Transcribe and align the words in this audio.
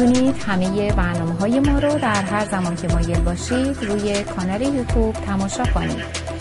می‌تونید 0.00 0.36
همه 0.36 0.92
برنامه 0.92 1.32
های 1.32 1.60
ما 1.60 1.78
رو 1.78 1.98
در 1.98 2.22
هر 2.22 2.44
زمان 2.50 2.76
که 2.76 2.88
مایل 2.88 3.20
باشید 3.20 3.84
روی 3.84 4.22
کانال 4.22 4.62
یوتیوب 4.62 5.12
تماشا 5.14 5.64
کنید. 5.64 5.96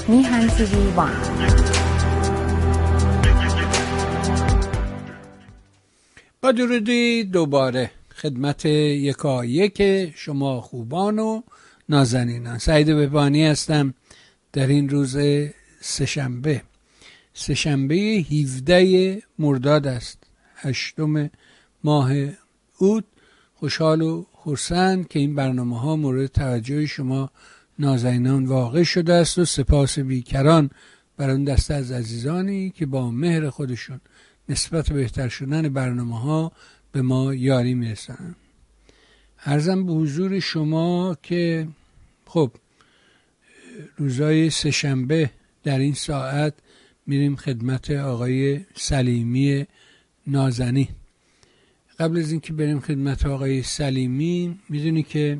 میهن 0.08 0.48
تیوی 0.48 0.92
وان. 0.96 1.12
با 6.42 6.52
درودی 6.52 7.24
دوباره 7.24 7.92
خدمت 8.16 8.66
یکا 8.66 9.46
یک 9.46 9.82
شما 10.16 10.62
خوبان 10.62 11.20
و 11.20 11.42
نازنینان. 11.90 12.58
سعید 12.58 12.88
بهبانی 12.88 13.46
هستم 13.46 13.94
در 14.54 14.68
این 14.68 14.90
روز 14.90 15.18
سهشنبه. 15.82 16.62
سهشنبه 17.34 17.96
17 17.96 19.22
مرداد 19.40 19.88
است. 19.88 20.24
هشتم 20.56 21.30
ماه 21.84 22.12
اوت. 22.78 23.04
خوشحال 23.64 24.02
و 24.02 24.26
خورسند 24.32 25.08
که 25.08 25.20
این 25.20 25.36
برنامه 25.36 25.80
ها 25.80 25.96
مورد 25.96 26.28
توجه 26.28 26.86
شما 26.86 27.32
نازنینان 27.80 28.46
واقع 28.46 28.84
شده 28.84 29.14
است 29.14 29.38
و 29.38 29.46
سپاس 29.46 30.00
بیکران 30.00 30.70
بر 31.18 31.30
اون 31.30 31.44
دسته 31.44 31.74
از 31.74 31.92
عزیزانی 31.92 32.70
که 32.70 32.86
با 32.86 33.12
مهر 33.12 33.50
خودشون 33.50 34.02
نسبت 34.50 34.92
بهتر 34.92 35.28
شدن 35.28 35.70
برنامه 35.70 36.20
ها 36.20 36.52
به 36.92 37.02
ما 37.02 37.34
یاری 37.34 37.74
می‌رسن 37.74 38.36
ارزم 39.46 39.86
به 39.86 39.94
حضور 39.94 40.40
شما 40.40 41.18
که 41.24 41.68
خب 42.26 42.52
روزای 43.98 44.50
سهشنبه 44.50 45.30
در 45.64 45.80
این 45.80 45.94
ساعت 45.94 46.54
میریم 47.08 47.36
خدمت 47.36 47.92
آقای 47.92 48.66
سلیمی 48.76 49.66
نازنی 50.28 50.90
قبل 52.00 52.20
از 52.20 52.32
اینکه 52.32 52.54
بریم 52.54 52.80
خدمت 52.80 53.26
آقای 53.26 53.64
سلیمی 53.64 54.60
می‌دونی 54.70 55.04
که 55.04 55.40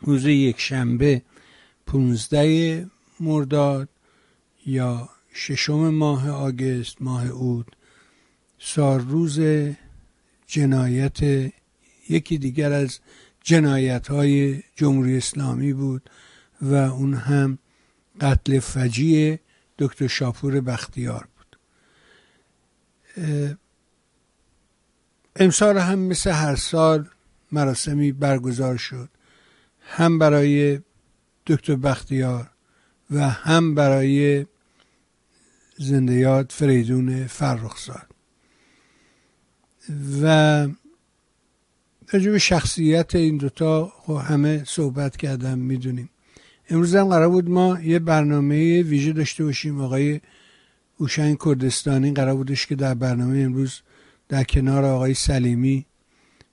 روز 0.00 0.26
یک 0.26 0.60
شنبه 0.60 1.22
پونزده 1.86 2.86
مرداد 3.20 3.88
یا 4.66 5.08
ششم 5.34 5.90
ماه 5.90 6.30
آگست 6.30 7.02
ماه 7.02 7.26
اود 7.26 7.76
سال 8.58 9.00
روز 9.00 9.40
جنایت 10.46 11.18
یکی 12.08 12.38
دیگر 12.38 12.72
از 12.72 13.00
جنایت 13.42 14.08
های 14.08 14.62
جمهوری 14.76 15.16
اسلامی 15.16 15.72
بود 15.72 16.10
و 16.62 16.74
اون 16.74 17.14
هم 17.14 17.58
قتل 18.20 18.58
فجیع 18.58 19.38
دکتر 19.78 20.06
شاپور 20.06 20.60
بختیار 20.60 21.28
بود. 21.36 21.58
امسال 25.40 25.78
هم 25.78 25.98
مثل 25.98 26.30
هر 26.30 26.56
سال 26.56 27.08
مراسمی 27.52 28.12
برگزار 28.12 28.76
شد. 28.76 29.08
هم 29.80 30.18
برای 30.18 30.80
دکتر 31.46 31.76
بختیار 31.76 32.50
و 33.10 33.28
هم 33.28 33.74
برای 33.74 34.46
زندیات 35.78 36.52
فریدون 36.52 37.26
فرخزاد. 37.26 38.06
و 40.22 40.68
راجب 42.12 42.36
شخصیت 42.36 43.14
این 43.14 43.36
دوتا 43.36 43.92
خب 43.96 44.20
همه 44.24 44.64
صحبت 44.66 45.16
کردم 45.16 45.58
می‌دونیم. 45.58 46.10
امروز 46.70 46.94
هم 46.94 47.08
قرار 47.08 47.28
بود 47.28 47.50
ما 47.50 47.80
یه 47.80 47.98
برنامه 47.98 48.82
ویژه 48.82 49.12
داشته 49.12 49.44
باشیم. 49.44 49.80
آقای 49.80 50.20
اوشنگ 50.96 51.38
کردستانی 51.44 52.12
قرار 52.12 52.34
بودش 52.34 52.66
که 52.66 52.74
در 52.74 52.94
برنامه 52.94 53.38
امروز 53.38 53.80
در 54.28 54.44
کنار 54.44 54.84
آقای 54.84 55.14
سلیمی 55.14 55.86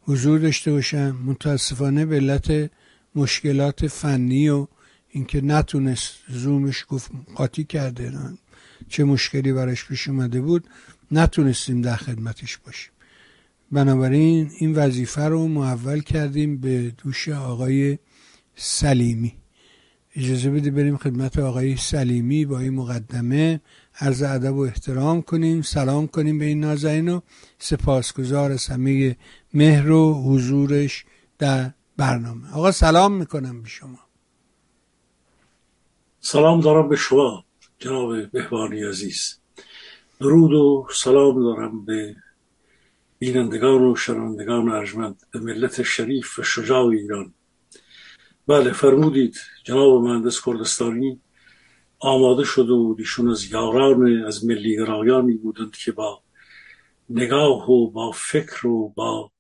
حضور 0.02 0.40
داشته 0.40 0.72
باشم 0.72 1.18
متاسفانه 1.26 2.06
به 2.06 2.16
علت 2.16 2.72
مشکلات 3.16 3.88
فنی 3.88 4.50
و 4.50 4.68
اینکه 5.10 5.42
نتونست 5.42 6.14
زومش 6.30 6.86
گفت 6.90 7.12
قاطی 7.36 7.64
کرده 7.64 8.12
چه 8.90 9.04
مشکلی 9.04 9.54
براش 9.54 9.86
پیش 9.86 10.08
اومده 10.08 10.42
بود 10.42 10.68
نتونستیم 11.12 11.82
در 11.82 11.96
خدمتش 11.96 12.58
باشیم. 12.58 12.92
بنابراین 13.72 14.52
این 14.60 14.76
وظیفه 14.76 15.22
رو 15.22 15.48
محول 15.48 16.00
کردیم 16.00 16.58
به 16.58 16.94
دوش 16.98 17.30
آقای 17.30 17.98
سلیمی. 18.56 19.34
اجازه 20.16 20.50
بده 20.50 20.72
بریم 20.72 20.98
خدمت 20.98 21.40
آقای 21.40 21.76
سلیمی 21.78 22.46
با 22.46 22.60
این 22.60 22.74
مقدمه. 22.74 23.62
عرض 24.00 24.24
ادب 24.24 24.56
و 24.56 24.60
احترام 24.60 25.22
کنیم 25.22 25.62
سلام 25.62 26.08
کنیم 26.08 26.40
به 26.40 26.46
این 26.46 26.60
نازنین 26.60 27.10
و 27.10 27.20
سپاسگزار 27.60 28.58
همه 28.70 29.18
مهر 29.54 29.92
و 29.92 30.14
حضورش 30.14 31.06
در 31.40 31.72
برنامه. 31.98 32.54
آقا 32.54 32.72
سلام 32.72 33.14
می‌کنم 33.14 33.62
به 33.62 33.70
شما. 33.70 34.00
سلام 36.20 36.62
دارم 36.62 36.90
به 36.90 36.96
شما 36.96 37.46
جناب 37.80 38.32
بهبانی 38.32 38.84
عزیز. 38.84 39.38
درود 40.20 40.54
و 40.54 40.88
سلام 40.94 41.44
دارم 41.44 41.86
به 41.86 42.16
بینندگان 43.20 43.82
و 43.82 43.96
شنوندگان 43.96 44.70
ارجمند 44.70 45.24
به 45.32 45.40
ملت 45.40 45.84
شریف 45.84 46.40
و 46.40 46.44
شجاع 46.44 46.86
ایران. 46.86 47.34
بله 48.48 48.72
فرمودید 48.74 49.36
جناب 49.64 50.04
مهندس 50.04 50.46
کردستانی 50.46 51.20
آماده 52.04 52.44
شده 52.44 52.74
بود 52.74 53.00
ایشون 53.00 53.30
از 53.30 53.52
یاران 53.52 54.24
از 54.26 54.46
ملی 54.46 54.76
گرایانی 54.78 55.34
بودند 55.34 55.76
که 55.76 55.92
با 55.92 56.24
نگاه 57.10 57.70
و 57.70 57.92
با 57.92 58.12
فکر 58.12 58.68
و 58.68 58.90
با 58.90 59.32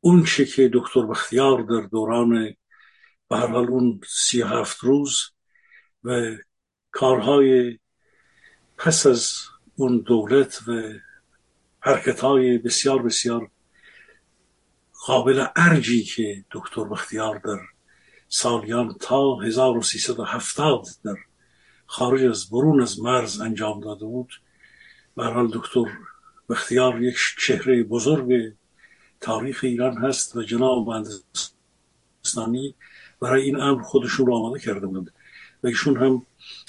اون 0.00 0.24
چه 0.24 0.44
که 0.44 0.70
دکتر 0.72 1.06
بختیار 1.06 1.62
در 1.62 1.86
دوران 1.86 2.54
به 3.28 3.36
هر 3.36 3.46
حال 3.46 3.66
اون 3.66 4.00
سی 4.08 4.42
هفت 4.42 4.78
روز 4.78 5.30
و 6.04 6.36
کارهای 6.90 7.78
پس 8.78 9.06
از 9.06 9.34
اون 9.76 9.98
دولت 9.98 10.68
و 10.68 10.82
حرکت 11.80 12.20
های 12.20 12.58
بسیار 12.58 13.02
بسیار 13.02 13.50
قابل 15.06 15.46
ارجی 15.56 16.04
که 16.04 16.44
دکتر 16.50 16.84
بختیار 16.84 17.38
در 17.38 17.58
سالیان 18.28 18.96
تا 19.00 19.36
1370 19.40 20.84
در 21.04 21.16
خارج 21.90 22.24
از 22.24 22.50
برون 22.50 22.82
از 22.82 23.00
مرز 23.00 23.40
انجام 23.40 23.80
داده 23.80 24.04
بود. 24.04 24.40
به 25.16 25.48
دکتر 25.52 25.84
بختیار 26.48 27.02
یک 27.02 27.16
چهره 27.38 27.82
بزرگ 27.82 28.52
تاریخ 29.20 29.60
ایران 29.62 29.96
هست 29.96 30.36
و 30.36 30.42
جناب 30.42 30.88
مهندسانی 30.88 32.74
برای 33.20 33.42
این 33.42 33.60
امر 33.60 33.82
خودشون 33.82 34.26
رو 34.26 34.34
آماده 34.34 34.60
کرده 34.60 34.86
بودند. 34.86 35.12
و 35.62 35.66
ایشون 35.66 35.96
هم 35.96 36.22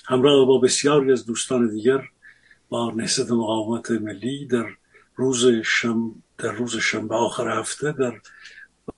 همراه 0.06 0.46
با 0.46 0.58
بسیاری 0.58 1.12
از 1.12 1.26
دوستان 1.26 1.70
دیگر 1.70 2.02
با 2.70 2.92
نهضت 2.92 3.32
مقاومت 3.32 3.92
ملی 3.92 4.46
در 4.46 4.66
روز 5.16 5.46
شم 5.66 6.16
در 6.38 6.52
روز 6.52 6.78
شنبه 6.78 7.16
آخر 7.16 7.60
هفته 7.60 7.92
در 7.92 8.22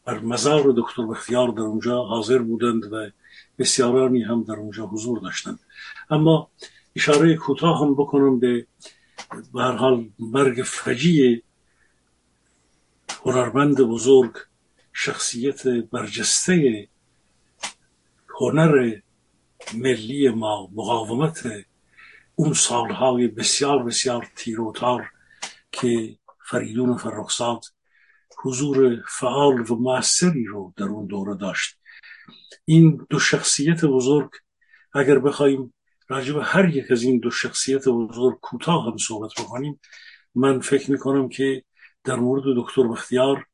بر 0.05 0.19
مزار 0.19 0.73
دکتر 0.77 1.05
بختیار 1.05 1.51
در 1.51 1.61
اونجا 1.61 2.03
حاضر 2.03 2.37
بودند 2.37 2.93
و 2.93 3.09
بسیارانی 3.57 4.23
هم 4.23 4.43
در 4.43 4.53
اونجا 4.53 4.85
حضور 4.85 5.19
داشتند 5.19 5.59
اما 6.09 6.49
اشاره 6.95 7.35
کوتاه 7.35 7.81
هم 7.81 7.93
بکنم 7.93 8.39
به 8.39 8.65
هر 9.55 9.71
حال 9.71 10.09
مرگ 10.19 10.63
فجی 10.65 11.43
هنرمند 13.25 13.81
بزرگ 13.81 14.33
شخصیت 14.93 15.67
برجسته 15.67 16.87
هنر 18.39 18.99
ملی 19.73 20.29
ما 20.29 20.69
مقاومت 20.73 21.47
اون 22.35 22.53
سالهای 22.53 23.27
بسیار 23.27 23.83
بسیار 23.83 24.31
تیروتار 24.35 25.11
که 25.71 26.17
فریدون 26.45 26.97
فرخزاد 26.97 27.65
حضور 28.43 29.03
فعال 29.07 29.71
و 29.71 29.75
موثری 29.75 30.45
رو 30.45 30.73
در 30.77 30.85
اون 30.85 31.05
دوره 31.05 31.35
داشت. 31.35 31.77
این 32.65 33.05
دو 33.09 33.19
شخصیت 33.19 33.85
بزرگ 33.85 34.29
اگر 34.93 35.19
بخوایم 35.19 35.73
راجب 36.07 36.35
هر 36.43 36.75
یک 36.75 36.91
از 36.91 37.03
این 37.03 37.19
دو 37.19 37.31
شخصیت 37.31 37.87
بزرگ 37.87 38.39
کوتاه 38.41 38.85
هم 38.85 38.97
صحبت 38.97 39.31
بکنیم 39.37 39.79
من 40.35 40.59
فکر 40.59 40.91
می‌کنم 40.91 41.29
که 41.29 41.63
در 42.03 42.15
مورد 42.15 42.43
دکتر 42.57 42.87
بختیار 42.87 43.45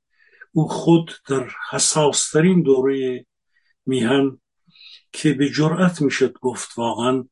او 0.51 0.67
خود 0.67 1.11
در 1.29 1.49
حساسترین 1.69 2.61
دوره 2.61 3.25
میهن 3.85 4.39
که 5.11 5.33
به 5.33 5.49
جرأت 5.49 6.01
می‌شد 6.01 6.37
گفت 6.41 6.77
واقعا 6.77 7.25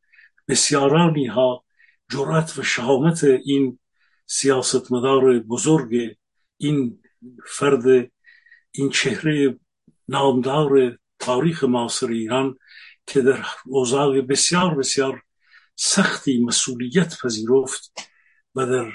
بسیارانی 0.47 1.25
ها 1.25 1.63
جرأت 2.11 2.59
و 2.59 2.63
شهامت 2.63 3.23
این 3.23 3.79
سیاستمدار 4.25 5.39
بزرگ 5.39 6.15
این 6.57 7.01
فرد 7.45 8.11
این 8.71 8.89
چهره 8.89 9.59
نامدار 10.07 10.97
تاریخ 11.27 11.63
معاصر 11.63 12.07
ایران 12.07 12.57
که 13.07 13.21
در 13.21 13.45
اوضاع 13.65 14.21
بسیار 14.21 14.75
بسیار 14.75 15.23
سختی 15.75 16.39
مسئولیت 16.39 17.17
پذیرفت 17.21 17.93
و 18.55 18.65
در 18.65 18.91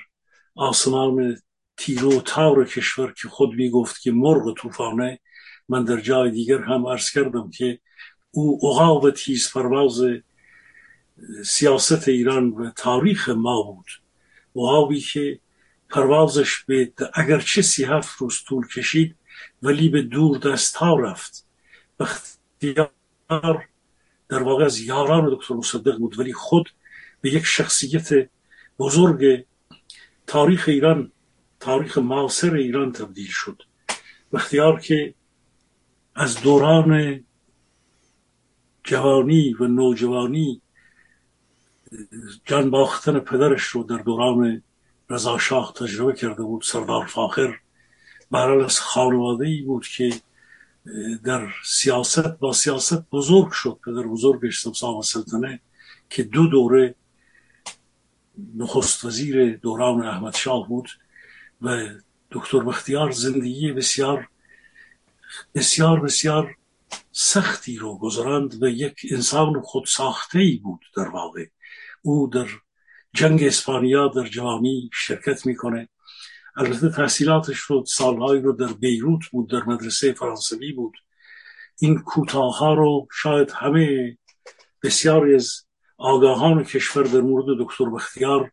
آسمان 0.55 1.37
تیر 1.77 2.05
و 2.05 2.21
تار 2.21 2.65
کشور 2.65 3.13
که 3.13 3.29
خود 3.29 3.53
می 3.53 3.71
گفت 3.71 4.01
که 4.03 4.13
مرغ 4.13 4.55
طوفانه 4.55 5.21
من 5.69 5.85
در 5.85 6.01
جای 6.01 6.31
دیگر 6.31 6.59
هم 6.59 6.87
عرض 6.87 7.11
کردم 7.11 7.51
که 7.51 7.79
او 8.31 8.59
عقاب 8.63 9.11
تیز 9.11 9.53
پرواز 9.53 10.01
سیاست 11.45 12.09
ایران 12.09 12.51
و 12.51 12.71
تاریخ 12.71 13.29
ما 13.29 13.63
بود. 13.63 13.87
عقابی 14.57 15.01
که 15.01 15.39
پروازش 15.91 16.65
به 16.65 16.93
اگرچه 17.15 17.63
سی 17.63 17.85
هفت 17.85 18.19
روز 18.19 18.43
طول 18.49 18.69
کشید 18.69 19.17
ولی 19.63 19.89
به 19.89 20.03
دور 20.03 20.39
دست 20.39 20.77
ها 20.77 21.01
رفت. 21.01 21.52
بختیار 22.03 23.69
در 24.29 24.43
واقع 24.43 24.65
از 24.65 24.81
یاران 24.81 25.35
دکتر 25.35 25.55
مصدق 25.55 25.99
بود 25.99 26.19
ولی 26.19 26.33
خود 26.33 26.71
به 27.21 27.35
یک 27.35 27.45
شخصیت 27.45 28.29
بزرگ 28.79 29.45
تاریخ 30.27 30.65
ایران 30.69 31.13
تاریخ 31.61 31.99
معاصر 31.99 32.55
ایران 32.55 32.93
تبدیل 32.93 33.29
شد. 33.29 33.63
بختیار 34.33 34.81
که 34.81 35.15
از 36.15 36.41
دوران 36.41 37.25
جوانی 38.85 39.55
و 39.61 39.67
نوجوانی 39.67 40.61
جان 42.45 42.71
باختن 42.71 43.19
پدرش 43.19 43.63
رو 43.63 43.83
در 43.83 43.99
دوران 43.99 44.63
رضا 45.11 45.39
شاه 45.39 45.73
تجربه 45.77 46.13
کرده 46.13 46.43
بود. 46.43 46.63
سردار 46.63 47.07
فاخر 47.07 47.59
برای 48.31 48.65
از 48.65 48.81
خانواده 48.81 49.47
ای 49.47 49.63
بود 49.63 49.87
که 49.87 50.11
در 51.25 51.49
سیاست 51.65 52.39
با 52.39 52.53
سیاست 52.53 53.11
بزرگ 53.11 53.51
شد. 53.51 53.79
پدر 53.85 54.03
بزرگش 54.03 54.61
سمسام 54.61 55.03
سلطنه 55.03 55.61
که 56.11 56.23
دو 56.23 56.47
دوره 56.47 56.95
نخست 58.57 59.05
وزیر 59.05 59.57
دوران 59.57 60.03
احمد 60.03 60.35
شاه 60.35 60.69
بود 60.69 60.89
و 61.63 61.87
دکتر 62.31 62.59
بختیار 62.59 63.11
زندگی 63.11 63.73
بسیار 63.73 64.29
بسیار 65.55 66.01
بسیار 66.01 66.57
سختی 67.13 67.77
رو 67.77 67.99
گذراند 67.99 68.63
و 68.63 68.67
یک 68.67 69.01
انسان 69.11 69.61
خود 69.61 69.85
ساخته 69.87 70.39
ای 70.39 70.57
بود 70.57 70.81
در 70.97 71.09
واقع. 71.09 71.47
او 72.03 72.27
در 72.27 72.47
جنگ 73.15 73.43
اسپانیا 73.43 74.09
در 74.09 74.25
جوانی 74.25 74.91
شرکت 74.93 75.47
می‌کنه. 75.47 75.89
البته 76.57 76.89
تحصیلاتش 76.89 77.59
رو 77.59 77.85
سالهایی 77.87 78.43
رو 78.43 78.53
در 78.53 78.73
بیروت 78.73 79.23
بود 79.33 79.51
در 79.51 79.63
مدرسه 79.65 80.13
فرانسوی 80.13 80.73
بود. 80.73 80.95
این 81.81 81.99
کوتاه 81.99 82.59
ها 82.59 82.75
رو 82.75 83.09
شاید 83.13 83.51
همه 83.51 84.17
بسیاری 84.83 85.35
از 85.35 85.53
آگاهان 85.99 86.65
کشور 86.65 87.03
در 87.03 87.21
مورد 87.21 87.47
دکتر 87.61 87.85
بختیار 87.85 88.51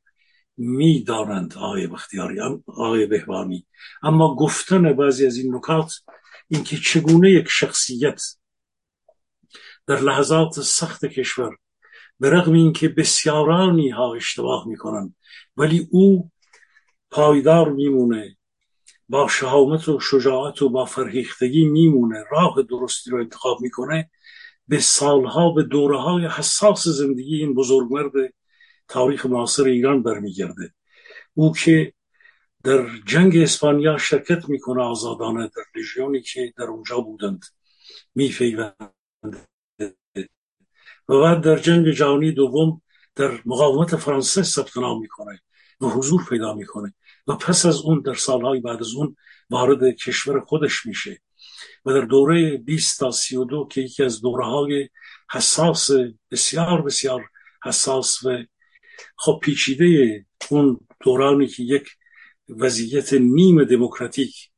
می‌دانند 0.57 1.54
آقای 1.54 1.88
بختیاری 1.88 2.40
آقای 2.68 3.06
بهبانی 3.06 3.68
اما 4.04 4.36
گفتن 4.36 4.94
بعضی 4.94 5.25
از 5.25 5.38
این 5.38 5.56
نکات 5.56 5.94
اینکه 6.48 6.78
چگونه 6.78 7.31
یک 7.31 7.48
شخصیت 7.50 8.22
در 9.88 10.00
لحظات 10.00 10.60
سخت 10.60 11.06
کشور 11.06 11.57
به 12.19 12.30
رغم 12.30 12.54
اینکه 12.54 12.90
بسیارانی 12.90 13.90
ها 13.90 14.16
اشتباه 14.16 14.68
می‌کنن 14.68 15.16
ولی 15.57 15.88
او 15.92 16.31
پایدار 17.12 17.72
میمونه 17.72 18.38
با 19.10 19.28
شهامت 19.28 19.90
و 19.90 20.00
شجاعت 20.00 20.62
و 20.62 20.70
با 20.70 20.86
فرهیختگی 20.86 21.66
میمونه 21.66 22.24
راه 22.32 22.62
درستی 22.70 23.10
رو 23.10 23.20
انتخاب 23.20 23.62
می‌کنه. 23.62 24.10
به 24.68 24.80
سالها 24.80 25.52
به 25.52 25.64
دوره 25.64 25.98
های 25.98 26.26
حساس 26.26 26.88
زندگی 26.88 27.36
این 27.36 27.54
بزرگمرد 27.54 28.12
تاریخ 28.88 29.26
معاصر 29.26 29.64
ایران 29.64 30.04
برمیگرده. 30.04 30.74
او 31.34 31.54
که 31.54 31.94
در 32.64 32.88
جنگ 33.06 33.38
اسپانیا 33.38 33.98
شرکت 33.98 34.50
می‌کنه 34.50 34.84
آزادانه 34.84 35.52
در 35.56 35.64
لژیونی 35.76 36.22
که 36.22 36.54
در 36.58 36.64
اونجا 36.64 37.00
بودند 37.00 37.46
میفیوند 38.16 38.92
و 41.10 41.22
بعد 41.22 41.42
در 41.42 41.58
جنگ 41.58 41.92
جهانی 41.92 42.32
دوم 42.32 42.82
در 43.16 43.42
مقاومت 43.46 43.96
فرانسه 43.96 44.44
ثبت 44.44 44.78
نام 44.78 45.02
می‌کنه. 45.02 45.42
و 45.81 45.88
حضور 45.88 46.26
پیدا 46.30 46.54
می‌کنه. 46.54 46.94
و 47.28 47.36
پس 47.36 47.66
از 47.66 47.81
اون 47.81 48.02
در 48.02 48.14
سالهای 48.14 48.60
بعد 48.60 48.80
از 48.80 48.94
اون 48.94 49.16
وارد 49.50 49.96
کشور 49.96 50.40
خودش 50.40 50.86
میشه. 50.86 51.22
و 51.86 51.94
در 51.94 52.02
دوره 52.06 52.58
20 52.58 53.00
تا 53.00 53.12
32 53.12 53.68
که 53.72 53.81
یکی 53.81 54.04
از 54.04 54.22
دوره 54.22 54.46
های 54.46 54.90
حساس 55.31 55.90
بسیار 56.31 56.81
بسیار 56.81 57.30
حساس 57.66 58.24
و 58.26 58.44
خب 59.16 59.40
پیچیده 59.44 60.26
اون 60.50 60.80
دورانی 61.04 61.48
که 61.48 61.64
یک 61.64 61.90
وضعیت 62.50 63.14
نیم 63.14 63.64
دموکراتیک 63.64 64.50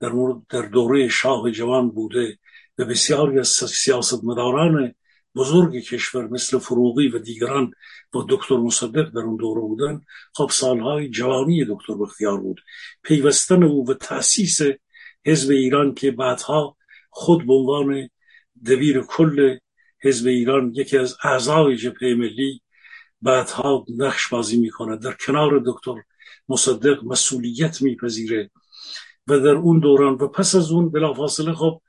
در, 0.00 0.12
در 0.48 0.62
دوره 0.62 1.08
شاه 1.08 1.50
جوان 1.50 1.90
بوده 1.90 2.38
و 2.78 2.84
بسیاری 2.84 3.38
از 3.38 3.48
سیاست 3.48 4.24
مداران 4.24 4.94
بزرگ 5.36 5.76
کشور 5.80 6.28
مثل 6.28 6.58
فروغی 6.58 7.08
و 7.08 7.18
دیگران 7.18 7.72
با 8.12 8.26
دکتر 8.28 8.56
مصدق 8.56 9.10
در 9.10 9.20
اون 9.20 9.36
دوره 9.36 9.60
بودن 9.60 10.00
خب 10.34 10.50
سالهای 10.52 11.08
جوانی 11.08 11.64
دکتر 11.64 11.94
بختیار 11.94 12.40
بود. 12.40 12.60
پیوستن 13.02 13.62
او 13.62 13.90
و 13.90 13.94
تأسیس 13.94 14.60
حزب 15.26 15.50
ایران 15.50 15.94
که 15.94 16.10
بعدها 16.10 16.76
خود 17.10 17.46
به 17.46 17.52
عنوان 17.52 18.08
دبیر 18.66 19.00
کل 19.00 19.58
حزب 20.02 20.26
ایران 20.26 20.72
یکی 20.74 20.98
از 20.98 21.16
اعضای 21.24 21.76
جبهه 21.76 22.14
ملی 22.14 22.62
بعدها 23.22 23.84
نقش 23.96 24.28
بازی 24.28 24.60
می‌کنه 24.60 24.96
در 24.96 25.12
کنار 25.12 25.62
دکتر 25.66 25.94
مصدق 26.48 27.04
مسئولیت 27.04 27.82
میپذیره 27.82 28.50
و 29.26 29.38
در 29.38 29.54
اون 29.54 29.80
دوران 29.80 30.14
و 30.14 30.28
پس 30.28 30.54
از 30.54 30.70
اون 30.70 30.90
بلافاصله 30.90 31.54
خب 31.54 31.80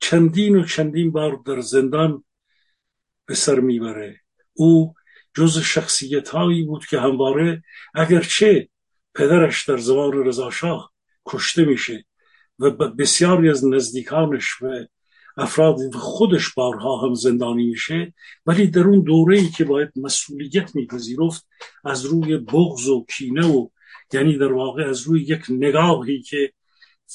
چندین 0.00 0.56
و 0.56 0.64
چندین 0.64 1.10
بار 1.10 1.40
در 1.46 1.60
زندان 1.60 2.24
به 3.30 3.36
سر 3.36 3.60
می‌بره. 3.60 4.20
او 4.52 4.94
جز 5.34 5.58
شخصیت 5.58 6.28
هایی 6.28 6.62
بود 6.62 6.86
که 6.86 7.00
همواره 7.00 7.62
اگرچه 7.94 8.68
پدرش 9.14 9.68
در 9.68 9.76
زمان 9.76 10.12
رضا 10.12 10.50
شاه 10.50 10.92
کشته 11.26 11.64
میشه 11.64 12.04
و 12.58 12.70
بسیاری 12.70 13.50
از 13.50 13.66
نزدیکانش 13.66 14.62
و 14.62 14.66
افراد 15.36 15.76
خودش 15.94 16.54
بارها 16.54 17.06
هم 17.06 17.14
زندانی 17.14 17.66
میشه 17.66 18.14
ولی 18.46 18.66
در 18.66 18.80
اون 18.80 19.00
دوره 19.00 19.38
ای 19.38 19.48
که 19.48 19.64
باید 19.64 19.90
مسئولیت 19.96 20.76
میپذیرفت 20.76 21.46
از 21.84 22.04
روی 22.04 22.36
بغض 22.36 22.88
و 22.88 23.06
کینه 23.16 23.46
و 23.46 23.68
یعنی 24.12 24.38
در 24.38 24.52
واقع 24.52 24.88
از 24.88 25.02
روی 25.02 25.22
یک 25.22 25.42
نگاهی 25.48 26.22
که 26.22 26.52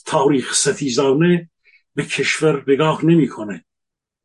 تاریخ 0.06 0.54
ستیزانه 0.54 1.50
به 1.96 2.04
کشور 2.04 2.64
نگاه 2.68 3.06
نمی‌کنه. 3.06 3.66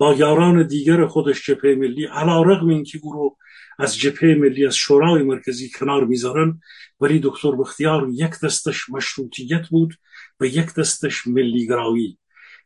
با 0.01 0.15
یاران 0.15 0.67
دیگر 0.67 1.07
خودش 1.07 1.47
جبهه 1.47 1.75
ملی 1.75 2.05
علا 2.05 2.43
رقم 2.43 2.69
اینکه 2.69 3.01
او 3.03 3.13
رو 3.13 3.37
از 3.79 3.99
جبهه 3.99 4.35
ملی 4.35 4.67
از 4.67 4.77
شورای 4.77 5.23
مرکزی 5.23 5.71
کنار 5.71 6.05
می‌ذارن 6.05 6.61
ولی 7.01 7.21
دکتر 7.25 7.51
بختیار 7.51 8.09
یک 8.13 8.31
دستش 8.45 8.91
مشروطیت 8.91 9.69
بود 9.69 9.95
و 10.41 10.47
یک 10.47 10.75
دستش 10.75 11.27
ملی 11.27 11.67
گرایی 11.67 12.19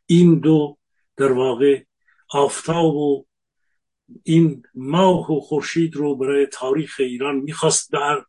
این 0.05 0.39
دو 0.39 0.77
در 1.17 1.31
واقع 1.31 1.83
آفتاب 2.29 2.95
و 2.95 3.25
این 4.23 4.63
ماه 4.75 5.31
و 5.31 5.39
خورشید 5.39 5.95
رو 5.95 6.15
برای 6.15 6.45
تاریخ 6.45 6.95
ایران 6.99 7.35
می‌خواست 7.35 7.91
در 7.91 8.23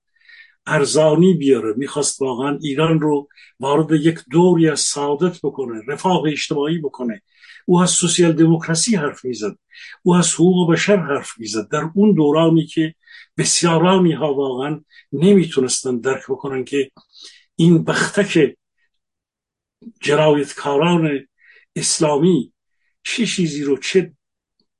ارزانی 0.66 1.34
بیاره. 1.34 1.74
می‌خواست 1.76 2.22
واقعا 2.22 2.58
ایران 2.62 3.00
رو 3.00 3.28
وارد 3.60 3.92
یک 3.92 4.18
دوری 4.30 4.70
از 4.70 4.80
سعادت 4.80 5.38
بکنه 5.42 5.82
رفاه 5.88 6.22
اجتماعی 6.26 6.78
بکنه. 6.78 7.22
او 7.68 7.80
از 7.80 7.90
سوسیال 7.90 8.32
دموکراسی 8.32 8.96
حرف 8.96 9.24
می‌زد. 9.24 9.58
او 10.02 10.14
از 10.14 10.34
حقوق 10.34 10.72
بشر 10.72 10.96
حرف 10.96 11.38
می‌زد. 11.38 11.68
در 11.68 11.90
اون 11.94 12.14
دورانی 12.14 12.66
که 12.66 12.94
بسیارانی 13.38 14.12
ها 14.12 14.34
واقعا 14.34 14.80
نمی‌تونستن 15.12 15.98
درک 15.98 16.22
بکنن 16.28 16.64
که 16.64 16.90
این 17.56 17.84
بختک 17.84 18.56
جنایتکاران 20.00 21.26
اسلامی 21.76 22.52
چه 23.02 23.26
چیزی 23.26 23.62
رو 23.62 23.76
چه 23.78 24.12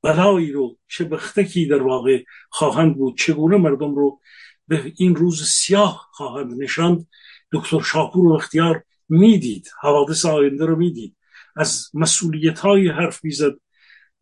بلایی 0.02 0.52
رو 0.52 0.78
چه 0.88 1.05
بختکی 1.05 1.66
در 1.66 1.83
واقع 1.83 2.25
خواهند 2.50 2.97
بود 2.97 3.19
چگونه 3.19 3.57
مردم 3.57 3.95
رو 3.95 4.21
به 4.69 4.93
این 4.97 5.16
روز 5.16 5.43
سیاه 5.49 6.09
خواهند 6.12 6.62
نشاند 6.62 7.07
دکتر 7.52 7.81
شاپور 7.81 8.26
و 8.26 8.33
اختیار 8.33 8.85
می‌دید 9.09 9.71
حوادث 9.81 10.25
آینده 10.25 10.66
رو 10.66 10.76
می‌دید. 10.76 11.16
از 11.57 11.91
مسئولیت 11.95 12.59
های 12.59 12.89
حرف 12.89 13.25
می‌زد 13.25 13.53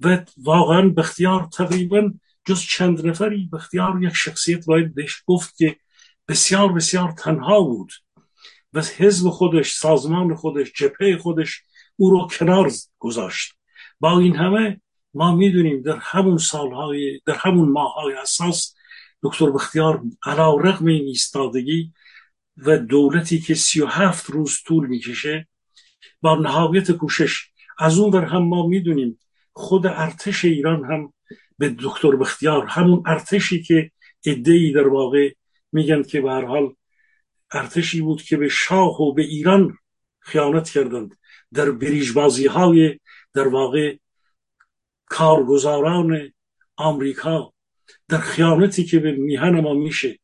و 0.00 0.24
واقعا 0.36 0.88
بختیار 0.88 1.48
تقریبا 1.52 2.12
جز 2.44 2.60
چند 2.60 3.06
نفری 3.06 3.48
بختیار 3.52 4.02
یک 4.02 4.12
شخصیت 4.14 4.66
باید 4.66 4.94
بهش 4.94 5.22
گفت 5.26 5.56
که 5.56 5.76
بسیار 6.28 6.72
بسیار 6.72 7.12
تنها 7.12 7.60
بود 7.60 7.92
و 8.72 8.82
حزب 8.96 9.30
خودش 9.30 9.72
سازمان 9.72 10.34
خودش 10.34 10.72
جپه 10.72 11.18
خودش 11.18 11.62
او 11.96 12.10
رو 12.10 12.28
کنار 12.38 12.70
گذاشت. 12.98 13.52
با 14.00 14.18
این 14.18 14.36
همه 14.36 14.80
ما 15.14 15.36
می‌دونیم 15.36 15.82
در 15.82 15.96
همون 16.00 16.38
سالهای 16.38 17.20
در 17.26 17.34
همون 17.34 17.68
ماههای 17.68 18.14
اساس 18.14 18.74
دکتر 19.22 19.50
بختیار 19.50 20.02
علا 20.26 20.56
رقم 20.56 20.86
این 20.86 21.04
ایستادگی 21.04 21.92
و 22.56 22.78
دولتی 22.78 23.40
که 23.40 23.54
سی 23.54 23.80
و 23.80 23.86
هفت 23.86 24.30
روز 24.30 24.58
طول 24.66 24.86
می‌کشه 24.86 25.48
با 26.20 26.34
نهایت 26.36 26.92
کوشش. 26.92 27.48
از 27.78 27.98
اون 27.98 28.10
بر 28.10 28.24
هم 28.24 28.42
ما 28.42 28.66
می‌دونیم 28.66 29.18
خود 29.52 29.86
ارتش 29.86 30.44
ایران 30.44 30.84
هم 30.84 31.12
به 31.58 31.76
دکتر 31.78 32.16
بختیار 32.16 32.66
همون 32.66 33.02
ارتشی 33.06 33.62
که 33.62 33.90
ادهی 34.26 34.72
در 34.72 34.88
واقع 34.88 35.32
میگن 35.72 36.02
که 36.02 36.20
به 36.20 36.30
هر 36.30 36.44
حال 36.44 36.74
ارتشی 37.52 38.00
بود 38.00 38.22
که 38.22 38.36
به 38.36 38.48
شاه 38.48 39.00
و 39.00 39.12
به 39.14 39.22
ایران 39.22 39.78
خیانت 40.20 40.70
کردند. 40.70 41.14
در 41.52 41.70
بریجبازی 41.70 42.46
های 42.46 43.00
در 43.34 43.48
واقع 43.48 43.96
کارگزاران 45.06 46.32
آمریکا 46.76 47.52
در 48.08 48.18
خیانتی 48.18 48.84
که 48.84 48.98
به 48.98 49.12
میهن 49.12 49.60
ما 49.60 49.74
میشه. 49.74 50.18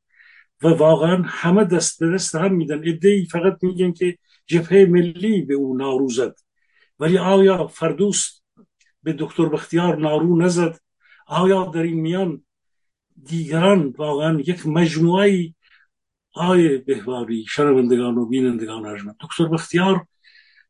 و 0.62 0.68
واقعا 0.68 1.22
همه 1.26 1.64
دست 1.64 2.00
به 2.00 2.10
دست 2.14 2.34
هم 2.34 2.54
میدن. 2.54 2.88
ادهی 2.88 3.26
فقط 3.26 3.58
میگن 3.62 3.92
که 3.92 4.18
جبهه 4.50 4.85
ملی 4.85 5.42
به 5.42 5.54
او 5.54 5.76
نارو 5.76 6.09
زد. 6.09 6.37
ولی 6.99 7.19
آیا 7.19 7.66
فردوست 7.66 8.45
به 9.02 9.12
دکتر 9.19 9.49
بختیار 9.49 9.97
نارو 9.97 10.38
نزد؟ 10.38 10.80
آیا 11.26 11.64
در 11.64 11.83
این 11.83 12.00
میان 12.00 12.45
دیگران 13.25 13.95
واقعا 13.99 14.40
یک 14.40 14.66
مجموعه 14.66 15.54
آی 16.35 16.78
بهواری 16.78 17.45
شنوندگان 17.49 18.19
و 18.19 18.26
بینندگان 18.26 18.87
ارجمند؟ 18.87 19.16
دکتر 19.21 19.45
بختیار 19.45 20.07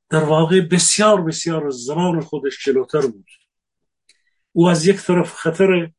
در 0.08 0.24
واقع 0.24 0.60
بسیار 0.60 1.22
بسیار 1.22 1.70
زمان 1.70 2.20
خودش 2.20 2.64
جلوتر 2.64 3.06
بود. 3.06 3.28
او 4.52 4.68
از 4.68 4.86
یک 4.86 4.96
طرف 4.96 5.34
خطر 5.34 5.90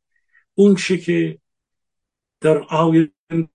اون 0.53 0.75
که 0.75 1.39
در 2.41 2.57
آینده 2.57 3.50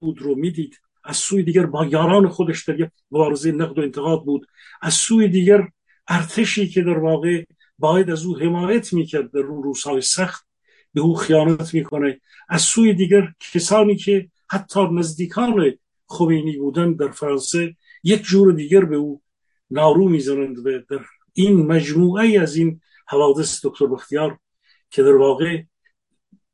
بود 0.00 0.22
رو 0.22 0.34
می‌دید. 0.34 0.83
از 1.04 1.16
سوی 1.16 1.42
دیگر 1.42 1.66
با 1.66 1.86
یاران 1.86 2.28
خودش 2.28 2.64
در 2.64 2.80
یک 2.80 2.90
مبارزه 3.10 3.52
نقد 3.52 3.78
و 3.78 3.82
انتقاد 3.82 4.24
بود. 4.24 4.46
از 4.82 4.94
سوی 4.94 5.28
دیگر 5.28 5.68
ارتشی 6.08 6.68
که 6.68 6.82
در 6.82 6.98
واقع 6.98 7.44
باید 7.78 8.10
از 8.10 8.24
او 8.24 8.38
حمایت 8.38 8.92
می‌کرد 8.92 9.32
در 9.32 9.40
اون 9.40 9.62
روزهای 9.62 10.00
سخت 10.00 10.46
به 10.94 11.00
او 11.00 11.14
خیانت 11.14 11.74
می‌کنه. 11.74 12.20
از 12.48 12.62
سوی 12.62 12.94
دیگر 12.94 13.32
کسانی 13.52 13.96
که 13.96 14.28
حتی 14.50 14.80
نزدیکان 14.92 15.72
خمینی 16.06 16.56
بودن 16.56 16.92
در 16.92 17.10
فرانسه 17.10 17.76
یک 18.02 18.22
جور 18.22 18.52
دیگر 18.52 18.84
به 18.84 18.96
او 18.96 19.22
نارو 19.70 20.08
می‌زنند 20.08 20.66
و 20.66 20.78
در 20.90 21.00
این 21.32 21.66
مجموعه 21.66 22.40
از 22.40 22.56
این 22.56 22.80
حوادث 23.06 23.66
دکتر 23.66 23.86
بختیار 23.86 24.38
که 24.90 25.02
در 25.02 25.16
واقع 25.16 25.62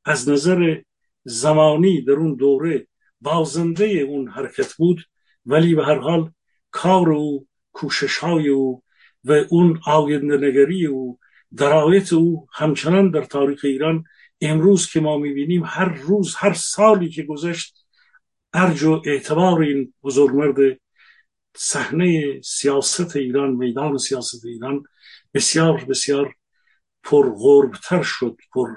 از 0.04 0.28
نظر 0.28 0.80
زمانی 1.24 2.02
در 2.02 2.12
اون 2.12 2.34
دوره 2.34 2.86
بازنده 3.20 3.84
اون 3.84 4.28
حرکت 4.28 4.74
بود 4.74 5.04
ولی 5.46 5.74
به 5.74 5.84
هر 5.84 5.98
حال 5.98 6.32
کار 6.70 7.12
او 7.12 7.46
کوشش 7.72 8.18
های 8.18 8.48
او 8.48 8.82
و 9.24 9.32
اون 9.32 9.80
آینده 9.86 10.36
نگری 10.36 10.86
او 10.86 11.18
درایت 11.56 12.12
او 12.12 12.46
همچنان 12.52 13.10
در 13.10 13.24
تاریخ 13.24 13.60
ایران 13.64 14.04
امروز 14.40 14.86
که 14.86 15.00
ما 15.00 15.18
می‌بینیم 15.18 15.62
هر 15.64 15.94
روز 15.94 16.34
هر 16.34 16.52
سالی 16.52 17.08
که 17.08 17.22
گذشت 17.22 17.86
ارج 18.52 18.82
و 18.82 19.02
اعتبار 19.06 19.60
این 19.60 19.94
بزرگمرد 20.02 20.80
صحنه 21.56 22.40
سیاست 22.40 23.16
ایران 23.16 23.50
میدان 23.50 23.98
سیاست 23.98 24.44
ایران 24.44 24.82
بسیار 25.34 25.84
بسیار 25.84 26.34
پر 27.02 27.34
غربتر 27.38 28.02
شد 28.02 28.36
پر 28.52 28.68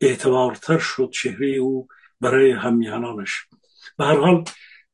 اعتبارتر 0.00 0.78
شد 0.78 1.10
چهره 1.10 1.48
او 1.48 1.88
برای 2.20 2.50
همیهنانش. 2.50 3.46
به 3.98 4.04
هر 4.04 4.16
حال 4.16 4.44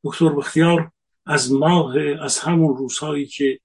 دکتر 0.03 0.29
بختیار 0.29 0.91
از 1.25 1.53
ماه 1.53 1.95
از 2.21 2.39
همون 2.39 2.77
روزهایی 2.77 3.25
که 3.25 3.59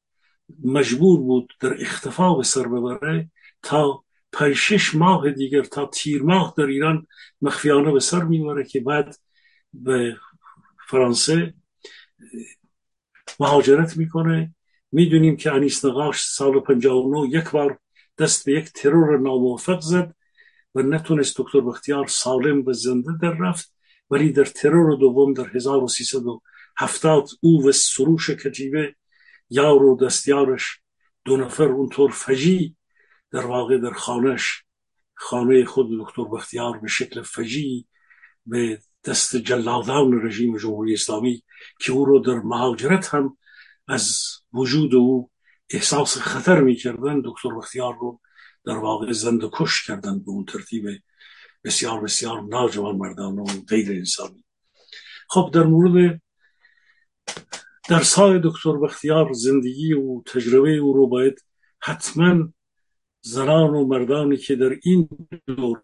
مجبور 0.64 1.20
بود 1.20 1.52
در 1.60 1.76
اختفا 1.80 2.34
به 2.34 2.42
سر 2.42 2.68
ببره 2.68 3.30
تا 3.62 4.04
پنج 4.32 4.90
ماه 4.94 5.30
دیگر 5.30 5.62
تا 5.62 5.86
تیر 5.86 6.22
ماه 6.22 6.54
در 6.56 6.66
ایران 6.66 7.06
مخفیانه 7.42 7.92
به 7.92 8.00
سر 8.00 8.24
می‌بره 8.24 8.64
که 8.64 8.80
بعد 8.80 9.16
به 9.72 10.16
فرانسه 10.88 11.54
مهاجرت 13.40 13.96
می‌کنه. 13.96 14.54
می‌دونیم 14.92 15.36
که 15.36 15.52
انیس 15.52 15.84
نقاش 15.84 16.24
سال 16.24 16.60
59 16.60 17.28
یک 17.28 17.50
بار 17.50 17.78
دست 18.18 18.44
به 18.46 18.52
یک 18.52 18.72
ترور 18.72 19.18
ناموفق 19.18 19.80
زد 19.80 20.14
و 20.74 20.82
نتونست 20.82 21.36
دکتر 21.36 21.60
بختیار 21.60 22.06
سالم 22.06 22.62
به 22.62 22.72
زنده 22.72 23.12
در 23.22 23.32
رفت. 23.32 23.74
ولی 24.10 24.32
در 24.32 24.44
ترور 24.44 24.96
دوم 24.96 25.32
در 25.32 25.46
1370 25.54 27.28
او 27.40 27.68
و 27.68 27.72
سروش 27.72 28.30
کجیبه 28.30 28.94
یار 29.50 29.82
و 29.82 29.96
دستیارش 29.96 30.80
دو 31.24 31.36
نفر 31.36 31.64
اونطور 31.64 32.10
فجی 32.10 32.76
در 33.30 33.46
واقع 33.46 33.78
در 33.78 33.92
خانش 33.92 34.62
خانه 35.14 35.64
خود 35.64 35.88
دکتر 36.00 36.24
بختیار 36.24 36.78
به 36.78 36.88
شکل 36.88 37.22
فجی 37.22 37.86
به 38.46 38.78
دست 39.04 39.36
جلادان 39.36 40.26
رژیم 40.26 40.58
جمهوری 40.58 40.94
اسلامی 40.94 41.42
که 41.80 41.92
او 41.92 42.04
رو 42.04 42.18
در 42.18 42.34
مهاجرت 42.34 43.14
هم 43.14 43.36
از 43.88 44.22
وجود 44.52 44.94
او 44.94 45.30
احساس 45.70 46.18
خطر 46.18 46.60
می‌کردن 46.60 47.22
دکتر 47.24 47.54
بختیار 47.54 47.98
رو 48.00 48.20
در 48.64 48.76
واقع 48.76 49.12
زند 49.12 49.40
کش 49.52 49.86
کردن 49.86 50.18
به 50.18 50.30
اون 50.30 50.44
ترتیب 50.44 50.86
بسیار 51.64 52.00
بسیار 52.00 52.42
ناجوان 52.42 52.96
مردان 52.96 53.38
و 53.38 53.44
غیر 53.68 53.92
انسانی. 53.92 54.44
خب 55.28 55.50
در 55.52 55.62
مورد 55.62 56.20
در 57.88 58.02
سای 58.02 58.40
دکتر 58.44 58.72
بختیار 58.72 59.32
زندگی 59.32 59.92
و 59.92 60.22
تجربه 60.22 60.70
او 60.76 60.92
رو 60.92 61.06
باید 61.06 61.44
حتما 61.80 62.48
زنان 63.20 63.70
و 63.70 63.86
مردانی 63.86 64.36
که 64.36 64.56
در 64.56 64.76
این 64.82 65.08
دور 65.46 65.82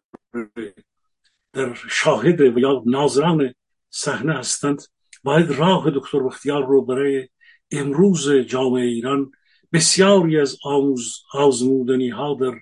در 1.52 1.74
شاهد 1.74 2.40
و 2.40 2.58
یا 2.58 2.82
ناظران 2.86 3.54
صحنه 3.90 4.34
هستند 4.34 4.82
باید 5.24 5.50
راه 5.50 5.90
دکتر 5.90 6.22
بختیار 6.22 6.66
رو 6.66 6.84
برای 6.84 7.28
امروز 7.70 8.30
جامعه 8.30 8.86
ایران 8.86 9.32
بسیاری 9.72 10.40
از 10.40 10.58
آموز 10.64 11.22
آزمودنی 11.32 12.08
ها 12.08 12.34
در 12.40 12.52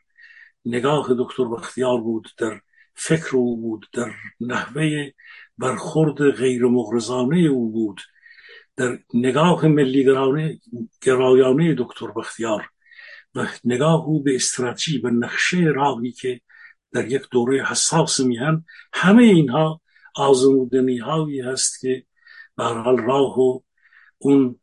نگاه 0.65 1.15
دکتر 1.19 1.45
بختیار 1.45 2.01
بود 2.01 2.29
در 2.39 2.61
فکر 3.01 3.37
او 3.37 3.57
بود 3.57 3.87
در 3.93 4.13
نحوه 4.41 5.11
برخورد 5.59 6.31
غیر 6.31 6.65
مغرزانه 6.65 7.39
او 7.39 7.73
بود 7.73 8.01
در 8.77 8.99
نگاه 9.15 9.67
ملی 9.67 10.05
گرایانه 11.03 11.75
دکتر 11.79 12.07
بختیار 12.07 12.71
و 13.35 13.47
نگاه 13.65 14.05
او 14.05 14.23
به 14.23 14.35
استراتژی 14.35 14.99
و 14.99 15.11
نقشه 15.11 15.59
راهی 15.59 16.13
که 16.13 16.41
در 16.93 17.09
یک 17.09 17.23
دوره 17.31 17.65
حساس 17.65 18.21
میهن 18.21 18.65
همه 18.93 19.23
اینها 19.23 19.81
آزمودنی 20.15 20.99
هایی 20.99 21.41
هست 21.41 21.81
که 21.81 22.05
به 22.57 22.65
حال 22.65 22.99
راه 22.99 23.41
و 23.41 23.61
اون 24.19 24.61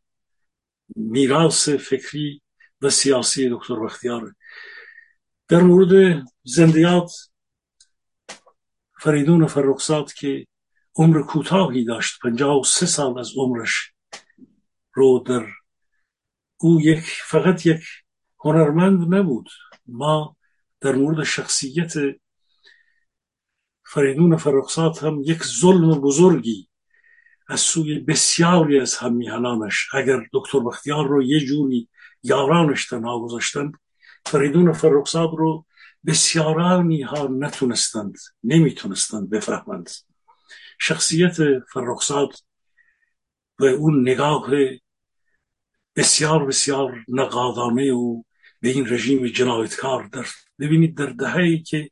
میراث 0.96 1.68
فکری 1.68 2.42
و 2.82 2.90
سیاسی 2.90 3.50
دکتر 3.50 3.74
بختیار. 3.74 4.34
در 5.48 5.60
مورد 5.60 6.24
زندیات 6.44 7.12
فریدون 8.98 9.46
فرخزاد 9.46 10.12
که 10.12 10.46
عمر 10.96 11.22
کوتاهی 11.22 11.84
داشت 11.84 12.18
پنجاه 12.22 12.60
و 12.60 12.64
سه 12.64 12.86
سال 12.86 13.18
از 13.18 13.32
عمرش 13.36 13.92
رو 14.92 15.24
در 15.26 15.46
او 16.60 16.80
یک 16.80 17.04
فقط 17.04 17.66
یک 17.66 17.82
هنرمند 18.38 19.14
نبود. 19.14 19.48
ما 19.86 20.36
در 20.80 20.94
مورد 20.94 21.24
شخصیت 21.24 21.94
فریدون 23.84 24.36
فرخزاد 24.36 24.98
هم 24.98 25.22
یک 25.24 25.44
ظلم 25.44 26.00
بزرگی 26.00 26.68
از 27.48 27.60
سوی 27.60 27.98
بسیاری 27.98 28.80
از 28.80 28.96
همیهنانش 28.96 29.94
اگر 29.94 30.26
دکتر 30.32 30.60
بختیار 30.60 31.08
رو 31.08 31.22
یه 31.22 31.40
جوری 31.40 31.88
یارانش 32.22 32.86
تنها 32.86 33.20
گذاشتند 33.20 33.72
فریدون 34.26 34.72
فرخزاد 34.72 35.30
رو 35.38 35.66
بسیارانی 36.06 37.02
ها 37.02 37.28
نتونستند 37.30 38.16
نمی‌تونستند 38.44 39.30
بفهمند. 39.30 39.90
شخصیت 40.78 41.36
فرخزاد 41.72 42.34
و 43.58 43.64
اون 43.64 44.08
نگاه 44.08 44.50
بسیار 45.96 46.46
بسیار 46.46 47.04
نقادانه 47.08 47.82
او 47.82 48.24
به 48.60 48.68
این 48.68 48.88
رژیم 48.88 49.26
جنایتکار 49.26 50.06
در 50.12 50.26
ببینید 50.58 50.96
در 50.96 51.06
دههی 51.06 51.62
که 51.62 51.90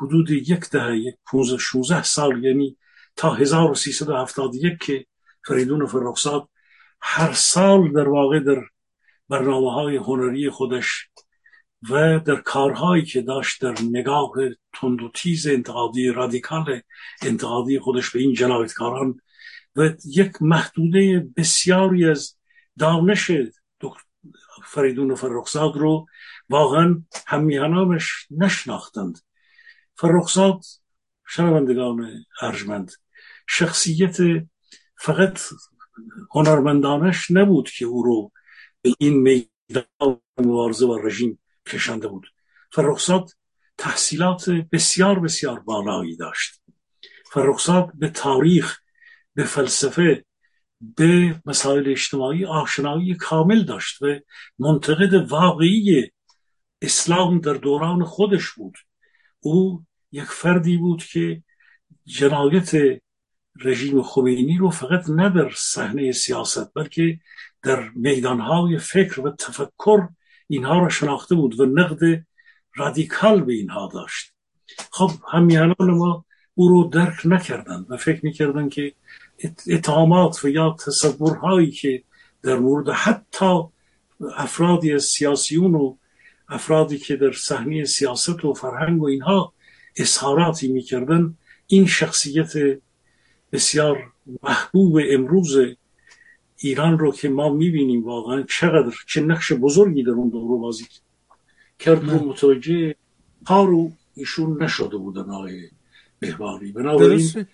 حدود 0.00 0.30
یک 0.30 0.70
دهه 0.70 0.96
یک 0.96 1.14
15 1.26 1.58
16 1.58 2.02
سال 2.02 2.44
یعنی 2.44 2.76
تا 3.16 3.34
1371 3.34 4.78
که 4.78 5.06
فریدون 5.46 5.86
فرخزاد 5.86 6.48
هر 7.00 7.32
سال 7.32 7.92
در 7.92 8.08
واقع 8.08 8.40
در 8.40 8.62
برنامه 9.28 9.72
های 9.72 9.96
هنری 9.96 10.50
خودش 10.50 11.08
و 11.90 12.20
در 12.20 12.36
کارهایی 12.36 13.04
که 13.04 13.22
داشت 13.22 13.62
در 13.62 13.74
نگاه 13.90 14.32
تند 14.72 15.02
و 15.02 15.10
تیز 15.14 15.46
انتقادی 15.46 16.08
رادیکال 16.08 16.80
انتقادی 17.22 17.78
خودش 17.78 18.10
به 18.10 18.20
این 18.20 18.34
جنایتکاران 18.34 19.20
و 19.76 19.90
یک 20.04 20.32
محدوده 20.40 21.28
بسیاری 21.36 22.04
از 22.04 22.36
دانش 22.78 23.30
فریدون 24.64 25.14
فرخزاد 25.14 25.76
رو 25.76 26.06
واقعا 26.48 27.02
همیهنانش 27.26 28.26
نشناختند. 28.30 29.18
فرخزاد 29.94 30.64
شنوندگان 31.28 32.24
ارجمند 32.42 32.92
شخصیت 33.48 34.16
فقط 34.98 35.40
هنرمندانش 36.30 37.30
نبود 37.30 37.70
که 37.70 37.84
او 37.84 38.02
رو 38.02 38.32
به 38.82 38.94
این 38.98 39.20
میدان 39.20 40.20
مبارزه 40.38 40.86
و 40.86 40.98
رژیم 41.06 41.38
کشنده 41.70 42.08
بود 42.08 42.26
فرخزاد 42.72 43.30
تحصیلات 43.78 44.50
بسیار 44.50 45.20
بسیار 45.20 45.60
بالایی 45.60 46.16
داشت. 46.16 46.62
فرخزاد 47.32 47.90
به 47.94 48.08
تاریخ 48.08 48.78
به 49.34 49.44
فلسفه 49.44 50.24
به 50.80 51.40
مسائل 51.46 51.88
اجتماعی 51.90 52.44
آشنایی 52.44 53.14
کامل 53.14 53.64
داشت 53.64 54.02
و 54.02 54.06
منتقد 54.58 55.14
واقعی 55.14 56.10
اسلام 56.82 57.40
در 57.40 57.52
دوران 57.52 58.04
خودش 58.04 58.50
بود. 58.50 58.74
او 59.40 59.84
یک 60.12 60.24
فردی 60.24 60.76
بود 60.76 61.04
که 61.04 61.42
جنایت 62.04 63.00
رژیم 63.64 64.02
خمینی 64.02 64.58
رو 64.58 64.70
فقط 64.70 65.10
نه 65.10 65.28
در 65.28 65.50
صحنه 65.56 66.12
سیاست 66.12 66.74
بلکه 66.74 67.18
در 67.62 67.88
میدانهای 67.88 68.78
فکر 68.78 69.20
و 69.20 69.30
تفکر 69.30 70.08
اینها 70.50 70.78
را 70.78 70.88
شناخته 70.88 71.34
بود 71.34 71.60
و 71.60 71.66
نقد 71.66 72.24
رادیکال 72.74 73.40
به 73.40 73.52
اینها 73.52 73.90
داشت. 73.92 74.32
خب 74.90 75.10
همیانان 75.32 75.90
ما 75.90 76.24
او 76.54 76.68
رو 76.68 76.84
درک 76.84 77.20
نکردند 77.24 77.86
و 77.88 77.96
فکر 77.96 78.20
می‌کردند 78.24 78.70
که 78.70 78.92
اتهامات 79.66 80.44
و 80.44 80.48
یا 80.48 80.76
تصورهایی 80.86 81.70
که 81.70 82.02
در 82.42 82.58
مورد 82.58 82.88
حتی 82.88 83.62
افرادی 84.36 84.92
از 84.92 85.02
سیاسیون 85.02 85.74
و 85.74 85.96
افرادی 86.48 86.98
که 86.98 87.16
در 87.16 87.32
صحنه 87.32 87.84
سیاست 87.84 88.44
و 88.44 88.54
فرهنگ 88.54 89.02
و 89.02 89.06
اینها 89.06 89.52
اظهاراتی 89.96 90.68
می‌کردن 90.68 91.36
این 91.66 91.86
شخصیت 91.86 92.52
بسیار 93.52 94.12
محبوب 94.42 95.00
امروز 95.10 95.56
ایران 96.60 96.98
رو 96.98 97.12
که 97.12 97.28
ما 97.28 97.48
می‌بینیم 97.48 98.04
واقعا 98.04 98.42
چقدر 98.42 98.94
چه 99.06 99.20
نقش 99.20 99.52
بزرگی 99.52 100.02
در 100.02 100.10
اون 100.10 100.28
دورو 100.28 100.58
بازی 100.58 100.86
کرد 101.78 102.10
رو 102.10 102.28
متوجه 102.28 102.94
کارو 103.44 103.92
ایشون 104.14 104.62
نشده 104.62 104.96
بودن 104.96 105.30
آقای 105.30 105.68
بهبانی 106.18 106.72
بنابراین 106.72 107.46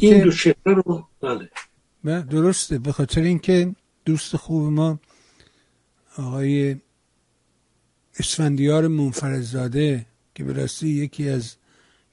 این 0.00 0.24
دو 0.24 0.32
چهره 0.32 0.54
رو 0.64 1.06
بله. 1.20 2.22
درسته. 2.22 2.78
به 2.78 2.92
خاطر 2.92 3.20
اینکه 3.20 3.74
دوست 4.04 4.36
خوب 4.36 4.72
ما 4.72 4.98
آقای 6.18 6.76
اسفندیار 8.18 8.88
منفرزاده 8.88 10.06
که 10.34 10.44
به 10.44 10.52
راستی 10.52 10.88
یکی 10.88 11.28
از 11.28 11.56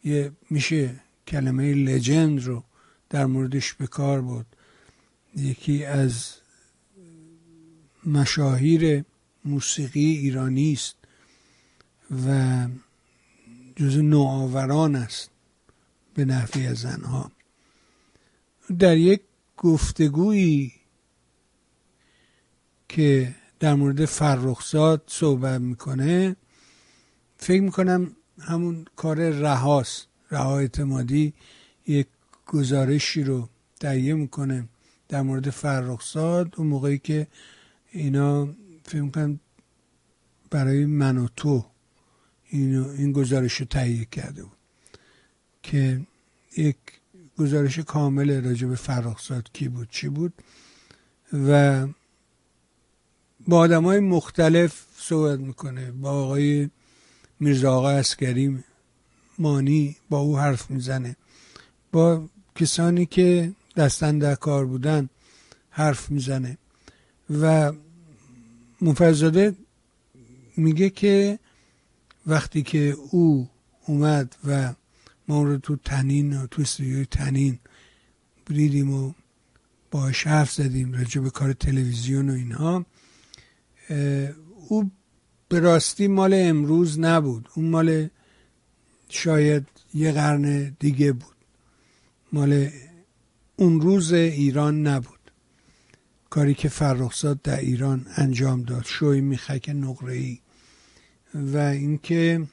یه 0.04 0.32
میشه 0.50 1.00
کلمه 1.28 1.74
لجند 1.74 2.44
رو 2.44 2.64
در 3.10 3.26
موردش 3.26 3.74
به 3.74 3.88
کار 3.88 4.22
بود 4.22 4.46
یکی 5.36 5.86
از 5.86 6.36
مشاهیر 8.06 9.06
موسیقی 9.46 10.06
ایرانی 10.06 10.74
است 10.74 10.96
و 12.28 12.68
جز 13.76 13.98
نوآوران 13.98 14.96
است 14.96 15.30
به 16.14 16.34
از 16.34 16.78
زنها 16.78 17.32
در 18.80 18.98
یک 18.98 19.22
گفتگویی 19.58 20.74
که 22.90 23.36
در 23.60 23.74
مورد 23.74 24.06
فرخزاد 24.06 25.04
صحبت 25.08 25.62
می‌کنه 25.62 26.36
فکر 27.38 27.62
می‌کنم 27.62 28.16
همون 28.40 28.86
کار 28.96 29.30
رهاست 29.30 30.08
رها 30.32 30.60
اعتمادی 30.60 31.34
یک 31.88 32.08
گزارشی 32.46 33.24
رو 33.24 33.50
تهیه 33.80 34.14
می‌کنه. 34.14 34.68
در 35.12 35.22
مورد 35.22 35.50
فرخزاد 35.50 36.54
اون 36.58 36.68
موقعی 36.68 36.98
که 36.98 37.28
اینا 37.92 38.50
فکر 38.84 39.02
می‌کنم 39.02 39.40
برای 40.50 40.86
من 40.86 41.18
و 41.18 41.28
تو 41.36 41.66
این 42.54 43.12
گزارش 43.12 43.54
رو 43.54 43.66
تهیه 43.66 44.06
کرده 44.06 44.44
بود 44.44 44.58
که 45.64 46.02
یک 46.58 46.78
گزارش 47.38 47.80
کامل 47.80 48.44
راجع 48.46 48.68
به 48.68 48.76
فرخزاد 48.76 49.50
کی 49.54 49.68
بود 49.68 49.90
چی 49.90 50.10
بود؟ 50.10 50.34
و 51.34 51.88
با 53.48 53.58
آدم 53.58 53.84
های 53.84 54.00
مختلف 54.00 54.86
صحبت 54.98 55.40
می‌کنه 55.40 55.92
با 55.92 56.12
آقای 56.12 56.70
میرزا 57.40 57.74
آقا 57.74 57.90
اسکری 57.90 58.64
مانی 59.40 59.96
با 60.10 60.20
او 60.20 60.38
حرف 60.38 60.72
می‌زنه 60.72 61.16
با 61.92 62.30
کسانی 62.56 63.06
که 63.06 63.54
دستن 63.76 64.20
در 64.20 64.36
کار 64.36 64.66
بودن 64.66 65.10
حرف 65.70 66.12
می‌زنه. 66.12 66.58
و 67.30 67.74
منفرزاده 68.82 69.56
میگه 70.58 70.90
که 70.90 71.40
وقتی 72.28 72.64
که 72.64 72.96
او 73.12 73.50
اومد 73.86 74.36
و 74.48 74.74
ما 75.28 75.44
رو 75.44 75.58
تو 75.58 75.76
تنین 75.76 76.38
و 76.38 76.48
تو 76.48 76.62
استودیوی 76.62 77.06
تنین 77.06 77.60
دیدیم 78.46 78.94
و 78.94 79.14
باش 79.92 80.28
حرف 80.28 80.52
زدیم 80.52 80.94
راجع 80.94 81.22
به 81.22 81.30
کار 81.30 81.54
تلویزیون 81.54 82.30
و 82.30 82.34
اینها 82.34 82.86
او 84.68 84.92
به 85.50 85.60
راستی 85.60 86.08
مال 86.08 86.34
امروز 86.34 87.00
نبود. 87.00 87.50
اون 87.56 87.66
مال 87.70 88.10
شاید 89.10 89.68
یه 89.94 90.12
قرن 90.12 90.76
دیگه 90.80 91.12
بود. 91.12 91.36
مال 92.34 92.70
اون 93.62 93.82
روز 93.82 94.14
ایران 94.14 94.88
نبود. 94.88 95.32
کاری 96.30 96.54
که 96.54 96.70
فرخزاد 96.70 97.42
در 97.42 97.60
ایران 97.60 98.06
انجام 98.16 98.64
داد 98.64 98.86
شوی 98.86 99.22
میخک 99.22 99.70
نقره 99.70 100.14
ای 100.14 100.40
و 101.34 101.58
اینکه 101.58 102.48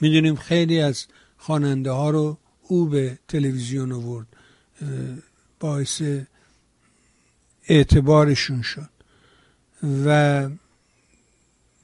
می‌دونیم 0.00 0.36
خیلی 0.36 0.80
از 0.80 1.06
خواننده 1.36 1.90
ها 1.90 2.10
رو 2.10 2.38
او 2.62 2.86
به 2.86 3.18
تلویزیون 3.28 3.92
آورد 3.92 4.26
باعث 5.60 6.02
اعتبارشون 7.68 8.62
شد. 8.62 8.90
و 10.06 10.48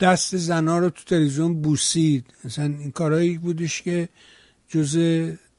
دست 0.00 0.36
زنها 0.36 0.78
رو 0.78 0.90
تو 0.90 1.04
تلویزیون 1.04 1.62
بوسید. 1.62 2.26
مثلا 2.44 2.64
این 2.64 2.90
کارهایی 2.90 3.38
بودش 3.38 3.82
که 3.82 4.08
جز 4.68 4.98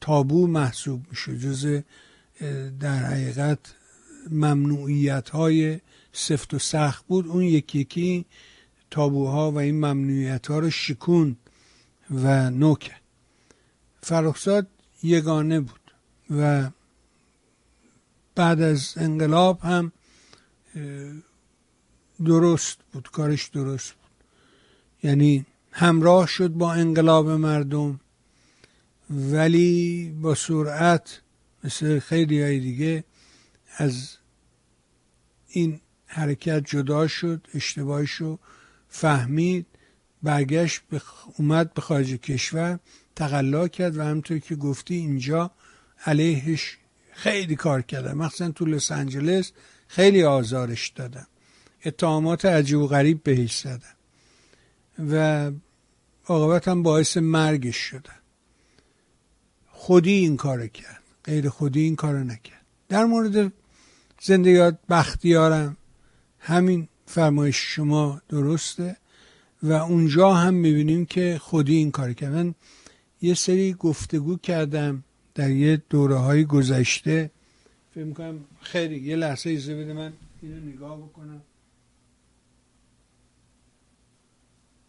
تابو 0.01 0.47
محسوب 0.47 1.01
میشه 1.11 1.37
جز 1.37 1.81
در 2.79 2.97
حقیقت 2.97 3.59
ممنوعیت 4.31 5.29
های 5.29 5.79
سفت 6.13 6.53
و 6.53 6.59
سخت 6.59 7.05
بود. 7.07 7.27
اون 7.27 7.43
یکی 7.43 7.79
یکی 7.79 8.25
تابوها 8.91 9.51
و 9.51 9.57
این 9.57 9.75
ممنوعیت 9.75 10.47
ها 10.47 10.59
رو 10.59 10.69
شکون 10.69 11.37
و 12.11 12.49
نوکه 12.49 12.95
فرخزاد 14.01 14.67
یگانه 15.03 15.59
بود 15.59 15.91
و 16.29 16.69
بعد 18.35 18.61
از 18.61 18.93
انقلاب 18.97 19.59
هم 19.59 19.91
درست 22.25 22.77
بود 22.93 23.09
کارش 23.11 23.47
درست 23.47 23.91
بود. 23.91 24.11
یعنی 25.03 25.45
همراه 25.71 26.27
شد 26.27 26.49
با 26.49 26.73
انقلاب 26.73 27.29
مردم 27.29 27.99
ولی 29.09 30.09
با 30.21 30.35
سرعت 30.35 31.21
مثل 31.65 31.99
خیلی 31.99 32.41
های 32.41 32.59
دیگه 32.59 33.03
از 33.77 34.17
این 35.47 35.81
حرکت 36.05 36.65
جدا 36.65 37.07
شد 37.07 37.47
اشتباهش 37.53 38.11
رو 38.11 38.39
فهمید 38.89 39.65
برگشت 40.23 40.81
اومد 41.37 41.73
به 41.73 41.81
خارج 41.81 42.13
کشور 42.13 42.79
تقلا 43.15 43.67
کرد 43.67 43.97
و 43.97 44.03
همطور 44.03 44.39
که 44.39 44.55
گفتی 44.55 44.95
اینجا 44.95 45.51
علیهش 46.05 46.77
خیلی 47.11 47.55
کار 47.55 47.81
کردن. 47.81 48.13
مخصوصا 48.13 48.51
تو 48.51 48.65
لس 48.65 48.91
آنجلس 48.91 49.51
خیلی 49.87 50.23
آزارش 50.23 50.89
دادن. 50.89 51.27
اتهامات 51.85 52.45
عجیب 52.45 52.79
و 52.79 52.87
غریب 52.87 53.23
بهش 53.23 53.59
زدن. 53.59 53.95
و 55.11 55.51
عاقبت 56.25 56.67
هم 56.67 56.83
باعث 56.83 57.17
مرگش 57.17 57.77
شدن. 57.77 58.19
خودی 59.67 60.11
این 60.11 60.37
کار 60.37 60.67
کرد. 60.67 61.04
غیر 61.25 61.49
خودی 61.49 61.79
این 61.79 61.95
کار 61.95 62.23
نکرد. 62.23 62.65
در 62.89 63.05
مورد 63.05 63.53
زندگیات 64.21 64.79
بختیارم 64.89 65.77
همین 66.39 66.87
فرمایش 67.05 67.57
شما 67.57 68.21
درسته 68.29 68.97
و 69.63 69.71
اونجا 69.71 70.33
هم 70.33 70.53
می‌بینیم 70.53 71.05
که 71.05 71.37
خودی 71.41 71.75
این 71.75 71.91
کار 71.91 72.13
کرد. 72.13 72.55
یه 73.21 73.33
سری 73.33 73.73
گفتگو 73.73 74.37
کردم 74.37 75.03
در 75.35 75.51
یه 75.51 75.81
دوره 75.89 76.15
های 76.15 76.45
گذشته. 76.45 77.31
فکر 77.95 78.03
می‌کنم 78.03 78.45
خیلی 78.61 78.99
یه 78.99 79.15
لحظه 79.15 79.49
ایزه 79.49 79.75
بده 79.75 79.93
من 79.93 80.13
اینو 80.41 80.65
نگاه 80.65 80.97
بکنم. 80.97 81.41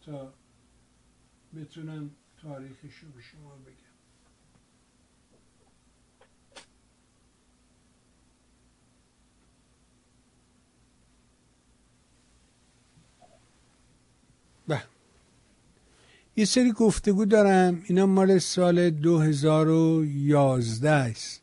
تا 0.05 0.33
بتونم 1.55 2.09
تاریخش 2.41 2.97
رو 3.03 3.09
به 3.15 3.21
شما 3.21 3.55
بگم 3.65 3.87
به. 14.67 14.83
یه 16.35 16.45
سری 16.45 16.71
گفتگو 16.71 17.25
دارم. 17.25 17.81
اینا 17.85 18.05
مال 18.05 18.39
سال 18.39 18.89
2011 18.89 20.89
است. 20.89 21.41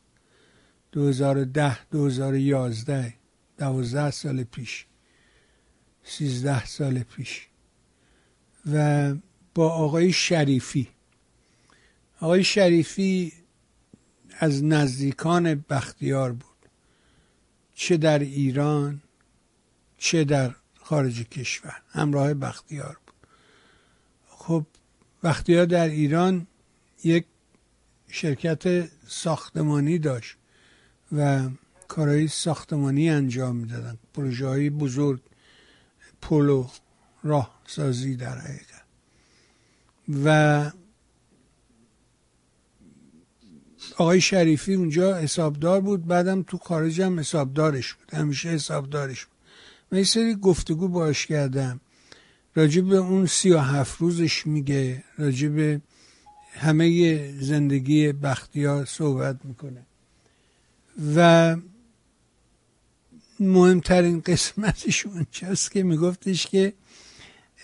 2010 0.91 1.85
2011 1.85 3.13
دوازده 3.57 4.11
سال 4.11 4.43
پیش 4.43 4.85
سیزده 6.03 6.65
سال 6.65 6.99
پیش. 6.99 7.47
و 8.71 9.13
با 9.55 9.69
آقای 9.69 10.13
شریفی. 10.13 10.87
آقای 12.21 12.43
شریفی 12.43 13.33
از 14.39 14.63
نزدیکان 14.63 15.65
بختیار 15.69 16.31
بود. 16.31 16.69
چه 17.73 17.97
در 17.97 18.19
ایران 18.19 19.01
چه 19.97 20.23
در 20.23 20.55
خارج 20.81 21.23
کشور. 21.23 21.81
همراه 21.89 22.33
بختیار 22.33 22.97
خب 25.21 25.27
بختیار 25.27 25.65
در 25.65 25.89
ایران 25.89 26.47
یک 27.03 27.25
شرکت 28.07 28.89
ساختمانی 29.07 29.99
داشت 29.99 30.35
و 31.11 31.49
کارهای 31.87 32.27
ساختمانی 32.27 33.09
انجام 33.09 33.55
می‌دادن 33.55 33.97
پروژه 34.13 34.47
های 34.47 34.69
بزرگ 34.69 35.21
پل 36.21 36.49
و 36.49 36.67
راه 37.23 37.61
سازی 37.67 38.15
در 38.15 38.37
حقیقت. 38.37 38.85
و 40.25 40.71
آقای 43.97 44.21
شریفی 44.21 44.73
اونجا 44.73 45.17
حسابدار 45.17 45.81
بود 45.81 46.07
بعدم 46.07 46.43
تو 46.43 46.57
خارج 46.57 47.01
هم 47.01 47.19
حسابدارش 47.19 47.93
بود. 47.93 48.13
همیشه 48.13 48.49
حسابدارش 48.49 49.25
بود. 49.25 49.35
من 49.91 49.97
یه 49.97 50.03
سری 50.03 50.35
گفتگو 50.35 50.87
باش 50.87 51.25
کردم. 51.25 51.81
راجع 52.55 52.81
به 52.81 52.95
اون 52.95 53.25
سی 53.25 53.51
و 53.51 53.59
هفت 53.59 54.01
روزش 54.01 54.47
میگه 54.47 55.03
راجع 55.17 55.47
به 55.47 55.81
همه 56.53 57.31
زندگی 57.39 58.11
بختیار 58.11 58.85
صحبت 58.85 59.35
می‌کنه. 59.43 59.85
و 61.15 61.57
مهمترین 63.39 64.21
قسمتش 64.21 65.05
اونجاست 65.05 65.71
که 65.71 65.83
میگفتش 65.83 66.47
که 66.47 66.73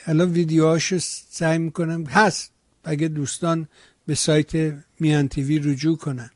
الان 0.06 0.32
ویدیوهاشو 0.32 0.98
سعی 1.30 1.58
می‌کنم 1.58 2.06
هست 2.06 2.52
اگه 2.84 3.08
دوستان 3.08 3.68
به 4.06 4.16
سایت 4.16 4.76
میان 5.00 5.28
تیوی 5.28 5.60
رجوع 5.60 5.98
کنن 5.98 6.30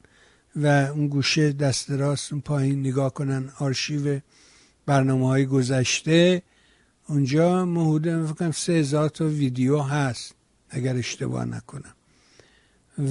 و 0.55 0.67
اون 0.67 1.07
گوشه 1.07 1.51
دست 1.51 1.91
راست 1.91 2.33
پایین 2.33 2.79
نگاه 2.79 3.13
کنن 3.13 3.51
آرشیو 3.59 4.19
برنامه 4.85 5.27
های 5.27 5.45
گذشته 5.45 6.41
اونجا 7.07 7.65
محوده 7.65 8.15
میفکرم 8.15 8.51
سه 8.51 8.73
هزار 8.73 9.09
تا 9.09 9.25
ویدیو 9.25 9.79
هست 9.79 10.35
اگر 10.69 10.95
اشتباه 10.95 11.45
نکنم. 11.45 11.93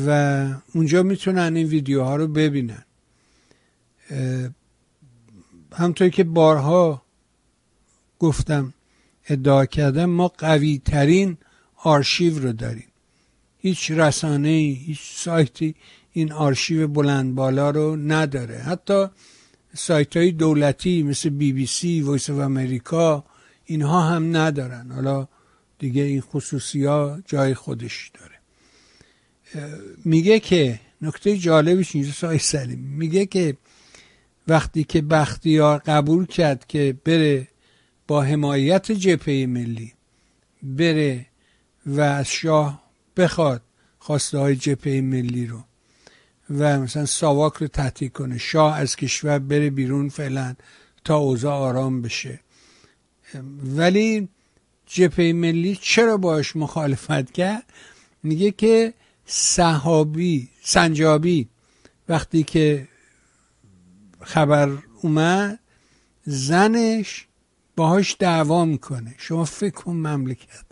و 0.06 0.10
اونجا 0.74 1.02
می‌تونن 1.02 1.56
این 1.56 1.66
ویدیوها 1.66 2.16
رو 2.16 2.26
ببینن. 2.26 2.84
همطور 5.72 6.08
که 6.08 6.24
بارها 6.24 7.02
گفتم 8.18 8.74
ادعا 9.28 9.66
کردم 9.66 10.04
ما 10.04 10.28
قوی 10.28 10.82
ترین 10.84 11.36
آرشیو 11.76 12.38
رو 12.38 12.52
داریم. 12.52 12.88
هیچ 13.58 13.90
رسانه 13.90 14.48
هیچ 14.86 15.00
سایتی 15.14 15.74
این 16.12 16.32
آرشیو 16.32 16.88
بلند 16.88 17.34
بالا 17.34 17.70
رو 17.70 17.96
نداره. 17.96 18.58
حتی 18.58 19.06
سایت 19.74 20.16
های 20.16 20.32
دولتی 20.32 21.02
مثل 21.02 21.28
بی 21.28 21.52
بی 21.52 21.66
سی 21.66 22.02
ویس 22.02 22.30
of 22.30 22.34
امریکا 22.34 23.24
اینها 23.64 24.02
هم 24.02 24.36
ندارن. 24.36 24.92
حالا 24.92 25.28
دیگه 25.78 26.02
این 26.02 26.20
خصوصی 26.20 26.84
ها 26.84 27.22
جای 27.26 27.54
خودش 27.54 28.10
داره. 28.14 28.34
میگه 30.04 30.40
که 30.40 30.80
نکته 31.02 31.36
جالبش 31.36 31.94
اینجا 31.94 32.12
سای 32.12 32.38
سلیم. 32.38 32.78
میگه 32.78 33.26
که 33.26 33.56
وقتی 34.48 34.84
که 34.84 35.02
بختیار 35.02 35.78
قبول 35.78 36.26
کرد 36.26 36.66
که 36.66 36.96
بره 37.04 37.48
با 38.06 38.22
حمایت 38.22 38.92
جبهه 38.92 39.46
ملی 39.46 39.92
بره 40.62 41.26
و 41.86 42.00
از 42.00 42.28
شاه 42.28 42.82
بخواد 43.16 43.62
خواسته 43.98 44.38
های 44.38 44.56
جبهه 44.56 45.00
ملی 45.00 45.46
رو 45.46 45.64
و 46.50 46.80
مثلا 46.80 47.06
ساواک 47.06 47.54
رو 47.54 47.66
تحتیک 47.66 48.12
کنه 48.12 48.38
شاه 48.38 48.78
از 48.78 48.96
کشور 48.96 49.38
بره 49.38 49.70
بیرون 49.70 50.08
فعلا 50.08 50.54
تا 51.04 51.16
اوضاع 51.16 51.54
آرام 51.54 52.02
بشه. 52.02 52.40
ولی 53.76 54.28
جبهه 54.86 55.32
ملی 55.32 55.78
چرا 55.82 56.16
باش 56.16 56.56
مخالفت 56.56 57.32
کرد؟ 57.32 57.64
میگه 58.22 58.50
که 58.50 58.94
صحابی 59.26 60.48
سنجابی 60.62 61.48
وقتی 62.08 62.42
که 62.42 62.88
خبر 64.20 64.78
اومد 65.02 65.58
زنش 66.24 67.26
باهاش 67.76 68.16
دعوا 68.18 68.64
می‌کنه. 68.64 69.14
شما 69.18 69.44
فکر 69.44 69.74
کن 69.74 69.92
مملکت. 69.92 70.64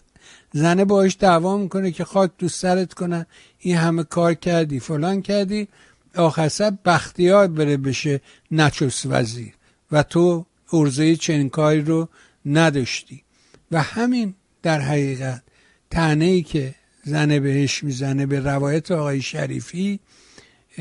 زنه 0.52 0.84
باهاش 0.84 1.16
دعوا 1.20 1.56
می‌کنه 1.56 1.90
که 1.90 2.04
خاک 2.04 2.30
تو 2.38 2.48
سرت 2.48 2.94
کنن 2.94 3.26
این 3.58 3.76
همه 3.76 4.04
کار 4.04 4.34
کردی 4.34 4.80
فلان 4.80 5.22
کردی. 5.22 5.68
آخر 6.16 6.72
بختیار 6.84 7.46
بره 7.46 7.76
بشه 7.76 8.20
نچوس 8.50 9.02
وزیر. 9.06 9.52
و 9.92 10.02
تو 10.02 10.46
ارزه 10.72 11.16
چنین 11.16 11.48
کاری 11.48 11.80
رو 11.80 12.08
نداشتی. 12.46 13.22
و 13.70 13.82
همین 13.82 14.34
در 14.62 14.80
حقیقت 14.80 15.42
تنه 15.90 16.24
ای 16.24 16.42
که 16.42 16.74
زنه 17.04 17.40
بهش 17.40 17.84
می‌زنه 17.84 18.26
به 18.26 18.40
روایت 18.40 18.90
آقای 18.90 19.22
شریفی 19.22 20.00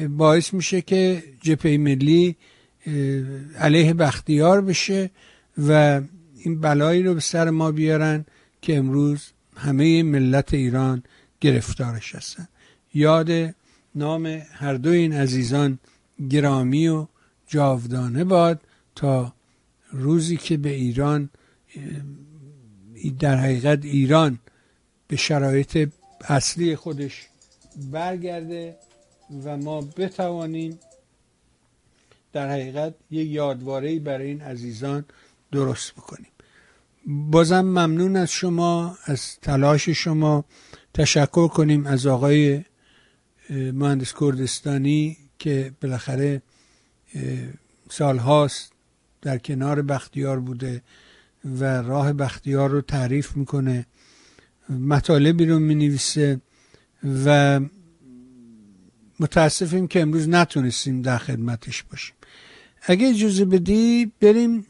باعث 0.10 0.54
میشه 0.54 0.82
که 0.82 1.24
جپه 1.42 1.78
ملی 1.78 2.36
علیه 3.58 3.94
بختیار 3.94 4.62
بشه 4.62 5.12
و 5.58 6.02
این 6.36 6.62
بلایی 6.62 7.04
رو 7.04 7.14
به 7.14 7.20
سر 7.20 7.50
ما 7.50 7.72
بیارن 7.72 8.26
که 8.62 8.78
امروز 8.78 9.32
همه 9.56 10.04
ملت 10.04 10.54
ایران 10.54 11.04
گرفتارش 11.42 12.16
هستن. 12.16 12.48
یاد 12.94 13.56
نام 13.96 14.42
هر 14.52 14.74
دو 14.74 14.90
این 14.90 15.14
عزیزان 15.14 15.80
گرامی 16.30 16.88
و 16.88 17.08
جاودانه 17.48 18.24
باد 18.24 18.62
تا 18.96 19.34
روزی 19.92 20.38
که 20.38 20.58
به 20.58 20.70
ایران 20.70 21.30
در 23.20 23.36
حقیقت 23.36 23.86
ایران 23.86 24.40
به 25.08 25.16
شرایط 25.16 25.90
اصلی 26.22 26.76
خودش 26.76 27.28
برگرده 27.92 28.76
و 29.44 29.58
ما 29.58 29.82
بتوانیم 29.82 30.80
در 32.34 32.50
حقیقت 32.50 32.94
یک 33.12 33.30
یادوارهی 33.30 34.00
برای 34.00 34.28
این 34.28 34.42
عزیزان 34.42 35.06
درست 35.52 35.92
بکنیم. 35.92 36.32
بازم 37.06 37.62
ممنون 37.62 38.16
از 38.16 38.32
شما 38.32 38.98
از 39.06 39.40
تلاش 39.40 39.90
شما. 39.90 40.46
تشکر 40.94 41.48
کنیم 41.48 41.88
از 41.88 42.08
آقای 42.08 42.64
مهندس 43.50 44.14
کردستانی 44.20 45.18
که 45.40 45.74
بالاخره 45.82 46.42
سالهاست 47.90 48.72
در 49.22 49.38
کنار 49.38 49.82
بختیار 49.82 50.40
بوده. 50.40 50.82
و 51.46 51.82
راه 51.82 52.14
بختیار 52.14 52.70
رو 52.70 52.82
تعریف 52.82 53.36
می‌کنه. 53.36 53.86
مطالبی 54.70 55.46
رو 55.46 55.60
می‌نویسه 55.60 56.42
و 57.26 57.60
متاسفیم 59.20 59.88
که 59.88 60.02
امروز 60.02 60.30
نتونستیم 60.30 61.02
در 61.02 61.18
خدمتش 61.18 61.84
باشیم. 61.84 62.16
اگه 62.82 63.08
اجازه 63.08 63.46
بدی 63.46 64.12
بریم 64.22 64.66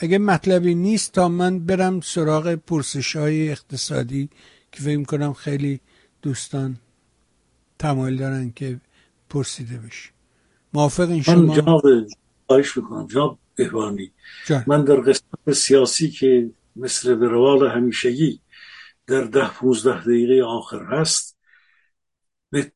اگه 0.00 0.18
مطلبی 0.18 0.74
نیست 0.74 1.12
تا 1.12 1.28
من 1.28 1.58
برم 1.58 2.00
سراغ 2.00 2.54
پرسش 2.54 3.16
های 3.16 3.50
اقتصادی 3.50 4.28
که 4.72 4.82
فکر 4.82 5.02
کنم 5.02 5.32
خیلی 5.32 5.80
دوستان 6.22 6.76
تمایل 7.78 8.16
دارن 8.16 8.52
که 8.56 8.80
پرسیده 9.30 9.78
بشه 9.78 10.10
موافق 10.74 11.10
این 11.10 11.22
شما؟ 11.22 11.34
من 11.34 11.54
جناب 11.54 11.82
خواهش 12.46 12.76
می‌کنم. 12.76 13.06
جناب 13.06 13.38
بهبانی 13.58 14.12
من 14.66 14.84
در 14.84 14.96
قسمت 14.96 15.52
سیاسی 15.52 16.10
که 16.10 16.50
مثل 16.76 17.14
به 17.14 17.28
روال 17.28 17.68
همیشگی 17.68 18.40
در 19.06 19.24
ده 19.24 19.50
پونزده 19.50 20.00
دقیقه 20.00 20.42
آخر 20.44 20.84
هست 20.84 21.38
به 22.50 22.72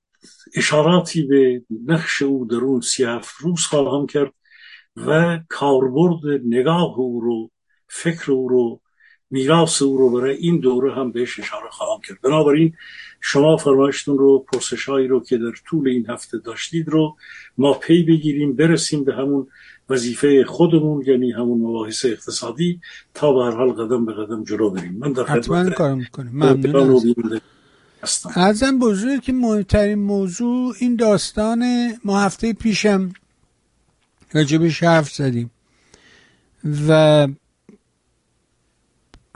اشاراتی 0.54 1.22
به 1.22 1.62
نقش 1.86 2.22
او 2.22 2.44
در 2.44 2.56
اون 2.56 2.80
سی 2.80 3.04
روز 3.38 3.60
خواهم 3.66 4.06
کرد 4.06 4.32
و 4.96 5.40
کاربرد 5.48 6.42
نگاه 6.44 6.98
او 6.98 7.20
رو 7.20 7.50
فکر 7.88 8.32
او 8.32 8.48
رو 8.48 8.80
میراث 9.32 9.82
او 9.82 9.96
رو 9.96 10.10
برای 10.10 10.36
این 10.36 10.60
دوره 10.60 10.94
هم 10.94 11.12
بهش 11.12 11.40
اشاره 11.40 11.70
خواهم 11.70 12.00
کرد. 12.00 12.20
بنابراین 12.22 12.74
شما 13.20 13.56
فرمایشتون 13.56 14.18
رو 14.18 14.46
پرسشهایی 14.52 15.08
رو 15.08 15.24
که 15.24 15.38
در 15.38 15.52
طول 15.66 15.88
این 15.88 16.10
هفته 16.10 16.38
داشتید 16.38 16.88
رو 16.88 17.16
ما 17.58 17.74
پی 17.74 18.02
بگیریم 18.02 18.56
برسیم 18.56 19.04
به 19.04 19.14
همون 19.14 19.46
وظیفه 19.92 20.44
خودمون 20.44 21.04
یعنی 21.06 21.32
همون 21.32 21.60
مباحث 21.60 22.04
اقتصادی 22.04 22.80
تا 23.14 23.32
به 23.32 23.44
هر 23.44 23.50
حال 23.50 23.72
قدم 23.72 24.04
به 24.04 24.12
قدم 24.12 24.44
جلو 24.44 24.70
بریم. 24.70 24.96
من 24.98 25.12
در 25.12 25.24
حتما 25.24 25.70
کار 25.70 25.94
می‌کنیم 25.94 26.32
ممنون 26.32 27.40
ارزم 28.36 28.78
بزرگ 28.78 29.22
که 29.22 29.32
مهمترین 29.32 29.98
موضوع 29.98 30.74
این 30.78 30.96
داستان 30.96 31.92
ما 32.04 32.20
هفته 32.20 32.52
پیشم 32.52 33.12
راجبش 34.32 34.82
حرف 34.82 35.10
زدیم. 35.12 35.50
و 36.88 37.28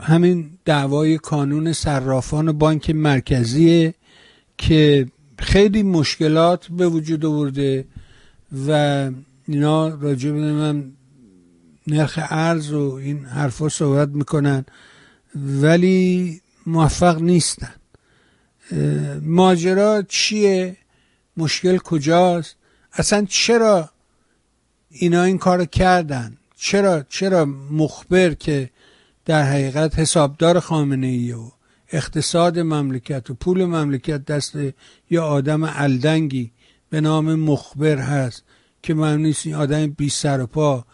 همین 0.01 0.49
دعوای 0.65 1.17
کانون 1.17 1.73
صرافان 1.73 2.51
بانک 2.51 2.89
مرکزیه 2.89 3.93
که 4.57 5.07
خیلی 5.39 5.83
مشکلات 5.83 6.67
به 6.67 6.87
وجود 6.87 7.25
آورده 7.25 7.85
و 8.67 9.11
اینا 9.47 9.87
راجع 9.87 10.31
به 10.31 10.51
من 10.53 10.91
نرخ 11.87 12.19
ارز 12.29 12.73
و 12.73 12.91
این 12.91 13.25
حرفا 13.25 13.69
صحبت 13.69 14.09
می‌کنن 14.09 14.65
ولی 15.35 16.41
موفق 16.65 17.21
نیستن. 17.21 17.73
ماجرا 19.21 20.03
چیه؟ 20.07 20.77
مشکل 21.37 21.77
کجاست؟ 21.77 22.55
اصلا 22.93 23.25
چرا 23.29 23.89
اینا 24.89 25.23
این 25.23 25.37
کار 25.37 25.65
کردن؟ 25.65 26.37
چرا 26.55 27.03
چرا 27.09 27.45
مخبر 27.71 28.33
که 28.33 28.69
در 29.25 29.43
حقیقت 29.43 29.99
حسابدار 29.99 30.59
خامنه 30.59 31.07
ای 31.07 31.31
و 31.31 31.51
اقتصاد 31.91 32.59
مملکت 32.59 33.29
و 33.29 33.33
پول 33.33 33.65
مملکت 33.65 34.25
دست 34.25 34.57
یا 35.09 35.25
آدم 35.25 35.63
الدنگی 35.63 36.51
به 36.89 37.01
نام 37.01 37.35
مخبر 37.35 37.97
هست؟ 37.97 38.43
که 38.87 38.93
من 38.93 39.21
نیست 39.21 39.45
این 39.45 39.55
آدم 39.55 39.87
بی 39.87 40.09
سر 40.09 40.41
و 40.41 40.47
پا 40.47 40.85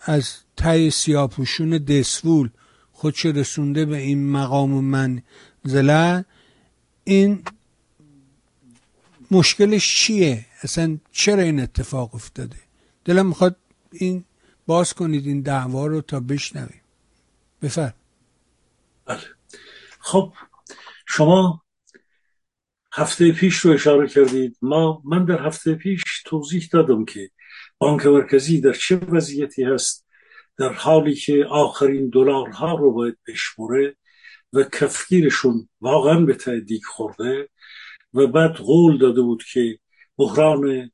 از 0.00 0.36
تای 0.56 0.90
سیاپوشون 0.90 1.70
دسفول 1.70 2.50
خودش 2.92 3.26
رسونده 3.26 3.84
به 3.84 3.96
این 3.96 4.30
مقام 4.30 4.74
و 4.74 4.80
منزله 4.80 6.24
این 7.04 7.42
مشکلش 9.30 9.96
چیه؟ 9.96 10.46
اصلا 10.62 10.98
چرا 11.12 11.42
این 11.42 11.60
اتفاق 11.60 12.14
افتاده؟ 12.14 12.56
دلم 13.04 13.26
می‌خواد 13.26 13.56
این 13.92 14.24
باز 14.66 14.94
کنید 14.94 15.26
این 15.26 15.40
دعوا 15.40 15.86
رو 15.86 16.00
تا 16.00 16.20
بشنویم. 16.20 16.80
بفر 17.62 17.92
بله. 19.04 19.20
خب 19.98 20.32
شما 21.06 21.62
هفته 22.92 23.32
پیش 23.32 23.56
رو 23.56 23.72
اشاره 23.72 24.08
کردید. 24.08 24.56
ما 24.62 25.02
من 25.04 25.24
در 25.24 25.46
هفته 25.46 25.74
پیش 25.74 26.02
توضیح 26.24 26.68
دادم 26.72 27.04
که 27.04 27.30
بانک 27.84 28.06
مرکزی 28.06 28.60
در 28.60 28.72
چه 28.72 28.96
وضعیتی 28.96 29.64
هست 29.64 30.06
در 30.58 30.72
حالی 30.72 31.14
که 31.14 31.44
آخرین 31.50 32.08
دلارها 32.08 32.74
رو 32.74 32.92
باید 32.92 33.16
بشموره 33.28 33.96
و 34.52 34.62
کفگیرشون 34.62 35.68
واقعا 35.80 36.20
به 36.20 36.34
تعدیق 36.34 36.84
خورده 36.84 37.48
و 38.14 38.26
بعد 38.26 38.56
قول 38.56 38.98
داده 38.98 39.20
بود 39.20 39.44
که 39.52 39.78
بحران 40.16 40.90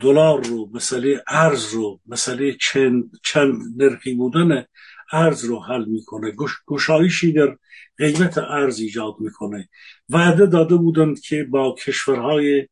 دلار 0.00 0.44
رو 0.46 0.70
مسئله 0.72 1.22
ارز 1.28 1.74
رو 1.74 2.00
مسئله 2.06 2.56
چند, 2.60 3.10
چند 3.24 3.62
نرخی 3.76 4.14
بودن 4.14 4.64
ارز 5.12 5.44
رو 5.44 5.60
حل 5.60 5.84
می‌کنه. 5.84 6.32
گشایشی 6.66 7.32
در 7.32 7.56
قیمت 7.98 8.38
ارز 8.38 8.80
ایجاد 8.80 9.14
می‌کنه. 9.20 9.68
وعده 10.08 10.46
داده 10.46 10.76
بودند 10.76 11.20
که 11.20 11.44
با 11.44 11.74
کشورهای 11.86 12.68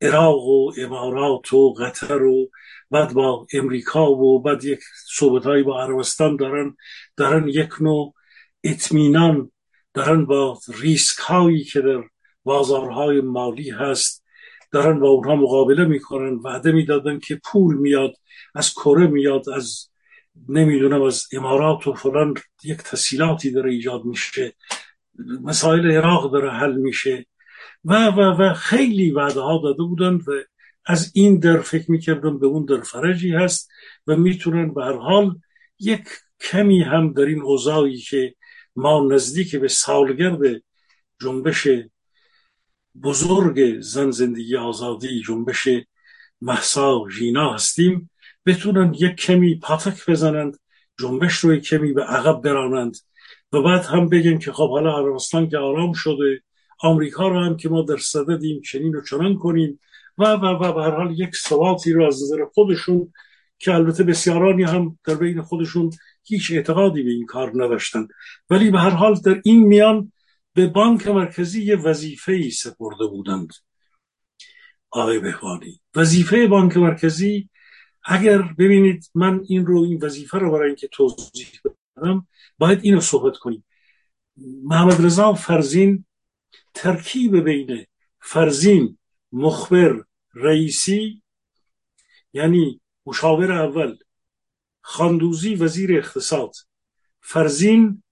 عراق 0.00 0.46
و 0.46 0.72
امارات 0.78 1.52
و 1.52 1.72
قطر 1.72 2.22
و 2.22 2.50
بعد 2.90 3.12
با 3.12 3.46
امریکا 3.52 4.10
و 4.10 4.42
بعد 4.42 4.64
یک 4.64 4.80
صحبت 5.06 5.64
با 5.64 5.82
عربستان 5.82 6.36
دارن 6.36 6.76
دارن 7.16 7.48
یک 7.48 7.70
نوع 7.80 8.14
اطمینان 8.64 9.52
دارن 9.94 10.24
با 10.24 10.58
ریسک 10.80 11.18
هایی 11.18 11.64
که 11.64 11.80
در 11.80 12.02
بازارهای 12.44 13.20
مالی 13.20 13.70
هست 13.70 14.24
دارن 14.72 15.00
با 15.00 15.08
اونها 15.08 15.36
مقابله 15.36 15.84
می‌کنن 15.84 16.34
وعده 16.34 16.72
می‌دادن 16.72 17.18
که 17.18 17.40
پول 17.44 17.76
میاد 17.76 18.14
از 18.54 18.72
کره 18.74 19.06
میاد 19.06 19.48
از 19.48 19.88
نمی‌دونم 20.48 21.02
از 21.02 21.26
امارات 21.32 21.86
و 21.86 21.94
فلان 21.94 22.34
یک 22.64 22.78
تسهیلاتی 22.78 23.50
داره 23.50 23.70
ایجاد 23.70 24.04
میشه 24.04 24.54
مسائل 25.42 25.90
عراق 25.90 26.32
داره 26.32 26.50
حل 26.50 26.74
میشه 26.76 27.26
و 27.84 28.06
و 28.06 28.20
و 28.20 28.54
خیلی 28.54 29.10
وعده 29.10 29.40
ها 29.40 29.60
داده 29.62 29.82
بودن 29.82 30.14
و 30.14 30.32
از 30.86 31.10
این 31.14 31.38
در 31.38 31.60
فکر 31.60 31.90
می‌کردم 31.90 32.38
به 32.38 32.46
اون 32.46 32.64
در 32.64 32.80
فرجی 32.80 33.30
هست 33.30 33.70
و 34.06 34.16
می‌تونن 34.16 34.74
به 34.74 34.84
هر 34.84 34.96
حال 34.96 35.38
یک 35.78 36.08
کمی 36.40 36.82
هم 36.82 37.12
در 37.12 37.24
این 37.24 37.42
اوضاعی 37.42 37.98
که 37.98 38.34
ما 38.76 39.08
نزدیک 39.10 39.56
به 39.56 39.68
سالگرد 39.68 40.62
جنبش 41.22 41.68
بزرگ 43.02 43.80
زن 43.80 44.10
زندگی 44.10 44.56
آزادی 44.56 45.22
جنبش 45.22 45.68
محسا 46.40 47.08
ژینا 47.10 47.54
هستیم 47.54 48.10
بتونن 48.46 48.94
یک 48.94 49.16
کمی 49.16 49.58
پاتک 49.58 50.10
بزنند 50.10 50.58
جنبش 51.00 51.38
رو 51.38 51.56
کمی 51.56 51.92
به 51.92 52.02
عقب 52.02 52.40
برانند 52.40 52.96
و 53.52 53.62
بعد 53.62 53.84
هم 53.84 54.08
بگن 54.08 54.38
که 54.38 54.52
خب 54.52 54.70
حالا 54.70 54.98
عربستان 54.98 55.48
که 55.48 55.58
آرام 55.58 55.92
شده 55.92 56.42
آمریکا 56.80 57.28
رو 57.28 57.40
هم 57.40 57.56
که 57.56 57.68
ما 57.68 57.82
در 57.82 57.96
صددیم 57.96 58.60
چنین 58.60 58.94
و 58.94 59.02
چنان 59.02 59.34
کنیم. 59.34 59.80
و 60.18 60.24
و 60.24 60.44
و 60.44 60.72
به 60.72 60.82
هر 60.82 60.90
حال 60.90 61.20
یک 61.20 61.36
ثباتی 61.36 61.92
رو 61.92 62.06
از 62.06 62.22
نظر 62.22 62.44
خودشون 62.54 63.12
که 63.58 63.74
البته 63.74 64.04
بسیارانی 64.04 64.62
هم 64.62 64.98
در 65.04 65.14
بین 65.14 65.42
خودشون 65.42 65.90
هیچ 66.24 66.52
اعتقادی 66.52 67.02
به 67.02 67.10
این 67.10 67.26
کار 67.26 67.50
نداشتن. 67.54 68.08
ولی 68.50 68.70
به 68.70 68.78
هر 68.78 68.90
حال 68.90 69.14
در 69.14 69.40
این 69.44 69.62
میان 69.66 70.12
به 70.54 70.66
بانک 70.66 71.06
مرکزی 71.06 71.64
یه 71.64 71.76
وظیفه 71.76 72.32
ای 72.32 72.50
سپرده 72.50 73.06
بودند. 73.06 73.52
آقای 74.90 75.18
بهوانی 75.18 75.80
وظیفه 75.96 76.46
بانک 76.46 76.76
مرکزی 76.76 77.48
اگر 78.04 78.42
ببینید 78.42 79.10
من 79.14 79.44
این 79.48 79.66
رو 79.66 79.82
این 79.82 79.98
وظیفه 80.02 80.38
رو 80.38 80.50
برای 80.50 80.66
اینکه 80.66 80.88
توضیح 80.88 81.46
بدم 81.96 82.26
باید 82.58 82.78
اینو 82.82 83.00
صحبت 83.00 83.36
کنیم. 83.36 83.64
محمد 84.64 85.04
رضا 85.04 85.34
فرزین 85.34 86.04
ترکیب 86.74 87.36
بین 87.36 87.86
فرزین 88.20 88.98
مخبر 89.32 90.04
رئیسی 90.34 91.22
یعنی 92.32 92.80
مشاور 93.06 93.52
اول 93.52 93.96
خاندوزی 94.80 95.54
وزیر 95.54 95.98
اقتصاد 95.98 96.54
فرزین 97.20 98.02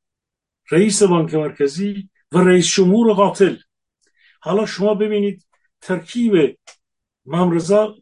رئیس 0.70 1.02
بانک 1.02 1.34
مرکزی 1.34 2.10
و 2.32 2.38
رئیس 2.38 2.74
جمهور 2.74 3.12
قاتل. 3.12 3.56
حالا 4.40 4.66
شما 4.66 4.94
ببینید 4.94 5.46
ترکیب 5.80 6.58
ممرزا 7.26 7.96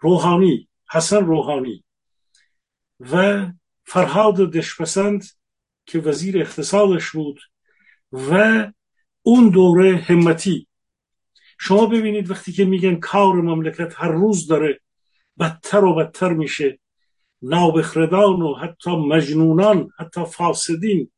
روحانی 0.00 0.68
حسن 0.90 1.24
روحانی 1.24 1.84
و 3.00 3.46
فرهاد 3.84 4.34
دشپسند 4.34 5.24
که 5.86 5.98
وزیر 5.98 6.38
اقتصادش 6.38 7.10
بود 7.10 7.40
و 8.12 8.32
اون 9.22 9.48
دوره 9.48 9.96
همتی 9.96 10.66
شما 11.66 11.86
ببینید 11.86 12.30
وقتی 12.30 12.52
که 12.52 12.64
میگن 12.64 12.94
کار 12.94 13.34
مملکت 13.34 13.94
هر 13.96 14.08
روز 14.08 14.46
داره 14.46 14.80
بدتر 15.38 15.84
و 15.84 15.94
بدتر 15.94 16.32
میشه. 16.32 16.78
نابخردان 17.42 18.42
و 18.42 18.54
حتی 18.54 18.90
مجنونان 18.90 19.90
حتی 19.98 20.24
فاسدین. 20.24 21.10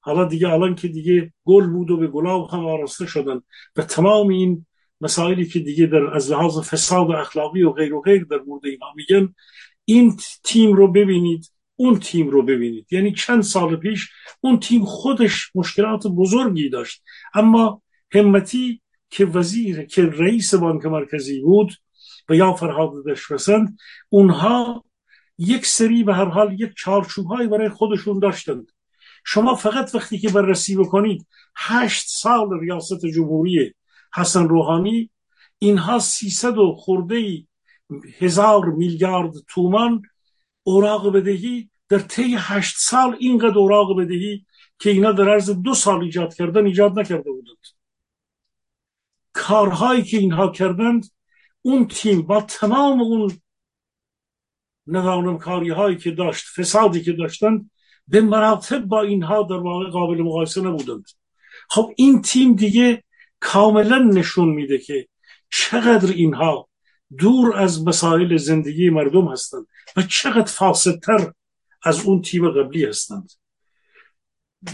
حالا 0.00 0.24
دیگه 0.24 0.48
الان 0.48 0.74
که 0.74 0.88
دیگه 0.88 1.32
گل 1.44 1.66
بود 1.66 1.90
و 1.90 1.96
به 1.96 2.06
گلاب 2.06 2.50
هم 2.50 2.66
آراسته 2.66 3.06
شدن. 3.06 3.40
و 3.76 3.82
تمام 3.82 4.28
این 4.28 4.66
مسائلی 5.00 5.46
که 5.46 5.58
دیگه 5.58 5.86
در 5.86 6.14
از 6.14 6.30
لحاظ 6.30 6.58
فساد 6.58 7.10
اخلاقی 7.10 7.62
و 7.62 7.70
غیر 7.70 7.94
و 7.94 8.00
غیر 8.00 8.24
در 8.24 8.40
مورد 8.46 8.66
اینا 8.66 8.92
میگن 8.96 9.34
این 9.84 10.16
تیم 10.44 10.72
رو 10.72 10.92
ببینید 10.92 11.52
اون 11.76 11.98
تیم 11.98 12.28
رو 12.28 12.42
ببینید. 12.42 12.86
یعنی 12.90 13.12
چند 13.12 13.42
سال 13.42 13.76
پیش 13.76 14.10
اون 14.40 14.60
تیم 14.60 14.84
خودش 14.84 15.50
مشکلات 15.54 16.06
بزرگی 16.06 16.68
داشت. 16.68 17.02
اما 17.34 17.82
همتی 18.12 18.80
که 19.10 19.24
وزیر 19.24 19.82
که 19.82 20.02
رئیس 20.02 20.54
بانک 20.54 20.86
مرکزی 20.86 21.40
بود 21.40 21.72
و 22.28 22.34
یا 22.34 22.52
فرهاد 22.52 22.92
دشپسند 23.06 23.78
اونها 24.08 24.84
یک 25.38 25.66
سری 25.66 26.04
به 26.04 26.14
هر 26.14 26.24
حال 26.24 26.60
یک 26.60 26.70
چارچوب 26.76 27.46
برای 27.46 27.68
خودشون 27.68 28.18
داشتند. 28.18 28.72
شما 29.24 29.54
فقط 29.54 29.94
وقتی 29.94 30.18
که 30.18 30.28
بررسی 30.28 30.76
بکنید 30.76 31.26
هشت 31.56 32.06
سال 32.08 32.60
ریاست 32.60 33.06
جمهوری 33.06 33.74
حسن 34.14 34.48
روحانی 34.48 35.10
اینها 35.58 35.98
سیصد 35.98 36.58
و 36.58 36.74
خورده 36.74 37.44
هزار 38.18 38.64
میلیارد 38.64 39.32
تومان 39.48 40.02
اوراق 40.62 41.12
بدهی. 41.12 41.70
در 41.88 41.98
طی 41.98 42.36
هشت 42.38 42.76
سال 42.78 43.16
اینقدر 43.18 43.58
اوراق 43.58 44.00
بدهی 44.00 44.46
که 44.78 44.90
اینا 44.90 45.12
در 45.12 45.28
عرض 45.28 45.50
دو 45.50 45.74
سال 45.74 46.02
ایجاد 46.02 46.34
کردن 46.34 46.66
ایجاد 46.66 46.98
نکرده 46.98 47.30
بودند. 47.30 47.77
کارهایی 49.32 50.02
که 50.02 50.18
اینها 50.18 50.48
کردند 50.48 51.06
اون 51.62 51.88
تیم 51.88 52.22
با 52.22 52.40
تمام 52.40 53.00
اون 54.86 55.38
کاری 55.38 55.70
هایی 55.70 55.96
که 55.96 56.10
داشت 56.10 56.46
فسادی 56.56 57.02
که 57.02 57.12
داشتند 57.12 57.70
به 58.08 58.20
مراتب 58.20 58.84
با 58.84 59.02
اینها 59.02 59.42
در 59.42 59.56
واقع 59.56 59.90
قابل 59.90 60.22
مقایسه 60.22 60.60
نبودند. 60.60 61.04
خب 61.70 61.92
این 61.96 62.22
تیم 62.22 62.54
دیگه 62.54 63.04
کاملا 63.40 63.98
نشون 63.98 64.48
میده 64.48 64.78
که 64.78 65.08
چقدر 65.50 66.12
اینها 66.12 66.68
دور 67.18 67.56
از 67.56 67.86
مسائل 67.86 68.36
زندگی 68.36 68.90
مردم 68.90 69.28
هستند 69.28 69.66
و 69.96 70.02
چقدر 70.02 70.52
فاسدتر 70.52 71.32
از 71.82 72.04
اون 72.04 72.22
تیم 72.22 72.50
قبلی 72.50 72.84
هستند. 72.84 73.32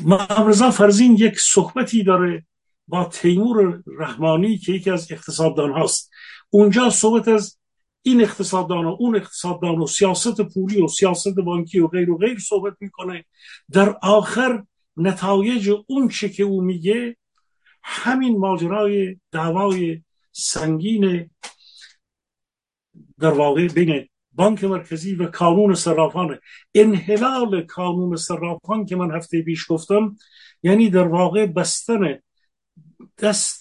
محمد 0.04 0.70
فرزین 0.70 1.16
یک 1.16 1.38
صحبتی 1.38 2.02
داره 2.02 2.46
با 2.88 3.04
تیمور 3.04 3.82
رحمانی 3.98 4.58
که 4.58 4.72
یکی 4.72 4.90
از 4.90 5.12
اقتصاددان 5.12 5.72
هاست. 5.72 6.10
اونجا 6.50 6.90
صحبت 6.90 7.28
از 7.28 7.58
این 8.02 8.22
اقتصاددان 8.22 8.84
و 8.84 8.96
اون 8.98 9.16
اقتصاددان 9.16 9.78
و 9.78 9.86
سیاست 9.86 10.40
پولی 10.40 10.82
و 10.82 10.88
سیاست 10.88 11.34
بانکی 11.34 11.80
و 11.80 11.88
غیر 11.88 12.10
و 12.10 12.18
غیر 12.18 12.38
صحبت 12.38 12.74
می‌کنه. 12.80 13.24
در 13.72 13.96
آخر 14.02 14.62
نتایج 14.96 15.70
اون 15.86 16.08
چه 16.08 16.28
که 16.28 16.42
او 16.42 16.60
میگه 16.60 17.16
همین 17.82 18.38
ماجرای 18.38 19.16
دعوای 19.32 20.02
سنگین 20.32 21.30
در 23.18 23.30
واقع 23.30 23.68
بین 23.68 24.08
بانک 24.32 24.64
مرکزی 24.64 25.14
و 25.14 25.26
کانون 25.26 25.74
صرافان. 25.74 26.38
انحلال 26.74 27.62
کانون 27.62 28.16
صرافان 28.16 28.84
که 28.84 28.96
من 28.96 29.16
هفته 29.16 29.42
پیش 29.42 29.66
گفتم 29.68 30.16
یعنی 30.62 30.90
در 30.90 31.08
واقع 31.08 31.46
بستن 31.46 32.18
دست 33.18 33.60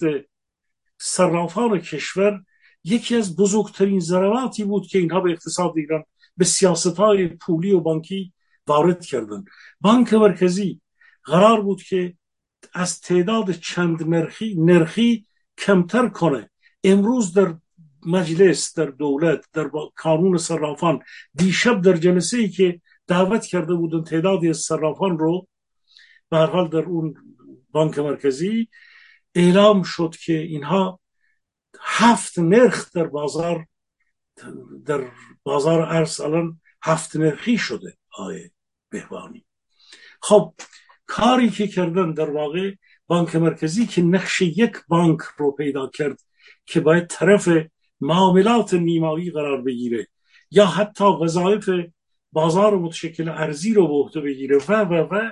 صرافان 0.98 1.80
کشور 1.80 2.44
یکی 2.84 3.16
از 3.16 3.36
بزرگترین 3.36 4.00
ضرباتی 4.00 4.64
بود 4.64 4.88
که 4.88 5.00
اینها 5.00 5.20
به 5.20 5.32
اقتصاد 5.32 5.74
ایران 5.76 6.04
به 6.38 6.46
سیاست 6.46 6.98
های 6.98 7.28
پولی 7.28 7.72
و 7.72 7.80
بانکی 7.80 8.34
وارد 8.68 9.06
کردن. 9.06 9.44
بانک 9.82 10.14
مرکزی 10.14 10.82
قرار 11.24 11.62
بود 11.62 11.84
که 11.84 12.14
از 12.74 13.02
تعداد 13.02 13.52
چند 13.52 14.10
نرخی 14.10 14.56
نرخی 14.56 15.26
کمتر 15.58 16.10
کنه. 16.10 16.50
امروز 16.84 17.34
در 17.34 17.56
مجلس 18.06 18.80
در 18.80 18.86
دولت 18.86 19.46
در 19.54 19.70
کانون 19.96 20.38
صرافان 20.38 21.00
دیشب 21.34 21.82
در 21.82 21.94
جلسه 21.94 22.38
ای 22.38 22.50
که 22.50 22.82
دعوت 23.08 23.46
کرده 23.46 23.74
بودن 23.74 24.04
تعدادی 24.04 24.50
از 24.50 24.58
صرافان 24.58 25.20
رو 25.20 25.48
به 26.30 26.38
حال 26.38 26.68
در 26.68 26.80
اون 26.80 27.14
بانک 27.72 28.00
مرکزی 28.00 28.70
اعلام 29.36 29.84
شد 29.84 30.16
که 30.26 30.34
اینها 30.34 31.00
هفت 31.82 32.40
نرخ 32.40 32.92
در 32.92 33.08
بازار 33.08 33.68
در 34.86 35.12
بازار 35.44 35.82
ارز 35.82 36.22
الان 36.22 36.62
هفت 36.84 37.16
نرخی 37.16 37.58
شده 37.58 37.98
آیه 38.18 38.52
بهبانی 38.90 39.46
خب 40.22 40.54
کاری 41.06 41.50
که 41.50 41.68
کردن 41.68 42.14
در 42.14 42.30
واقع 42.30 42.74
بانک 43.08 43.36
مرکزی 43.36 43.88
که 43.88 44.02
نقش 44.02 44.42
یک 44.42 44.78
بانک 44.88 45.20
رو 45.38 45.52
پیدا 45.52 45.88
کرد 45.88 46.20
که 46.66 46.80
باید 46.80 47.08
طرف 47.08 47.50
معاملات 48.02 48.74
نیمایی 48.74 49.32
قرار 49.32 49.62
بگیره 49.62 50.08
یا 50.52 50.66
حتی 50.66 51.04
وظایف 51.04 51.70
بازار 52.32 52.78
متشکل 52.78 53.30
ارزی 53.30 53.74
رو 53.74 53.88
به 53.88 53.94
عهده 53.94 54.22
بگیره 54.22 54.58
و 54.58 54.74
و 54.74 54.94
و 54.94 55.32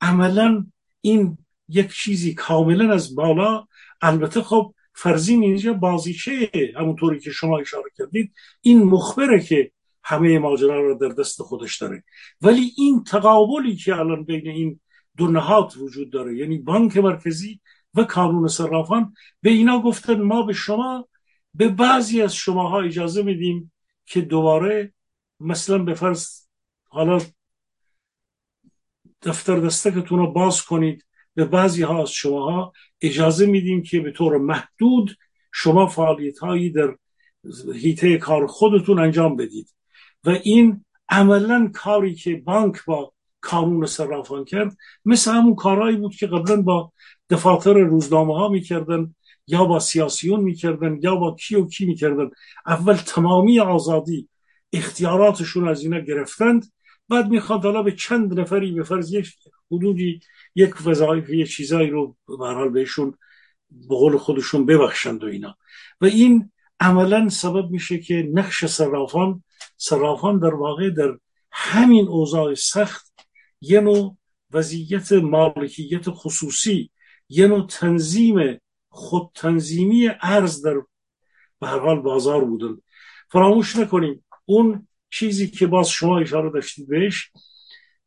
عملا 0.00 0.66
این 1.00 1.38
یک 1.70 1.92
چیزی 1.92 2.34
کاملا 2.34 2.92
از 2.94 3.14
بالا. 3.14 3.66
البته 4.02 4.42
خب 4.42 4.74
فرزین 4.94 5.42
اینجا 5.42 5.72
بازیچه 5.72 6.50
همونطوری 6.76 7.20
که 7.20 7.30
شما 7.30 7.58
اشاره 7.58 7.90
کردید 7.98 8.32
این 8.60 8.82
مخبره 8.82 9.40
که 9.40 9.72
همه 10.04 10.38
ماجرا 10.38 10.80
رو 10.80 10.94
در 10.94 11.08
دست 11.08 11.42
خودش 11.42 11.78
داره. 11.78 12.04
ولی 12.40 12.72
این 12.76 13.04
تقابلی 13.04 13.76
که 13.76 13.96
الان 13.96 14.24
بین 14.24 14.48
این 14.48 14.80
دو 15.16 15.26
نهاد 15.26 15.76
وجود 15.76 16.10
داره 16.12 16.36
یعنی 16.36 16.58
بانک 16.58 16.96
مرکزی 16.96 17.60
و 17.94 18.04
کانون 18.04 18.48
صرافان 18.48 19.14
به 19.42 19.50
اینا 19.50 19.82
گفتن 19.82 20.22
ما 20.22 20.42
به 20.42 20.52
شما 20.52 21.08
به 21.54 21.68
بعضی 21.68 22.22
از 22.22 22.34
شماها 22.34 22.80
اجازه 22.80 23.22
میدیم 23.22 23.72
که 24.04 24.20
دوباره 24.20 24.92
مثلا 25.40 25.78
به 25.78 25.94
فرض 25.94 26.46
حالا 26.88 27.20
دفتر 29.22 29.60
دستکتون 29.60 30.18
رو 30.18 30.32
باز 30.32 30.62
کنید. 30.64 31.04
به 31.40 31.46
بعضی 31.46 31.82
ها 31.82 32.02
از 32.02 32.10
شماها 32.10 32.72
اجازه 33.00 33.46
میدیم 33.46 33.82
که 33.82 34.00
به 34.00 34.10
طور 34.10 34.38
محدود 34.38 35.16
شما 35.52 35.86
فعالیت 35.86 36.38
هایی 36.38 36.70
در 36.70 36.96
هیته 37.74 38.18
کار 38.18 38.46
خودتون 38.46 38.98
انجام 38.98 39.36
بدید. 39.36 39.74
و 40.24 40.30
این 40.30 40.84
عملا 41.08 41.70
کاری 41.74 42.14
که 42.14 42.36
بانک 42.36 42.84
با 42.84 43.12
کانون 43.40 43.86
صرافان 43.86 44.44
کرد 44.44 44.76
مثل 45.04 45.30
همون 45.30 45.54
کارهایی 45.54 45.96
بود 45.96 46.14
که 46.14 46.26
قبلا 46.26 46.62
با 46.62 46.92
دفاتر 47.30 47.72
روزنامه 47.72 48.34
ها 48.34 48.48
می‌کردن 48.48 49.14
یا 49.46 49.64
با 49.64 49.78
سیاسیون 49.78 50.40
می‌کردن 50.40 50.98
یا 51.02 51.16
با 51.16 51.36
کی 51.40 51.56
و 51.56 51.66
کی 51.66 51.86
می‌کردن. 51.86 52.30
اول 52.66 52.94
تمامی 52.94 53.60
آزادی 53.60 54.28
اختیاراتشون 54.72 55.68
از 55.68 55.82
اینا 55.82 55.98
گرفتند 56.00 56.72
بعد 57.08 57.28
می‌خواد 57.28 57.64
حالا 57.64 57.82
به 57.82 57.92
چند 57.92 58.40
نفری 58.40 58.72
به 58.72 58.82
فرض 58.82 59.12
یک 59.12 59.34
حدودی 59.70 60.20
یک 60.54 60.86
وظایف 60.86 61.30
یک 61.30 61.50
چیزایی 61.50 61.90
رو 61.90 62.16
به 62.26 62.46
حال 62.46 62.68
بهشون 62.68 63.18
به 63.70 63.94
قول 63.94 64.16
خودشون 64.16 64.66
ببخشند 64.66 65.24
و 65.24 65.26
اینا. 65.26 65.56
و 66.00 66.04
این 66.04 66.52
عملا 66.80 67.28
سبب 67.28 67.70
میشه 67.70 67.98
که 67.98 68.30
نقش 68.34 68.64
صرافان 68.64 69.44
صرافان 69.76 70.38
در 70.38 70.54
واقع 70.54 70.90
در 70.90 71.18
همین 71.52 72.08
اوضاع 72.08 72.54
سخت 72.54 73.12
یه 73.60 73.80
نوع 73.80 74.16
وضعیت 74.52 75.12
مالکیت 75.12 76.04
خصوصی 76.10 76.90
یه 77.28 77.46
نوع 77.46 77.66
تنظیم 77.66 78.60
خود 78.88 79.30
تنظیمی 79.34 80.08
ارز 80.22 80.62
در 80.62 80.74
به 81.60 81.66
هر 81.66 81.78
حال 81.78 82.00
بازار 82.00 82.44
بودن. 82.44 82.76
فراموش 83.28 83.76
نکنیم 83.76 84.24
اون 84.44 84.88
چیزی 85.10 85.50
که 85.50 85.66
باز 85.66 85.90
شما 85.90 86.18
اشاره 86.18 86.50
داشتید 86.50 86.88
بهش 86.88 87.30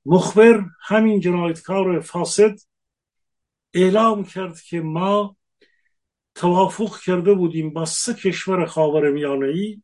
مخبر 0.06 0.66
همین 0.82 1.20
جنایتکار 1.20 2.00
فاسد 2.00 2.56
اعلام 3.74 4.24
کرد 4.24 4.62
که 4.62 4.82
ما 4.82 5.38
توافق 6.36 7.00
کرده 7.00 7.34
بودیم 7.34 7.74
با 7.74 7.86
سه 7.86 8.14
کشور 8.14 8.66
خاور 8.66 9.12
میانه 9.12 9.48
ای 9.48 9.82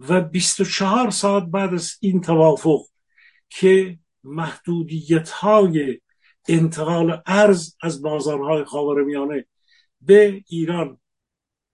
و 0.00 0.20
24 0.20 1.10
ساعت 1.10 1.44
بعد 1.44 1.74
از 1.74 1.96
این 2.00 2.20
توافق 2.20 2.80
که 3.48 3.98
محدودیت 4.24 5.30
های 5.30 6.00
انتقال 6.48 7.22
ارز 7.26 7.76
از 7.82 8.02
بازارهای 8.02 8.64
خاور 8.64 9.02
میانه 9.02 9.46
به 10.00 10.44
ایران 10.48 11.00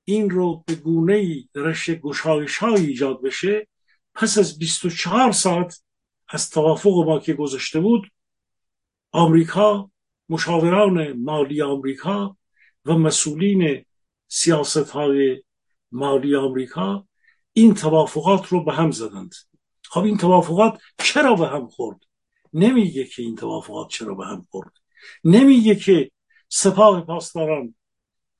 این 0.04 0.30
رو 0.30 0.64
به 0.66 0.74
گونه 0.74 1.14
ای 1.14 1.48
رشت 1.54 1.90
گشایش 1.90 2.62
ایجاد 2.62 3.22
بشه 3.22 3.68
پس 4.14 4.38
از 4.38 4.58
24 4.58 5.32
ساعت 5.32 5.82
از 6.28 6.50
توافق 6.50 7.04
ما 7.06 7.18
که 7.18 7.34
گذاشته 7.34 7.80
بود 7.80 8.10
آمریکا 9.12 9.90
مشاوران 10.28 11.12
مالی 11.12 11.62
آمریکا 11.62 12.36
و 12.84 12.92
مسئولین 12.92 13.84
سیاست 14.28 14.90
های 14.90 15.42
مالی 15.92 16.36
آمریکا 16.36 17.06
این 17.52 17.74
توافقات 17.74 18.46
رو 18.46 18.64
به 18.64 18.72
هم 18.72 18.90
زدند. 18.90 19.34
خب 19.84 20.04
این 20.04 20.16
توافقات 20.16 20.80
چرا 20.98 21.34
به 21.34 21.46
هم 21.46 21.68
خورد؟ 21.68 22.00
نمیگه 22.52 23.04
که 23.04 23.22
این 23.22 23.36
توافقات 23.36 23.88
چرا 23.88 24.14
به 24.14 24.26
هم 24.26 24.46
خورد. 24.50 24.72
نمیگه 25.24 25.74
که 25.74 26.10
سپاه 26.48 27.00
پاسداران 27.00 27.74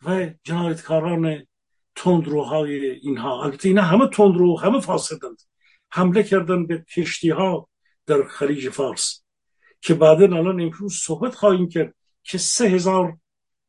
و 0.04 0.30
جنایتکاران 0.44 1.46
تندروهای 1.94 2.90
اینها 2.90 3.42
البته 3.44 3.68
اینا 3.68 3.82
همه 3.82 4.06
تندرو 4.06 4.58
همه 4.58 4.80
فاسدند. 4.80 5.42
حمله 5.90 6.22
کردن 6.22 6.66
به 6.66 6.84
کشتی 6.96 7.30
ها 7.30 7.67
در 8.08 8.22
خلیج 8.22 8.68
فارس. 8.68 9.22
که 9.80 9.94
بعدا 9.94 10.24
الان 10.24 10.60
امروز 10.60 10.94
صحبت 10.94 11.34
خواهیم 11.34 11.68
کرد 11.68 11.94
که 12.22 12.38
سه 12.38 12.64
هزار 12.64 13.18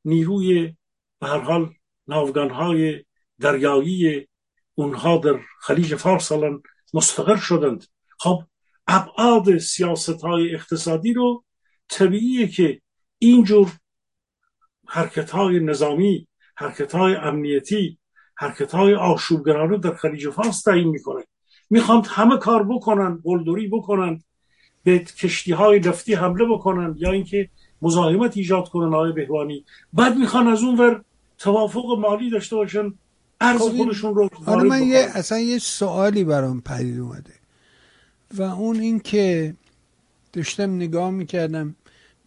نیروی 0.06 0.76
به 1.20 1.28
هر 1.28 1.40
حال 1.40 1.74
ناوگان 2.08 2.50
های 2.50 3.06
دریایی 3.40 4.28
اونها 4.76 5.18
در 5.18 5.40
خلیج 5.62 5.96
فارس 5.96 6.32
الان 6.32 6.64
مستقر 6.94 7.36
شدند. 7.36 7.86
خب 8.20 8.44
ابعاد 8.88 9.58
سیاست 9.58 10.22
های 10.22 10.56
اقتصادی 10.56 11.14
رو 11.14 11.44
طبیعیه 11.90 12.48
که 12.48 12.82
اینجور 13.18 13.72
حرکت 14.88 15.30
های 15.30 15.60
نظامی 15.60 16.28
حرکت 16.56 16.96
های 16.96 17.16
امنیتی 17.16 18.00
حرکت 18.36 18.72
های 18.72 18.96
آشوبگرانه 18.96 19.78
در 19.78 19.96
خلیج 19.96 20.30
فارس 20.30 20.62
تعیین 20.62 20.88
می‌کنه. 20.88 21.24
می‌خوان 21.70 22.06
همه 22.06 22.38
کار 22.38 22.64
بکنن 22.64 23.22
قلدری 23.24 23.68
بکنن 23.68 24.24
به 24.84 25.00
کشتی 25.00 25.52
های 25.52 25.80
نفتی 25.80 26.14
حمله 26.14 26.46
بکنن 26.46 26.96
یا 26.98 27.12
اینکه 27.12 27.50
مزاحمت 27.82 28.38
ایجاد 28.38 28.70
کنن 28.70 28.94
آقای 28.94 29.12
بهوانی. 29.12 29.66
بعد 29.94 30.18
می‌خوان 30.18 30.48
از 30.48 30.64
اون 30.64 30.78
ور 30.78 31.04
توافق 31.38 31.86
مالی 32.00 32.30
داشته 32.30 32.56
باشن 32.56 32.94
ارز 33.42 33.62
خب 33.62 33.78
خودشون 33.78 34.16
رو 34.16 34.30
حالا 34.46 34.64
من 34.64 34.84
یه 34.84 35.08
اصلا 35.14 35.40
یه 35.40 35.60
سوالی 35.60 36.24
برام 36.24 36.62
پدید 36.62 37.00
اومده 37.00 37.34
و 38.34 38.42
اون 38.42 38.80
این 38.80 39.00
که 39.00 39.56
داشتم 40.34 40.76
نگاه 40.76 41.12
می‌کردم 41.12 41.76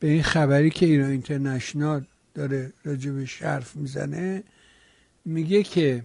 به 0.00 0.09
این 0.09 0.22
خبری 0.22 0.70
که 0.70 0.86
ایران 0.86 1.11
اینترنشنال 1.11 2.05
داره 2.34 2.72
راجبش 2.84 3.42
حرف 3.42 3.76
می‌زنه 3.76 4.42
میگه 5.24 5.62
که 5.62 6.05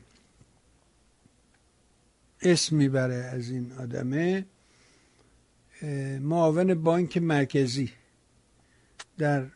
اسم 2.41 2.75
می‌بره 2.75 3.15
از 3.15 3.49
این 3.49 3.71
آدمه. 3.79 4.45
معاون 6.21 6.73
بانک 6.73 7.17
مرکزی 7.17 7.91
در 9.17 9.47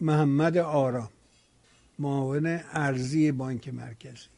محمد 0.00 0.56
آرام 0.56 1.10
معاون 1.98 2.46
ارزی 2.72 3.32
بانک 3.32 3.68
مرکزی. 3.68 4.28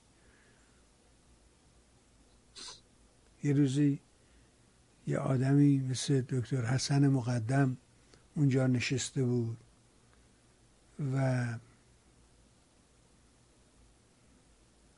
یه 3.44 3.52
روزی 3.52 4.00
یه 5.06 5.18
آدمی 5.18 5.78
مثل 5.78 6.20
دکتر 6.20 6.64
حسن 6.64 7.08
مقدم 7.08 7.76
اونجا 8.36 8.66
نشسته 8.66 9.24
بود 9.24 9.56
و 11.14 11.46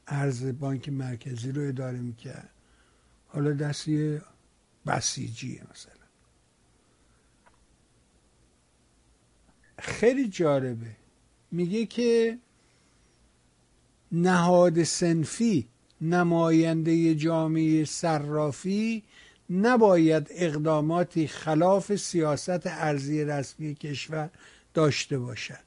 ارز 0.06 0.44
بانک 0.44 0.88
مرکزی 0.88 1.52
رو 1.52 1.68
اداره 1.68 1.98
می‌کرد. 1.98 2.50
حالا 3.28 3.52
دستی 3.52 4.20
بسیجیه 4.86 5.62
مثلا. 5.70 5.95
خیلی 10.00 10.28
جالبه. 10.28 10.86
میگه 11.52 11.86
که 11.86 12.38
نهاد 14.12 14.82
سنفی 14.82 15.66
نماینده 16.00 17.14
جامعه 17.14 17.84
صرافی 17.84 19.02
نباید 19.50 20.28
اقداماتی 20.30 21.26
خلاف 21.26 21.96
سیاست 21.96 22.66
ارزی 22.66 23.24
رسمی 23.24 23.74
کشور 23.74 24.30
داشته 24.74 25.18
باشد. 25.18 25.64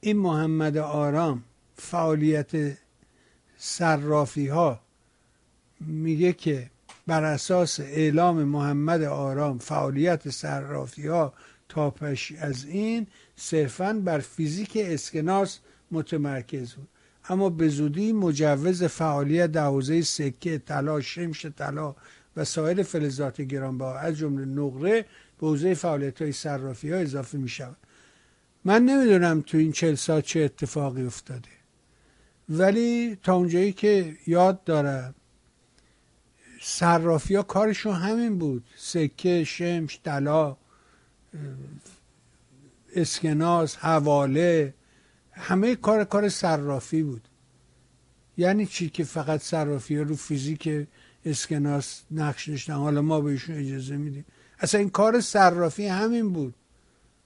این 0.00 0.16
محمد 0.16 0.76
آرام 0.76 1.44
فعالیت 1.76 2.78
صرافی 3.56 4.46
ها 4.46 4.80
میگه 5.80 6.32
که 6.32 6.70
بر 7.06 7.24
اساس 7.24 7.80
اعلام 7.80 8.44
محمد 8.44 9.02
آرام 9.02 9.58
فعالیت 9.58 10.30
صرافی 10.30 11.06
ها 11.06 11.32
تا 11.72 11.94
از 12.38 12.64
این 12.64 13.06
صرفا 13.36 13.92
بر 14.04 14.18
فیزیک 14.18 14.78
اسکناس 14.80 15.58
متمرکز 15.90 16.72
بود. 16.72 16.88
اما 17.28 17.50
به 17.50 17.68
زودی 17.68 18.12
مجوز 18.12 18.84
فعالیت 18.84 19.52
در 19.52 19.66
حوزه 19.66 20.02
سکه 20.02 20.58
طلا 20.58 21.00
شمش 21.00 21.46
طلا 21.46 21.94
و 22.36 22.44
سایر 22.44 22.82
فلزات 22.82 23.40
گرانبها 23.40 23.98
از 23.98 24.16
جمله 24.16 24.44
نقره 24.44 25.02
به 25.40 25.46
حوزه 25.46 25.74
فعالیت 25.74 26.22
های 26.22 26.32
صرافی 26.32 26.90
ها 26.90 26.98
اضافه 26.98 27.38
می 27.38 27.48
شود 27.48 27.76
من 28.64 28.84
نمی‌دونم 28.84 29.40
تو 29.40 29.58
این 29.58 29.72
چل 29.72 29.94
سال 29.94 30.20
چه 30.20 30.40
اتفاقی 30.40 31.06
افتاده. 31.06 31.48
ولی 32.48 33.18
تا 33.22 33.34
اونجایی 33.34 33.72
که 33.72 34.16
یاد 34.26 34.64
دارم 34.64 35.14
صرافی 36.60 37.34
ها 37.34 37.42
کارشون 37.42 37.94
همین 37.94 38.38
بود. 38.38 38.64
سکه 38.76 39.44
شمش 39.44 40.00
طلا 40.04 40.56
اسکناس 42.94 43.76
حواله 43.76 44.74
همه 45.32 45.76
کار 45.76 46.04
کار 46.04 46.28
صرافی 46.28 47.02
بود. 47.02 47.28
یعنی 48.36 48.66
چی 48.66 48.88
که 48.88 49.04
فقط 49.04 49.42
صرافی 49.42 49.98
رو 49.98 50.16
فیزیک 50.16 50.86
اسکناس 51.24 52.02
نقش 52.10 52.48
داشتن؟ 52.48 52.72
حالا 52.72 53.02
ما 53.02 53.20
بهشون 53.20 53.56
اجازه 53.56 53.96
میدیم. 53.96 54.24
اصلا 54.58 54.80
این 54.80 54.90
کار 54.90 55.20
صرافی 55.20 55.86
همین 55.86 56.32
بود. 56.32 56.54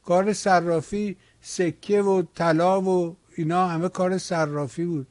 کار 0.05 0.33
صرافی 0.33 1.17
سکه 1.41 2.03
و 2.03 2.23
طلا 2.35 2.81
و 2.81 3.17
اینا 3.37 3.69
همه 3.69 3.89
کار 3.89 4.19
صرافی 4.19 4.85
بود. 4.85 5.07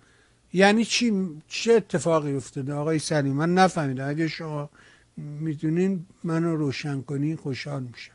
یعنی 0.53 0.85
چی؟ 0.85 1.41
چه 1.47 1.73
اتفاقی 1.73 2.35
افتاده؟ 2.35 2.73
آقای 2.73 2.99
سلیم 2.99 3.33
من 3.33 3.53
نفهمیدم. 3.53 4.09
اگه 4.09 4.27
شما 4.27 4.69
می‌دونین 5.17 6.05
منو 6.23 6.55
روشن 6.55 7.01
کنین 7.01 7.35
خوشحال 7.35 7.83
میشم. 7.83 8.14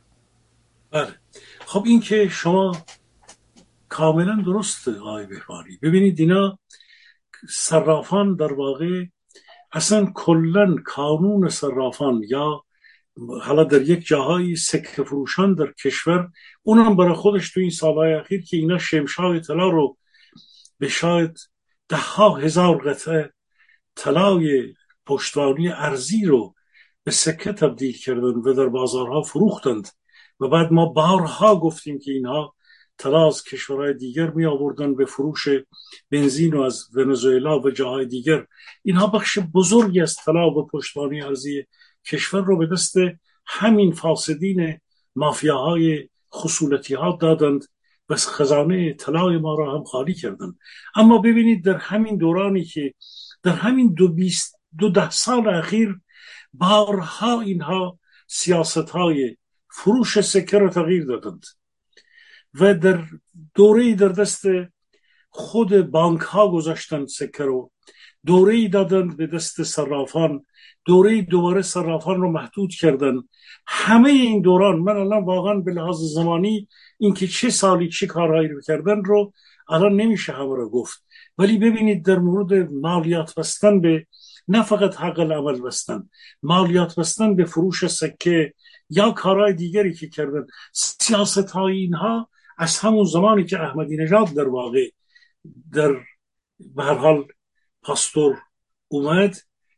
بله. 0.91 1.15
خب 1.67 1.83
این 1.87 2.01
که 2.01 2.29
شما 2.29 2.77
کاملا 3.89 4.43
درسته 4.47 4.99
آقای 5.01 5.27
بهبانی. 5.27 5.79
ببینید 5.83 6.21
اینا 6.21 6.59
صرافان 7.49 8.37
در 8.37 8.53
واقع 8.53 9.05
اصلا 9.73 10.13
کلا 10.15 10.77
کانون 10.85 11.49
صرافان 11.49 12.23
یا 12.29 12.65
حالا 13.43 13.65
در 13.65 13.83
یک 13.83 14.07
جاهایی 14.07 14.57
سکه 14.57 15.03
فروشان 15.03 15.55
در 15.55 15.73
کشور 15.73 16.31
اونم 16.63 16.97
برای 16.97 17.15
خودش 17.15 17.51
تو 17.53 17.61
این 17.61 17.71
سالهای 17.71 18.13
اخیر 18.15 18.45
که 18.45 18.57
اینا 18.57 18.79
شمشای 18.79 19.41
طلا 19.41 19.69
رو 19.69 19.97
به 20.79 20.89
شاید 20.89 21.39
ده 21.89 21.97
ها 21.97 22.37
هزار 22.37 22.91
قطعه 22.91 23.33
طلای 23.95 24.75
پشتوانی 25.07 25.69
ارزی 25.69 26.25
رو 26.25 26.55
به 27.05 27.11
سکه 27.11 27.53
تبدیل 27.53 27.99
کردن 27.99 28.21
و 28.23 28.53
در 28.55 28.67
بازارها 28.67 29.23
فروختند. 29.23 29.89
و 30.41 30.49
بعد 30.49 30.73
ما 30.73 30.87
بارها 30.87 31.57
گفتیم 31.57 31.99
که 31.99 32.13
اینها 32.13 32.55
طلا 32.99 33.27
از 33.27 33.45
کشورهای 33.45 33.95
دیگر 33.95 34.31
می 34.31 34.47
آوردن 34.47 34.95
به 34.95 35.05
فروش 35.05 35.49
بنزین 36.11 36.55
و 36.55 36.61
از 36.61 36.97
ونزوئلا 36.97 37.61
و 37.61 37.71
جاهای 37.71 38.07
دیگر. 38.07 38.47
اینها 38.83 39.07
بخش 39.07 39.39
بزرگی 39.39 40.01
از 40.01 40.17
طلا 40.17 40.51
و 40.51 40.67
پشتوانی 40.67 41.23
ارزی 41.23 41.67
کشور 42.07 42.41
رو 42.41 42.57
به 42.59 42.67
دست 42.67 42.95
همین 43.47 43.93
فاسدین 43.93 44.81
مافیاهای 45.17 46.09
خصولتی 46.35 46.95
ها 46.95 47.19
دادند 47.21 47.65
و 48.09 48.15
خزانه 48.15 48.93
طلای 48.93 49.39
ما 49.39 49.55
را 49.55 49.75
هم 49.75 49.85
خالی 49.85 50.15
کردند. 50.15 50.59
اما 50.95 51.19
ببینید 51.19 51.65
در 51.65 51.77
همین 51.77 52.17
دورانی 52.17 52.65
که 52.65 52.95
در 53.43 53.53
همین 53.53 53.95
دو, 53.95 54.09
بیست 54.09 54.61
دو 54.79 54.89
ده 54.89 55.11
سال 55.11 55.49
اخیر 55.49 56.01
بارها 56.53 57.41
اینها 57.41 57.99
سیاست 58.27 58.91
های 58.91 59.37
فروش 59.73 60.21
سکه 60.21 60.59
را 60.59 60.69
تغییر 60.69 61.05
دادند. 61.05 61.45
و 62.55 62.75
در 62.75 63.05
دوره 63.55 63.95
در 63.95 64.09
دست 64.09 64.43
خود 65.31 65.91
بانک 65.91 66.21
ها 66.21 66.51
گذاشتند 66.51 67.09
سکه 67.09 67.45
رو. 67.45 67.71
دوره 68.27 68.69
دادند 68.69 69.17
به 69.17 69.27
دست 69.27 69.63
صرافان. 69.63 70.47
دوره 70.85 71.23
دوباره 71.23 71.63
صرافان 71.63 72.21
رو 72.21 72.31
محدود 72.31 72.71
کردن 72.71 73.15
همه 73.67 74.11
این 74.11 74.43
دوران 74.43 74.79
من 74.79 74.97
الان 74.97 75.25
واقعا 75.25 75.55
به 75.55 75.73
لحاظ 75.73 76.01
زمانی 76.15 76.69
اینکه 76.99 77.27
چه 77.27 77.51
سالی 77.51 77.89
چه 77.89 78.07
کارهایی 78.07 78.49
رو 78.49 78.61
کردن 78.61 79.05
رو 79.05 79.33
الان 79.69 79.97
نمیشه 79.97 80.33
همه 80.33 80.57
رو 80.57 80.71
گفت. 80.71 81.05
ولی 81.39 81.59
ببینید 81.59 82.05
در 82.05 82.19
مورد 82.19 82.71
مالیات 82.73 83.35
بستن 83.35 83.81
به 83.81 84.07
نه 84.49 84.63
فقط 84.63 84.97
حق 84.97 85.19
العمل 85.19 85.61
بستن 85.61 86.09
مالیات 86.43 87.01
بستن 87.01 87.37
به 87.37 87.45
فروش 87.45 87.87
سکه 87.87 88.55
یا 88.91 89.11
کارهای 89.11 89.53
دیگری 89.53 89.95
که 89.95 90.09
کردن. 90.09 90.47
سیاست 90.73 91.51
های 91.51 91.77
اینها 91.77 92.29
از 92.59 92.79
همون 92.79 93.05
زمانی 93.05 93.45
که 93.45 93.61
احمدی 93.61 93.97
نژاد 93.97 94.35
در 94.35 94.49
واقع 94.49 94.91
در 95.73 95.93
به 96.61 96.85
هر 96.85 96.95
حال 96.95 97.29
پاستور 97.83 98.39
اومد 98.89 99.37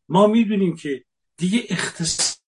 ما 0.09 0.27
می‌دونیم 0.27 0.77
که 0.77 1.05
دیگه 1.37 1.63
اقتصاد 1.69 2.39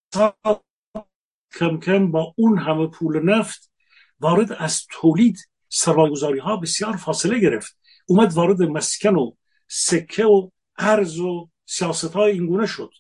کم 1.58 1.80
کم 1.80 2.10
با 2.10 2.34
اون 2.36 2.58
همه 2.58 2.86
پول 2.86 3.22
نفت 3.22 3.70
وارد 4.20 4.52
از 4.52 4.86
تولید 4.90 5.38
سرمایه‌گذاری 5.68 6.38
ها 6.38 6.56
بسیار 6.56 6.96
فاصله 6.96 7.38
گرفت. 7.38 7.78
اومد 8.06 8.32
وارد 8.32 8.62
مسکن 8.62 9.14
و 9.14 9.32
سکه 9.68 10.24
و 10.24 10.50
ارز 10.78 11.18
و 11.18 11.50
سیاست 11.66 12.12
های 12.12 12.32
اینگونه 12.32 12.66
شد. 12.66 12.90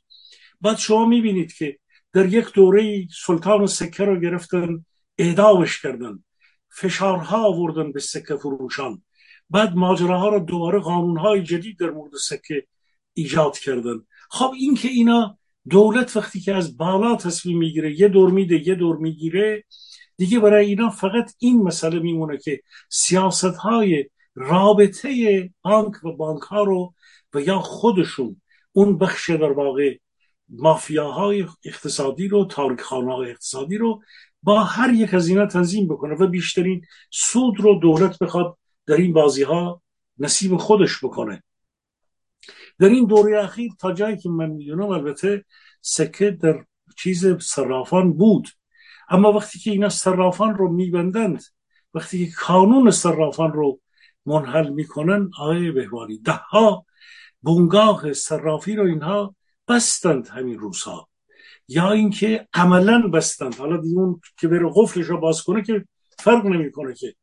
بعد 0.60 0.76
شما 0.76 1.06
می‌بینید 1.06 1.52
که 1.52 1.78
در 2.14 2.26
یک 2.26 2.52
دوره 2.52 3.08
سلطان 3.26 3.66
سکه 3.66 4.04
رو 4.04 4.20
گرفتن 4.20 4.84
اعدامش 5.18 5.82
کردن. 5.82 6.24
فشارها 6.72 7.46
آوردن 7.46 7.92
به 7.92 8.00
سکه 8.00 8.36
فروشان. 8.36 9.02
بعد 9.50 9.74
ماجراها 9.74 10.28
رو 10.28 10.40
دوباره 10.40 10.80
قانونهای 10.80 11.42
جدید 11.42 11.78
در 11.78 11.90
مورد 11.90 12.12
سکه 12.14 12.66
ایجاد 13.14 13.58
کردن. 13.58 14.00
خب 14.30 14.52
این 14.58 14.74
که 14.74 14.88
اینا 14.88 15.38
دولت 15.70 16.16
وقتی 16.16 16.40
که 16.40 16.54
از 16.54 16.76
بالا 16.76 17.16
تصمیم 17.16 17.58
می‌گیره 17.58 18.00
یه 18.00 18.08
دور 18.08 18.30
میده 18.30 18.68
یه 18.68 18.74
دور 18.74 18.96
می‌گیره 18.96 19.64
دیگه 20.16 20.40
برای 20.40 20.66
اینا 20.66 20.90
فقط 20.90 21.34
این 21.38 21.62
مسئله 21.62 21.98
میمونه 21.98 22.38
که 22.38 22.60
سیاست 22.88 23.44
های 23.44 24.10
رابطه 24.34 25.50
بانک 25.62 26.04
و 26.04 26.12
بانک 26.12 26.42
ها 26.42 26.62
رو 26.62 26.94
و 27.34 27.40
یا 27.40 27.58
خودشون 27.58 28.40
اون 28.72 28.98
بخش 28.98 29.30
در 29.30 29.52
واقع 29.52 29.96
مافیاهای 30.48 31.46
اقتصادی 31.64 32.28
رو 32.28 32.44
تاریخخانه 32.44 33.14
های 33.14 33.30
اقتصادی 33.30 33.78
رو 33.78 34.02
با 34.42 34.64
هر 34.64 34.92
یک 34.92 35.14
از 35.14 35.28
اینا 35.28 35.46
تنظیم 35.46 35.88
بکنه 35.88 36.14
و 36.14 36.26
بیشترین 36.26 36.84
سود 37.10 37.60
رو 37.60 37.74
دولت 37.74 38.18
بخواد 38.18 38.56
در 38.86 38.94
این 38.94 39.12
بازی 39.12 39.42
ها 39.42 39.82
نصیب 40.18 40.56
خودش 40.56 41.04
بکنه. 41.04 41.42
در 42.78 42.88
این 42.88 43.06
دوره 43.06 43.44
اخیر 43.44 43.72
تا 43.78 43.92
جایی 43.92 44.16
که 44.16 44.28
من 44.28 44.50
می‌دونم 44.50 44.88
البته 44.88 45.44
سکه 45.80 46.30
در 46.30 46.64
چیز 46.96 47.26
صرافان 47.36 48.12
بود. 48.12 48.48
اما 49.08 49.32
وقتی 49.32 49.58
که 49.58 49.70
اینا 49.70 49.88
صرافان 49.88 50.54
رو 50.54 50.72
میبندند 50.72 51.42
وقتی 51.94 52.26
که 52.26 52.32
کانون 52.32 52.90
صرافان 52.90 53.52
رو 53.52 53.80
منحل 54.26 54.68
می‌کنن 54.68 55.30
آقای 55.38 55.70
بهوانی 55.70 56.18
ده 56.18 56.32
ها 56.32 56.86
بونگاه 57.40 58.12
صرافی 58.12 58.76
رو 58.76 58.86
اینها 58.86 59.34
بستند 59.68 60.28
همین 60.28 60.58
روزها. 60.58 61.08
یا 61.68 61.92
اینکه 61.92 62.48
عملا 62.54 63.08
بستند. 63.08 63.54
حالا 63.54 63.76
دیون 63.76 64.20
که 64.38 64.48
بره 64.48 64.70
قفلش 64.74 65.06
رو 65.06 65.20
باز 65.20 65.42
کنه 65.42 65.62
که 65.62 65.84
فرق 66.18 66.46
نمی‌کنه 66.46 66.94
که. 66.94 67.14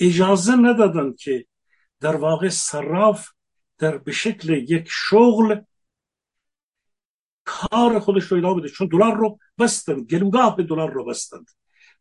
اجازه 0.00 0.56
ندادند 0.56 1.16
که 1.16 1.46
در 2.00 2.16
واقع 2.16 2.48
صراف 2.48 3.28
در 3.78 3.98
به 3.98 4.12
شکل 4.12 4.50
یک 4.50 4.88
شغل 4.90 5.60
کار 7.44 7.98
خودش 7.98 8.24
رو 8.24 8.38
ادامه 8.38 8.60
بده. 8.60 8.68
چون 8.68 8.88
دلار 8.88 9.16
رو 9.16 9.38
بستند. 9.58 10.06
گلوگاه 10.06 10.56
به 10.56 10.62
دلار 10.62 10.92
رو 10.92 11.04
بستند. 11.04 11.50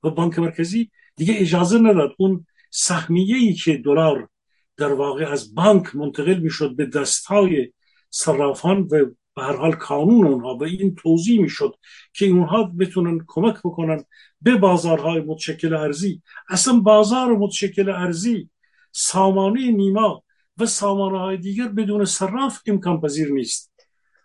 و 0.03 0.09
بانک 0.09 0.39
مرکزی 0.39 0.91
دیگه 1.15 1.35
اجازه 1.37 1.79
نداد. 1.79 2.15
اون 2.19 2.45
سهمیه 2.71 3.35
ای 3.35 3.53
که 3.53 3.77
دلار 3.77 4.29
در 4.77 4.93
واقع 4.93 5.31
از 5.31 5.55
بانک 5.55 5.95
منتقل 5.95 6.39
می‌شد 6.39 6.75
به 6.75 6.85
دستهای 6.85 7.73
صرافان 8.09 8.81
و 8.81 9.05
به 9.37 9.43
هر 9.43 9.55
حال 9.55 9.71
کانون 9.71 10.27
اونها 10.27 10.53
به 10.53 10.65
این 10.65 10.95
توضیح 10.95 11.41
می‌شد 11.41 11.75
که 12.13 12.25
اونها 12.25 12.63
بتونن 12.63 13.25
کمک 13.27 13.55
بکنن 13.59 14.03
به 14.41 14.55
بازارهای 14.55 15.21
متشکل 15.21 15.73
ارزی. 15.73 16.21
اصلا 16.49 16.79
بازار 16.79 17.37
متشکل 17.37 17.89
ارزی 17.89 18.49
سامانه 18.91 19.71
نیما 19.71 20.23
و 20.57 20.65
سامانه 20.65 21.19
های 21.19 21.37
دیگر 21.37 21.67
بدون 21.67 22.05
صراف 22.05 22.59
امکان 22.67 23.01
پذیر 23.01 23.31
نیست. 23.31 23.73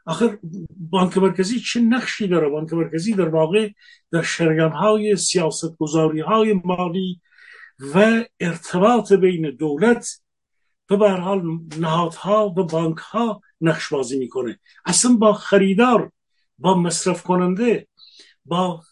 آخر 0.07 0.39
بانک 0.91 1.19
مرکزی 1.19 1.61
چه 1.61 1.81
نقشی 1.81 2.29
داره؟ 2.29 2.49
بانک 2.49 2.73
مرکزی 2.73 3.15
در 3.15 3.29
واقع 3.29 3.71
در 4.13 4.23
شریان 4.23 4.73
های 4.73 5.17
سیاست 5.17 5.77
گذاری 5.77 6.21
های 6.21 6.61
مالی 6.65 7.21
و 7.95 8.25
ارتباط 8.41 9.13
بین 9.13 9.51
دولت 9.51 10.22
به 10.97 11.11
حال 11.11 11.43
نهادها 11.79 12.49
و 12.49 12.65
بانک 12.65 12.99
ها 12.99 13.41
نقش 13.61 13.93
بازی 13.93 14.19
می‌کنه. 14.19 14.59
اصلا 14.85 15.13
با 15.13 15.33
خریدار 15.33 16.13
با 16.59 16.75
مصرف 16.75 17.23
کننده 17.23 17.89
با 18.45 18.83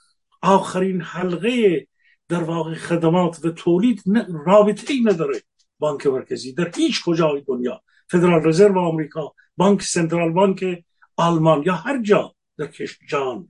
آخرین 0.43 1.01
حلقه 1.01 1.87
در 2.29 2.43
واقع 2.43 2.75
خدمات 2.75 3.45
و 3.45 3.51
تولید 3.51 4.03
رابطه 4.47 4.93
ای 4.93 5.01
نداره 5.01 5.43
بانک 5.79 6.07
مرکزی. 6.07 6.53
در 6.53 6.71
هیچ 6.77 7.05
کجای 7.05 7.41
دنیا 7.41 7.83
فدرال 8.09 8.49
رزرو 8.49 8.81
آمریکا 8.81 9.35
بانک 9.57 9.83
سنترال 9.83 10.33
بانک 10.33 10.85
آلمان 11.17 11.63
یا 11.67 11.75
هر 11.75 12.03
جا 12.03 12.35
در 12.59 12.71
جان 13.09 13.49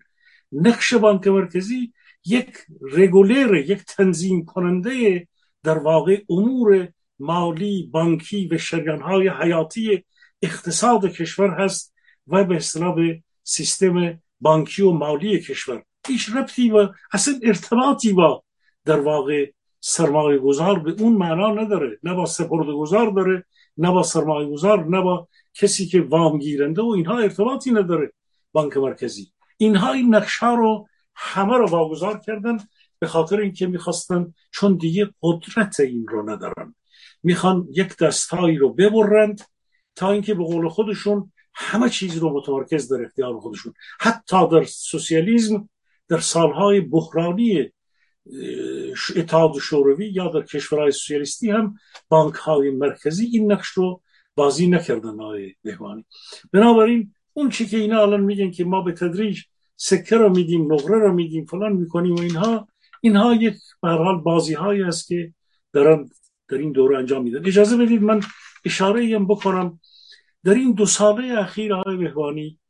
نقش 0.52 0.94
بانک 0.94 1.26
مرکزی 1.26 1.92
یک 2.24 2.52
رگولر 2.92 3.54
یک 3.54 3.84
تنظیم 3.84 4.44
کننده 4.44 5.28
در 5.62 5.78
واقع 5.78 6.22
امور 6.30 6.88
مالی 7.20 7.88
بانکی 7.92 8.48
و 8.48 8.58
های 9.02 9.28
حیاتی 9.28 10.04
اقتصاد 10.42 11.06
کشور 11.06 11.50
هست 11.50 11.94
و 12.26 12.44
به 12.44 12.56
اصطلاح 12.56 12.96
سیستم 13.42 14.20
بانکی 14.40 14.82
و 14.82 14.90
مالی 14.90 15.40
کشور. 15.40 15.82
هیچ 16.06 16.30
ربطی 16.36 16.70
و 16.70 16.88
اصلا 17.12 17.34
ارتباطی 17.42 18.12
با 18.12 18.44
در 18.84 19.00
واقع 19.00 19.50
سرمایه 19.80 20.38
گذار 20.38 20.78
به 20.78 21.02
اون 21.02 21.12
معنا 21.12 21.54
نداره. 21.54 21.98
نه 22.02 22.14
با 22.14 22.26
سپرد 22.26 22.66
گذار 22.66 23.10
داره 23.10 23.44
نه 23.76 23.90
با 23.90 24.02
سرمایه 24.02 24.48
گذار 24.48 24.84
نه 24.84 25.00
با 25.00 25.28
کسی 25.54 25.86
که 25.86 26.00
وام 26.00 26.38
گیرنده 26.38 26.82
و 26.82 26.88
اینها 26.88 27.18
ارتباطی 27.18 27.70
نداره 27.70 28.12
بانک 28.52 28.76
مرکزی. 28.76 29.32
اینها 29.56 29.92
این 29.92 30.14
نقشه 30.14 30.54
رو 30.54 30.88
همه 31.14 31.56
رو 31.56 31.66
واگذار 31.66 32.18
کردن 32.18 32.58
به 32.98 33.06
خاطر 33.06 33.40
اینکه 33.40 33.66
می‌خواستن 33.66 34.34
چون 34.52 34.76
دیگه 34.76 35.10
قدرت 35.22 35.80
این 35.80 36.06
رو 36.08 36.30
ندارن. 36.30 36.74
می‌خوان 37.22 37.68
یک 37.70 37.96
دستهایی 37.96 38.56
رو 38.56 38.74
ببرند 38.74 39.40
تا 39.96 40.12
اینکه 40.12 40.34
به 40.34 40.44
قول 40.44 40.68
خودشون 40.68 41.32
همه 41.54 41.88
چیز 41.88 42.16
رو 42.16 42.36
متمرکز 42.36 42.92
در 42.92 43.04
اختیار 43.04 43.40
خودشون. 43.40 43.72
حتی 44.00 44.48
در 44.48 44.64
سوسیالیسم 44.64 45.68
در 46.08 46.18
سالهای 46.18 46.80
بحرانی 46.80 47.72
اتحاد 49.16 49.58
شوروی 49.58 50.08
یا 50.08 50.28
در 50.28 50.42
کشورهای 50.42 50.90
سوسیالیستی 50.90 51.50
هم 51.50 51.74
بانک 52.08 52.34
های 52.34 52.70
مرکزی 52.70 53.26
این 53.26 53.52
نقش 53.52 53.68
رو 53.68 54.02
بازی 54.34 54.66
نکردن 54.66 55.20
آقای 55.20 55.54
بهوانی. 55.62 56.04
بنابراین 56.52 57.14
اون 57.32 57.50
چی 57.50 57.66
که 57.66 57.76
اینا 57.76 58.02
الان 58.02 58.20
میگن 58.20 58.50
که 58.50 58.64
ما 58.64 58.80
به 58.80 58.92
تدریج 58.92 59.40
سکه 59.76 60.16
رو 60.16 60.28
میدیم 60.28 60.72
نقره 60.72 60.98
رو 60.98 61.12
میدیم 61.12 61.44
فلان 61.44 61.72
می‌کنیم 61.72 62.14
و 62.14 62.20
اینها 62.20 62.68
اینها 63.00 63.34
یک 63.34 63.54
به 63.82 63.88
حال 63.88 64.20
بازی 64.20 64.54
هایی 64.54 64.82
است 64.82 65.08
که 65.08 65.34
دارن 65.72 66.10
در 66.50 66.58
این 66.58 66.72
دوره 66.72 66.98
انجام 66.98 67.22
میدن 67.22 67.46
اجازه 67.46 67.76
بدید 67.76 68.02
من 68.02 68.20
اشاره 68.64 69.16
هم 69.16 69.26
بکنم. 69.26 69.80
در 70.44 70.54
این 70.54 70.72
دو 70.72 70.86
ساله 70.86 71.38
اخیر 71.38 71.74
آقای 71.74 71.96
بهوانی 71.96 72.60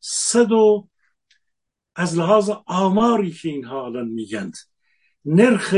صد 0.00 0.52
و 0.52 0.88
از 1.94 2.18
لحاظ 2.18 2.50
آماری 2.66 3.30
که 3.30 3.48
اینها 3.48 3.86
الان 3.86 4.08
میگند 4.08 4.56
نرخ 5.24 5.74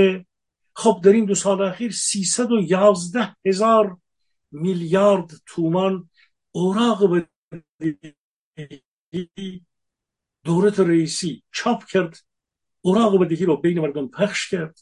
خب 0.75 1.01
در 1.05 1.13
این 1.13 1.25
دو 1.25 1.35
سال 1.35 1.63
اخیر 1.63 1.93
311 1.93 3.37
هزار 3.47 3.97
میلیارد 4.51 5.31
تومان 5.47 6.11
اوراق 6.53 7.27
دولت 10.45 10.81
رئیسی 10.81 11.43
چاپ 11.53 11.85
کرد 11.85 12.17
اوراق 12.81 13.25
بدهی 13.25 13.45
رو 13.45 13.57
بین 13.57 13.81
مردم 13.81 14.09
پخش 14.09 14.51
کرد. 14.51 14.81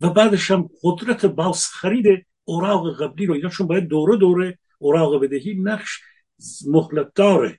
و 0.00 0.10
بعدش 0.10 0.50
هم 0.50 0.68
قدرت 0.82 1.26
باز 1.26 1.66
خرید 1.66 2.26
اوراق 2.44 3.02
قبلی 3.02 3.26
رو 3.26 3.34
اینا 3.34 3.48
چون 3.48 3.66
باید 3.66 3.88
دوره 3.88 4.16
دوره 4.16 4.58
اوراق 4.78 5.22
بدهی 5.22 5.54
نقش 5.54 6.00
مهلت 6.66 7.14
داره. 7.14 7.58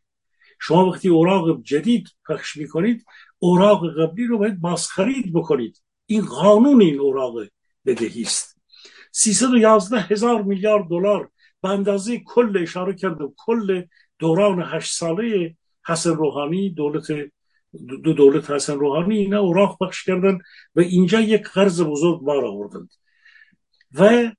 شما 0.60 0.86
وقتی 0.86 1.10
اوراق 1.10 1.64
جدید 1.64 2.10
پخش 2.30 2.58
می‌کنید 2.58 3.06
اوراق 3.40 4.02
قبلی 4.02 4.28
رو 4.28 4.38
باید 4.38 4.62
باز 4.62 4.88
خرید 4.88 5.34
بکنید. 5.34 5.82
این 6.06 6.26
قانون 6.26 6.82
این 6.82 7.00
اوراق 7.00 7.48
بدهی 7.86 8.22
است. 8.22 8.58
311 9.12 10.00
هزار 10.00 10.42
میلیارد 10.42 10.88
دلار 10.90 11.32
به 11.62 11.70
اندازه 11.70 12.20
کل 12.26 12.58
اشاره 12.62 12.94
کرده 12.94 13.26
کل 13.38 13.84
دوران 14.20 14.64
هشت 14.66 14.94
ساله 14.94 15.56
حسن 15.88 16.10
روحانی 16.10 16.70
دولت 16.70 17.08
دو 18.04 18.14
دولت 18.14 18.52
حسن 18.52 18.74
روحانی 18.74 19.18
اینا 19.18 19.40
اوراق 19.40 19.78
بخش 19.84 20.04
کردن 20.04 20.40
و 20.76 20.80
اینجا 20.80 21.20
یک 21.20 21.44
قرض 21.44 21.82
بزرگ 21.82 22.22
بار 22.22 22.46
آوردند. 22.46 22.90
و 23.94 24.32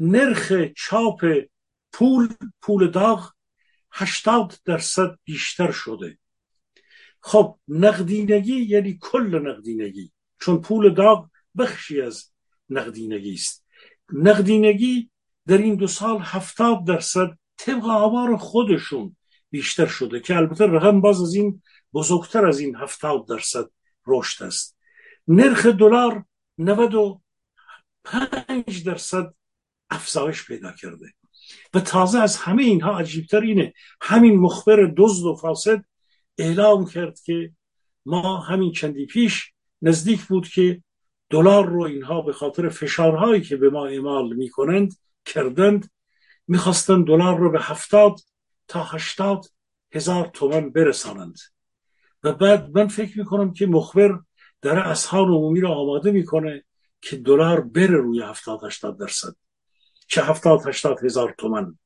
نرخ 0.00 0.52
چاپ 0.76 1.24
پول 1.92 2.28
پول 2.62 2.90
داغ 2.90 3.32
80 3.92 4.54
درصد 4.64 5.18
بیشتر 5.24 5.70
شده. 5.70 6.18
خب 7.20 7.58
نقدینگی 7.68 8.60
یعنی 8.60 8.98
کل 9.00 9.38
نقدینگی 9.48 10.12
چون 10.40 10.60
پول 10.60 10.94
داغ 10.94 11.30
بخشی 11.58 12.00
از 12.00 12.32
نقدینگی 12.70 13.34
است. 13.34 13.64
نقدینگی 14.12 15.10
در 15.46 15.58
این 15.58 15.74
دو 15.74 15.86
سال 15.86 16.18
هفتاد 16.20 16.84
درصد 16.86 17.28
طبق 17.56 17.84
آمار 17.84 18.36
خودشون 18.36 19.16
بیشتر 19.50 19.86
شده 19.86 20.20
که 20.20 20.36
البته 20.36 20.64
رقم 20.64 21.00
باز 21.00 21.22
از 21.22 21.34
این 21.34 21.62
بزرگتر 21.96 22.46
از 22.46 22.60
این 22.60 22.76
هفتاد 22.76 23.28
درصد 23.28 23.70
رشد 24.06 24.44
است. 24.44 24.76
نرخ 25.28 25.66
دلار 25.66 26.24
95 26.58 28.84
درصد 28.84 29.34
افزایش 29.90 30.46
پیدا 30.46 30.72
کرده. 30.72 31.12
و 31.74 31.80
تازه 31.80 32.18
از 32.18 32.36
همه 32.36 32.62
اینها 32.62 32.98
عجیبتر 32.98 33.40
اینه. 33.40 33.72
همین 34.00 34.36
مخبر 34.36 34.92
دزد 34.96 35.24
و 35.24 35.36
فاسد 35.36 35.84
اعلام 36.38 36.86
کرد 36.86 37.20
که 37.20 37.52
ما 38.06 38.40
همین 38.40 38.72
چندی 38.72 39.06
پیش 39.06 39.52
نزدیک 39.82 40.24
بود 40.24 40.48
که 40.48 40.82
دلار 41.30 41.66
رو 41.66 41.82
اینها 41.82 42.20
به 42.20 42.32
خاطر 42.32 42.68
فشارهایی 42.68 43.42
که 43.42 43.56
به 43.56 43.70
ما 43.70 43.86
اعمال 43.86 44.32
می‌کنند 44.32 44.98
کردند 45.24 45.90
می‌خواستند 46.48 47.06
دلار 47.06 47.38
رو 47.38 47.50
به 47.50 47.62
هفتاد 47.62 48.20
تا 48.68 48.82
هشتاد 48.82 49.44
هزار 49.92 50.26
تومن 50.26 50.70
برسانند. 50.70 51.38
و 52.26 52.32
بعد 52.32 52.78
من 52.78 52.88
فکر 52.88 53.18
می‌کنم 53.18 53.52
که 53.52 53.66
مخبر 53.66 54.18
در 54.62 54.78
اسحان 54.78 55.28
عمومی 55.28 55.60
رو 55.60 55.68
آماده 55.68 56.10
می‌کنه 56.10 56.64
که 57.00 57.16
دلار 57.16 57.60
بره 57.60 57.96
روی 57.96 58.22
هفتاد 58.22 58.64
هشتاد 58.64 58.98
درصد. 58.98 59.34
چه 60.08 60.22
هفتاد 60.22 60.66
هشتاد 60.66 61.04
هزار 61.04 61.34
تومن 61.38 61.78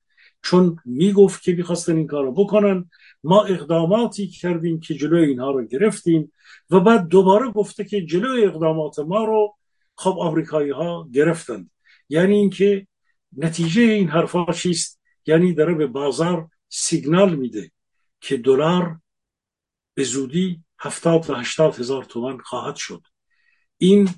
چون 0.43 0.77
می‌گفت 0.85 1.43
که 1.43 1.53
می‌خواستن 1.53 1.97
این 1.97 2.07
کار 2.07 2.25
رو 2.25 2.33
بکنن. 2.33 2.91
ما 3.25 3.45
اقداماتی 3.45 4.29
کردیم 4.29 4.81
که 4.81 4.95
جلوی 4.95 5.25
اینها 5.25 5.51
رو 5.51 5.65
گرفتیم 5.67 6.33
و 6.71 6.81
بعد 6.81 7.09
دوباره 7.09 7.51
گفته 7.51 7.85
که 7.85 8.07
جلوی 8.07 8.45
اقدامات 8.45 8.99
ما 8.99 9.25
رو 9.25 9.57
خب 9.97 10.17
آمریکایی 10.19 10.71
ها 10.71 11.09
گرفتند. 11.13 11.71
یعنی 12.09 12.37
اینکه 12.37 12.87
نتیجه 13.37 13.83
این 13.83 14.09
حرفا 14.09 14.53
چیست؟ 14.53 15.01
یعنی 15.27 15.55
داره 15.55 15.75
به 15.75 15.87
بازار 15.87 16.49
سیگنال 16.69 17.37
میده 17.37 17.71
که 18.21 18.37
دلار 18.37 19.01
به 20.01 20.05
زودی 20.05 20.65
هفتاد 20.79 21.31
و 21.31 21.35
هشتاد 21.35 21.79
هزار 21.79 22.05
تومن 22.05 22.39
خواهد 22.39 22.77
شد. 22.77 23.03
این 23.79 24.09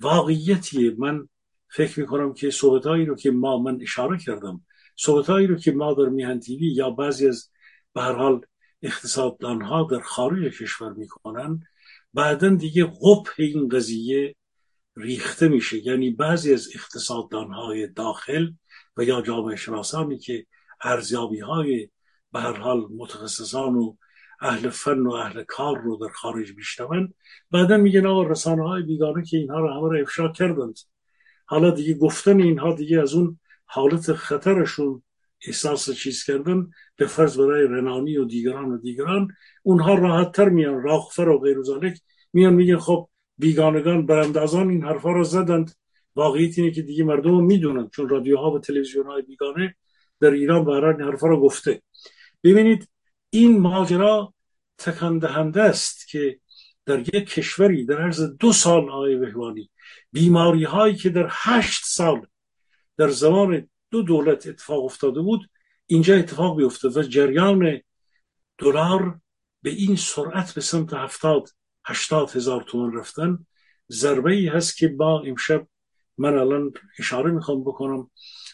واقعیتیه. 0.00 0.94
من 0.98 1.28
فکر 1.68 2.00
می‌کنم 2.00 2.34
که 2.34 2.50
صحبتهایی 2.50 3.04
رو 3.04 3.16
که 3.16 3.30
ما 3.30 3.58
من 3.58 3.78
اشاره 3.82 4.18
کردم 4.18 4.64
صحبتهایی 4.96 5.46
رو 5.46 5.56
که 5.56 5.72
ما 5.72 5.94
در 5.94 6.08
میهن 6.08 6.40
تیوی 6.40 6.66
یا 6.66 6.90
بعضی 6.90 7.28
از 7.28 7.50
به 7.94 8.02
هر 8.02 8.12
حال 8.12 8.40
اقتصاددان 8.82 9.62
ها 9.62 9.88
در 9.90 10.00
خارج 10.00 10.58
کشور 10.58 10.92
می‌کنن 10.92 11.62
بعدا 12.14 12.48
دیگه 12.48 12.84
قبح 12.84 13.32
این 13.38 13.68
قضیه 13.68 14.34
ریخته 14.96 15.48
میشه. 15.48 15.86
یعنی 15.86 16.10
بعضی 16.10 16.54
از 16.54 16.68
اقتصاددان 16.74 17.52
های 17.52 17.86
داخل 17.86 18.50
و 18.96 19.04
یا 19.04 19.22
جامعه 19.22 19.56
شناسانی 19.56 20.18
که 20.18 20.46
ارزیابی 20.80 21.40
های 21.40 21.90
به 22.32 22.40
هر 22.40 22.56
حال 22.56 22.86
متخصصان 22.96 23.74
و 23.76 23.96
اهل 24.40 24.68
فن 24.68 24.98
و 24.98 25.12
اهل 25.12 25.42
کار 25.42 25.78
رو 25.78 25.96
در 25.96 26.12
خارج 26.12 26.56
میشنون. 26.56 27.14
بعدا 27.50 27.76
میگن 27.76 28.06
آقا 28.06 28.22
رسانه 28.22 28.68
های 28.68 28.82
بیگانه 28.82 29.24
که 29.24 29.36
اینها 29.36 29.60
رو 29.60 29.68
همه 29.68 29.88
رو 29.88 30.02
افشا 30.02 30.28
کردند. 30.28 30.78
حالا 31.46 31.70
دیگه 31.70 31.94
گفتن 31.94 32.40
اینها 32.40 32.74
دیگه 32.74 33.00
از 33.00 33.14
اون 33.14 33.38
حالت 33.64 34.12
خطرشون 34.12 35.02
احساس 35.46 35.90
چیز 35.90 36.24
کردن 36.24 36.70
به 36.96 37.06
فرض 37.06 37.38
برای 37.38 37.64
رنانی 37.64 38.16
و 38.16 38.24
دیگران 38.24 38.72
و 38.72 38.78
دیگران 38.78 39.28
اونها 39.62 39.94
راحت 39.94 40.32
تر 40.32 40.48
میان 40.48 40.82
راخفر 40.82 41.28
و 41.28 41.38
غیر 41.38 41.56
میان 42.32 42.54
میگن 42.54 42.78
خب 42.78 43.08
بیگانگان 43.38 44.06
براندازان 44.06 44.70
این 44.70 44.84
حرفا 44.84 45.12
رو 45.12 45.24
زدند. 45.24 45.72
واقعیت 46.16 46.58
اینه 46.58 46.70
که 46.70 46.82
دیگه 46.82 47.04
مردم 47.04 47.44
می‌دونن 47.44 47.88
چون 47.88 48.08
رادیوها 48.08 48.50
و 48.50 48.58
تلویزیون 48.58 49.06
های 49.06 49.22
بیگانه 49.22 49.74
در 50.20 50.30
ایران 50.30 50.64
برای 50.64 50.94
این 50.94 51.04
حرفا 51.04 51.26
رو 51.26 51.40
گفته. 51.40 51.82
ببینید 52.44 52.88
این 53.30 53.60
ماجرا 53.60 54.34
تکان 54.78 55.18
دهنده 55.18 55.62
است 55.62 56.08
که 56.08 56.40
در 56.86 56.98
یک 57.00 57.28
کشوری 57.30 57.86
در 57.86 58.02
عرض 58.02 58.20
دو 58.20 58.52
سال 58.52 58.90
آقای 58.90 59.16
بهوانی 59.16 59.70
بیماری 60.12 60.64
هایی 60.64 60.96
که 60.96 61.10
در 61.10 61.28
هشت 61.30 61.84
سال 61.84 62.26
در 62.96 63.08
زمان 63.08 63.68
دو 63.90 64.02
دولت 64.02 64.46
اتفاق 64.46 64.84
افتاده 64.84 65.20
بود 65.20 65.50
اینجا 65.86 66.16
اتفاق 66.16 66.56
بیفته 66.56 66.88
و 66.88 67.02
جریان 67.02 67.80
دلار 68.58 69.20
به 69.62 69.70
این 69.70 69.96
سرعت 69.96 70.54
به 70.54 70.60
سمت 70.60 70.94
هفتاد 70.94 71.48
هشتاد 71.84 72.30
هزار 72.36 72.62
تومن 72.62 72.96
رفتن. 72.98 73.46
ضربه 73.92 74.32
ای 74.32 74.48
هست 74.48 74.76
که 74.76 74.88
با 74.88 75.20
امشب 75.20 75.66
من 76.18 76.38
الان 76.38 76.72
اشاره 76.98 77.30
می‌خوام 77.30 77.64
بکنم. 77.64 78.10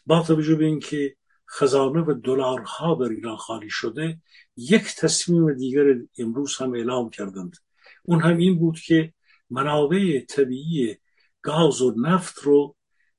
با 0.06 0.22
توجه 0.22 0.54
به 0.54 0.64
اینکه 0.64 1.16
خزانه 1.52 2.00
و 2.00 2.14
دلارها 2.24 2.94
در 2.94 3.08
ایران 3.08 3.36
خالی 3.36 3.70
شده 3.70 4.20
یک 4.56 4.96
تصمیم 4.98 5.54
دیگر 5.54 5.84
امروز 6.18 6.56
هم 6.56 6.74
اعلام 6.74 7.10
کردند. 7.10 7.56
اون 8.02 8.20
هم 8.20 8.36
این 8.36 8.58
بود 8.58 8.78
که 8.80 9.12
منابع 9.50 10.20
طبیعی 10.20 10.96
گاز 11.42 11.82
و 11.82 11.94
نفت 11.96 12.38
رو 12.38 12.76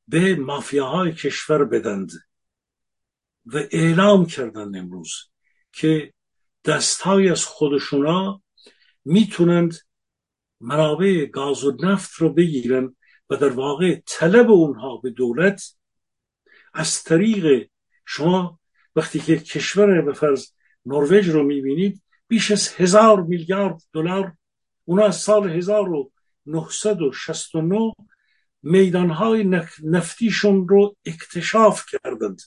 به 0.08 0.36
مافیاهای 0.36 1.14
کشور 1.14 1.66
بدند 1.66 2.12
و 3.46 3.58
اعلام 3.72 4.26
کردند 4.26 4.76
امروز 4.76 5.12
که 5.72 6.14
دستهای 6.66 7.30
از 7.30 7.46
خودشونا 7.46 8.42
می‌تونند 9.06 9.74
منابع 10.60 11.26
گاز 11.26 11.64
و 11.64 11.78
نفت 11.84 12.14
رو 12.14 12.34
بگیرن 12.34 12.96
و 13.30 13.36
در 13.36 13.50
واقع 13.50 14.02
طلب 14.06 14.52
اونها 14.52 14.98
به 14.98 15.10
دولت 15.10 15.76
از 16.74 17.04
طریق 17.04 17.70
شما 18.06 18.60
وقتی 18.96 19.20
که 19.20 19.38
کشور 19.38 20.02
به 20.02 20.14
فرض 20.14 20.48
نروژ 20.86 21.30
رو 21.30 21.44
می‌بینید 21.44 22.02
بیش 22.28 22.52
از 22.52 22.70
هزار 22.70 23.22
میلیارد 23.22 23.82
دلار 23.94 24.34
اونا 24.86 25.06
از 25.06 25.16
سال 25.16 25.50
1969 25.50 27.94
میدانهای 28.64 29.44
نفتیشون 29.84 30.68
رو 30.68 30.96
اکتشاف 31.06 31.86
کردند. 31.92 32.42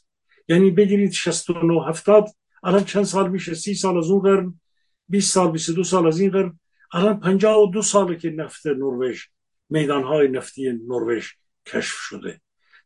یعنی 0.48 0.70
بگیرید 0.70 1.12
69 1.12 1.88
70 1.88 2.28
الان 2.62 2.84
چند 2.84 3.04
سال 3.04 3.30
میشه؟ 3.30 3.54
سی 3.54 3.74
سال 3.74 3.98
از 3.98 4.10
اون 4.10 4.20
قرن 4.20 4.60
20 5.08 5.34
سال 5.34 5.50
22 5.50 5.84
سال 5.84 6.06
از 6.06 6.20
این 6.20 6.30
قرن 6.30 6.60
الان 6.92 7.20
52 7.20 7.82
ساله 7.82 8.16
که 8.16 8.30
نفت 8.30 8.66
نروژ 8.66 9.22
میدانهای 9.70 10.28
نفتی 10.28 10.72
نروژ 10.72 11.28
کشف 11.66 11.94
شده. 11.94 12.40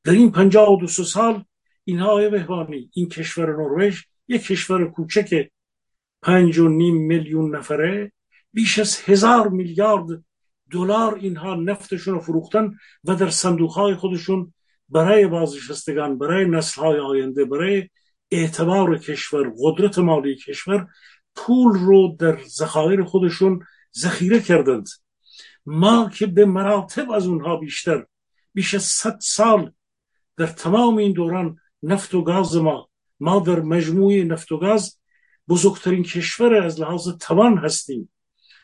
در 0.05 0.13
این 0.13 0.33
52 0.33 0.87
سال 0.87 1.45
اینها 1.85 2.09
آقای 2.09 2.31
بهبانی 2.31 2.91
این 2.93 3.09
کشور 3.09 3.53
نروژ 3.53 4.03
یک 4.29 4.43
کشور 4.43 4.91
کوچک 4.91 5.51
پنج 6.23 6.59
و 6.59 6.69
نیم 6.69 6.97
میلیون 6.97 7.57
نفره 7.57 8.13
بیش 8.53 8.79
از 8.79 9.01
هزار 9.01 9.49
میلیارد 9.49 10.25
دلار 10.71 11.15
اینها 11.15 11.55
نفتشون 11.55 12.15
رو 12.15 12.21
فروختن 12.21 12.75
و 13.05 13.15
در 13.15 13.31
صندوق 13.31 13.95
خودشون 13.95 14.55
برای 14.89 15.27
بازنشستگان 15.27 16.19
برای 16.19 16.45
نسل 16.49 16.81
های 16.81 16.99
آینده 16.99 17.45
برای 17.45 17.89
اعتبار 18.31 18.99
کشور 18.99 19.53
قدرت 19.59 19.99
مالی 19.99 20.37
کشور 20.37 20.89
پول 21.35 21.79
رو 21.79 22.17
در 22.19 22.39
ذخایر 22.45 23.05
خودشون 23.05 23.67
ذخیره 23.99 24.41
کردند. 24.41 24.89
ما 25.67 26.11
که 26.15 26.27
به 26.27 26.45
مراتب 26.45 27.11
از 27.11 27.27
اونها 27.27 27.57
بیشتر 27.57 28.07
بیش 28.55 28.75
از 28.75 28.83
صد 28.83 29.19
سال 29.21 29.73
در 30.37 30.47
تمام 30.47 30.97
این 30.97 31.13
دوران 31.13 31.57
نفت 31.83 32.15
و 32.15 32.23
گاز 32.23 32.57
ما. 32.57 32.91
ما 33.21 33.41
در 33.41 33.61
مجموعه 33.61 34.25
نفت 34.25 34.53
و 34.53 34.59
گاز 34.59 34.99
بزرگترین 35.49 36.03
کشور 36.03 36.55
از 36.55 36.81
لحاظ 36.81 37.09
توان 37.09 37.59
هستیم. 37.59 38.13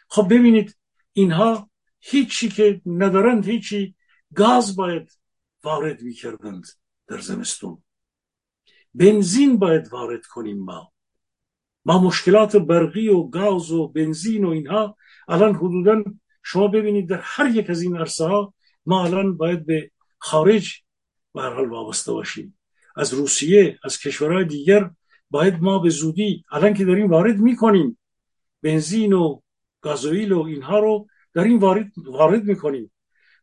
خب 0.09 0.27
ببینید 0.31 0.77
اینها 1.13 1.71
هیچی 2.01 2.49
که 2.49 2.81
ندارند 2.87 3.47
هیچی 3.47 3.95
گاز 4.35 4.77
باید 4.77 5.19
وارد 5.65 6.03
می‌کردند 6.03 6.65
در 7.07 7.19
زمستون. 7.19 7.83
بنزین 8.95 9.59
باید 9.59 9.93
وارد 9.93 10.27
کنیم 10.27 10.59
ما. 10.59 10.93
ما 11.85 11.99
مشکلات 11.99 12.57
برقی 12.57 13.09
و 13.09 13.23
گاز 13.23 13.71
و 13.71 13.89
بنزین 13.89 14.45
و 14.45 14.49
اینها 14.49 14.97
الان 15.29 15.55
حدودا 15.55 16.05
شما 16.43 16.69
ببینید 16.69 17.09
در 17.09 17.21
هر 17.23 17.51
یک 17.51 17.71
از 17.71 17.83
این 17.83 17.97
عرصه 17.97 18.25
ها 18.25 18.55
ما 18.87 19.05
الان 19.05 19.37
باید 19.37 19.67
به 19.67 19.91
خارج 20.19 20.83
به 21.35 21.43
حال 21.43 21.69
وابسته 21.69 22.13
باشیم. 22.13 22.56
از 22.97 23.15
روسیه 23.15 23.79
از 23.85 23.99
کشورهای 23.99 24.45
دیگر 24.45 24.91
باید 25.31 25.63
ما 25.63 25.79
به 25.79 25.91
زودی 25.91 26.45
الان 26.53 26.75
که 26.75 26.85
داریم 26.85 27.11
وارد 27.11 27.39
می‌کنیم 27.39 27.99
بنزین 28.63 29.13
و 29.13 29.41
گازوئیل 29.81 30.33
و 30.33 30.43
اینها 30.43 30.79
رو 30.79 31.09
داریم 31.35 31.59
وارد, 31.59 31.93
وارد 31.97 32.45
می‌کنیم 32.45 32.93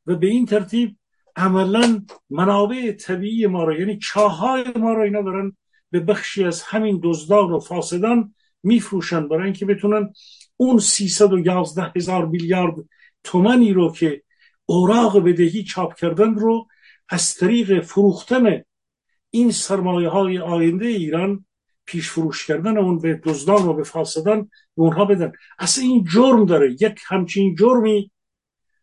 و 0.07 0.15
به 0.15 0.27
این 0.27 0.45
ترتیب 0.45 0.97
عملا 1.35 2.05
منابع 2.29 2.91
طبیعی 2.91 3.47
ما 3.47 3.63
رو 3.63 3.79
یعنی 3.79 3.97
چاهای 3.97 4.63
ما 4.75 4.93
رو 4.93 5.01
اینا 5.01 5.21
دارن 5.21 5.57
به 5.91 5.99
بخشی 5.99 6.43
از 6.43 6.63
همین 6.63 6.99
دزدان 7.03 7.51
و 7.51 7.59
فاسدان 7.59 8.35
میفروشن 8.63 9.27
برای 9.27 9.43
اینکه 9.43 9.65
بتونن 9.65 10.13
اون 10.57 10.79
311 10.79 11.91
هزار 11.95 12.25
میلیارد 12.25 12.75
تومنی 13.23 13.73
رو 13.73 13.91
که 13.91 14.23
اوراق 14.65 15.23
بدهی 15.23 15.63
چاپ 15.63 15.95
کردن 15.95 16.33
رو 16.33 16.67
از 17.09 17.35
طریق 17.35 17.83
فروختن 17.83 18.63
این 19.35 19.51
سرمایه 19.51 20.09
های 20.09 20.39
آینده 20.39 20.85
ایران 20.85 21.45
پیش 21.85 22.09
فروش 22.09 22.47
کردن 22.47 22.77
اون 22.77 22.99
به 22.99 23.21
دزدان 23.23 23.67
و 23.67 23.73
به 23.73 23.83
فاسدان 23.83 24.41
به 24.43 24.81
اونها 24.81 25.05
بدن. 25.05 25.31
اصلا 25.59 25.83
این 25.83 26.03
جرم 26.03 26.45
داره. 26.45 26.71
یک 26.71 26.99
همچین 27.07 27.55
جرمی 27.55 28.11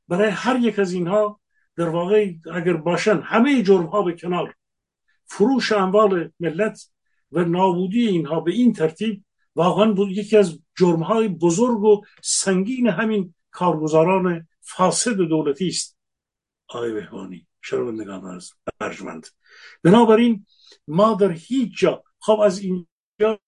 برای 0.09 0.29
هر 0.29 0.59
یک 0.61 0.79
از 0.79 0.93
اینها 0.93 1.41
در 1.77 1.89
واقع 1.89 2.33
اگر 2.55 2.73
باشن 2.73 3.21
همه 3.21 3.63
جرم 3.63 3.87
ها 3.87 4.03
به 4.03 4.13
کنار. 4.13 4.55
فروش 5.25 5.73
اموال 5.73 6.31
ملت 6.41 6.91
و 7.33 7.45
نابودی 7.45 8.09
اینها 8.09 8.41
به 8.41 8.53
این 8.53 8.73
ترتیب 8.73 9.25
واقعا 9.55 9.95
یکی 10.09 10.37
از 10.37 10.59
جرم 10.79 11.03
های 11.03 11.29
بزرگ 11.29 11.83
و 11.83 12.03
سنگین 12.23 12.89
همین 12.89 13.35
کارگزاران 13.51 14.49
فاسد 14.61 15.17
دولتی 15.17 15.69
است. 15.69 15.99
آقای 16.69 16.93
بهبانی 16.93 17.47
شرمندگان 17.63 18.25
از 18.25 18.53
ارجمند 18.81 19.27
بنابراین 19.83 20.47
ما 20.89 21.15
در 21.15 21.33
هیچ 21.33 21.79
جا 21.79 22.03
خب 22.19 22.41
از 22.41 22.59
اینجا 22.59 23.41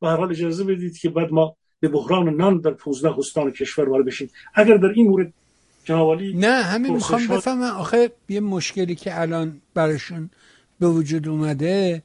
به 0.00 0.08
هر 0.08 0.16
حال 0.16 0.30
اجازه 0.30 0.64
بدید 0.64 0.98
که 0.98 1.10
بعد 1.10 1.32
ما 1.32 1.56
به 1.80 1.88
بحران 1.88 2.28
نان 2.28 2.60
در 2.60 2.70
15 2.70 3.18
استان 3.18 3.50
کشور 3.50 3.88
وارد 3.88 4.06
بشیم. 4.06 4.30
اگر 4.54 4.76
در 4.76 4.88
این 4.88 5.08
مورد 5.08 5.32
جنابالی 5.84 6.34
نه 6.36 6.62
همین 6.62 6.92
می‌خوام 6.92 7.26
بفهمم. 7.26 7.62
آخه 7.62 8.12
یه 8.28 8.40
مشکلی 8.40 8.94
که 8.94 9.20
الان 9.20 9.60
براشون 9.74 10.30
به 10.78 10.88
وجود 10.88 11.28
اومده 11.28 12.02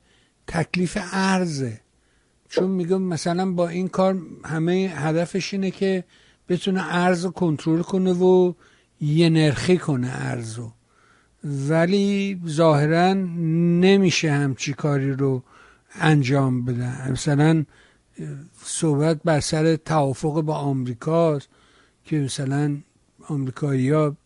تکلیف 0.47 0.97
ارزه 1.11 1.81
چون 2.49 2.69
میگم 2.69 3.01
مثلا 3.01 3.51
با 3.51 3.67
این 3.67 3.87
کار 3.87 4.17
همه 4.45 4.93
هدفش 4.95 5.53
اینه 5.53 5.71
که 5.71 6.03
بتونه 6.49 6.95
ارز 6.95 7.25
رو 7.25 7.31
کنترل 7.31 7.81
کنه 7.81 8.13
و 8.13 8.53
یه 9.01 9.29
نرخی 9.29 9.77
کنه 9.77 10.09
ارزو 10.11 10.71
ولی 11.43 12.41
ظاهرا 12.47 13.13
نمیشه 13.13 14.31
همچی 14.31 14.73
کاری 14.73 15.11
رو 15.11 15.43
انجام 15.93 16.65
بدن 16.65 17.11
مثلا 17.11 17.65
صحبت 18.63 19.19
بر 19.23 19.39
سر 19.39 19.75
توافق 19.75 20.41
با 20.41 20.55
آمریکاست 20.55 21.49
که 22.05 22.19
مثلا 22.19 22.77
آمریکایی 23.27 23.89
ها 23.89 24.17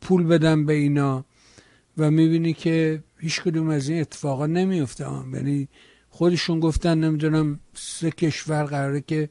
پول 0.00 0.24
بدن 0.26 0.66
به 0.66 0.72
اینا 0.72 1.24
و 1.98 2.10
می‌بینی 2.10 2.52
که 2.52 3.02
هیچ 3.18 3.42
کدوم 3.42 3.68
از 3.68 3.88
این 3.88 4.00
اتفاقا 4.00 4.46
نمیفته 4.46 5.06
یعنی 5.34 5.68
خودشون 6.10 6.60
گفتن 6.60 7.04
نمی‌دونم 7.04 7.60
سه 7.74 8.10
کشور 8.10 8.64
قراره 8.64 9.00
که 9.00 9.28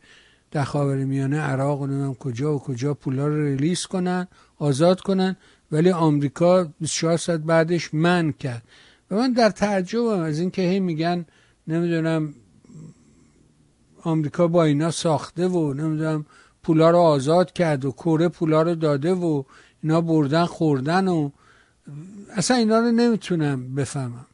در 0.52 0.64
خاور 0.64 0.95
میانه 0.95 1.39
عراق 1.39 1.82
و 1.82 2.14
کجا 2.14 2.56
و 2.56 2.60
کجا 2.60 2.93
پولا 2.93 3.28
رو 3.28 3.43
ریلیز 3.43 3.86
کنن 3.86 4.28
آزاد 4.58 5.02
کنن. 5.02 5.36
ولی 5.72 5.91
آمریکا 5.91 6.70
24 6.80 7.18
ساعت 7.18 7.39
بعدش 7.39 7.93
من 7.93 8.32
کرد. 8.32 8.64
و 9.12 9.16
من 9.16 9.34
در 9.34 9.50
تعجبم 9.50 10.20
از 10.20 10.39
اینکه 10.39 10.62
هی 10.62 10.80
میگن 10.80 11.26
نمی‌دونم 11.68 12.34
آمریکا 14.04 14.47
با 14.47 14.64
اینا 14.64 14.91
ساخته 14.91 15.47
و 15.47 15.74
نمی‌دونم 15.74 16.26
پولا 16.64 16.89
رو 16.89 16.97
آزاد 16.97 17.54
کرد 17.54 17.86
و 17.86 17.91
کره 17.91 18.28
پولا 18.28 18.62
رو 18.62 18.76
داده 18.76 19.14
و 19.14 19.43
اینا 19.84 20.02
بردن 20.02 20.45
خوردن 20.45 21.08
و 21.08 21.30
اصلا 22.36 22.58
اینا 22.58 22.80
رو 22.80 22.91
نمی‌تونم 22.91 23.76
بفهمم. 23.76 24.26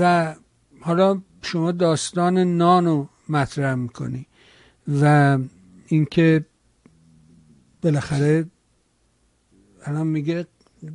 و 0.00 0.34
حالا 0.80 1.20
شما 1.42 1.72
داستان 1.72 2.38
نان 2.38 2.86
رو 2.86 3.08
مطرح 3.28 3.74
می‌کنی. 3.74 4.26
و 4.88 5.38
اینکه 5.86 6.44
بالاخره 7.82 8.46
الان 9.84 10.06
میگه 10.06 10.46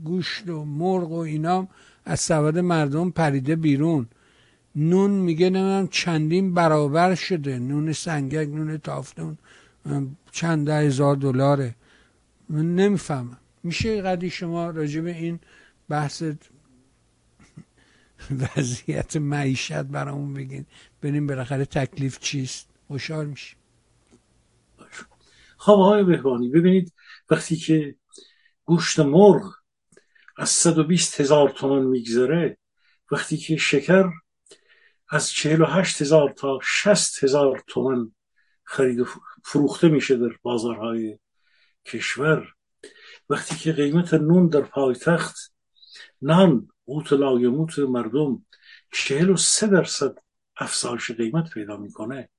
گوشت 0.03 0.49
و 0.49 0.65
مرغ 0.65 1.11
و 1.11 1.17
اینا 1.17 1.67
از 2.05 2.19
سواد 2.19 2.59
مردم 2.59 3.09
پریده 3.09 3.55
بیرون. 3.55 4.07
نون 4.75 5.11
میگه 5.11 5.49
نمی‌دونم 5.49 5.87
چندین 5.87 6.53
برابر 6.53 7.15
شده. 7.15 7.59
نون 7.59 7.93
سنگک 7.93 8.47
نون 8.47 8.77
تافتون 8.77 9.37
چند 10.31 10.65
ده 10.65 10.79
هزار 10.79 11.15
دلاره. 11.15 11.75
من 12.49 12.75
نمی‌فهمم. 12.75 13.37
میشه 13.63 14.01
قدی 14.01 14.29
شما 14.29 14.69
راجع 14.69 15.01
به 15.01 15.15
این 15.17 15.39
بحث 15.89 16.23
وضعیت 18.31 19.17
معیشت 19.17 19.81
برامون 19.81 20.33
بگین؟ 20.33 20.65
ببینیم 21.01 21.27
بالاخره 21.27 21.65
تکلیف 21.65 22.19
چیست. 22.19 22.69
خوشحال 22.87 23.25
میشیم. 23.25 23.57
خب 25.63 25.77
های 25.77 26.03
بهبانی 26.03 26.49
ببینید 26.49 26.93
وقتی 27.29 27.55
که 27.55 27.95
گوشت 28.65 28.99
مرغ 28.99 29.53
از 30.37 30.49
120 30.49 31.21
هزار 31.21 31.49
تومن 31.49 31.85
میگذره 31.85 32.57
وقتی 33.11 33.37
که 33.37 33.57
شکر 33.57 34.09
از 35.09 35.31
48 35.31 36.01
هزار 36.01 36.29
تا 36.29 36.59
60 36.63 37.23
هزار 37.23 37.63
تومن 37.67 38.11
خرید 38.63 39.07
فروخته 39.45 39.89
میشه 39.89 40.15
در 40.17 40.37
بازارهای 40.41 41.19
کشور. 41.85 42.53
وقتی 43.29 43.55
که 43.55 43.71
قیمت 43.71 44.13
نون 44.13 44.47
در 44.47 44.61
پایتخت 44.61 45.53
نان 46.21 46.67
قوت 46.85 47.13
لایموت 47.13 47.79
مردم 47.79 48.45
چهل 48.93 49.29
و 49.29 49.37
سه 49.37 49.67
درصد 49.67 50.17
افزایش 50.57 51.11
قیمت 51.11 51.49
پیدا 51.53 51.77
می‌کنه. 51.77 52.29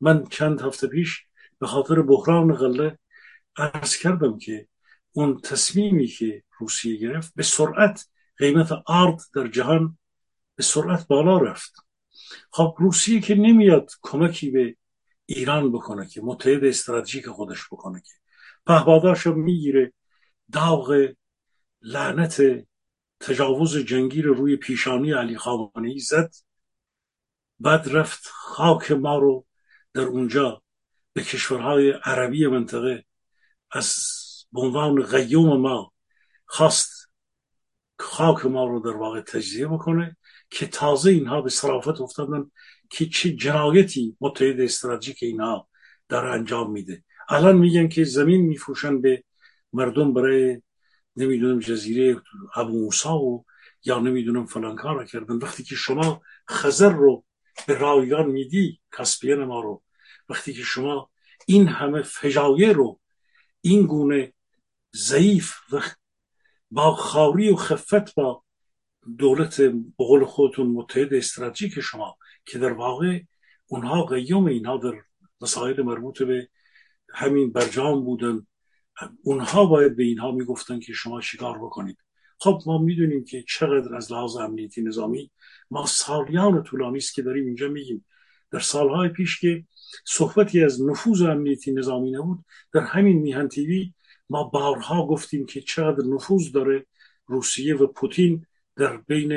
من 0.00 0.24
چند 0.24 0.60
هفته 0.60 0.86
پیش 0.86 1.27
به 1.58 1.66
خاطر 1.66 2.02
بحران 2.02 2.54
غله 2.54 2.98
ارز 3.56 3.96
کردم 3.96 4.38
که 4.38 4.68
اون 5.12 5.40
تصمیمی 5.40 6.06
که 6.06 6.42
روسیه 6.58 6.96
گرفت 6.96 7.32
به 7.36 7.42
سرعت 7.42 8.06
قیمت 8.36 8.72
آرد 8.86 9.20
در 9.34 9.48
جهان 9.48 9.98
به 10.54 10.62
سرعت 10.62 11.06
بالا 11.06 11.38
رفت. 11.38 11.74
خب 12.50 12.74
روسیه 12.78 13.20
که 13.20 13.34
نمیاد 13.34 13.90
کمکی 14.02 14.50
به 14.50 14.76
ایران 15.26 15.72
بکنه 15.72 16.08
که 16.08 16.20
متحد 16.20 16.64
استراتژیک 16.64 17.26
خودش 17.26 17.66
بکنه 17.66 18.00
که. 18.00 18.12
پهبادارش 18.66 19.26
می‌گیره 19.26 19.92
داغ 20.52 21.08
لعنت 21.82 22.42
تجاوز 23.20 23.76
جنگی 23.76 24.22
رو 24.22 24.34
روی 24.34 24.56
پیشانی 24.56 25.12
علی 25.12 25.36
خامنه 25.36 25.98
زد. 25.98 26.30
بعد 27.60 27.88
رفت 27.88 28.26
خاک 28.26 28.92
ما 28.92 29.18
رو 29.18 29.46
در 29.94 30.02
اونجا 30.02 30.62
به 31.18 31.24
کشورهای 31.24 31.90
عربی 31.90 32.46
منطقه 32.46 33.04
از 33.70 33.96
به 34.52 34.60
عنوان 34.60 35.02
قیوم 35.02 35.60
ما 35.60 35.92
خواست 36.46 37.10
خاک 37.98 38.46
ما 38.46 38.66
رو 38.66 38.80
در 38.80 38.96
واقع 38.96 39.20
تجزیه 39.20 39.66
بکنه 39.66 40.16
که 40.50 40.66
تازه 40.66 41.10
اینها 41.10 41.42
به 41.42 41.50
صرافت 41.50 42.00
افتادن 42.00 42.50
که 42.90 43.06
چه 43.06 43.30
جنایتی 43.30 44.16
متحد 44.20 44.60
استراتژیک 44.60 45.18
اینها 45.22 45.68
در 46.08 46.24
انجام 46.24 46.72
میده. 46.72 47.04
الان 47.28 47.56
میگن 47.58 47.88
که 47.88 48.04
زمین 48.04 48.40
میفروشن 48.40 49.00
به 49.00 49.24
مردم 49.72 50.12
برای 50.12 50.62
نمی‌دونم 51.16 51.58
جزیره 51.58 52.22
ابو 52.54 52.84
موسا 52.84 53.18
و 53.18 53.44
یا 53.84 53.98
نمی‌دونم 53.98 54.46
فلان 54.46 54.76
کار 54.76 55.04
کردن. 55.04 55.34
وقتی 55.36 55.62
که 55.62 55.74
شما 55.74 56.22
خزر 56.50 56.92
رو 56.92 57.24
به 57.66 57.78
رایگان 57.78 58.26
میدی 58.26 58.80
کسپین 58.98 59.44
ما 59.44 59.60
رو 59.60 59.82
وقتی 60.28 60.52
که 60.52 60.62
شما 60.62 61.10
این 61.46 61.68
همه 61.68 62.02
فجایع 62.02 62.72
رو 62.72 63.00
این 63.60 63.86
گونه 63.86 64.32
ضعیف 64.96 65.54
و 65.72 65.80
با 66.70 66.94
خاری 66.94 67.50
و 67.50 67.56
خفت 67.56 68.14
با 68.14 68.44
دولت 69.18 69.60
بقول 69.98 70.24
خودتون 70.24 70.66
متحد 70.66 71.14
استراتژیک 71.14 71.80
شما 71.80 72.18
که 72.44 72.58
در 72.58 72.72
واقع 72.72 73.20
اونها 73.66 74.04
قیوم 74.04 74.46
اینها 74.46 74.76
در 74.76 74.92
مسائل 75.40 75.82
مربوط 75.82 76.22
به 76.22 76.48
همین 77.14 77.52
برجام 77.52 78.04
بودن 78.04 78.46
اونها 79.22 79.66
باید 79.66 79.96
به 79.96 80.04
اینها 80.04 80.32
می‌گفتن 80.32 80.80
که 80.80 80.92
شما 80.92 81.20
شکار 81.20 81.58
بکنید. 81.58 81.98
خب 82.38 82.62
ما 82.66 82.78
می‌دونیم 82.78 83.24
که 83.24 83.44
چقدر 83.48 83.94
از 83.94 84.12
لحاظ 84.12 84.36
امنیتی 84.36 84.82
نظامی 84.82 85.30
ما 85.70 85.86
سالیان 85.86 86.62
طولانی 86.62 86.98
است 86.98 87.14
که 87.14 87.22
داریم 87.22 87.46
اینجا 87.46 87.68
میگیم. 87.68 88.04
در 88.50 88.58
سالهای 88.58 89.08
پیش 89.08 89.40
که 89.40 89.64
صحبتی 90.04 90.64
از 90.64 90.82
نفوذ 90.82 91.22
امنیتی 91.22 91.72
نظامی 91.72 92.10
نبود. 92.10 92.44
در 92.72 92.80
همین 92.80 93.18
میهن 93.18 93.48
تیوی 93.48 93.92
ما 94.30 94.44
بارها 94.44 95.06
گفتیم 95.06 95.46
که 95.46 95.60
چقدر 95.60 96.04
نفوذ 96.04 96.52
داره 96.52 96.86
روسیه 97.26 97.76
و 97.76 97.86
پوتین 97.86 98.46
در 98.76 98.96
بین 98.96 99.32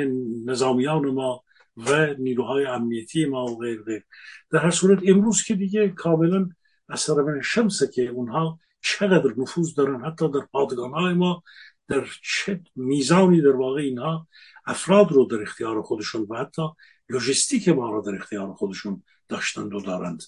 نظامیان 0.46 1.10
ما 1.10 1.44
و 1.76 2.14
نیروهای 2.14 2.66
امنیتی 2.66 3.24
ما 3.24 3.44
و 3.44 3.58
غیر 3.58 3.82
غیر. 3.82 4.04
در 4.50 4.58
هر 4.58 4.70
صورت 4.70 5.02
امروز 5.06 5.42
که 5.42 5.54
دیگه 5.54 5.88
کاملا 5.88 6.48
اثر 6.88 7.14
من 7.14 7.40
شمسه 7.42 7.88
که 7.88 8.06
اونها 8.06 8.58
چقدر 8.80 9.34
نفوذ 9.36 9.74
دارن 9.74 10.04
حتی 10.04 10.30
در 10.30 10.40
پادگان 10.52 11.12
ما 11.12 11.42
در 11.88 12.06
چه 12.22 12.60
میزانی 12.76 13.40
در 13.40 13.56
واقع 13.56 13.80
اینها 13.80 14.28
افراد 14.66 15.12
رو 15.12 15.24
در 15.24 15.42
اختیار 15.42 15.82
خودشون 15.82 16.26
و 16.30 16.36
حتی 16.36 16.62
لوجستیک 17.08 17.68
ما 17.68 17.90
رو 17.90 18.02
در 18.02 18.14
اختیار 18.14 18.52
خودشون 18.54 19.02
داشتند 19.28 19.74
و 19.74 19.80
دارند. 19.80 20.22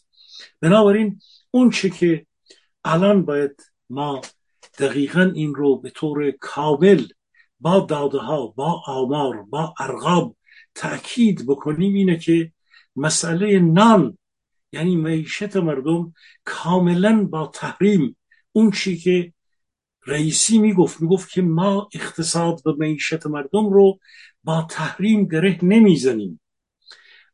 بنابراین 0.61 1.21
اون 1.51 1.71
چه 1.71 1.91
که 1.91 2.27
الان 2.85 3.25
باید 3.25 3.63
ما 3.91 4.21
دقیقا 4.79 5.33
این 5.35 5.55
رو 5.55 5.77
به 5.77 5.91
طور 5.91 6.31
کامل 6.31 7.07
با 7.61 7.81
داده 7.81 8.19
ها 8.19 8.47
با 8.47 8.83
آمار 8.87 9.43
با 9.43 9.75
ارقام 9.79 10.37
تأکید 10.75 11.47
بکنیم 11.47 11.95
اینه 11.95 12.19
که 12.19 12.53
مسئله 12.97 13.59
نان 13.59 14.19
یعنی 14.73 14.97
معیشت 14.97 15.57
مردم 15.57 16.15
کاملا 16.45 17.25
با 17.25 17.47
تحریم 17.47 18.17
اون 18.53 18.71
چی 18.71 18.97
که 18.97 19.33
رئیسی 20.07 20.59
می‌گفت 20.59 21.01
می‌گفت 21.01 21.31
که 21.31 21.43
ما 21.43 21.89
اقتصاد 21.95 22.67
و 22.67 22.73
معیشت 22.79 23.27
مردم 23.27 23.67
رو 23.69 23.99
با 24.45 24.67
تحریم 24.71 25.29
گره 25.29 25.59
نمی‌زنیم. 25.63 26.41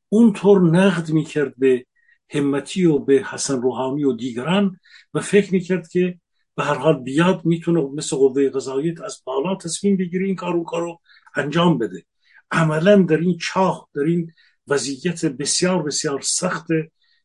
اونطور 0.09 0.61
نقد 0.61 1.11
می‌کرد 1.11 1.55
به 1.59 1.87
همتی 2.31 2.85
و 2.85 2.99
به 2.99 3.25
حسن 3.31 3.63
روحانی 3.63 4.05
و 4.05 4.13
دیگران 4.13 4.81
و 5.15 5.21
فکر 5.21 5.53
می‌کرد 5.53 5.89
که 5.89 6.19
به 6.57 6.65
هر 6.65 6.75
حال 6.75 7.03
بیاد 7.03 7.45
می‌تونه 7.45 7.81
مثل 7.95 8.17
قوه 8.17 8.49
قضاییت 8.49 9.01
از 9.01 9.23
بالا 9.25 9.55
تصمیم 9.57 9.97
بگیره 9.97 10.27
این 10.27 10.37
کار 10.37 10.65
کارو 10.65 11.01
انجام 11.37 11.79
بده. 11.79 12.05
عملا 12.51 13.03
در 13.03 13.17
این 13.17 13.39
چاه 13.39 13.89
در 13.95 14.03
این 14.03 14.33
وضعیت 14.69 15.25
بسیار 15.25 15.83
بسیار 15.83 16.21
سخت 16.21 16.67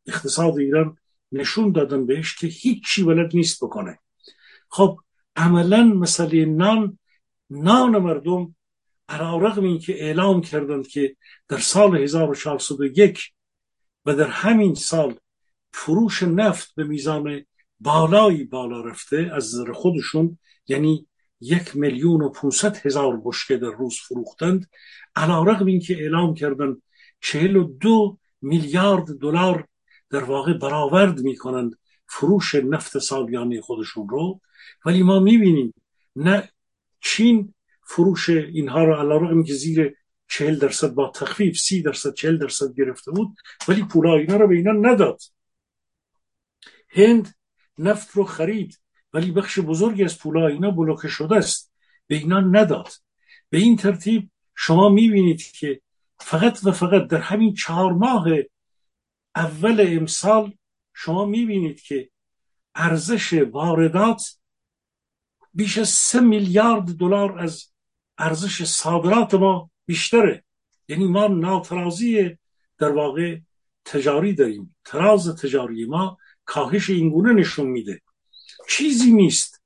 اقتصاد 0.07 0.57
ایران 0.57 0.97
نشون 1.31 1.71
دادن 1.71 2.05
بهش 2.05 2.35
که 2.35 2.47
هیچی 2.47 3.03
ولد 3.03 3.35
نیست 3.35 3.63
بکنه. 3.63 3.99
خب 4.69 4.99
عملا 5.35 5.83
مسئله 5.83 6.45
نان 6.45 6.99
نان 7.49 7.97
مردم 7.97 8.55
علا 9.09 9.37
رقم 9.37 9.63
این 9.63 9.79
که 9.79 10.03
اعلام 10.03 10.41
کردند 10.41 10.87
که 10.87 11.15
در 11.47 11.57
سال 11.57 11.97
1401 11.97 13.31
و 14.05 14.15
در 14.15 14.27
همین 14.27 14.75
سال 14.75 15.15
فروش 15.73 16.23
نفت 16.23 16.75
به 16.75 16.83
میزان 16.83 17.45
بالایی 17.79 18.43
بالا 18.43 18.81
رفته 18.81 19.31
از 19.33 19.55
نظر 19.55 19.71
خودشون 19.71 20.37
یعنی 20.67 21.07
یک 21.41 21.75
میلیون 21.75 22.21
و 22.21 22.29
پونصد 22.29 22.85
هزار 22.85 23.21
بشکه 23.25 23.57
در 23.57 23.67
روز 23.67 23.95
فروختند 23.99 24.69
علا 25.15 25.43
رقم 25.43 25.65
این 25.65 25.79
که 25.79 25.93
اعلام 25.93 26.33
کردند 26.33 26.81
چهل 27.21 27.55
و 27.55 27.63
دو 27.63 28.17
میلیارد 28.41 29.05
دلار 29.05 29.67
در 30.09 30.23
واقع 30.23 30.53
برآورد 30.53 31.19
می‌کنند 31.19 31.79
فروش 32.07 32.55
نفت 32.55 32.99
سالیانه 32.99 33.61
خودشون 33.61 34.09
رو. 34.09 34.41
ولی 34.85 35.03
ما 35.03 35.19
می‌بینیم 35.19 35.73
نه 36.15 36.49
چین 37.01 37.53
فروش 37.87 38.29
اینها 38.29 38.83
رو 38.83 38.93
علا 38.93 39.43
که 39.43 39.53
زیر 39.53 39.95
چهل 40.27 40.59
درصد 40.59 40.93
با 40.93 41.11
تخفیف 41.15 41.57
سی 41.57 41.81
درصد 41.81 42.13
چهل 42.13 42.37
درصد 42.37 42.75
گرفته 42.77 43.11
بود 43.11 43.37
ولی 43.67 43.83
پولا 43.83 44.15
اینا 44.15 44.37
رو 44.37 44.47
به 44.47 44.55
اینا 44.55 44.71
نداد. 44.71 45.21
هند 46.89 47.35
نفت 47.77 48.11
رو 48.11 48.23
خرید 48.23 48.79
ولی 49.13 49.31
بخش 49.31 49.59
بزرگی 49.59 50.03
از 50.03 50.19
پولا 50.19 50.47
اینا 50.47 50.71
بلوکه 50.71 51.07
شده 51.07 51.35
است 51.35 51.73
به 52.07 52.15
اینا 52.15 52.39
نداد. 52.39 52.89
به 53.49 53.57
این 53.57 53.75
ترتیب 53.75 54.31
شما 54.55 54.89
می‌بینید 54.89 55.41
که 55.41 55.81
فقط 56.19 56.59
و 56.63 56.71
فقط 56.71 57.07
در 57.07 57.17
همین 57.17 57.53
چهار 57.53 57.93
ماه 57.93 58.25
اول 59.35 59.85
امسال 59.87 60.53
شما 60.93 61.25
می‌بینید 61.25 61.81
که 61.81 62.09
ارزش 62.75 63.33
واردات 63.33 64.39
بیش 65.53 65.77
از 65.77 65.89
سه 65.89 66.19
میلیارد 66.19 66.85
دلار 66.85 67.39
از 67.39 67.73
ارزش 68.17 68.63
صادرات 68.63 69.33
ما 69.33 69.71
بیشتره. 69.85 70.43
یعنی 70.87 71.07
ما 71.07 71.27
ناترازی 71.27 72.37
در 72.77 72.91
واقع 72.91 73.37
تجاری 73.85 74.33
داریم. 74.33 74.75
تراز 74.85 75.35
تجاری 75.35 75.85
ما 75.85 76.17
کاهش 76.45 76.89
اینگونه 76.89 77.33
نشون 77.33 77.67
میده. 77.67 78.01
چیزی 78.69 79.11
نیست. 79.11 79.61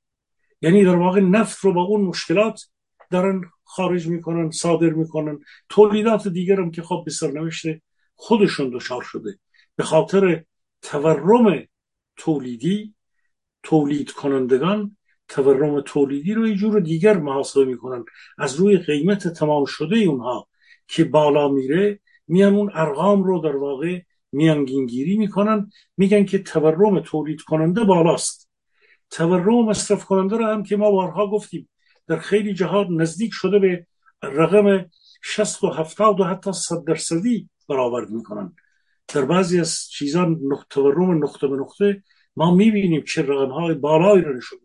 یعنی 0.62 0.84
در 0.84 0.96
واقع 0.96 1.20
نفت 1.20 1.58
رو 1.58 1.72
با 1.72 1.82
اون 1.82 2.00
مشکلات 2.00 2.62
دارن 3.10 3.40
خارج 3.64 4.06
می‌کنن 4.06 4.50
صادر 4.50 4.90
می‌کنن. 4.90 5.38
تولیدات 5.68 6.28
دیگر 6.28 6.60
هم 6.60 6.70
که 6.70 6.82
خب 6.82 7.02
به 7.04 7.10
سرنوشت 7.10 7.66
خودشون 8.14 8.70
دچار 8.70 9.02
شده. 9.02 9.38
به 9.76 9.84
خاطر 9.84 10.44
تورم 10.82 11.66
تولیدی 12.16 12.94
تولید 13.62 14.10
کنندگان 14.10 14.96
تورم 15.30 15.80
تولیدی 15.80 16.34
رو 16.34 16.48
یه 16.48 16.54
جور 16.54 16.80
دیگر 16.80 17.16
محاسبه 17.16 17.64
می‌کنن. 17.64 18.04
از 18.38 18.56
روی 18.56 18.78
قیمت 18.78 19.28
تمام 19.28 19.64
شده 19.64 19.96
اونها 19.96 20.48
که 20.88 21.04
بالا 21.04 21.48
میره 21.48 22.00
میان 22.28 22.54
اون 22.54 22.70
ارقام 22.74 23.22
رو 23.22 23.40
در 23.40 23.56
واقع 23.56 24.00
میانگینگیری 24.32 25.16
می‌کنن. 25.16 25.70
میگن 25.96 26.24
که 26.24 26.38
تورم 26.38 27.00
تولید 27.00 27.40
کننده 27.40 27.84
بالاست. 27.84 28.50
تورم 29.10 29.64
مصرف 29.64 30.04
کننده 30.04 30.36
رو 30.36 30.46
هم 30.46 30.62
که 30.62 30.76
ما 30.76 30.90
بارها 30.90 31.30
گفتیم 31.30 31.68
در 32.06 32.18
خیلی 32.18 32.54
جهات 32.54 32.86
نزدیک 32.90 33.30
شده 33.32 33.58
به 33.58 33.86
رقم 34.22 34.86
60 35.22 35.64
و 35.64 35.68
70 35.68 36.20
و 36.20 36.24
حتی 36.24 36.52
100 36.52 36.84
درصدی 36.84 37.48
برآورد 37.68 38.10
می‌کنن. 38.10 38.52
در 39.14 39.24
بعضی 39.24 39.60
از 39.60 39.88
چیزان 39.90 40.40
تورم 40.70 41.24
نقطه 41.24 41.48
به 41.48 41.56
نقطه 41.56 42.02
ما 42.36 42.54
می‌بینیم 42.54 43.02
چه 43.02 43.22
رقم 43.22 43.50
های 43.50 43.74
بالایی 43.74 44.22
رو 44.22 44.36
نشون 44.36 44.58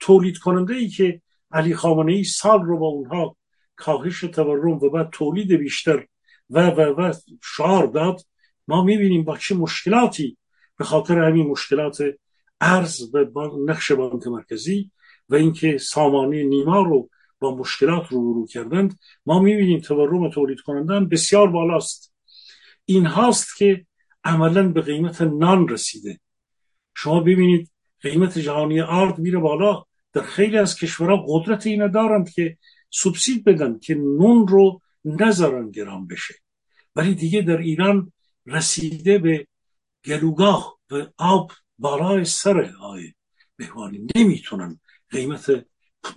تولید 0.00 0.38
کننده 0.38 0.74
ای 0.74 0.88
که 0.88 1.22
علی 1.52 1.74
خامنه 1.74 2.12
ای 2.12 2.24
سال 2.24 2.62
رو 2.62 2.78
با 2.78 2.86
اونها 2.86 3.36
کاهش 3.76 4.20
تورم 4.20 4.72
و 4.72 4.90
بعد 4.90 5.10
تولید 5.10 5.52
بیشتر 5.52 6.06
و 6.50 6.70
و 6.70 6.80
و 6.80 7.12
شعار 7.42 7.86
داد 7.86 8.20
ما 8.68 8.84
می‌بینیم 8.84 9.24
با 9.24 9.36
چه 9.36 9.54
مشکلاتی 9.54 10.36
به 10.76 10.84
خاطر 10.84 11.18
همین 11.18 11.46
مشکلات 11.46 12.02
ارز 12.60 13.10
به 13.10 13.30
نقش 13.66 13.92
بانک 13.92 14.26
مرکزی 14.26 14.90
و 15.28 15.34
اینکه 15.34 15.78
سامانه 15.78 16.42
نیما 16.42 16.82
رو 16.82 17.10
با 17.40 17.56
مشکلات 17.56 18.08
رو 18.08 18.32
برو 18.32 18.46
کردند 18.46 18.98
ما 19.26 19.38
می‌بینیم 19.38 19.80
تورم 19.80 20.30
تولید 20.30 20.60
کنندن 20.60 21.08
بسیار 21.08 21.50
بالاست. 21.50 22.14
این 22.84 23.06
هاست 23.06 23.56
که 23.56 23.86
عملا 24.24 24.68
به 24.68 24.80
قیمت 24.80 25.22
نان 25.22 25.68
رسیده. 25.68 26.20
شما 26.94 27.20
ببینید 27.20 27.70
قیمت 28.04 28.38
جهانی 28.38 28.80
آرد 28.80 29.18
میره 29.18 29.38
بالا 29.38 29.84
در 30.12 30.22
خیلی 30.22 30.58
از 30.58 30.76
کشورها 30.76 31.24
قدرت 31.28 31.66
اینو 31.66 31.88
دارند 31.88 32.30
که 32.30 32.58
سوبسید 32.90 33.44
بدن 33.44 33.78
که 33.78 33.94
نون 33.94 34.48
رو 34.48 34.80
نذارن 35.04 35.70
گرام 35.70 36.06
بشه. 36.06 36.34
ولی 36.96 37.14
دیگه 37.14 37.42
در 37.42 37.56
ایران 37.56 38.12
رسیده 38.46 39.18
به 39.18 39.46
گلوگاه 40.04 40.78
و 40.90 41.06
آب 41.18 41.52
بالای 41.78 42.24
سر 42.24 42.70
آی 42.80 43.12
بهوانی. 43.56 44.06
نمی‌تونن. 44.16 44.80
قیمت 45.10 45.66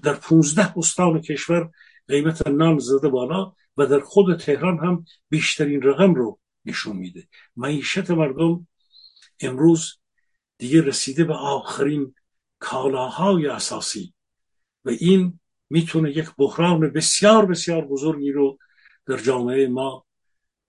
در 0.03 0.13
15 0.13 0.77
استان 0.77 1.21
کشور 1.21 1.69
قیمت 2.07 2.47
نان 2.47 2.79
زده 2.79 3.09
بالا 3.09 3.53
و 3.77 3.85
در 3.85 3.99
خود 3.99 4.39
تهران 4.39 4.79
هم 4.79 5.05
بیشترین 5.29 5.81
رقم 5.81 6.13
رو 6.13 6.39
نشون 6.65 6.97
میده. 6.97 7.27
معیشت 7.55 8.11
مردم 8.11 8.67
امروز 9.39 9.97
دیگه 10.57 10.81
رسیده 10.81 11.23
به 11.23 11.33
آخرین 11.33 12.15
کالاهای 12.59 13.47
اساسی. 13.47 14.13
و 14.85 14.89
این 14.89 15.39
می‌تونه 15.69 16.11
یک 16.11 16.29
بحران 16.37 16.79
بسیار 16.79 17.45
بسیار 17.45 17.85
بزرگی 17.85 18.31
رو 18.31 18.57
در 19.05 19.17
جامعه 19.17 19.67
ما 19.67 20.05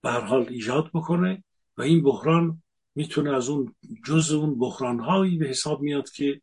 به 0.01 0.11
هر 0.11 0.19
حال 0.19 0.47
ایجاد 0.49 0.91
بکنه 0.93 1.43
و 1.77 1.81
این 1.81 2.03
بحران 2.03 2.63
می‌تونه 2.95 3.35
از 3.35 3.49
اون 3.49 3.75
جز 4.05 4.31
اون 4.31 4.59
بحران 4.59 5.37
به 5.37 5.47
حساب 5.47 5.81
میاد 5.81 6.09
که 6.09 6.41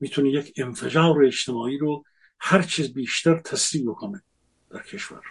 می‌تونه 0.00 0.30
یک 0.30 0.52
انفجار 0.56 1.24
اجتماعی 1.24 1.78
رو 1.78 2.04
هر 2.40 2.62
چیز 2.62 2.92
بیشتر 2.92 3.38
تسریع 3.38 3.90
بکنه 3.90 4.22
در 4.70 4.82
کشور. 4.82 5.22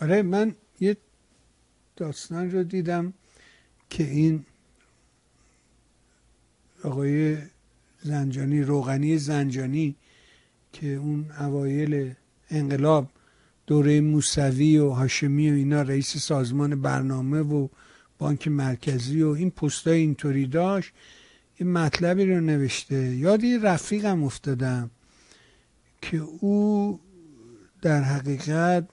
آره 0.00 0.22
من 0.22 0.56
یه 0.80 0.96
داستان 1.96 2.50
رو 2.50 2.64
دیدم 2.64 3.14
که 3.90 4.04
این 4.04 4.46
آقای 6.84 7.38
زنجانی 8.02 8.62
روغنی 8.62 9.18
زنجانی 9.18 9.96
که 10.72 10.86
اون 10.94 11.30
اوایل 11.40 12.14
انقلاب 12.50 13.08
دوره 13.66 14.00
موسوی 14.00 14.78
و 14.78 14.90
هاشمی 14.90 15.50
و 15.50 15.54
اینا 15.54 15.82
رئیس 15.82 16.16
سازمان 16.16 16.82
برنامه 16.82 17.40
و 17.40 17.68
بانک 18.18 18.48
مرکزی 18.48 19.22
و 19.22 19.28
این 19.28 19.50
پستای 19.50 20.00
اینطوری 20.00 20.46
داشت 20.46 20.92
یه 21.60 21.66
مطلبی 21.66 22.24
رو 22.24 22.40
نوشته. 22.40 22.96
یاد 22.96 23.44
یه 23.44 23.58
رفیقم 23.58 24.24
افتادم 24.24 24.90
که 26.02 26.16
او 26.16 27.00
در 27.82 28.02
حقیقت 28.02 28.88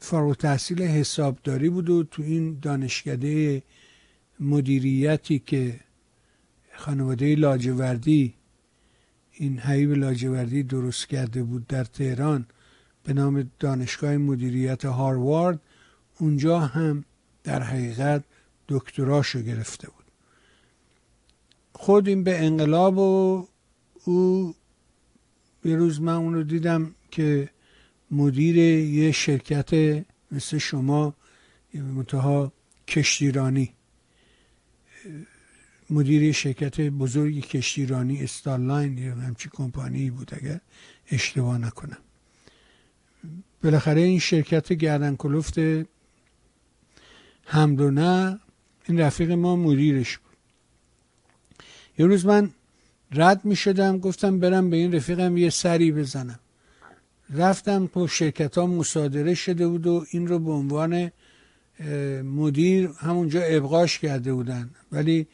فارغ 0.00 0.36
تحصیل 0.36 0.82
حسابداری 0.82 1.68
بود 1.68 1.90
و 1.90 2.02
تو 2.02 2.22
این 2.22 2.58
دانشکده 2.62 3.62
مدیریتی 4.40 5.38
که 5.38 5.80
خانواده 6.76 7.34
لاجوردی 7.34 8.34
این 9.32 9.58
حیب 9.58 9.92
لاجوردی 9.92 10.62
درست 10.62 11.08
کرده 11.08 11.42
بود 11.42 11.66
در 11.66 11.84
تهران 11.84 12.46
به 13.04 13.12
نام 13.12 13.50
دانشگاه 13.58 14.16
مدیریت 14.16 14.84
هاروارد 14.84 15.60
اونجا 16.18 16.60
هم 16.60 17.04
در 17.44 17.62
حقیقت 17.62 18.24
دکتراشو 18.68 19.42
گرفته 19.42 19.88
بود. 19.88 20.04
خود 21.72 22.08
این 22.08 22.24
به 22.24 22.44
انقلاب 22.44 22.98
و 22.98 23.48
او 24.04 24.54
یه 25.64 25.76
روز 25.76 26.00
من 26.00 26.14
اونو 26.14 26.42
دیدم 26.42 26.94
که 27.10 27.48
مدیر 28.10 28.56
یه 28.56 29.12
شرکت 29.12 30.04
مثل 30.32 30.58
شما 30.58 31.14
منتها 31.74 32.52
کشتیرانی. 32.88 33.72
مدیر 35.90 36.32
شرکت 36.32 36.80
بزرگی 36.80 37.40
کشتیرانی 37.40 38.22
استارلاین 38.22 38.98
یا 38.98 39.14
همچی 39.14 39.48
کمپانی 39.52 40.10
بود 40.10 40.30
اگر 40.34 40.60
اشتباه 41.10 41.58
نکنم. 41.58 41.98
بالاخره 43.62 44.00
این 44.00 44.18
شرکت 44.18 44.72
گردن 44.72 45.16
کلفت 45.16 45.58
حمد 47.44 47.80
و 47.80 47.90
نه 47.90 48.40
این 48.88 49.00
رفیق 49.00 49.30
ما 49.30 49.56
مدیرش 49.56 50.18
بود. 50.18 50.36
یه 51.98 52.06
روز 52.06 52.26
من 52.26 52.50
رد 53.12 53.44
می 53.44 53.56
شدم 53.56 53.98
گفتم 53.98 54.38
برم 54.38 54.70
به 54.70 54.76
این 54.76 54.94
رفیقم 54.94 55.36
یه 55.36 55.50
سری 55.50 55.92
بزنم. 55.92 56.38
رفتم 57.30 57.86
تو 57.86 58.06
شرکت 58.06 58.58
ها 58.58 58.66
مصادره 58.66 59.34
شده 59.34 59.68
بود 59.68 59.86
و 59.86 60.04
این 60.10 60.26
رو 60.26 60.38
به 60.38 60.50
عنوان 60.50 61.10
مدیر 62.22 62.90
همونجا 62.98 63.42
ابقاش 63.42 63.98
کرده 63.98 64.34
بودن. 64.34 64.70
ولی 64.92 65.26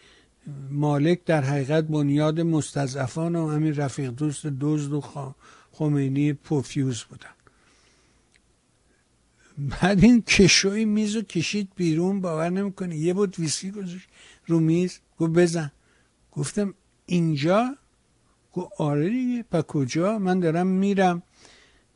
مالک 0.70 1.24
در 1.24 1.40
حقیقت 1.42 1.84
بنیاد 1.84 2.40
مستضعفان 2.40 3.36
و 3.36 3.48
همین 3.50 3.74
رفیق 3.74 4.10
دوست 4.10 4.46
دزد 4.46 4.92
و 4.92 5.02
خمینی 5.72 6.32
پوفیوز 6.32 7.02
بودن. 7.02 7.28
بعد 9.58 10.04
این 10.04 10.22
کشوی 10.22 10.84
میز 10.84 11.16
رو 11.16 11.22
کشید 11.22 11.68
بیرون 11.76 12.20
باور 12.20 12.50
نمی‌کنه 12.50 12.96
یه 12.96 13.14
بود 13.14 13.40
ویسکی 13.40 13.70
گذاشت 13.70 14.08
رو 14.46 14.60
میز 14.60 14.98
گفت 15.18 15.32
بزن. 15.32 15.72
گفتم 16.32 16.74
اینجا؟ 17.06 17.76
گفت 18.52 18.72
آره 18.78 19.08
دیگه. 19.08 19.42
پا 19.42 19.62
کجا؟ 19.62 20.18
من 20.18 20.40
دارم 20.40 20.66
میرم. 20.66 21.22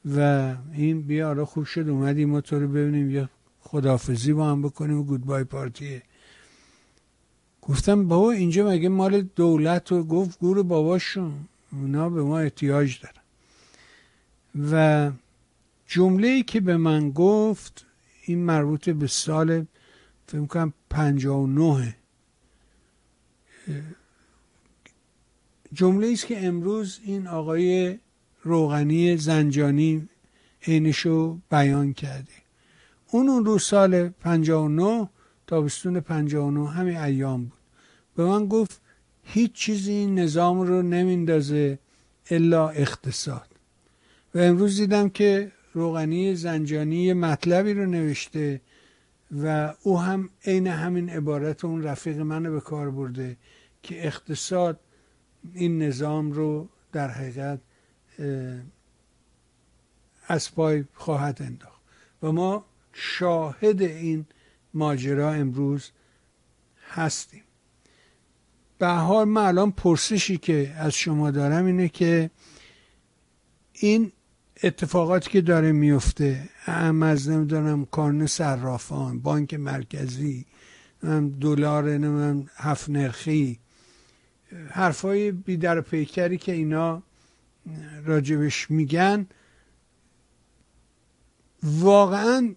و 0.05 0.55
این 0.73 1.03
بیا 1.03 1.29
آره 1.29 1.45
خوب 1.45 1.65
شد 1.65 1.89
اومدیم 1.89 2.31
ما 2.31 2.41
تو 2.41 2.61
رو 2.61 2.69
ببینیم 2.69 3.11
یا 3.11 3.29
خدافزی 3.61 4.33
با 4.33 4.51
هم 4.51 4.63
بکنیم 4.63 4.99
و 4.99 5.05
گودبای 5.05 5.45
پارتیه 5.45 6.03
گفتم 7.63 8.09
بابا 8.09 8.31
اینجا 8.31 8.69
مگه 8.69 8.89
مال 8.89 9.21
دولت 9.21 9.93
و 9.93 10.05
گفت 10.05 10.39
گور 10.39 10.63
باباشون؟ 10.63 11.35
اونا 11.73 12.11
به 12.11 12.23
ما 12.23 12.39
احتیاج 12.39 13.01
دارن. 13.01 13.19
و 14.73 15.13
جمله 15.87 16.29
ای 16.29 16.43
که 16.43 16.61
به 16.61 16.77
من 16.77 17.11
گفت 17.11 17.87
این 18.25 18.39
مربوط 18.39 18.89
به 18.91 19.07
سال 19.07 19.67
فکر 20.27 20.47
کنم 20.47 20.73
پنجاه 20.91 21.39
و 21.39 21.47
نه 21.47 21.97
جمله 25.73 26.13
است 26.13 26.27
که 26.27 26.47
امروز 26.47 27.01
این 27.05 27.27
آقای 27.27 27.99
روغنی 28.43 29.17
زنجانی 29.17 30.09
عینشو 30.67 31.39
بیان 31.51 31.93
کرده. 31.93 32.33
اون 33.11 33.29
اون 33.29 33.45
رو 33.45 33.59
سال 33.59 34.09
59 34.09 35.09
تابستون 35.47 36.01
59 36.01 36.71
همین 36.71 36.97
ایام 36.97 37.45
بود. 37.45 37.59
به 38.17 38.25
من 38.25 38.47
گفت 38.47 38.81
هیچ 39.23 39.53
چیزی 39.53 39.93
این 39.93 40.19
نظام 40.19 40.61
رو 40.61 40.83
نمیندازه 40.83 41.79
الا 42.31 42.69
اقتصاد. 42.69 43.47
و 44.35 44.39
امروز 44.39 44.77
دیدم 44.77 45.09
که 45.09 45.53
روغنی 45.75 46.35
زنجانی 46.35 47.13
مطلبی 47.13 47.75
رو 47.75 47.87
نوشته 47.87 48.61
و 49.43 49.75
او 49.83 50.01
هم 50.01 50.31
عین 50.45 50.67
همین 50.67 51.11
عبارت 51.11 51.65
اون 51.65 51.83
رفیق 51.83 52.19
منو 52.19 52.53
به 52.53 52.61
کار 52.61 52.91
برده 52.91 53.37
که 53.83 54.07
اقتصاد 54.07 54.81
این 55.55 55.83
نظام 55.83 56.33
رو 56.33 56.69
در 56.93 57.09
حقیقت 57.09 57.61
از 60.27 60.51
خواهد 60.95 61.43
انداخت. 61.43 61.83
و 62.23 62.33
ما 62.33 62.65
شاهد 62.93 63.83
این 63.83 64.27
ماجرا 64.75 65.33
امروز 65.33 65.91
هستیم. 66.91 67.43
به 68.79 68.87
حال 68.89 69.29
من 69.29 69.43
الان 69.45 69.71
پرسشی 69.71 70.39
که 70.39 70.75
از 70.79 70.95
شما 70.95 71.31
دارم 71.31 71.67
اینه 71.67 71.89
که 71.89 72.31
این 73.73 74.13
اتفاقاتی 74.63 75.31
که 75.31 75.41
داره 75.41 75.73
میفته 75.73 76.49
هم 76.59 77.03
از 77.03 77.29
نمی‌دونم 77.29 77.85
کارن 77.85 78.27
صرافان 78.27 79.21
بانک 79.21 79.55
مرکزی 79.55 80.47
دلار 81.41 81.85
نمی‌دونم 81.85 82.51
هفت 82.57 82.91
نرخی 82.91 83.59
حرفای 84.71 85.33
بیدر 85.33 85.81
پیکری 85.81 86.39
که 86.39 86.53
اینا 86.53 87.03
راجبش 88.05 88.71
میگن 88.71 89.27
واقعا 91.63 92.55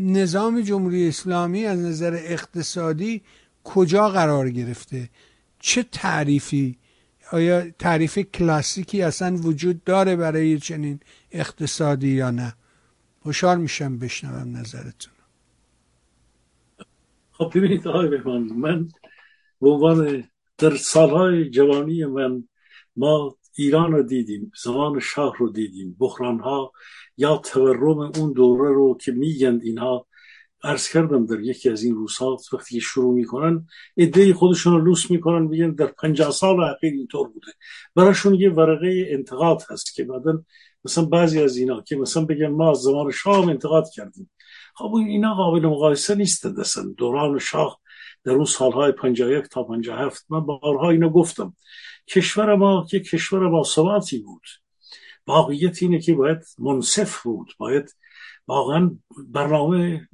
نظام 0.00 0.60
جمهوری 0.60 1.08
اسلامی 1.08 1.64
از 1.64 1.78
نظر 1.78 2.14
اقتصادی 2.14 3.22
کجا 3.64 4.08
قرار 4.08 4.50
گرفته؟ 4.50 5.10
چه 5.58 5.82
تعریفی؟ 5.82 6.78
آیا 7.32 7.70
تعریف 7.70 8.18
کلاسیکی 8.18 9.02
اصلا 9.02 9.36
وجود 9.36 9.84
داره 9.84 10.16
برای 10.16 10.58
چنین 10.58 11.00
اقتصادی 11.30 12.08
یا 12.08 12.30
نه؟ 12.30 12.54
خوشحال 13.22 13.60
میشم 13.60 13.98
بشنوم 13.98 14.56
نظرتون. 14.56 15.12
خب 17.32 17.52
ببینید 17.54 17.88
آقای 17.88 18.08
بهمان 18.08 18.42
من 18.42 18.88
به 19.60 19.68
عنوان 19.68 20.24
در 20.58 20.76
سالهای 20.76 21.50
جوانی 21.50 22.04
من 22.04 22.44
ما 22.96 23.36
ایران 23.54 23.92
رو 23.92 24.02
دیدیم 24.02 24.52
زمان 24.62 25.00
شاه 25.00 25.36
رو 25.38 25.50
دیدیم 25.50 25.96
بحران 25.98 26.40
ها 26.40 26.72
یا 27.16 27.36
تورم 27.36 27.98
اون 27.98 28.32
دوره 28.32 28.74
رو 28.74 28.96
که 29.00 29.12
میگند 29.12 29.62
اینها 29.62 30.06
عرض 30.64 30.88
کردم 30.88 31.26
در 31.26 31.40
یکی 31.40 31.70
از 31.70 31.82
این 31.82 31.94
روزها 31.94 32.38
وقتی 32.52 32.80
شروع 32.80 33.14
می‌کنن 33.14 33.66
ایده 33.94 34.34
خودشون 34.34 34.72
رو 34.72 34.84
لوس 34.84 35.10
می‌کنن 35.10 35.46
میگن 35.46 35.70
در 35.70 35.86
پنجاه 35.86 36.30
سال 36.30 36.62
اخیر 36.62 36.92
اینطور 36.92 37.28
بوده. 37.28 37.52
براشون 37.94 38.34
یه 38.34 38.50
ورقه 38.50 39.06
انتقاد 39.08 39.62
هست 39.70 39.94
که 39.94 40.04
بعدا 40.04 40.42
مثلا 40.84 41.04
بعضی 41.04 41.42
از 41.42 41.56
اینا 41.56 41.80
که 41.80 41.96
مثلا 41.96 42.24
بگن 42.24 42.46
ما 42.46 42.70
از 42.70 42.78
زمان 42.78 43.10
شاه 43.10 43.48
انتقاد 43.48 43.90
کردیم. 43.94 44.30
خب 44.74 44.94
اینا 44.94 45.34
قابل 45.34 45.66
مقایسه 45.66 46.14
نیست 46.14 46.46
دستن 46.46 46.92
دوران 46.92 47.38
شاه 47.38 47.80
در 48.24 48.32
اون 48.32 48.44
سالهای 48.44 48.92
51 48.92 49.44
تا 49.44 49.62
57 49.62 50.24
من 50.28 50.40
بارها 50.40 50.90
اینو 50.90 51.10
گفتم. 51.10 51.56
کشور 52.10 52.54
ما 52.54 52.86
که 52.90 53.00
کشور 53.00 53.48
با 53.48 53.64
ثباتی 53.64 54.18
بود. 54.18 54.42
واقعیت 55.26 55.82
اینه 55.82 56.00
که 56.00 56.14
باید 56.14 56.38
منصف 56.58 57.22
بود. 57.22 57.52
باید 57.58 57.96
واقعا 58.46 58.90
برنامه 59.28 60.08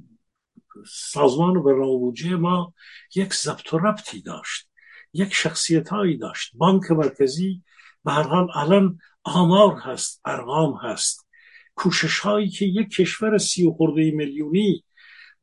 سازمان 0.87 1.57
و 1.57 1.63
برنامه 1.63 2.35
ما 2.35 2.73
یک 3.15 3.33
ضبط 3.33 3.73
و 3.73 3.77
ربطی 3.77 4.21
داشت. 4.21 4.69
یک 5.13 5.33
شخصیت 5.33 5.89
هایی 5.89 6.17
داشت. 6.17 6.51
بانک 6.53 6.91
مرکزی 6.91 7.63
به 8.05 8.11
هر 8.11 8.23
حال 8.23 8.47
الان 8.55 8.99
آمار 9.23 9.75
هست 9.75 10.21
ارقام 10.25 10.73
هست. 10.73 11.27
کوشش 11.75 12.19
هایی 12.19 12.49
که 12.49 12.65
یک 12.65 12.89
کشور 12.89 13.37
سی 13.37 13.67
و 13.67 13.71
خورده 13.71 14.11
میلیونی 14.11 14.83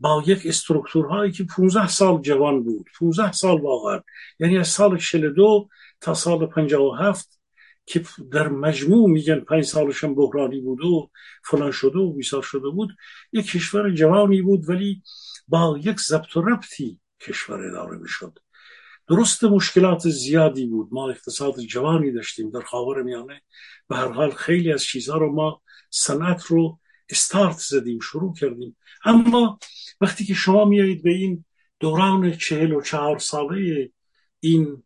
با 0.01 0.23
یک 0.27 0.47
استرکتورهایی 0.47 1.33
که 1.33 1.45
15 1.45 1.89
سال 1.89 2.21
جوان 2.21 2.63
بود 2.63 2.91
15 2.99 3.33
سال 3.33 3.61
واقعا 3.61 4.01
یعنی 4.41 4.59
از 4.59 4.69
سال 4.69 4.99
42 4.99 5.69
تا 6.05 6.15
سال 6.15 6.47
57 6.47 7.41
که 7.87 8.05
در 8.33 8.49
مجموع 8.49 9.11
میگن 9.11 9.41
پنج 9.41 9.65
سالشم 9.65 10.15
بحرانی 10.15 10.61
بود 10.61 10.85
و 10.85 11.11
فلان 11.45 11.71
شده 11.71 11.99
و 11.99 12.13
بیسار 12.13 12.43
شده 12.43 12.69
بود 12.69 12.97
یک 13.33 13.47
کشور 13.47 13.91
جوانی 13.91 14.43
بود 14.43 14.69
ولی 14.69 15.03
با 15.49 15.79
یک 15.83 16.01
ضبط 16.01 16.37
و 16.37 16.43
ربطی 16.43 17.01
کشور 17.21 17.67
اداره 17.67 17.99
می‌شد. 17.99 18.39
درست 19.09 19.45
مشکلات 19.45 20.09
زیادی 20.09 20.67
بود. 20.67 20.89
ما 20.93 21.11
اقتصاد 21.11 21.61
جوانی 21.61 22.13
داشتیم 22.13 22.51
در 22.51 22.61
خاور 22.61 23.03
میانه. 23.03 23.43
به 23.89 23.97
هر 23.97 24.09
حال 24.09 24.31
خیلی 24.31 24.73
از 24.73 24.85
چیزها 24.85 25.19
رو 25.19 25.33
ما 25.33 25.63
صنعت 25.91 26.45
رو 26.45 26.79
استارت 27.09 27.59
زدیم 27.59 27.99
شروع 28.01 28.35
کردیم. 28.35 28.77
اما 29.05 29.59
وقتی 30.01 30.25
که 30.25 30.35
شما 30.35 30.65
میایید 30.65 31.03
به 31.03 31.11
این 31.11 31.45
دوران 31.81 32.37
چهل 32.37 32.73
و 32.73 32.81
چهار 32.81 33.19
ساله 33.19 33.91
این 34.41 34.84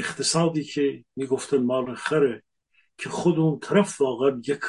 اقتصادی 0.00 0.64
که 0.64 1.04
می‌گفتن 1.16 1.56
مال 1.56 1.94
خره 1.94 2.42
که 2.98 3.08
خود 3.08 3.38
اون 3.38 3.58
طرف 3.60 4.00
واقعا 4.00 4.42
یک 4.48 4.60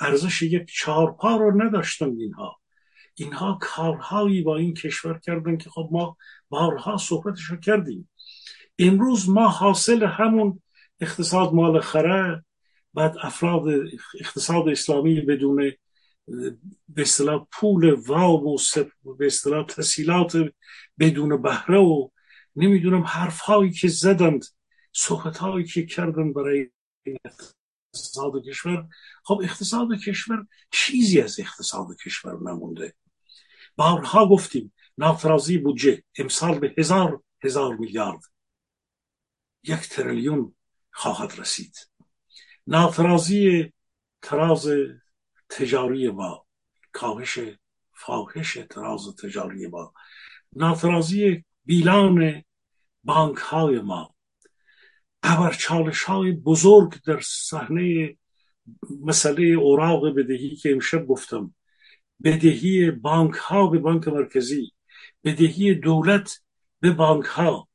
ارزش 0.00 0.42
یک 0.42 0.68
چهارپا 0.78 1.36
رو 1.36 1.62
نداشتن 1.62 2.16
اینها. 2.18 2.56
اینها 3.14 3.58
کارهایی 3.60 4.42
با 4.42 4.56
این 4.56 4.74
کشور 4.74 5.18
کردن 5.18 5.56
که 5.56 5.70
خب 5.70 5.88
ما 5.92 6.16
بارها 6.48 6.96
صحبتش 6.96 7.44
رو 7.44 7.56
کردیم. 7.56 8.08
امروز 8.78 9.28
ما 9.28 9.48
حاصل 9.48 10.04
همون 10.04 10.62
اقتصاد 11.00 11.52
مال 11.52 11.80
خره 11.80 12.44
بعد 12.94 13.16
افراد 13.22 13.62
اقتصاد 14.20 14.68
اسلامی 14.68 15.20
بدون 15.20 15.72
به 16.88 17.02
اصطلاح 17.02 17.46
پول 17.52 17.90
وام 17.90 18.46
و 18.46 18.58
به 19.18 19.26
اصطلاح 19.26 19.66
تسهیلات 19.66 20.36
بدون 20.98 21.42
بهره 21.42 21.78
و 21.78 22.08
نمی‌دونم 22.56 23.02
حرف 23.02 23.40
هایی 23.40 23.70
که 23.70 23.88
زدند 23.88 24.44
صحبت 24.92 25.36
هایی 25.38 25.64
که 25.64 25.86
کردن 25.86 26.32
برای 26.32 26.70
اقتصاد 27.06 28.32
کشور. 28.48 28.88
خب 29.24 29.40
اقتصاد 29.44 29.88
کشور 30.06 30.46
چیزی 30.70 31.20
از 31.20 31.40
اقتصاد 31.40 31.96
کشور 32.04 32.32
نمونده. 32.32 32.94
بارها 33.76 34.28
گفتیم 34.28 34.72
ناترازی 34.98 35.58
بودجه 35.58 36.02
امسال 36.18 36.58
به 36.58 36.74
هزار 36.78 37.22
هزار 37.44 37.76
میلیارد 37.76 38.20
یک 39.62 39.80
تریلیون 39.80 40.54
خواهد 40.90 41.40
رسید. 41.40 41.90
ناترازی 42.66 43.72
تراز 44.22 44.68
تجاری 45.48 46.10
ما 46.10 46.46
کاهش 46.92 47.38
فاحش 47.92 48.58
تراز 48.70 49.16
تجاری 49.16 49.66
ما. 49.66 49.94
ناترازی 50.52 51.44
بیلان 51.64 52.44
بانک 53.06 53.36
های 53.38 53.80
ما. 53.80 54.14
ابرچالش 55.22 56.02
های 56.02 56.32
بزرگ 56.32 57.02
در 57.06 57.20
صحنه 57.20 58.16
مسئله 59.00 59.46
اوراق 59.46 60.14
بدهی 60.14 60.56
که 60.56 60.72
امشب 60.72 61.06
گفتم. 61.06 61.54
بدهی 62.24 62.90
بانک 62.90 63.34
ها 63.34 63.66
به 63.66 63.78
بانک 63.78 64.08
مرکزی 64.08 64.72
بدهی 65.24 65.74
دولت 65.74 66.40
به 66.80 66.90
بانک 66.90 67.24
ها 67.24 67.68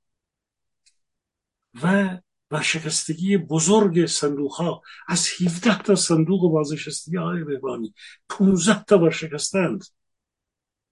و 1.84 2.18
ورشکستگی 2.52 3.38
بزرگ 3.38 4.06
صندوق 4.06 4.52
ها 4.52 4.82
از 5.08 5.28
17 5.42 5.78
تا 5.78 5.96
صندوق 5.96 6.52
بازنشستگی 6.52 7.18
های 7.18 7.44
بهبانی 7.44 7.94
15 8.30 8.84
تا 8.84 9.00
ورشکستند 9.00 9.84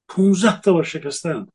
15 0.08 0.62
تا 0.62 0.76
ورشکستند 0.76 1.52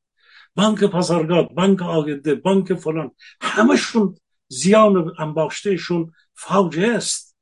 بانک 0.54 0.84
پاسارگاد 0.84 1.48
بانک 1.48 1.82
آگنده 1.82 2.34
بانک 2.34 2.74
فلان 2.74 3.10
همشون 3.40 4.16
زیان 4.48 5.12
انباشتهشون 5.18 6.12
فوجه 6.34 6.86
است. 6.86 7.36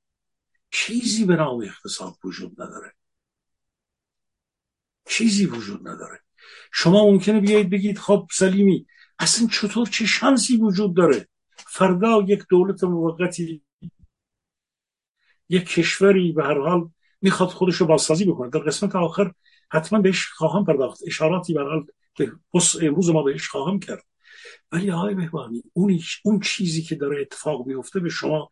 چیزی 0.71 1.25
به 1.25 1.37
نام 1.37 1.63
اقتصاد 1.63 2.15
وجود 2.25 2.63
نداره. 2.63 2.93
چیزی 5.09 5.47
وجود 5.47 5.89
نداره. 5.89 6.21
شما 6.73 7.11
ممکنه 7.11 7.41
بیایید 7.41 7.71
بگید 7.71 7.99
خب 7.99 8.29
سلیمی 8.33 8.87
اصلا 9.19 9.49
چطور 9.49 9.87
چه 9.87 10.07
شانسی 10.07 10.57
وجود 10.57 10.97
داره؟ 10.97 11.29
فردا 11.57 12.25
یک 12.29 12.45
دولت 12.49 12.85
موقتی 12.85 13.63
یک 15.49 15.67
کشوری 15.67 16.33
به 16.33 16.45
هر 16.45 16.59
حال 16.59 16.91
می‌خواد 17.21 17.49
خودش 17.49 17.77
رو 17.77 17.87
بازسازی 17.87 18.25
بکنه. 18.25 18.51
در 18.51 18.61
قسمت 18.61 18.97
آخر 18.97 19.33
حتما 19.71 20.01
بهش 20.01 20.29
خواهم 20.29 20.65
پرداخت. 20.65 21.01
اشاراتی 21.07 21.55
به 21.55 21.63
حال 21.63 21.87
امروز 22.83 23.11
ما 23.11 23.23
بهش 23.23 23.49
خواهم 23.49 23.79
کرد. 23.79 24.05
ولی 24.73 24.91
آقای 24.91 25.15
بهبانی 25.15 25.63
اون, 25.73 26.01
اون 26.25 26.41
چیزی 26.41 26.83
که 26.83 26.95
داره 26.95 27.21
اتفاق 27.21 27.67
میفته 27.67 28.01
به 28.01 28.09
شما 28.09 28.49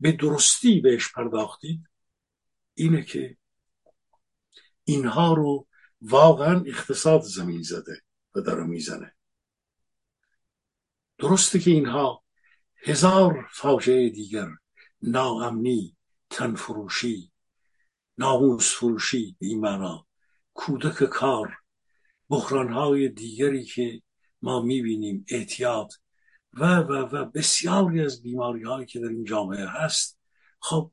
به 0.00 0.12
درستی 0.12 0.80
بهش 0.80 1.12
پرداختید 1.12 1.88
اینه 2.74 3.02
که 3.02 3.36
اینها 4.84 5.34
رو 5.34 5.66
واقعا 6.00 6.64
اقتصاد 6.66 7.22
زمین 7.22 7.62
زده 7.62 8.02
و 8.34 8.40
داره 8.40 8.64
می‌زنه. 8.64 9.14
درسته 11.18 11.58
که 11.58 11.70
اینها 11.70 12.24
هزار 12.82 13.48
فاجعه 13.52 14.08
دیگر 14.08 14.48
ناامنی 15.02 15.96
تنفروشی 16.30 17.32
ناموس 18.18 18.74
فروشی 18.74 19.36
به 19.40 19.46
این 19.46 19.60
معنا 19.60 20.06
کودک 20.54 21.04
کار 21.04 21.56
بحرانهای 22.28 23.08
دیگری 23.08 23.64
که 23.64 24.02
ما 24.42 24.62
می‌بینیم 24.62 25.24
اعتیاد 25.28 25.92
و 26.52 26.78
و 26.78 26.92
و 26.92 27.24
بسیاری 27.24 28.00
از 28.00 28.22
بیماری 28.22 28.62
هایی 28.62 28.86
که 28.86 29.00
در 29.00 29.08
این 29.08 29.24
جامعه 29.24 29.66
هست 29.66 30.20
خب 30.60 30.92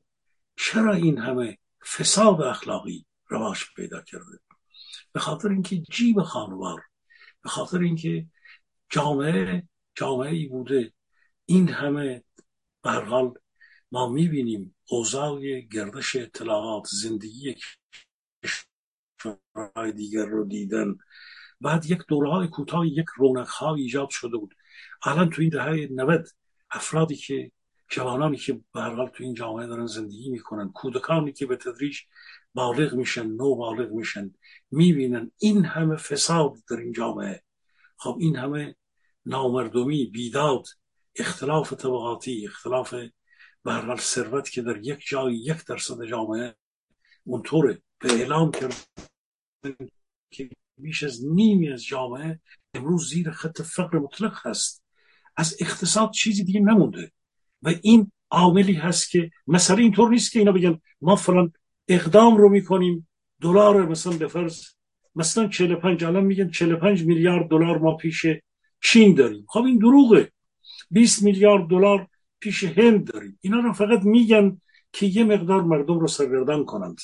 چرا 0.56 0.94
این 0.94 1.18
همه 1.18 1.58
فساد 1.96 2.42
اخلاقی 2.42 3.06
رواج 3.28 3.58
پیدا 3.76 4.02
کرده؟ 4.02 4.38
به 5.12 5.20
خاطر 5.20 5.48
اینکه 5.48 5.76
جیب 5.76 6.22
خانوار 6.22 6.82
به 7.42 7.48
خاطر 7.48 7.78
اینکه 7.78 8.26
جامعه 8.90 9.68
جامعه 9.94 10.30
ای 10.30 10.46
بوده 10.46 10.92
این 11.46 11.68
همه 11.68 12.24
حال 12.84 13.34
ما 13.92 14.08
می‌بینیم 14.08 14.76
اوضاع 14.88 15.60
گردش 15.60 16.16
اطلاعات 16.16 16.86
زندگی 16.90 17.56
کشورهای 18.44 19.92
دیگر 19.92 20.26
رو 20.26 20.44
دیدن 20.44 20.96
بعد 21.62 21.86
یک 21.86 21.98
دورهای 22.08 22.48
کوتاه 22.48 22.86
یک 22.86 23.06
رونق 23.16 23.62
ایجاد 23.62 24.10
شده 24.10 24.36
بود. 24.36 24.54
الان 25.02 25.30
تو 25.30 25.42
این 25.42 25.50
دهه 25.50 25.88
90 25.90 26.26
افرادی 26.70 27.16
که 27.16 27.52
جوانانی 27.88 28.36
که 28.36 28.60
به 28.74 28.80
حال 28.80 29.08
تو 29.08 29.24
این 29.24 29.34
جامعه 29.34 29.66
دارن 29.66 29.86
زندگی 29.86 30.30
می‌کنن 30.30 30.72
کودکانی 30.72 31.32
که 31.32 31.46
به 31.46 31.56
تدریج 31.56 31.98
بالغ 32.54 32.94
میشن 32.94 33.26
نو 33.26 33.54
بالغ 33.54 33.90
میشن 33.90 34.34
می‌بینن 34.70 35.30
این 35.38 35.64
همه 35.64 35.96
فساد 35.96 36.54
در 36.70 36.76
این 36.76 36.92
جامعه. 36.92 37.42
خب 37.96 38.16
این 38.20 38.36
همه 38.36 38.76
نامردمی 39.26 40.06
بیداد 40.06 40.66
اختلاف 41.16 41.72
طبقاتی 41.72 42.46
اختلاف 42.46 42.94
به 43.64 43.72
حال 43.72 43.96
ثروت 43.96 44.50
که 44.50 44.62
در 44.62 44.76
یک 44.76 45.04
جای 45.08 45.34
یک 45.34 45.64
درصد 45.64 46.04
جامعه 46.04 46.54
اونطوره. 47.24 47.82
به 47.98 48.12
اعلام 48.12 48.50
کرد 48.50 48.74
که 50.30 50.50
بیش 50.82 51.02
از 51.02 51.26
نیمی 51.26 51.72
از 51.72 51.84
جامعه 51.84 52.40
امروز 52.74 53.08
زیر 53.10 53.30
خط 53.30 53.62
فقر 53.62 53.98
مطلق 53.98 54.46
هست. 54.46 54.82
از 55.36 55.56
اقتصاد 55.60 56.10
چیزی 56.10 56.44
دیگه 56.44 56.60
نمونده 56.60 57.12
و 57.62 57.74
این 57.82 58.12
عاملی 58.30 58.72
هست 58.72 59.10
که 59.10 59.30
مثلا 59.46 59.76
اینطور 59.76 60.10
نیست 60.10 60.32
که 60.32 60.38
اینا 60.38 60.52
بگن 60.52 60.78
ما 61.00 61.16
فلان 61.16 61.52
اقدام 61.88 62.36
رو 62.36 62.48
می‌کنیم 62.48 63.08
دلار 63.40 63.88
مثلا 63.88 64.16
به 64.16 64.28
فرض 64.28 64.64
مثلا 65.14 65.48
45 65.48 66.04
الان 66.04 66.24
میگن 66.24 66.50
45 66.50 67.04
میلیارد 67.04 67.48
دلار 67.48 67.78
ما 67.78 67.96
پیش 67.96 68.26
چین 68.82 69.14
داریم. 69.14 69.44
خب 69.48 69.62
این 69.62 69.78
دروغه. 69.78 70.32
20 70.90 71.22
میلیارد 71.22 71.68
دلار 71.68 72.08
پیش 72.40 72.64
هند 72.64 73.12
داریم. 73.12 73.38
اینا 73.40 73.60
رو 73.60 73.72
فقط 73.72 74.02
میگن 74.02 74.60
که 74.92 75.06
یه 75.06 75.24
مقدار 75.24 75.62
مردم 75.62 75.98
رو 75.98 76.08
سرگردان 76.08 76.64
کنند. 76.64 76.98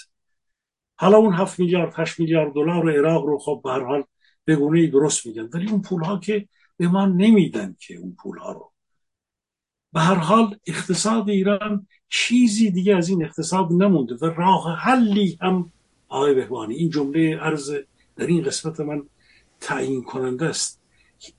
حالا 1.00 1.16
اون 1.16 1.34
7 1.34 1.58
میلیارد 1.58 1.94
8 1.96 2.20
میلیارد 2.20 2.52
دلار 2.52 2.98
عراق 2.98 3.24
رو 3.24 3.38
خب 3.38 3.60
به 3.64 3.70
هر 3.70 3.84
حال 3.84 4.04
به 4.44 4.56
گونه 4.56 4.86
درست 4.86 5.26
میگن. 5.26 5.48
ولی 5.52 5.70
اون 5.70 5.82
پول 5.82 6.04
ها 6.04 6.18
که 6.18 6.48
به 6.76 6.88
ما 6.88 7.06
نمیدن 7.06 7.76
که 7.78 7.94
اون 7.94 8.16
پول 8.22 8.38
ها 8.38 8.52
رو. 8.52 8.72
به 9.92 10.00
هر 10.00 10.14
حال 10.14 10.56
اقتصاد 10.66 11.28
ایران 11.28 11.86
چیزی 12.08 12.70
دیگه 12.70 12.96
از 12.96 13.08
این 13.08 13.24
اقتصاد 13.24 13.72
نمونده 13.72 14.14
و 14.14 14.24
راه 14.24 14.76
حلی 14.76 15.38
هم 15.40 15.72
آقای 16.08 16.34
بهبانی 16.34 16.74
این 16.74 16.90
جمله 16.90 17.36
عرض 17.36 17.74
در 18.16 18.26
این 18.26 18.42
قسمت 18.42 18.80
من 18.80 19.02
تعیین 19.60 20.02
کننده 20.02 20.46
است. 20.46 20.80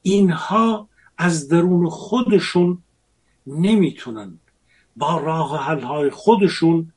اینها 0.02 0.90
از 1.18 1.48
درون 1.48 1.90
خودشون 1.90 2.84
نمی‌تونن 3.48 4.40
با 4.96 5.18
راه 5.18 5.64
حل 5.64 5.82
های 5.82 6.10
خودشون 6.10 6.92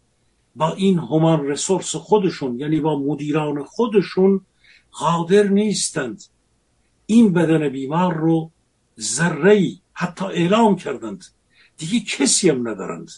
با 0.56 0.72
این 0.72 0.98
همان 0.98 1.46
رسورس 1.46 1.96
خودشون 1.96 2.58
یعنی 2.58 2.80
با 2.80 2.98
مدیران 2.98 3.64
خودشون 3.64 4.40
قادر 4.92 5.42
نیستند. 5.42 6.22
این 7.06 7.32
بدن 7.32 7.68
بیمار 7.68 8.14
رو 8.14 8.50
ذره 9.00 9.72
حتی 9.92 10.24
اعلام 10.24 10.76
کردند. 10.76 11.24
دیگه 11.76 12.00
کسی 12.00 12.50
هم 12.50 12.68
ندارند 12.68 13.10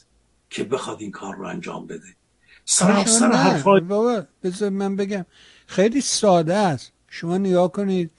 که 0.51 0.65
بخواد 0.65 1.01
این 1.01 1.11
کار 1.11 1.35
رو 1.37 1.47
انجام 1.47 1.87
بده. 1.87 2.17
سراسر 2.65 3.33
حرفای 3.33 3.81
بابا 3.81 4.23
بذار 4.43 4.71
من 4.71 4.97
بگم. 4.97 5.27
خیلی 5.67 6.01
ساده 6.01 6.55
است. 6.55 6.93
شما 7.09 7.39
نگاه 7.39 7.73
کنید. 7.73 8.11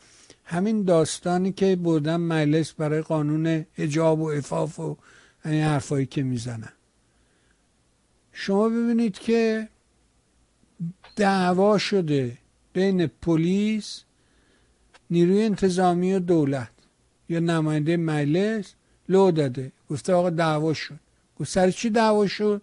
همین 0.45 0.83
داستانی 0.83 1.51
که 1.51 1.75
بردن 1.75 2.15
مجلس 2.15 2.73
برای 2.73 3.01
قانون 3.01 3.65
اجاب 3.77 4.21
و 4.21 4.29
افاف 4.29 4.79
و 4.79 4.97
این 5.45 5.63
حرفایی 5.63 6.05
که 6.05 6.23
می‌زنن. 6.23 6.73
شما 8.37 8.69
ببینید 8.69 9.19
که 9.19 9.67
دعوا 11.15 11.77
شده 11.77 12.37
بین 12.73 13.07
پلیس 13.07 14.03
نیروی 15.09 15.43
انتظامی 15.43 16.13
و 16.13 16.19
دولت. 16.19 16.69
یا 17.29 17.39
نماینده 17.39 17.97
مجلس 17.97 18.73
لو 19.09 19.31
داده. 19.31 19.71
گفته 19.89 20.13
آقا 20.13 20.29
دعوا 20.29 20.73
شد. 20.73 20.99
گفت 21.39 21.49
سر 21.49 21.71
چی 21.71 21.89
دعوا 21.89 22.27
شد؟ 22.27 22.61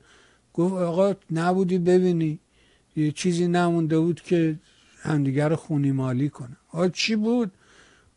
گفت 0.54 0.74
آقا 0.74 1.14
نبودی 1.30 1.78
ببینی. 1.78 2.38
یه 2.96 3.10
چیزی 3.10 3.48
نمونده 3.48 3.98
بود 3.98 4.20
که 4.20 4.58
همدیگر 5.02 5.48
رو 5.48 5.56
خونی 5.56 5.92
مالی 5.92 6.28
کنه. 6.28 6.56
آقا 6.72 6.88
چی 6.88 7.16
بود؟ 7.16 7.50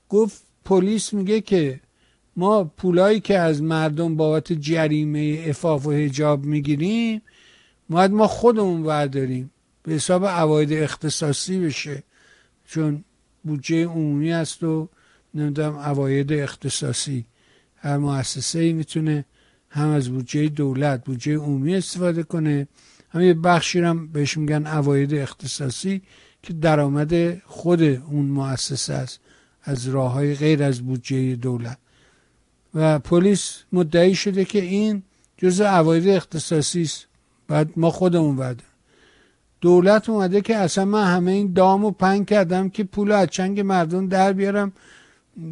گفت 0.09 0.43
پلیس 0.65 1.13
میگه 1.13 1.41
که 1.41 1.79
ما 2.35 2.63
پولایی 2.63 3.19
که 3.19 3.39
از 3.39 3.61
مردم 3.61 4.15
بابت 4.15 4.53
جریمه 4.53 5.45
افاف 5.47 5.85
و 5.87 5.91
هجاب 5.91 6.45
می‌گیریم 6.45 7.21
باید 7.89 8.11
ما 8.11 8.27
خودمون 8.27 8.83
برداریم. 8.83 9.51
به 9.83 9.93
حساب 9.93 10.25
عواید 10.25 10.73
اختصاصی 10.73 11.59
بشه. 11.59 12.03
چون 12.65 13.03
بودجه 13.43 13.85
عمومی 13.85 14.33
است 14.33 14.63
و 14.63 14.89
نمی‌دونم 15.33 15.77
عواید 15.77 16.33
اختصاصی. 16.33 17.25
هر 17.75 17.97
مؤسسه 17.97 18.59
ای 18.59 18.73
می‌تونه 18.73 19.25
هم 19.69 19.89
از 19.89 20.09
بودجه 20.09 20.49
دولت 20.49 21.05
بودجه 21.05 21.35
عمومی 21.37 21.75
استفاده 21.75 22.23
کنه. 22.23 22.67
هم 23.09 23.21
یه 23.21 23.33
بخشی 23.33 23.79
هم 23.79 24.07
بهش 24.07 24.37
میگن 24.37 24.65
عواید 24.65 25.13
اختصاصی 25.13 26.01
که 26.43 26.53
درآمد 26.53 27.39
خود 27.39 27.81
اون 27.83 28.25
مؤسسه 28.25 28.93
است 28.93 29.19
از 29.63 29.87
راه 29.87 30.11
های 30.11 30.35
غیر 30.35 30.63
از 30.63 30.81
بودجه 30.81 31.35
دولت. 31.35 31.77
و 32.73 32.99
پلیس 32.99 33.63
مدعی 33.71 34.15
شده 34.15 34.45
که 34.45 34.61
این 34.61 35.03
جز 35.37 35.61
عواید 35.61 36.07
اختصاصی 36.07 36.81
است. 36.81 37.07
بعد 37.47 37.69
ما 37.75 37.89
خودمون 37.89 38.35
بعد. 38.35 38.63
دولت 39.61 40.09
اومده 40.09 40.41
که 40.41 40.55
اصلا 40.55 40.85
من 40.85 41.03
همه 41.03 41.31
این 41.31 41.53
دام 41.53 41.85
و 41.85 41.91
پنگ 41.91 42.25
کردم 42.25 42.69
که 42.69 42.83
پول 42.83 43.11
از 43.11 43.27
چنگ 43.27 43.59
مردم 43.59 44.07
در 44.07 44.33
بیارم 44.33 44.71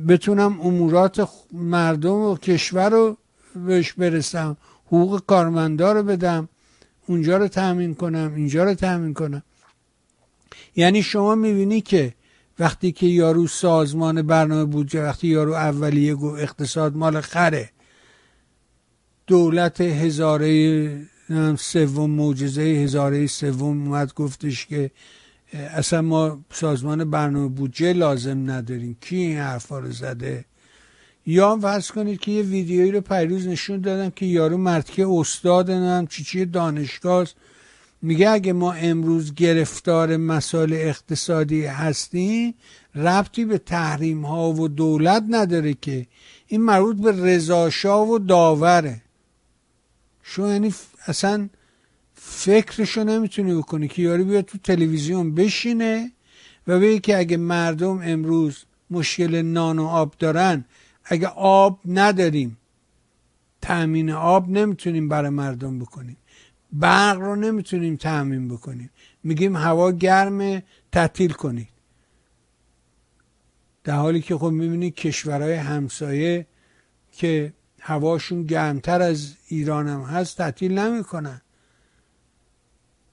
بتونم 0.07 0.61
امورات 0.61 1.30
مردم 1.52 2.14
و 2.14 2.38
کشور 2.38 2.90
رو 2.90 3.18
بهش 3.56 3.94
برسم 3.94 4.57
حقوق 4.88 5.22
کارمندا 5.28 5.91
رو 5.91 6.03
بدم 6.03 6.49
اونجا 7.07 7.38
رو 7.38 7.48
تأمین 7.48 7.95
کنم 7.95 8.34
اینجا 8.36 8.64
رو 8.64 8.74
تأمین 8.74 9.14
کنم. 9.14 9.44
یعنی 10.76 11.03
شما 11.03 11.36
می‌بینی 11.36 11.82
که 11.82 12.14
وقتی 12.60 12.91
که 12.91 13.06
یارو 13.06 13.48
سازمان 13.48 14.22
برنامه 14.22 14.65
بودجه 14.65 15.03
وقتی 15.03 15.28
یارو 15.28 15.53
اولیه 15.53 16.15
گفت 16.15 16.41
اقتصاد 16.41 16.95
مال 16.95 17.22
خره 17.22 17.70
دولت 19.28 19.82
هزاره 19.82 21.12
سوم 21.57 22.09
معجزه 22.09 22.61
هزاره 22.61 23.27
سوم 23.27 23.87
اومد 23.87 24.13
گفتش 24.13 24.65
که 24.65 24.91
اصلا 25.53 26.01
ما 26.01 26.39
سازمان 26.51 27.09
برنامه 27.09 27.47
بودجه 27.47 27.93
لازم 27.93 28.51
نداریم. 28.51 28.97
کی 29.01 29.15
این 29.15 29.37
حرفا 29.37 29.79
رو 29.79 29.91
زده؟ 29.91 30.45
یا 31.25 31.57
فرض 31.57 31.91
کنید 31.91 32.19
که 32.19 32.31
یه 32.31 32.41
ویدیویی 32.41 32.91
رو 32.91 33.01
پیروز 33.01 33.47
نشون 33.47 33.81
دادم 33.81 34.09
که 34.09 34.25
یارو 34.25 34.57
مرتکه 34.57 35.07
استاد 35.07 35.71
نم 35.71 36.07
چی 36.07 36.23
چی 36.23 36.45
دانشگاه 36.45 37.27
میگه 38.01 38.29
اگه 38.29 38.53
ما 38.53 38.73
امروز 38.73 39.33
گرفتار 39.35 40.17
مسائل 40.17 40.73
اقتصادی 40.73 41.65
هستیم 41.65 42.53
ربطی 42.95 43.45
به 43.45 43.57
تحریم 43.57 44.25
ها 44.25 44.51
و 44.51 44.67
دولت 44.67 45.23
نداره 45.29 45.73
که. 45.73 46.07
این 46.47 46.61
مربوط 46.61 46.97
به 46.97 47.11
رضاشاه 47.11 48.09
و 48.09 48.19
داوره. 48.19 49.01
شو 50.23 50.47
یعنی 50.47 50.73
اصلا 51.07 51.49
فکرشو 52.13 53.03
نمی‌تونی 53.03 53.55
بکنی 53.55 53.88
که 53.88 54.01
یاری 54.01 54.23
بیاد 54.23 54.45
تو 54.45 54.57
تلویزیون 54.57 55.35
بشینه 55.35 56.11
و 56.67 56.80
بگه 56.80 56.99
که 56.99 57.17
اگه 57.17 57.38
مردم 57.38 58.01
امروز 58.03 58.65
مشکل 58.89 59.41
نان 59.41 59.80
و 59.80 59.85
آب 59.85 60.15
دارن 60.19 60.65
اگه 61.05 61.27
آب 61.27 61.80
نداریم 61.85 62.57
تأمین 63.61 64.11
آب 64.11 64.49
نمی‌تونیم 64.49 65.09
برای 65.09 65.30
مردم 65.30 65.80
بکنیم. 65.80 66.17
برق 66.71 67.17
رو 67.17 67.35
نمی‌تونیم 67.35 67.95
تأمین 67.95 68.47
بکنیم. 68.47 68.89
میگیم 69.23 69.55
هوا 69.55 69.91
گرم 69.91 70.63
تعطیل 70.91 71.31
کنید. 71.31 71.69
در 73.84 73.95
حالی 73.95 74.21
که 74.21 74.38
خب 74.38 74.49
می‌بینید 74.49 74.95
کشورهای 74.95 75.53
همسایه 75.53 76.47
که 77.11 77.53
هواشون 77.85 78.43
گرمتر 78.43 79.01
از 79.01 79.34
ایران 79.47 79.88
هم 79.88 80.01
هست 80.01 80.38
تعطیل 80.38 80.80
نمی‌کنن. 80.80 81.41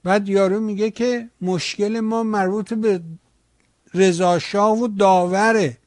بعد 0.03 0.29
یارو 0.29 0.59
میگه 0.59 0.91
که 0.91 1.29
مشکل 1.41 1.99
ما 1.99 2.23
مربوط 2.23 2.73
به 2.73 3.01
رضاشاه 3.93 4.79
و 4.79 4.87
داوره. 4.87 5.77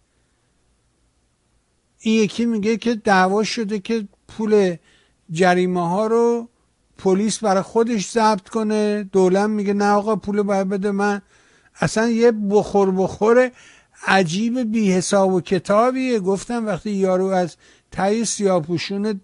این 2.01 2.23
یکی 2.23 2.47
میگه 2.47 2.77
که 2.77 2.95
دعوا 2.95 3.45
شده 3.45 3.79
که 3.79 4.09
پول 4.29 4.77
جریمه 5.31 5.89
ها 5.89 6.07
رو 6.07 6.49
پلیس 6.99 7.39
برای 7.39 7.63
خودش 7.63 8.11
ضبط 8.11 8.49
کنه. 8.49 9.03
دولت 9.03 9.49
میگه 9.49 9.73
نه 9.73 9.91
آقا 9.91 10.17
پول 10.17 10.43
باید 10.43 10.69
بده. 10.69 10.91
من 10.91 11.23
اصلا 11.81 12.09
یه 12.09 12.33
بخور 12.33 12.91
بخور 12.91 13.51
عجیب 14.07 14.73
بی 14.73 14.93
حساب 14.93 15.33
و 15.33 15.41
کتابیه. 15.41 16.21
گفتم 16.21 16.67
وقتی 16.67 16.91
یارو 16.91 17.27
از 17.27 17.57
تای 17.95 18.25
سیاپوشون 18.25 19.21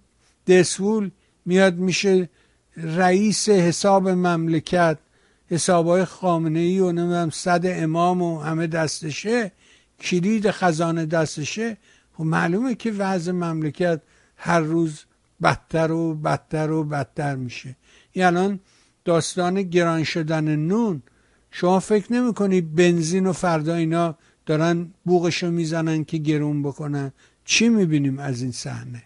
دسول 0.47 1.11
میاد 1.47 1.77
میشه 1.77 2.29
رئیس 2.77 3.49
حساب 3.49 4.09
مملکت 4.09 4.99
حسابای 5.47 6.05
خامنه 6.05 6.59
ای 6.59 6.81
و 6.81 6.93
نمی‌دونم 6.93 7.31
صد 7.31 7.63
امام 7.65 8.23
و 8.23 8.39
همه 8.41 8.67
دستشه 8.67 9.53
کلید 10.01 10.51
خزانه 10.51 11.07
دستشه. 11.07 11.77
خب 12.13 12.25
معلومه 12.25 12.75
که 12.75 12.91
وضع 12.91 13.33
مملکت 13.33 14.01
هر 14.37 14.61
روز 14.61 15.05
بدتر 15.43 15.93
و 15.93 16.15
بدتر 16.15 16.71
و 16.71 16.85
بدتر 16.85 17.37
میشه. 17.37 17.77
این 18.13 18.25
الان 18.25 18.61
داستان 19.05 19.63
گران 19.63 20.05
شدن 20.05 20.57
نون. 20.57 21.03
شما 21.51 21.81
فکر 21.81 22.13
نمی 22.13 22.61
بنزین 22.61 23.27
و 23.27 23.33
فردا 23.33 23.75
اینا 23.75 24.17
دارن 24.47 24.91
بوغشو 25.05 25.51
می‌زنن 25.51 26.05
که 26.05 26.19
گرون 26.19 26.63
بکنن؟ 26.63 27.13
چی 27.51 27.69
می‌بینیم 27.69 28.19
از 28.19 28.43
این 28.43 28.53
صحنه؟ 28.53 29.03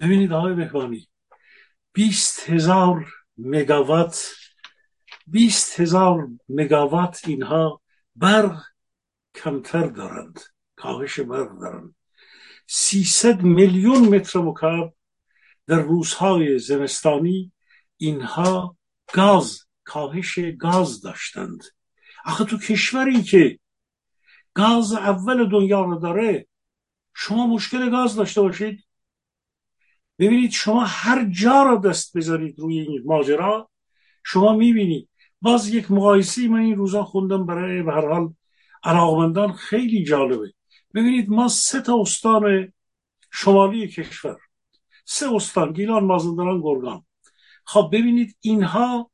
ببینید 0.00 0.32
آقای 0.32 0.54
بهبانی 0.54 1.08
بیست 1.92 2.50
هزار 2.50 3.06
مگاوات 3.38 4.34
بیست 5.26 5.80
هزار 5.80 6.28
مگاوات 6.48 7.22
اینها 7.26 7.80
برق 8.16 8.62
کمتر 9.34 9.86
دارند 9.86 10.40
کاهش 10.76 11.20
برق 11.20 11.58
دارند. 11.60 11.94
سیصد 12.66 13.42
میلیون 13.42 14.08
متر 14.08 14.38
مکعب 14.38 14.92
در 15.66 15.80
روزهای 15.80 16.58
زمستانی 16.58 17.52
اینها 17.96 18.76
گاز 19.12 19.60
کاهش 19.84 20.38
گاز 20.38 21.00
داشتند. 21.00 21.64
آخه 22.24 22.44
تو 22.44 22.58
کشوری 22.58 23.22
که 23.22 23.58
گاز 24.56 24.92
اول 24.92 25.48
دنیا 25.48 25.80
رو 25.84 25.98
داره 25.98 26.46
شما 27.14 27.46
مشکل 27.46 27.90
گاز 27.90 28.16
داشته 28.16 28.40
باشید 28.40 28.86
ببینید 30.18 30.50
شما 30.50 30.84
هر 30.84 31.24
جا 31.30 31.62
را 31.62 31.76
دست 31.76 32.16
بذارید 32.16 32.58
روی 32.58 32.80
این 32.80 33.02
ماجرا 33.04 33.70
شما 34.24 34.52
می‌بینید 34.52 35.08
باز 35.40 35.68
یک 35.68 35.90
مقایسی 35.90 36.48
من 36.48 36.58
این 36.58 36.76
روزا 36.76 37.04
خوندم 37.04 37.46
برای 37.46 37.82
به 37.82 37.92
هر 37.92 38.08
حال 38.08 38.34
علاقمندان 38.82 39.52
خیلی 39.52 40.04
جالبه 40.04 40.52
ببینید 40.94 41.30
ما 41.30 41.48
سه 41.48 41.80
تا 41.80 42.00
استان 42.00 42.72
شمالی 43.32 43.88
کشور 43.88 44.36
سه 45.04 45.34
استان 45.34 45.72
گیلان 45.72 46.04
مازندران 46.04 46.60
گرگان 46.60 47.04
خب 47.64 47.88
ببینید 47.92 48.36
اینها 48.40 49.10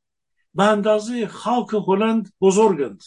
به 0.54 0.64
اندازه 0.64 1.26
خاک 1.26 1.74
هلند 1.88 2.32
بزرگند 2.40 3.02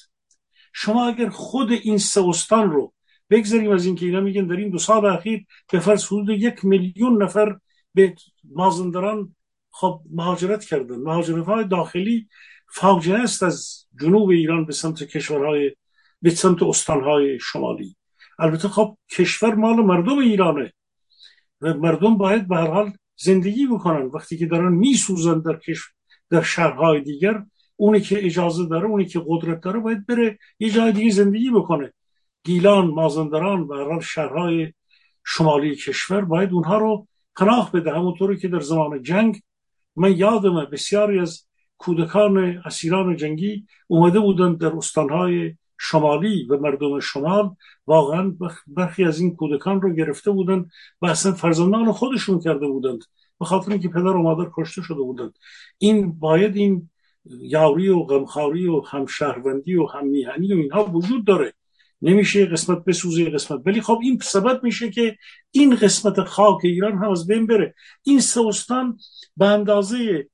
شما 0.78 1.08
اگر 1.08 1.30
خود 1.30 1.72
این 1.72 1.98
سه 1.98 2.28
استان 2.28 2.72
رو 2.72 2.94
بگذاریم 3.30 3.72
از 3.72 3.86
اینکه 3.86 4.06
اینا 4.06 4.22
میگن 4.22 4.48
در 4.48 4.56
این 4.56 4.70
دو 4.70 4.78
سال 4.78 5.06
اخیر 5.06 5.46
به 5.72 5.80
فرض 5.80 6.06
حدود 6.06 6.30
یک 6.30 6.66
میلیون 6.66 7.24
نفر 7.24 7.60
به 7.94 8.16
مازندران 8.52 9.36
خب 9.72 10.02
مهاجرت 10.12 10.66
کردن. 10.66 10.96
مهاجرت 10.96 11.46
های 11.46 11.68
داخلی 11.68 12.28
فاجعه 12.74 13.20
است 13.20 13.44
از 13.44 13.86
جنوب 14.02 14.30
ایران 14.30 14.66
به 14.66 14.74
سمت 14.74 15.04
کشورهای 15.04 15.76
به 16.22 16.30
سمت 16.30 16.64
استانهای 16.64 17.40
شمالی. 17.40 17.96
البته 18.40 18.68
خب 18.68 18.98
کشور 19.12 19.56
مال 19.56 19.76
مردم 19.76 20.18
ایرانه 20.18 20.74
و 21.62 21.74
مردم 21.74 22.18
باید 22.18 22.48
به 22.48 22.56
هر 22.56 22.68
حال 22.68 22.92
زندگی 23.16 23.68
بکنن. 23.68 24.06
وقتی 24.06 24.38
که 24.38 24.46
دارن 24.46 24.74
میسوزن 24.74 25.40
در 25.40 25.56
کشور 25.56 25.94
در 26.30 26.42
شهرهای 26.42 27.02
دیگر 27.02 27.44
اونی 27.76 28.02
که 28.02 28.26
اجازه 28.26 28.66
داره 28.66 28.86
اونی 28.86 29.06
که 29.06 29.22
قدرت 29.28 29.62
داره 29.62 29.80
باید 29.80 30.06
بره 30.06 30.40
یه 30.60 30.70
جای 30.70 30.92
دیگه 30.92 31.10
زندگی 31.10 31.50
بکنه. 31.50 31.94
گیلان 32.44 32.88
مازندران 32.88 33.62
و 33.62 33.94
هر 33.94 34.00
شهرهای 34.00 34.74
شمالی 35.26 35.76
کشور 35.76 36.22
باید 36.22 36.52
اونها 36.52 36.78
رو 36.78 37.08
پناه 37.38 37.72
بده. 37.72 37.92
همونطوری 37.92 38.38
که 38.38 38.48
در 38.48 38.60
زمان 38.60 39.04
جنگ 39.04 39.42
من 39.96 40.18
یادمه 40.18 40.66
بسیاری 40.66 41.20
از 41.20 41.46
کودکان 41.78 42.62
اسیران 42.66 43.16
جنگی 43.16 43.66
اومده 43.88 44.20
بودند 44.20 44.58
در 44.58 44.76
استانهای 44.76 45.56
شمالی 45.78 46.46
و 46.46 46.58
مردم 46.58 47.00
شمال. 47.00 47.56
واقعا 47.88 48.36
برخی 48.68 49.04
از 49.04 49.20
این 49.20 49.36
کودکان 49.36 49.82
رو 49.82 49.94
گرفته 49.94 50.32
بودند 50.32 50.70
و 51.02 51.06
اصلا 51.06 51.32
فرزندان 51.32 51.92
خودشون 51.92 52.40
کرده 52.40 52.68
بودند 52.68 53.04
به 53.40 53.46
خاطر 53.46 53.72
اینکه 53.72 53.90
پدر 53.90 54.08
و 54.08 54.22
مادر 54.22 54.50
کشته 54.54 54.82
شده 54.82 55.02
بودند. 55.02 55.34
این 55.78 56.20
باید 56.20 56.56
این 56.56 56.90
یاری 57.26 57.90
و 57.90 58.00
غمخاری 58.00 58.68
و 58.68 58.82
همشهروندی 58.82 59.76
و 59.76 59.86
هم 59.86 60.08
میهنی 60.08 60.54
و 60.54 60.58
اینها 60.58 60.86
وجود 60.86 61.26
داره. 61.26 61.54
نمیشه 62.02 62.46
قسمت 62.46 62.86
بسوزه 62.86 63.30
قسمت. 63.30 63.62
ولی 63.66 63.82
خب 63.82 64.00
این 64.04 64.20
سبب 64.24 64.64
میشه 64.64 64.90
که 64.92 65.18
این 65.52 65.76
قسمت 65.76 66.24
خاک 66.24 66.60
ایران 66.64 66.98
هم 66.98 67.12
از 67.12 67.28
بین 67.28 67.48
بره. 67.48 67.76
این 68.04 68.20
سوستان 68.20 68.98
به 69.38 69.46
اندازه 69.46 70.30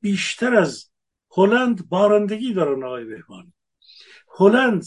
بیشتر 0.00 0.54
از 0.54 0.90
هلند 1.30 1.88
بارندگی 1.88 2.52
دارن 2.52 2.84
آقای 2.84 3.04
بهبانی. 3.04 3.52
هلند 4.38 4.86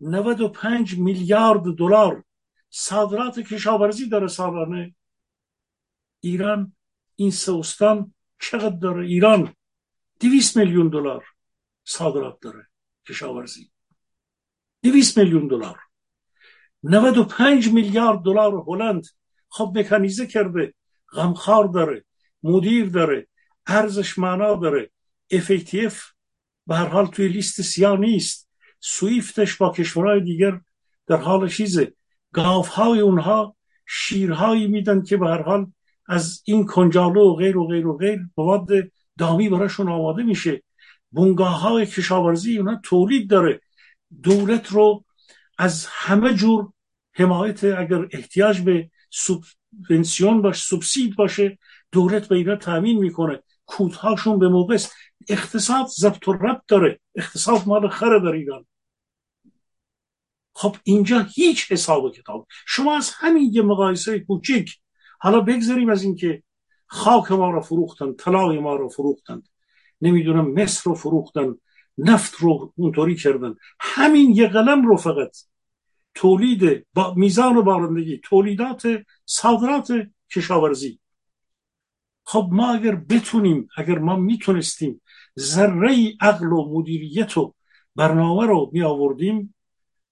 95 0.00 0.98
میلیارد 0.98 1.62
دلار 1.62 2.24
صادرات 2.70 3.40
کشاورزی 3.40 4.08
داره 4.08 4.26
سالانه. 4.26 4.94
ایران 6.20 6.72
این 7.16 7.30
سوستان 7.30 8.14
چقدر 8.40 8.76
داره؟ 8.76 9.06
ایران 9.06 9.54
200 10.20 10.56
میلیون 10.56 10.88
دلار 10.88 11.24
صادرات 11.84 12.40
داره 12.40 12.68
کشاورزی. 13.08 13.70
200 14.82 15.18
میلیون 15.18 15.48
دلار. 15.48 15.78
95 16.82 17.72
میلیارد 17.72 18.22
دلار 18.22 18.64
هلند 18.66 19.06
خب 19.48 19.72
مکانیزه 19.78 20.26
کرده 20.26 20.74
غمخوار 21.12 21.64
داره 21.64 22.04
مدیر 22.42 22.88
داره 22.88 23.28
ارزش 23.66 24.18
معنا 24.18 24.54
داره 24.54 24.90
FATF 25.34 25.94
به 26.66 26.76
هر 26.76 26.88
حال 26.88 27.06
توی 27.06 27.28
لیست 27.28 27.62
سیاه 27.62 27.98
نیست. 27.98 28.48
سویفتش 28.80 29.56
با 29.56 29.72
کشورهای 29.72 30.20
دیگر 30.20 30.60
در 31.06 31.16
حال 31.16 31.48
چیزه. 31.48 31.94
گاوهای 32.32 33.00
اونها 33.00 33.56
شیرهایی 33.86 34.66
میدن 34.66 35.02
که 35.02 35.16
به 35.16 35.28
هر 35.28 35.42
حال 35.42 35.72
از 36.06 36.42
این 36.44 36.66
کنجالو 36.66 37.20
و 37.20 37.34
غیر 37.34 37.56
و 37.56 37.66
غیر 37.66 37.86
و 37.86 37.96
غیر 37.96 38.20
مواد 38.36 38.68
دامی 39.18 39.48
براشون 39.48 39.88
آماده 39.88 40.22
میشه. 40.22 40.62
بونگاه 41.10 41.60
های 41.60 41.86
کشاورزی 41.86 42.58
اونها 42.58 42.80
تولید 42.82 43.30
داره. 43.30 43.60
دولت 44.22 44.72
رو 44.72 45.04
از 45.58 45.86
همه 45.90 46.34
جور 46.34 46.72
حمایت 47.12 47.64
اگر 47.64 48.08
احتیاج 48.12 48.60
به 48.60 48.90
پنسیون 49.88 50.42
باشه 50.42 50.62
سوبسید 50.62 51.16
باشه 51.16 51.58
دولت 51.92 52.28
به 52.28 52.36
اینا 52.36 52.56
تامین 52.56 52.98
می‌کنه. 52.98 53.42
کودهاشون 53.66 54.38
به 54.38 54.48
موقع 54.48 54.78
اقتصاد 55.28 55.86
ضبط 55.86 56.28
و 56.28 56.32
ربط 56.32 56.62
داره. 56.68 57.00
اقتصاد 57.14 57.62
مال 57.66 57.88
خره 57.88 58.20
در 58.20 58.32
ایران. 58.32 58.66
خب 60.54 60.76
اینجا 60.84 61.26
هیچ 61.34 61.72
حساب 61.72 62.04
و 62.04 62.10
کتاب. 62.10 62.46
شما 62.66 62.96
از 62.96 63.10
همین 63.14 63.50
یه 63.52 63.62
مقایسه 63.62 64.20
کوچیک. 64.20 64.76
حالا 65.20 65.40
بگذاریم 65.40 65.88
از 65.88 66.02
اینکه 66.02 66.42
خاک 66.88 67.32
ما 67.32 67.50
رو 67.50 67.60
فروختن 67.60 68.14
طلای 68.14 68.58
ما 68.58 68.76
رو 68.76 68.88
فروختن 68.88 69.42
نمی‌دونم 70.00 70.52
مصر 70.52 70.82
رو 70.84 70.94
فروختن 70.94 71.54
نفت 71.98 72.34
رو 72.34 72.72
اونطوری 72.76 73.16
کردن 73.16 73.54
همین 73.80 74.30
یه 74.30 74.48
قلم 74.48 74.86
رو 74.86 74.96
فقط 74.96 75.36
تولید 76.14 76.86
با 76.94 77.14
میزان 77.14 77.60
بارندگی 77.60 78.20
تولیدات 78.24 78.86
صادرات 79.24 79.92
کشاورزی. 80.34 81.00
خب 82.24 82.48
ما 82.52 82.72
اگر 82.74 82.94
بتونیم 82.94 83.68
اگر 83.76 83.98
ما 83.98 84.16
می‌تونستیم 84.16 85.00
ذره 85.38 86.14
عقل 86.20 86.52
و 86.52 86.78
مدیریت 86.78 87.38
و 87.38 87.54
برنامه 87.96 88.46
رو 88.46 88.70
می 88.72 88.82
آوردیم 88.82 89.54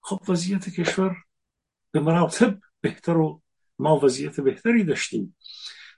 خب 0.01 0.19
وضعیت 0.27 0.69
کشور 0.69 1.15
به 1.91 1.99
مراتب 1.99 2.59
بهتر 2.81 3.17
و 3.17 3.41
ما 3.79 3.99
وضعیت 3.99 4.41
بهتری 4.41 4.83
داشتیم. 4.83 5.35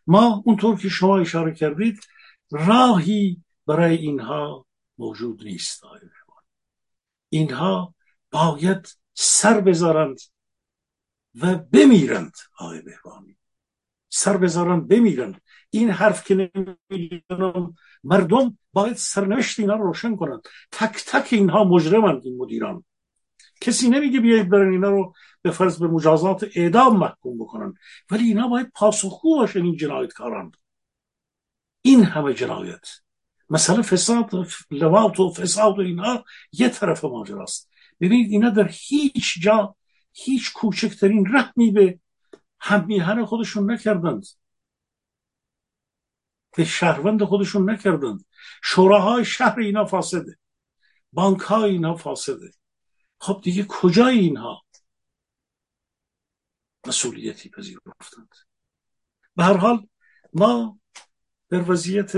ما 0.09 0.43
اونطور 0.45 0.79
که 0.79 0.89
شما 0.89 1.19
اشاره 1.19 1.53
کردید 1.53 1.99
راهی 2.51 3.43
برای 3.67 3.97
اینها 3.97 4.65
موجود 4.97 5.43
نیست 5.43 5.83
اینها 7.29 7.95
باید 8.31 8.97
سر 9.13 9.61
بذارند 9.61 10.19
و 11.35 11.55
بمیرند 11.55 12.35
آقای 12.59 12.81
بهبانی 12.81 13.37
سر 14.09 14.37
بذارند 14.37 14.87
بمیرند. 14.87 15.41
این 15.69 15.89
حرف 15.89 16.23
که 16.23 16.49
نمی‌دونم 16.89 17.75
مردم 18.03 18.57
باید 18.73 18.95
سرنوشت 18.95 19.59
اینا 19.59 19.75
رو 19.75 19.83
روشن 19.83 20.15
کنند. 20.15 20.41
تک 20.71 21.05
تک 21.07 21.33
اینها 21.33 21.63
مجرمند 21.63 22.21
این 22.25 22.37
مدیران. 22.37 22.83
کسی 23.61 23.89
نمیگه 23.89 24.19
بیایید 24.19 24.49
برن 24.49 24.71
اینا 24.71 24.89
رو 24.89 25.13
به 25.41 25.51
فرض 25.51 25.79
به 25.79 25.87
مجازات 25.87 26.47
اعدام 26.55 26.97
محکوم 26.97 27.37
بکنن. 27.37 27.73
ولی 28.11 28.23
اینا 28.23 28.47
باید 28.47 28.71
پاسخگو 28.75 29.35
باشن 29.35 29.63
این 29.63 29.75
جنایتکاران. 29.75 30.51
این 31.81 32.03
همه 32.03 32.33
جنایت. 32.33 32.87
مثلا 33.49 33.81
فساد 33.81 34.29
لواط 34.71 35.19
و 35.19 35.33
فساد 35.33 35.79
و 35.79 35.81
اینها 35.81 36.23
یه 36.51 36.69
طرف 36.69 37.05
ماجراست. 37.05 37.69
ببینید 37.99 38.31
اینا 38.31 38.49
در 38.49 38.69
هیچ 38.71 39.41
جا 39.41 39.75
هیچ 40.13 40.53
کوچکترین 40.53 41.27
رحمی 41.35 41.71
به 41.71 41.99
هم 42.59 42.85
میهن 42.85 43.25
خودشون 43.25 43.71
نکردند. 43.71 44.25
به 46.57 46.65
شهروند 46.65 47.23
خودشون 47.23 47.69
نکردند. 47.69 48.25
شوراهای 48.63 49.25
شهر 49.25 49.59
اینا 49.59 49.85
فاسده. 49.85 50.37
بانک 51.13 51.39
های 51.39 51.71
اینا 51.71 51.95
فاسده. 51.95 52.51
خب 53.19 53.41
دیگه 53.43 53.65
کجای 53.69 54.19
اینها؟ 54.19 54.61
مسئولیتی 56.87 57.49
پذیرفتند. 57.49 58.29
به 59.35 59.43
هر 59.43 59.57
حال 59.57 59.87
ما 60.33 60.79
در 61.49 61.71
وضعیت 61.71 62.13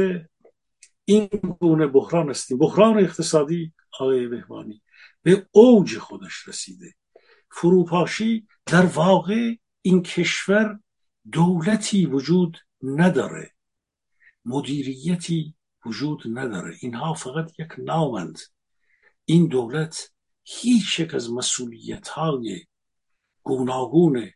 این 1.06 1.28
گونه 1.60 1.88
بحران 1.88 2.30
هستیم. 2.30 2.58
بحران 2.58 3.00
اقتصادی 3.00 3.74
آقای 4.00 4.28
بهبانی 4.28 4.82
به 5.22 5.48
اوج 5.52 5.98
خودش 5.98 6.48
رسیده. 6.48 6.94
فروپاشی 7.52 8.48
در 8.66 8.86
واقع 8.86 9.56
این 9.82 10.04
کشور 10.04 10.80
دولتی 11.32 12.06
وجود 12.06 12.58
نداره. 12.82 13.54
مدیریتی 14.46 15.56
وجود 15.86 16.24
نداره. 16.26 16.78
اینها 16.82 17.14
فقط 17.14 17.60
یک 17.60 17.70
نامند. 17.78 18.40
این 19.26 19.48
دولت 19.48 20.11
هیچ 20.44 21.00
یک 21.00 21.14
از 21.14 21.32
مسئولیت 21.32 22.08
های 22.08 22.66
گوناگون 23.44 24.32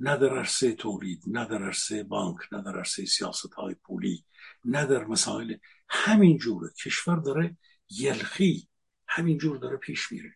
نه 0.00 0.16
در 0.16 0.38
عرصه 0.38 0.72
تولید 0.72 1.22
نه 1.26 1.44
در 1.44 1.62
عرصه 1.62 2.02
بانک 2.02 2.38
نه 2.52 2.62
در 2.62 2.76
عرصه 2.76 3.04
سیاست 3.04 3.52
های 3.52 3.74
پولی 3.74 4.24
نه 4.64 4.86
در 4.86 5.04
مسائل 5.04 5.56
همین 5.88 6.38
جوره 6.38 6.70
کشور 6.84 7.16
داره 7.16 7.56
یلخی 7.90 8.68
همین 9.08 9.38
جور 9.38 9.58
داره 9.58 9.76
پیش 9.76 10.12
میره. 10.12 10.34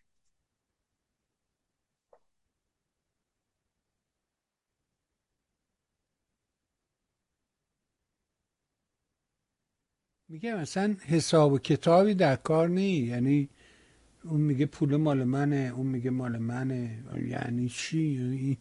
میگه 10.29 10.55
مثلا 10.55 10.95
حساب 11.07 11.53
و 11.53 11.59
کتابی 11.59 12.13
در 12.13 12.35
کار 12.35 12.67
نی 12.69 12.91
یعنی 12.91 13.49
اون 14.29 14.41
میگه 14.41 14.65
پول 14.65 14.95
مال 14.95 15.23
منه 15.23 15.73
اون 15.75 15.87
میگه 15.87 16.09
مال 16.09 16.37
منه. 16.37 16.97
یعنی 17.27 17.69
چی؟ 17.69 18.57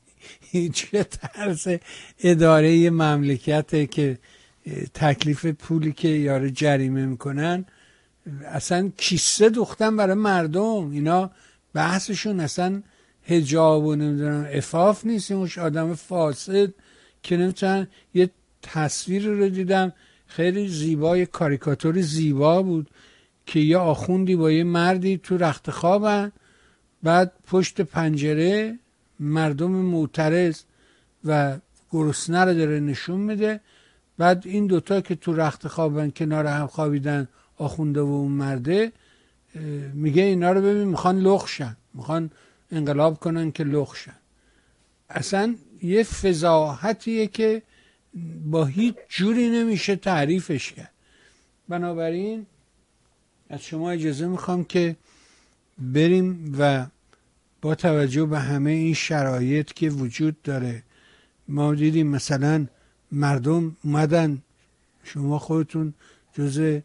چه 0.73 1.03
طرز 1.03 1.69
اداره 2.21 2.91
مملکته 2.91 3.87
که 3.87 4.19
تکلیف 4.95 5.47
پولی 5.47 5.93
که 5.93 6.09
یاره 6.09 6.51
جریمه 6.51 7.07
می‌کنن؟ 7.07 7.65
اصلا 8.45 8.91
کیسه 8.97 9.49
دوختن 9.49 9.97
برای 9.97 10.15
مردم. 10.15 10.91
اینا 10.91 11.31
بحثشون 11.75 12.41
اصلا 12.41 12.83
هجاب 13.25 13.85
و 13.85 13.95
نمی‌دونم 13.95 14.49
افاف 14.53 15.07
نیست. 15.07 15.33
اون 15.33 15.51
آدم 15.59 15.95
فاسد 15.95 16.75
که 17.23 17.37
نمی‌تونن. 17.37 17.87
یه 18.15 18.31
تصویر 18.63 19.27
رو 19.27 19.49
دیدم 19.49 19.93
خیلی 20.27 20.69
زیبا 20.69 21.25
کاریکاتور 21.25 22.01
زیبا 22.01 22.63
بود. 22.63 22.91
که 23.47 23.61
یه 23.61 23.79
آخوندی 23.79 24.37
با 24.37 24.51
یه 24.51 24.65
مردی 24.65 25.21
تو 25.23 25.37
رخت 25.37 25.71
خوابن 25.71 26.33
بعد 27.03 27.33
پشت 27.47 27.81
پنجره 27.81 28.79
مردم 29.21 29.71
معترض 29.71 30.61
و 31.25 31.59
گرسنه 31.91 32.45
رو 32.45 32.55
داره 32.55 32.81
نشون 32.81 33.21
میده. 33.21 33.61
بعد 34.19 34.47
این 34.47 34.67
دوتا 34.67 35.01
که 35.01 35.15
تو 35.15 35.33
رخت 35.33 35.69
خوابن 35.69 36.11
کنار 36.11 36.47
هم 36.47 36.67
خوابیدن 36.67 37.29
آخونده 37.57 38.01
و 38.01 38.05
اون 38.05 38.33
مرده 38.33 38.93
میگه 39.95 40.23
اینا 40.23 40.53
رو 40.53 40.61
ببین 40.61 40.85
می‌خوان 40.85 41.19
لخشن 41.19 41.77
می‌خوان 41.95 42.31
انقلاب 42.73 43.21
کنن 43.21 43.53
که 43.53 43.65
لخشن 43.65 44.15
اصلا 45.11 45.55
یه 45.83 46.03
فضاحتیه 46.03 47.27
که 47.27 47.63
با 48.45 48.65
هیچ 48.65 48.95
جوری 49.09 49.49
نمیشه 49.51 49.97
تعریفش 49.97 50.73
کرد. 50.73 50.91
بنابراین 51.69 52.47
از 53.53 53.63
شما 53.63 53.91
اجازه 53.91 54.27
می‌خوام 54.27 54.65
که 54.65 54.97
بریم 55.79 56.55
و 56.59 56.87
با 57.63 57.75
توجه 57.75 58.27
به 58.27 58.39
همه 58.39 58.71
این 58.71 58.95
شرایط 58.95 59.73
که 59.73 59.91
وجود 59.91 60.43
داره 60.43 60.83
ما 61.49 61.75
دیدیم 61.75 62.07
مثلا 62.07 62.67
مردم 63.13 63.77
اومدن. 63.85 64.43
شما 65.05 65.39
خودتون 65.39 65.95
جز 66.33 66.81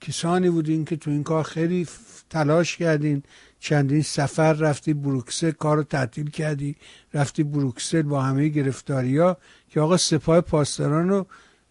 کسانی 0.00 0.50
بودین 0.50 0.84
که 0.84 0.96
تو 0.96 1.10
این 1.10 1.22
کار 1.22 1.42
خیلی 1.42 1.86
تلاش 2.30 2.76
کردین. 2.76 3.22
چندین 3.60 4.02
سفر 4.02 4.52
رفتی 4.52 4.94
بروکسل 4.94 5.50
کار 5.50 5.76
رو 5.76 5.82
تعطیل 5.82 6.30
کردی. 6.30 6.76
رفتی 7.14 7.42
بروکسل 7.42 8.02
با 8.02 8.22
همه 8.22 8.48
گرفتاری 8.48 9.18
ها 9.18 9.36
که 9.68 9.80
آقا 9.80 9.96
سپاه 9.96 10.40
پاسداران 10.40 11.08
رو 11.08 11.26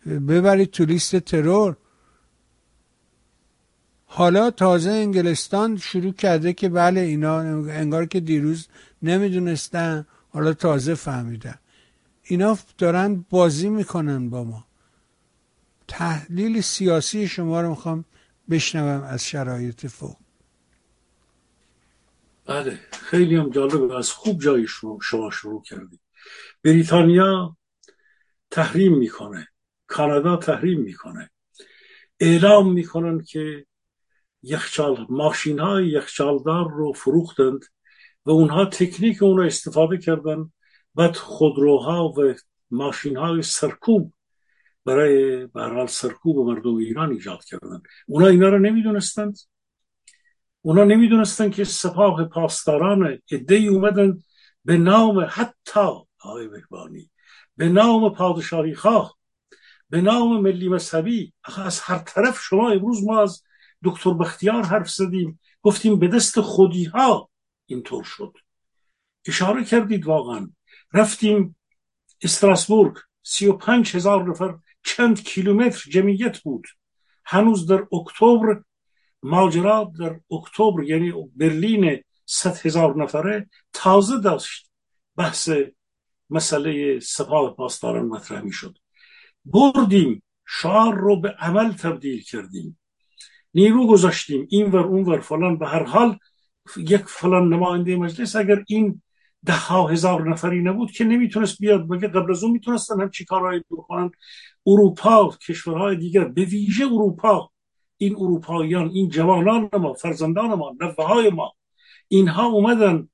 ببرید 0.06 0.72
تو 0.72 0.86
لیست 0.86 1.16
ترور. 1.16 1.78
حالا 4.18 4.52
تازه 4.52 4.90
انگلستان 4.90 5.78
شروع 5.78 6.14
کرده 6.14 6.54
که 6.54 6.70
بله 6.70 7.00
اینا 7.00 7.40
انگار 7.40 8.06
که 8.06 8.20
دیروز 8.20 8.68
نمی‌دونستن 9.02 10.06
حالا 10.30 10.54
تازه 10.54 10.96
فهمیدن. 10.96 11.56
اینا 12.24 12.58
دارن 12.78 13.26
بازی 13.30 13.70
می‌کنن 13.70 14.30
با 14.30 14.44
ما. 14.44 14.66
تحلیل 15.88 16.62
سیاسی 16.62 17.28
شما 17.28 17.62
رو 17.62 17.70
می‌خوام 17.70 18.06
بشنوم 18.50 19.04
از 19.04 19.26
شرایط 19.26 19.88
فوق. 19.88 20.16
بله 22.46 22.80
خیلی 22.92 23.36
هم 23.36 23.50
جالب 23.50 23.92
از 23.92 24.12
خوب 24.12 24.42
جایی 24.42 24.68
شما 25.02 25.30
شروع 25.32 25.64
کردید. 25.64 26.00
بریتانیا 26.64 27.58
تحریم 28.52 28.98
می‌کنه. 28.98 29.48
کانادا 29.88 30.38
تحریم 30.38 30.82
می‌کنه. 30.82 31.30
اعلام 32.20 32.74
می‌کنن 32.74 33.24
که 33.24 33.66
یخچال 34.48 35.06
ماشین 35.10 35.60
های 35.60 35.88
یخچالدار 35.88 36.72
رو 36.72 36.94
فروختند 36.94 37.66
و 38.26 38.32
اونها 38.32 38.66
تکنیک 38.66 39.24
اون 39.24 39.38
رو 39.38 39.44
استفاده 39.44 39.98
کردن. 39.98 40.52
بعد 40.96 41.16
خودروها 41.16 42.10
و 42.10 42.34
ماشین 42.72 43.18
های 43.18 43.42
سرکوب 43.42 44.14
برای 44.86 45.46
برحال 45.48 45.88
سرکوب 45.88 46.38
مردم 46.38 46.76
ایران 46.76 47.12
ایجاد 47.12 47.44
کردن. 47.44 47.82
اونا 48.08 48.28
اینا 48.28 48.50
رو 48.50 48.60
نمی‌دونستند. 48.60 49.38
اونا 50.62 50.84
نمی‌دونستند 50.84 51.54
که 51.54 51.64
سپاه 51.64 52.26
پاسداران 52.26 53.20
ادهی 53.32 53.68
اومدن 53.68 54.20
به 54.66 54.78
نام 54.78 55.28
حتی 55.30 55.80
آقای 56.24 56.48
بهبانی 56.48 57.12
به 57.58 57.70
نام 57.70 58.14
پادشاهی 58.14 58.76
خواه 58.76 59.18
به 59.90 60.02
نام 60.02 60.42
ملی 60.42 60.70
مذهبی. 60.70 61.34
از 61.58 61.80
هر 61.80 61.98
طرف 61.98 62.40
شما 62.40 62.70
امروز 62.70 63.04
ما 63.04 63.22
از 63.22 63.44
دکتر 63.84 64.14
بختیار 64.14 64.64
حرف 64.64 64.90
زدیم. 64.90 65.40
گفتیم 65.62 66.00
به 66.00 66.08
دست 66.08 66.42
خودی 66.42 66.84
ها 66.84 67.30
اینطور 67.66 68.04
شد. 68.04 68.34
اشاره 69.28 69.64
کردید 69.64 70.06
واقعا. 70.06 70.52
رفتیم 70.94 71.56
استراسبورگ 72.22 72.96
سی 73.24 73.48
و 73.48 73.54
پنج 73.54 73.96
هزار 73.96 74.30
نفر 74.30 74.58
چند 74.84 75.24
کیلومتر 75.24 75.90
جمعیت 75.92 76.40
بود. 76.40 76.68
هنوز 77.26 77.68
در 77.68 77.88
اکتبر 77.92 78.62
ماجرا 79.24 79.92
در 80.00 80.20
اکتبر 80.32 80.84
یعنی 80.84 81.14
برلین 81.36 82.04
صد 82.26 82.66
هزار 82.66 83.04
نفره 83.04 83.50
تازه 83.74 84.20
داشت. 84.20 84.72
بحث 85.16 85.50
مسئله 86.30 87.00
سپاه 87.00 87.56
پاسداران 87.56 88.06
مطرح 88.06 88.42
می 88.42 88.52
شد 88.52 88.78
بردیم 89.46 90.24
شعار 90.48 90.96
رو 90.96 91.22
به 91.22 91.30
عمل 91.30 91.74
تبدیل 91.74 92.24
کردیم. 92.24 92.80
نیرو 93.58 93.88
گذاشتیم. 93.88 94.48
این 94.50 94.72
ور 94.72 94.86
اون 94.86 95.04
ور 95.04 95.20
فلان. 95.20 95.58
به 95.58 95.68
هر 95.68 95.84
حال 95.84 96.18
یک 96.78 97.04
فلان 97.08 97.54
نماینده 97.54 97.96
مجلس 97.96 98.36
اگر 98.36 98.64
این 98.68 99.02
ده 99.46 99.58
ها 99.58 99.88
هزار 99.88 100.30
نفری 100.30 100.62
نبود 100.62 100.92
که 100.92 101.04
نمی‌تونست 101.04 101.58
بیاد. 101.60 101.86
مگه 101.94 102.08
قبل 102.08 102.32
از 102.32 102.44
اون 102.44 102.52
می‌تونستن 102.52 103.02
هم 103.02 103.10
چی 103.10 103.26
بکنن؟ 103.72 104.12
اروپا 104.68 105.30
کشورهای 105.48 105.96
دیگر 105.96 106.24
به 106.24 106.42
ویژه 106.46 106.86
اروپا. 106.86 107.52
این 107.98 108.16
اروپاییان 108.16 108.90
این 108.90 109.10
جوانان 109.10 109.70
ما 109.74 109.94
فرزندان 109.94 110.54
ما 110.54 110.76
نوه 110.82 111.06
های 111.08 111.30
ما 111.30 111.54
اینها 112.08 112.46
اومدن 112.46 113.10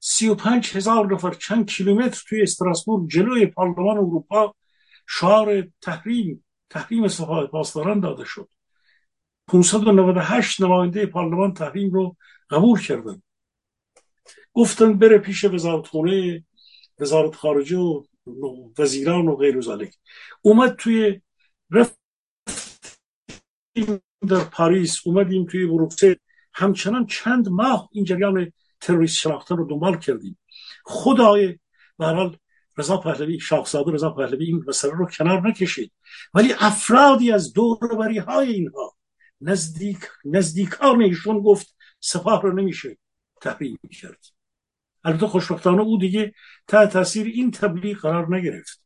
سی 0.00 0.28
و 0.28 0.34
پنج 0.34 0.76
هزار 0.76 1.14
نفر 1.14 1.30
چند 1.30 1.70
کیلومتر 1.70 2.22
توی 2.28 2.42
استراسبورگ 2.42 3.08
جلوی 3.08 3.46
پارلمان 3.46 3.98
اروپا 3.98 4.54
شعار 5.08 5.68
تحریم 5.80 6.44
تحریم 6.70 7.08
سپاه 7.08 7.46
پاسداران 7.46 8.00
داده 8.00 8.24
شد. 8.24 8.48
598 9.48 10.60
نماینده 10.60 11.06
پارلمان 11.06 11.54
تحریم 11.54 11.90
رو 11.90 12.16
قبول 12.50 12.80
کردن. 12.80 13.22
گفتن 14.52 14.98
بره 14.98 15.18
پیش 15.18 15.44
وزارت 15.44 15.86
خونه 15.86 16.44
وزارت 16.98 17.34
خارجه 17.34 17.76
و 17.76 18.02
وزیران 18.78 19.28
و 19.28 19.36
غیر 19.36 19.60
ذالک 19.60 19.94
اومد 20.42 20.76
توی 20.76 21.20
رفت 21.70 21.98
در 24.28 24.44
پاریس 24.52 25.00
اومدیم 25.04 25.46
توی 25.46 25.66
بروکسل. 25.66 26.14
همچنان 26.54 27.06
چند 27.06 27.48
ماه 27.48 27.88
این 27.92 28.04
جریان 28.04 28.52
تروریست 28.80 29.16
شناختن 29.16 29.56
رو 29.56 29.68
دنبال 29.68 29.98
کردیم. 29.98 30.38
خدای 30.84 31.58
برحال 31.98 32.36
رضا 32.78 32.96
پهلوی 32.96 33.40
شاهزاده 33.40 33.92
رضا 33.92 34.10
پهلوی 34.10 34.44
این 34.46 34.64
مسئله 34.68 34.92
رو 34.92 35.06
کنار 35.06 35.48
نکشید. 35.48 35.92
ولی 36.34 36.54
افرادی 36.58 37.32
از 37.32 37.52
دوربری 37.52 38.18
های 38.18 38.52
اینها 38.52 38.97
نزدیک 39.40 39.98
نزدیکان 40.24 41.02
ایشون 41.02 41.42
گفت 41.42 41.76
سپاه 42.00 42.42
رو 42.42 42.52
نمیشه 42.52 42.98
تحریم 43.40 43.78
کرد. 44.00 44.24
البته 45.04 45.26
خوشبختانه 45.26 45.82
او 45.82 45.98
دیگه 45.98 46.34
تحت 46.66 46.92
تاثیر 46.92 47.26
این 47.26 47.50
تبلیغ 47.50 47.98
قرار 47.98 48.36
نگرفت. 48.36 48.82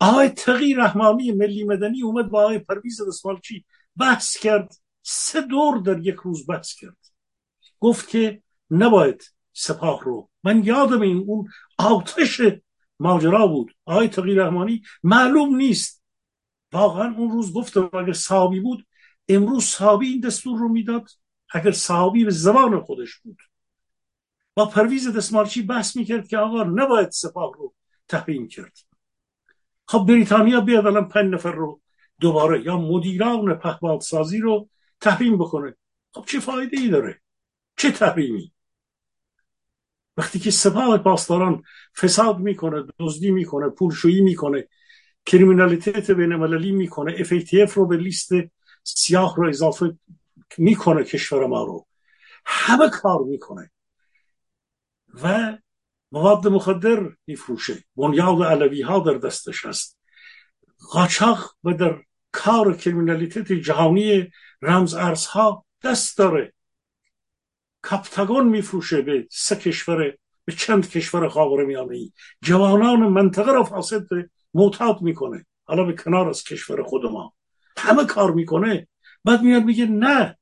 آقای 0.00 0.28
تقی 0.28 0.74
رحمانی 0.74 1.32
ملی 1.32 1.64
مدنی 1.64 2.02
اومد 2.02 2.30
با 2.30 2.42
آقای 2.42 2.58
پرویز 2.58 3.00
دستمالچی 3.08 3.64
بحث 3.96 4.36
کرد. 4.36 4.74
سه 5.02 5.40
دور 5.40 5.78
در 5.78 5.98
یک 5.98 6.14
روز 6.14 6.46
بحث 6.46 6.74
کرد. 6.74 6.96
گفت 7.80 8.08
که 8.08 8.42
نباید 8.70 9.34
سپاه 9.52 10.04
رو 10.04 10.30
من 10.44 10.64
یادم 10.64 11.00
این 11.00 11.24
اون 11.26 11.48
آتش 11.78 12.40
ماجرا 13.00 13.46
بود. 13.46 13.74
آقای 13.84 14.08
تقی 14.08 14.34
رحمانی 14.34 14.82
معلوم 15.02 15.56
نیست. 15.56 16.02
واقعا 16.72 17.14
اون 17.16 17.30
روز 17.30 17.52
گفتم 17.52 17.90
اگر 17.92 18.12
صحابی 18.12 18.60
بود 18.60 18.86
امروز 19.28 19.64
صحابی 19.64 20.08
این 20.08 20.20
دستور 20.20 20.58
رو 20.58 20.68
می‌داد 20.68 21.10
اگر 21.50 21.70
صحابی 21.70 22.24
به 22.24 22.30
زبان 22.30 22.80
خودش 22.80 23.14
بود. 23.16 23.38
با 24.54 24.66
پرویز 24.66 25.16
دستمارچی 25.16 25.62
بحث 25.62 25.96
می‌کرد 25.96 26.28
که 26.28 26.38
آقا 26.38 26.62
نباید 26.62 27.10
سپاه 27.10 27.52
رو 27.54 27.74
تحریم 28.08 28.48
کرد. 28.48 28.78
خب 29.86 30.04
بریتانیا 30.08 30.60
بیاد 30.60 30.86
الان 30.86 31.08
پنج 31.08 31.34
نفر 31.34 31.52
رو 31.52 31.80
دوباره 32.20 32.62
یا 32.62 32.78
مدیران 32.78 33.54
پهپادسازی 33.54 34.38
رو 34.38 34.68
تحریم 35.00 35.38
بکنه. 35.38 35.76
خب 36.12 36.24
چه 36.26 36.40
فایده 36.40 36.80
ای 36.80 36.88
داره؟ 36.88 37.20
چه 37.76 37.90
تحریمی؟ 37.90 38.52
وقتی 40.16 40.38
که 40.38 40.50
سپاه 40.50 40.98
پاسداران 40.98 41.62
فساد 41.96 42.38
می‌کنه 42.38 42.84
دزدی 42.98 43.30
می‌کنه 43.30 43.68
پولشویی 43.68 44.20
می‌کنه 44.20 44.68
کریمینالیتت 45.26 46.10
بین 46.10 46.32
المللی 46.32 46.72
می‌کنه 46.72 47.16
اف 47.62 47.74
رو 47.74 47.86
به 47.86 47.96
لیست 47.96 48.30
سیاه 48.84 49.36
رو 49.36 49.48
اضافه 49.48 49.98
می‌کنه 50.58 51.04
کشور 51.04 51.46
ما 51.46 51.64
رو. 51.64 51.86
همه 52.44 52.90
کار 52.90 53.22
می‌کنه. 53.22 53.70
و 55.22 55.58
مواد 56.12 56.48
مخدر 56.48 57.10
میفروشه. 57.26 57.84
بنیاد 57.96 58.42
علوی 58.42 58.82
ها 58.82 58.98
در 58.98 59.14
دستش 59.14 59.66
هست 59.66 59.98
قاچاق 60.90 61.54
و 61.64 61.72
در 61.72 62.02
کار 62.32 62.76
کریمینالیتت 62.76 63.52
جهانی 63.52 64.30
رمز 64.62 64.94
ارزها 64.94 65.64
دست 65.82 66.18
داره. 66.18 66.54
کپتگون 67.84 68.48
میفروشه 68.48 69.02
به 69.02 69.28
سه 69.30 69.56
کشور 69.56 70.16
به 70.44 70.52
چند 70.52 70.90
کشور 70.90 71.28
خاور 71.28 71.64
میانه 71.64 71.96
ای 71.96 72.12
جوانان 72.42 73.00
منطقه 73.00 73.52
را 73.52 73.64
فاسد 73.64 74.06
معتاد 74.54 75.02
می‌کنه. 75.02 75.46
حالا 75.64 75.84
به 75.84 75.92
کنار 75.92 76.28
از 76.28 76.42
کشور 76.42 76.82
خود 76.82 77.04
ما. 77.04 77.34
همه 77.78 78.04
کار 78.04 78.32
می‌کنه. 78.32 78.88
بعد 79.24 79.42
میاد 79.42 79.64
میگه 79.64 79.86
نه 79.86 80.38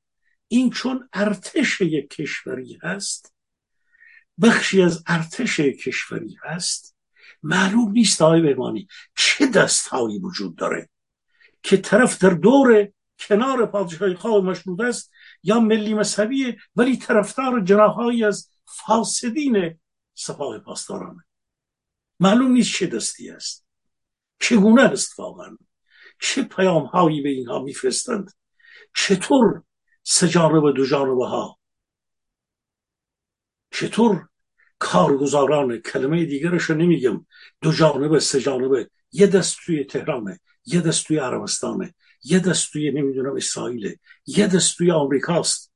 این 0.49 0.71
چون 0.71 1.09
ارتش 1.13 1.81
یک 1.81 2.11
کشوری 2.11 2.79
هست 2.83 3.35
بخشی 4.43 4.83
از 4.83 5.05
ارتش 5.07 5.61
کشوری 5.61 6.39
هست 6.43 6.97
معلوم 7.43 7.93
نیست 7.93 8.23
آقای 8.23 8.41
بهمانی 8.41 8.89
چه 9.17 9.47
دستهایی 9.47 10.19
وجود 10.19 10.57
داره 10.57 10.89
که 11.63 11.77
طرف 11.77 12.19
در 12.19 12.31
دور 12.31 12.89
کنار 13.19 13.67
پادشاهی 13.67 14.15
خواه 14.15 14.45
مشروط 14.45 14.81
است 14.81 15.11
یا 15.43 15.61
ملی 15.61 15.95
مذهبی 15.95 16.57
ولی 16.77 16.97
طرفدار 16.97 17.61
جناهایی 17.61 18.25
از 18.25 18.51
فاسدین 18.65 19.79
سپاه 20.15 20.59
پاسدارانه. 20.59 21.25
معلوم 22.21 22.53
نیست 22.53 22.75
چه 22.75 22.87
دستی 22.87 23.31
است. 23.31 23.67
چگونه 24.41 24.83
است 24.83 25.19
واقعا؟ 25.19 25.59
چه 26.21 26.43
پیام 26.43 26.85
هایی 26.85 27.23
به 27.23 27.29
اینها 27.29 27.63
میفرستند؟ 27.63 28.33
چطور 28.97 29.63
سجانب 30.03 30.65
و 30.65 30.73
دو 30.73 30.87
جانبه 30.87 31.27
ها؟ 31.27 31.59
چطور 33.71 34.29
کارگزاران 34.79 35.79
کلمه 35.79 36.25
دیگرش 36.25 36.63
رو 36.63 36.75
نمیگم 36.75 37.27
دو 37.61 37.73
جانبه 37.73 38.21
سه 38.21 38.41
جانبه 38.41 38.91
یه 39.13 39.27
دست 39.27 39.57
توی 39.65 39.85
تهرانه 39.85 40.41
یه 40.65 40.81
دست 40.81 41.07
توی 41.07 41.19
عربستانه 41.19 41.95
یه 42.25 42.39
دست 42.39 42.73
توی 42.73 42.91
نمی‌دونم 42.91 43.37
اسرائیل 43.37 43.97
یه 44.27 44.47
دست 44.47 44.77
توی 44.77 44.91
آمریکاست. 44.91 45.73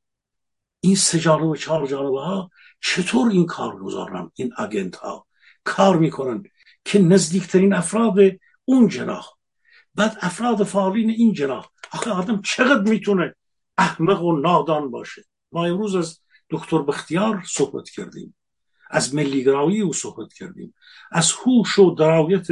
این 0.81 0.97
سه 0.97 1.19
جانبه 1.19 1.59
چهار 1.59 1.87
جانبه 1.87 2.21
ها 2.21 2.51
چطور 2.81 3.31
این 3.31 3.47
کارگزاران 3.47 4.33
این 4.35 4.53
اگنت 4.57 4.97
ها 4.97 5.27
کار 5.65 5.99
می‌کنن 5.99 6.43
که 6.85 6.99
نزدیکترین 6.99 7.73
افراد 7.73 8.15
اون 8.65 8.89
جناح؟ 8.89 9.40
بعد 9.95 10.19
افراد 10.21 10.63
فعالین 10.63 11.11
این 11.11 11.33
جناح 11.33 11.71
آخه 11.93 12.11
آدم 12.11 12.43
چقدر 12.43 12.91
می‌تونه 12.91 13.35
احمق 13.79 14.23
و 14.23 14.41
نادان 14.41 14.91
باشه؟ 14.91 15.25
ما 15.53 15.65
امروز 15.65 15.95
از 15.95 16.21
دکتر 16.51 16.83
بختیار 16.83 17.43
صحبت 17.47 17.91
کردیم 17.91 18.37
از 18.91 19.15
ملیگرایی 19.15 19.81
او 19.81 19.93
صحبت 19.93 20.33
کردیم 20.33 20.75
از 21.13 21.33
هوش 21.33 21.79
و 21.79 21.91
درایت 21.91 22.47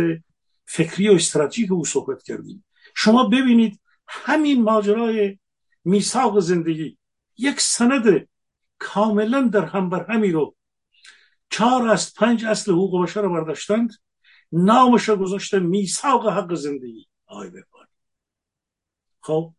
فکری 0.66 1.08
و 1.08 1.12
استراتژیک 1.12 1.72
او 1.72 1.84
صحبت 1.84 2.22
کردیم. 2.22 2.64
شما 2.94 3.28
ببینید 3.28 3.80
همین 4.08 4.62
ماجرای 4.62 5.38
میثاق 5.84 6.40
زندگی 6.40 6.98
یک 7.36 7.60
سند 7.60 8.28
کاملا 8.78 9.42
در 9.42 9.64
هم 9.64 9.90
بر 9.90 10.06
همی 10.10 10.32
رو 10.32 10.54
چهار 11.50 11.88
از 11.88 12.14
پنج 12.14 12.44
اصل 12.44 12.72
حقوق 12.72 13.02
بشر 13.02 13.22
رو 13.22 13.32
برداشتند. 13.32 13.94
نامش 14.52 15.10
گذاشته 15.10 15.58
میثاق 15.58 16.28
حق 16.28 16.54
زندگی. 16.54 17.06
آی 17.28 17.50
خب 19.20 19.54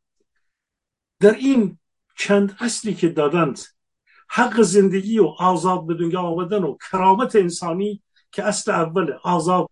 در 1.19 1.33
این 1.33 1.79
چند 2.17 2.57
اصلی 2.59 2.93
که 2.93 3.09
دادند 3.09 3.59
حق 4.29 4.61
زندگی 4.61 5.19
و 5.19 5.25
آزاد 5.25 5.87
به 5.87 5.93
دنیا 5.93 6.21
آمدن 6.21 6.63
و 6.63 6.77
کرامت 6.91 7.35
انسانی 7.35 8.03
که 8.31 8.43
اصل 8.43 8.71
اول 8.71 9.13
آزاد 9.23 9.69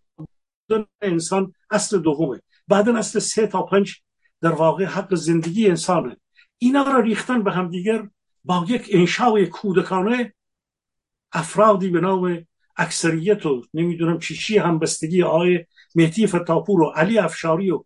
انسان 1.02 1.54
اصل 1.72 2.00
دومه. 2.00 2.42
بعدا 2.68 2.98
اصل 2.98 3.20
سه 3.20 3.48
تا 3.48 3.62
پنج 3.62 3.96
در 4.42 4.52
واقع 4.52 4.86
حق 4.86 5.16
زندگی 5.16 5.68
انسانه. 5.68 6.18
اینا 6.58 6.84
را 6.84 7.00
ریختن 7.00 7.44
به 7.44 7.68
دیگر 7.72 8.10
با 8.44 8.66
یک 8.70 8.88
انشاء 8.92 9.46
کودکانه 9.46 10.34
افرادی 11.32 11.90
به 11.90 12.02
نام 12.02 12.48
اکثریت 12.76 13.46
و 13.46 13.66
نمی‌دونم 13.74 14.20
چی 14.20 14.36
چی 14.36 14.58
همبستگی 14.58 15.24
آقای 15.24 15.66
مهدی 15.96 16.28
فتاپور 16.28 16.82
و 16.82 16.86
علی 16.86 17.18
افشاری 17.18 17.72
و 17.72 17.84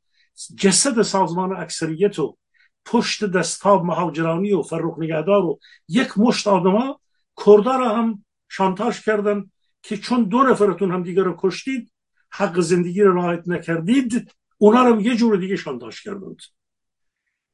جسد 0.55 1.01
سازمان 1.01 1.55
اکثریت 1.55 2.19
و 2.19 2.37
پشت 2.85 3.25
دستاب 3.25 3.85
مهاجرانی 3.85 4.53
و 4.53 4.61
فرخ 4.61 4.99
نگهدار 4.99 5.45
و 5.45 5.59
یک 5.87 6.17
مشت 6.17 6.47
آدما 6.47 6.99
کردا 7.45 7.75
را 7.75 7.95
هم 7.95 8.25
شانتاش 8.49 9.05
کردن 9.05 9.51
که 9.83 9.97
چون 9.97 10.23
دو 10.23 10.43
نفرتون 10.43 10.91
هم 10.91 11.03
دیگه 11.03 11.23
رو 11.23 11.35
کشتید 11.39 11.91
حق 12.29 12.59
زندگی 12.59 13.01
رو 13.01 13.15
رعایت 13.15 13.47
نکردید 13.47 14.31
اونا 14.57 14.83
رو 14.83 15.01
یه 15.01 15.15
جور 15.15 15.37
دیگه 15.37 15.55
شانتاش 15.55 16.03
کردند 16.03 16.41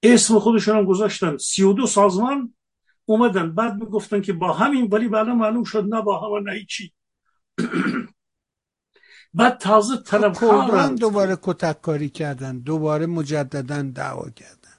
اسم 0.04 0.40
خودشون 0.40 0.78
هم 0.78 0.86
گذاشتن. 0.86 1.38
سی 1.38 1.64
و 1.64 1.74
دو 1.74 1.88
سازمان 1.88 2.54
اومدن. 3.06 3.56
بعد 3.56 3.74
می‌گفتن 3.74 4.22
که 4.22 4.34
با 4.34 4.54
همین 4.54 4.88
ولی 4.92 5.08
بعدا 5.08 5.36
معلوم 5.36 5.64
شد 5.64 5.84
نه 5.84 6.02
با 6.02 6.40
هم 6.40 6.50
نه 6.50 6.56
هیچی. 6.56 6.94
بعد 9.38 9.58
تازه 9.58 9.96
خب، 9.96 10.04
طلبکارن 10.04 10.96
دوباره 10.96 11.38
کتک 11.42 11.82
کاری 11.82 12.10
کردن 12.10 12.58
دوباره 12.58 13.06
مجددا 13.06 13.82
دعوا 13.82 14.30
کردن. 14.30 14.78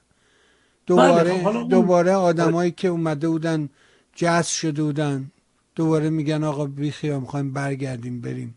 دوباره 0.85 1.33
بله، 1.33 1.43
خب 1.43 1.69
دوباره 1.69 2.13
آدمایی 2.13 2.71
که 2.71 2.87
اومده 2.87 3.29
بودن 3.29 3.69
جذب 4.15 4.47
شده 4.47 4.83
بودن 4.83 5.31
دوباره 5.75 6.09
میگن 6.09 6.43
آقا 6.43 6.65
بیخیام 6.65 7.21
می‌خوایم 7.21 7.53
برگردیم 7.53 8.21
بریم. 8.21 8.55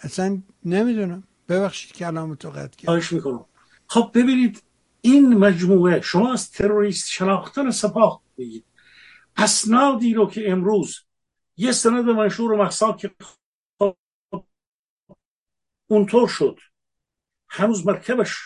اصلا 0.00 0.38
نمی‌دونم. 0.64 1.22
ببخشید 1.48 1.92
کلام 1.92 2.34
تو 2.34 2.50
قطع 2.50 2.76
کرد 2.76 3.12
می‌کنم. 3.12 3.44
خب 3.86 4.10
ببینید 4.14 4.62
این 5.00 5.34
مجموعه 5.34 6.00
شما 6.00 6.32
از 6.32 6.50
تروریست 6.50 7.08
شناختن 7.08 7.70
سپاه 7.70 8.20
بگید. 8.38 8.64
اسنادی 9.36 10.14
رو 10.14 10.30
که 10.30 10.50
امروز 10.50 11.00
یه 11.56 11.72
سند 11.72 12.04
منشور 12.04 12.52
و 12.52 12.68
که 12.98 13.10
اونطور 15.90 16.28
شد. 16.28 16.58
هنوز 17.48 17.86
مرکبش 17.86 18.36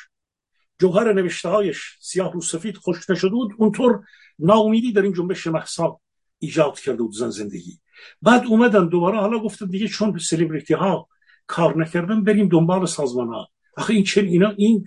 جوهر 0.79 1.13
نوشته 1.13 1.49
هایش 1.49 1.97
سیاه 2.01 2.33
رو 2.33 2.41
سفید 2.41 2.79
خشک 2.79 3.11
نشده 3.11 3.31
بود 3.31 3.53
اونطور 3.59 4.05
ناامیدی 4.39 4.93
در 4.93 5.03
این 5.03 5.13
جنبش 5.13 5.47
محساب 5.47 6.01
ایجاد 6.39 6.81
کرده 6.81 7.03
بود 7.03 7.13
زن 7.13 7.31
زندگی. 7.31 7.81
بعد 8.23 8.47
اومدن 8.47 8.89
دوباره 8.89 9.19
حالا 9.19 9.39
گفتن 9.39 9.67
دیگه 9.67 9.89
چون 9.89 10.19
سلیبریتی 10.19 10.75
ها 10.75 11.09
کار 11.47 11.79
نکردن 11.79 12.25
بریم 12.25 12.49
دنبال 12.49 12.87
سازمان 12.87 13.29
ها 13.29 13.49
آخه 13.77 13.95
این 13.95 14.05
چه 14.05 14.21
اینا 14.21 14.51
این 14.51 14.85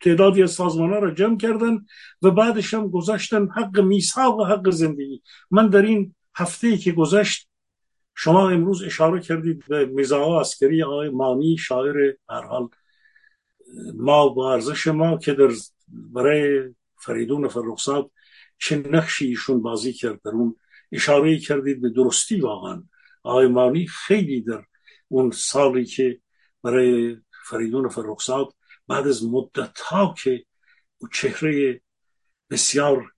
تعدادی 0.00 0.42
از 0.42 0.50
سازمان 0.50 0.90
ها 0.90 0.98
را 0.98 1.10
جمع 1.10 1.36
کردن 1.36 1.86
و 2.22 2.30
بعدش 2.30 2.74
هم 2.74 2.88
گذاشتن 2.88 3.48
حق 3.56 3.80
میثاق 3.80 4.38
و 4.38 4.44
حق 4.44 4.70
زندگی. 4.70 5.22
من 5.50 5.68
در 5.68 5.82
این 5.82 6.14
هفته 6.34 6.76
که 6.76 6.92
گذشت 6.92 7.49
شما 8.22 8.50
امروز 8.50 8.82
اشاره 8.82 9.20
کردید 9.20 9.64
به 9.68 9.86
مزاها 9.86 10.40
عسکری 10.40 10.82
آقای 10.82 11.08
مانی 11.08 11.56
شاعر 11.56 12.14
حال 12.28 12.68
ما 13.94 14.28
با 14.28 14.52
ارزش 14.52 14.86
ما 14.86 15.18
که 15.18 15.32
در 15.32 15.50
برای 15.88 16.74
فریدون 16.98 17.48
فرخزاد 17.48 18.10
چه 18.58 18.76
نقشی 18.76 19.26
ایشون 19.26 19.62
بازی 19.62 19.92
کرد 19.92 20.22
در 20.22 20.30
اون 20.30 20.56
اشاره 20.92 21.38
کردید 21.38 21.80
به 21.80 21.90
درستی 21.90 22.40
واقعا. 22.40 22.82
آقای 23.22 23.46
مانی 23.46 23.86
خیلی 23.86 24.40
در 24.40 24.64
اون 25.08 25.30
سالی 25.30 25.84
که 25.84 26.20
برای 26.62 27.16
فریدون 27.44 27.88
فرخزاد 27.88 28.54
بعد 28.88 29.06
از 29.06 29.24
مدت 29.24 29.80
ها 29.80 30.14
که 30.22 30.44
چهره 31.12 31.80
بسیار 32.50 33.12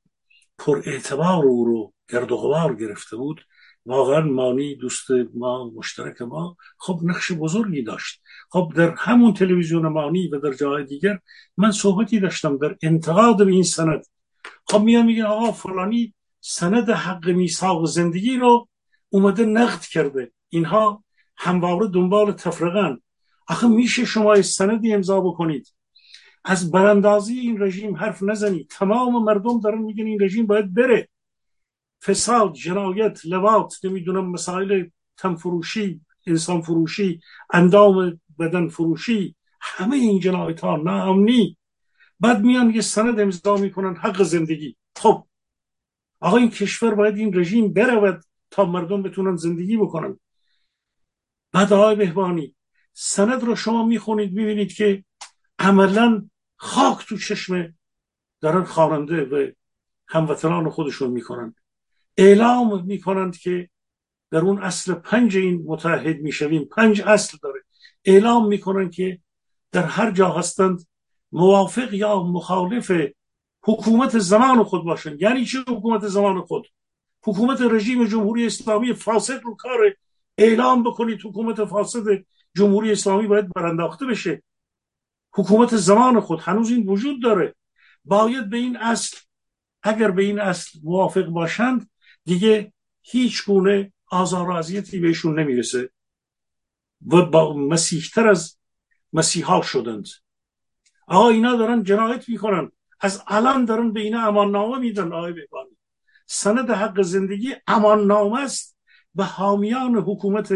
پر 0.59 0.83
اعتبار 0.87 1.45
او 1.45 1.65
رو 1.65 1.93
گرد 2.09 2.33
و 2.33 2.37
غبار 2.37 2.74
گرفته 2.77 3.16
بود 3.16 3.45
واقعا 3.86 4.20
مانی 4.20 4.74
دوست 4.74 5.06
ما 5.34 5.70
مشترک 5.76 6.22
ما 6.22 6.56
خب 6.78 7.00
نقش 7.02 7.32
بزرگی 7.32 7.82
داشت. 7.82 8.22
خب 8.50 8.72
در 8.76 8.94
همون 8.98 9.34
تلویزیون 9.34 9.88
مانی 9.88 10.28
و 10.28 10.38
در 10.38 10.52
جای 10.52 10.84
دیگر 10.84 11.18
من 11.56 11.70
صحبتی 11.70 12.20
داشتم 12.20 12.56
در 12.56 12.76
انتقاد 12.82 13.44
به 13.44 13.52
این 13.52 13.62
سند. 13.62 14.06
خب 14.66 14.80
میان 14.80 15.06
میگن 15.06 15.22
آقا 15.22 15.52
فلانی 15.52 16.14
سند 16.40 16.90
حق 16.90 17.28
میثاق 17.28 17.86
زندگی 17.86 18.36
رو 18.36 18.68
اومده 19.09 19.44
نقد 19.44 19.80
کرده. 19.80 20.32
اینها 20.48 21.04
همواره 21.36 21.88
دنبال 21.88 22.32
تفرقن. 22.32 22.98
آخه 23.48 23.68
میشه 23.68 24.04
شما 24.04 24.42
سندی 24.42 24.92
امضا 24.92 25.20
بکنید. 25.20 25.74
از 26.44 26.70
براندازی 26.70 27.38
این 27.38 27.62
رژیم 27.62 27.96
حرف 27.96 28.22
نزنید. 28.22 28.68
تمام 28.70 29.24
مردم 29.24 29.60
دارن 29.60 29.82
میگن 29.82 30.06
این 30.06 30.22
رژیم 30.22 30.46
باید 30.46 30.74
بره. 30.74 31.09
فساد 32.05 32.53
جنایت 32.53 33.27
لواط 33.27 33.85
نمی‌دونم 33.85 34.31
مسائل 34.31 34.85
تنفروشی 35.16 36.01
انسان 36.27 36.61
فروشی 36.61 37.20
اندام 37.53 38.20
بدن 38.39 38.69
فروشی 38.69 39.37
همه 39.61 39.97
این 39.97 40.20
جنایت 40.20 40.61
ها 40.61 40.77
ناامنی. 40.77 41.57
بعد 42.20 42.41
میان 42.43 42.70
یه 42.70 42.81
سند 42.81 43.20
امضا 43.20 43.57
می‌کنن 43.57 43.97
حق 43.97 44.23
زندگی. 44.23 44.77
خب 44.97 45.27
آقا 46.20 46.37
این 46.37 46.51
کشور 46.51 46.95
باید 46.95 47.16
این 47.16 47.39
رژیم 47.39 47.73
برود 47.73 48.24
تا 48.51 48.65
مردم 48.65 49.03
بتونن 49.03 49.37
زندگی 49.37 49.77
بکنن. 49.77 50.20
بعد 51.53 51.73
آقای 51.73 51.97
بهبانی 51.97 52.55
سند 52.93 53.43
رو 53.43 53.57
شما 53.57 53.87
می‌خونید 53.87 54.33
می‌بینید 54.33 54.73
که 54.74 55.05
عملا 55.59 56.29
خاک 56.57 57.07
تو 57.07 57.19
چشم 57.19 57.74
دارن 58.41 58.65
خواننده 58.65 59.24
و 59.24 59.51
هموطنان 60.09 60.70
خودشون 60.70 61.11
می‌کنن. 61.11 61.55
اعلام 62.16 62.84
می‌کنند 62.86 63.36
که 63.36 63.68
در 64.30 64.39
اون 64.39 64.62
اصل 64.62 64.94
پنج 64.94 65.36
این 65.36 65.62
متحد 65.66 66.20
می‌شویم. 66.20 66.64
پنج 66.64 67.02
اصل 67.06 67.39
داره. 67.43 67.60
اعلام 68.05 68.48
می‌کنند 68.48 68.93
که 68.94 69.18
در 69.72 69.82
هر 69.82 70.10
جا 70.10 70.28
هستند 70.28 70.86
موافق 71.32 71.94
یا 71.94 72.22
مخالف 72.22 72.93
حکومت 73.64 74.18
زمان 74.18 74.64
خود 74.64 74.84
باشند. 74.84 75.22
یعنی 75.22 75.44
چه 75.44 75.59
حکومت 75.68 76.06
زمان 76.06 76.40
خود؟ 76.40 76.66
حکومت 77.24 77.60
رژیم 77.60 78.05
جمهوری 78.05 78.47
اسلامی 78.47 78.93
فاسد 78.93 79.43
رو 79.43 79.55
کار 79.56 79.78
اعلام 80.39 80.82
بکنید. 80.82 81.20
حکومت 81.24 81.64
فاسد 81.64 82.05
جمهوری 82.56 82.93
اسلامی 82.93 83.26
باید 83.26 83.52
برانداخته 83.52 84.06
بشه. 84.06 84.43
حکومت 85.34 85.76
زمان 85.76 86.20
خود 86.20 86.40
هنوز 86.40 86.70
این 86.70 86.89
وجود 86.89 87.22
داره. 87.22 87.55
باید 88.05 88.51
به 88.51 88.56
این 88.56 88.76
اصل 88.76 89.16
اگر 89.82 90.10
به 90.10 90.22
این 90.22 90.40
اصل 90.40 90.78
موافق 90.82 91.24
باشند 91.24 91.90
دیگه 92.24 92.73
هیچ 93.03 93.44
گونه 93.44 93.93
آزار 94.11 94.51
و 94.51 94.53
اذیتی 94.53 95.01
بهشون 95.01 95.39
نمی‌رسه 95.39 95.90
و 97.07 97.24
با 97.24 97.57
مسیحتر 97.57 98.28
از 98.28 98.59
مسیحا 99.12 99.62
شدند. 99.62 100.07
آقا 101.07 101.28
اینا 101.28 101.57
دارن 101.57 101.82
جنایت 101.82 102.28
می‌کنن. 102.28 102.73
از 103.01 103.23
الان 103.27 103.65
دارن 103.65 103.93
به 103.93 104.01
اینا 104.01 104.27
امان 104.27 104.51
نامه 104.51 104.78
میدن 104.78 105.12
آقای 105.12 105.32
بهبانی. 105.32 105.77
سند 106.27 106.70
حق 106.70 107.03
زندگی 107.03 107.55
امان 107.66 108.07
نامه 108.07 108.40
است 108.40 108.78
به 109.15 109.24
حامیان 109.24 109.94
حکومت 109.97 110.53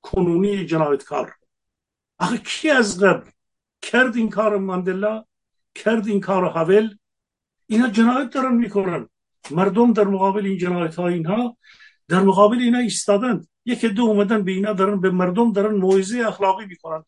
کنونی 0.00 0.66
جنایتکار. 0.66 1.34
آخه 2.18 2.38
کی 2.38 2.70
از 2.70 3.00
قبل 3.00 3.30
کرد 3.82 4.16
این 4.16 4.30
کار 4.30 4.58
ماندلا؟ 4.58 5.24
کرد 5.74 6.08
این 6.08 6.20
کار 6.20 6.44
هاول؟ 6.44 6.96
اینا 7.66 7.88
جنایت 7.88 8.30
دارن 8.30 8.54
می‌کنن. 8.54 9.08
مردم 9.50 9.92
در 9.92 10.04
مقابل 10.04 10.46
این 10.46 10.58
جنایت 10.58 10.94
ها 10.94 11.08
اینها 11.08 11.56
در 12.08 12.20
مقابل 12.20 12.58
اینا 12.58 12.78
ایستادند 12.78 13.48
یک 13.64 13.84
دو 13.84 14.02
اومدن 14.02 14.44
به 14.44 14.52
اینا 14.52 14.72
دارن 14.72 15.00
به 15.00 15.10
مردم 15.10 15.52
دارن 15.52 15.76
موعظه 15.76 16.24
اخلاقی 16.26 16.66
می‌کنن. 16.66 17.04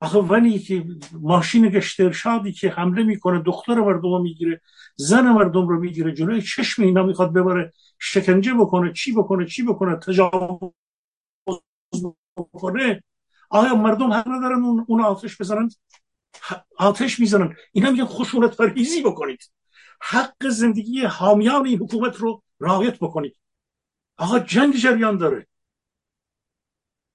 آخه 0.00 0.18
ونی 0.18 0.58
که 0.58 0.84
ماشین 1.12 1.68
گشت 1.68 2.00
ارشادی 2.00 2.52
که 2.52 2.70
حمله 2.70 3.02
می‌کنه 3.02 3.42
دختر 3.42 3.74
مردم 3.74 4.10
رو 4.10 4.22
می‌گیره 4.22 4.60
زن 4.96 5.28
مردم 5.28 5.68
رو 5.68 5.80
می‌گیره 5.80 6.12
جلوی 6.12 6.42
چشم 6.42 6.82
اینا 6.82 7.02
می‌خواد 7.02 7.32
ببره 7.32 7.72
شکنجه 7.98 8.54
بکنه 8.54 8.92
چی 8.92 9.12
بکنه 9.12 9.46
چی 9.46 9.62
بکنه 9.62 9.96
تجاوز 9.96 10.72
بکنه. 12.36 13.02
آیا 13.50 13.74
مردم 13.74 14.12
حق 14.12 14.28
ندارن 14.28 14.62
اون, 14.86 15.00
آتش 15.00 15.40
بزنن؟ 15.40 15.68
آتش 16.78 17.20
می‌زنن. 17.20 17.56
اینا 17.72 17.90
میگن 17.90 18.04
خشونت 18.04 18.50
فرهیزی 18.54 19.02
بکنید. 19.02 19.50
حق 20.00 20.48
زندگی 20.48 21.04
حامیان 21.04 21.66
این 21.66 21.78
حکومت 21.78 22.16
رو 22.16 22.42
رعایت 22.60 22.98
بکنید. 22.98 23.36
آقا 24.16 24.38
جنگ 24.38 24.76
جریان 24.76 25.16
داره. 25.16 25.46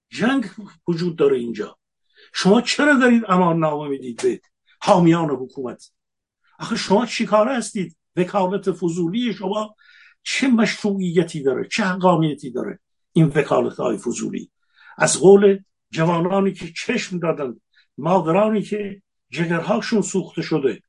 جنگ 0.09 0.45
وجود 0.87 1.15
داره 1.15 1.37
اینجا. 1.37 1.77
شما 2.33 2.61
چرا 2.61 2.93
دارید 2.93 3.23
امان 3.27 3.59
نامه 3.59 3.89
می‌دید 3.89 4.21
به 4.21 4.41
حامیان 4.81 5.29
حکومت؟ 5.29 5.91
آخه 6.59 6.75
شما 6.75 7.05
چیکاره 7.05 7.55
هستید؟ 7.55 7.97
وکالت 8.15 8.71
فضولی 8.71 9.33
شما 9.33 9.75
چه 10.23 10.47
مشروعیتی 10.47 11.43
داره؟ 11.43 11.67
چه 11.67 11.83
حقانیتی 11.83 12.51
داره 12.51 12.79
این 13.13 13.25
وکالت 13.25 13.75
های 13.75 13.97
فضولی؟ 13.97 14.51
از 14.97 15.19
قول 15.19 15.59
جوانانی 15.89 16.53
که 16.53 16.71
چشم 16.77 17.19
دادن 17.19 17.59
مادرانی 17.97 18.61
که 18.61 19.01
جگرهاشون 19.29 20.01
سوخته 20.01 20.41
شده. 20.41 20.81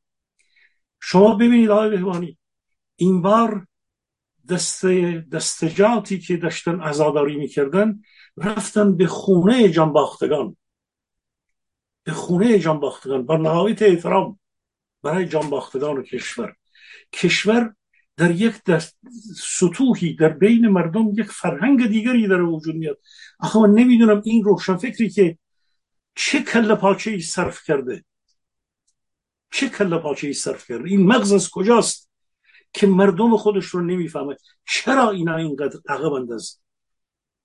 شما 1.07 1.35
ببینید 1.35 1.71
آقای 1.71 1.91
بهبانی 1.91 2.39
این 2.97 3.23
بار 3.23 3.67
دسته 4.51 5.21
دستجاتی 5.33 6.19
که 6.19 6.37
داشتن 6.37 6.81
عزاداری 6.81 7.37
می‌کردن 7.37 8.01
رفتن 8.37 8.97
به 8.97 9.07
خونه 9.07 9.69
جانباختگان. 9.69 10.57
به 12.05 12.13
خونه 12.13 12.59
جانباختگان 12.59 13.27
با 13.27 13.37
نهایت 13.37 13.83
احترام 13.83 14.41
برای 15.03 15.29
جانباختگان 15.29 16.03
کشور. 16.03 16.57
کشور 17.13 17.75
در 18.17 18.31
یک 18.31 18.65
دست 18.65 18.99
سطوحی 19.37 20.15
در 20.15 20.29
بین 20.29 20.69
مردم 20.69 21.09
یک 21.15 21.31
فرهنگ 21.31 21.87
دیگری 21.87 22.29
در 22.29 22.43
وجود 22.43 22.75
میاد. 22.75 22.99
آخه 23.39 23.59
من 23.59 23.71
نمی‌دونم 23.71 24.23
این 24.25 24.45
روشن 24.45 24.77
فکری 24.77 25.11
که 25.11 25.39
چه 26.15 26.43
کل 26.43 26.75
پاچه 26.75 27.11
ای 27.11 27.21
صرف 27.21 27.65
کرده. 27.65 28.05
چه 29.55 29.69
کل 29.69 29.99
پاچه 29.99 30.27
ای 30.27 30.33
صرف 30.33 30.67
کرده 30.69 30.89
این 30.89 31.07
مغز 31.07 31.33
از 31.33 31.51
کجاست 31.51 32.11
که 32.73 32.87
مردم 32.87 33.37
خودش 33.37 33.67
رو 33.67 33.81
نمی‌فهمه 33.81 34.37
چرا 34.69 35.11
اینا 35.11 35.37
اینقدر 35.37 35.81
عقبند 35.89 36.33
از 36.33 36.61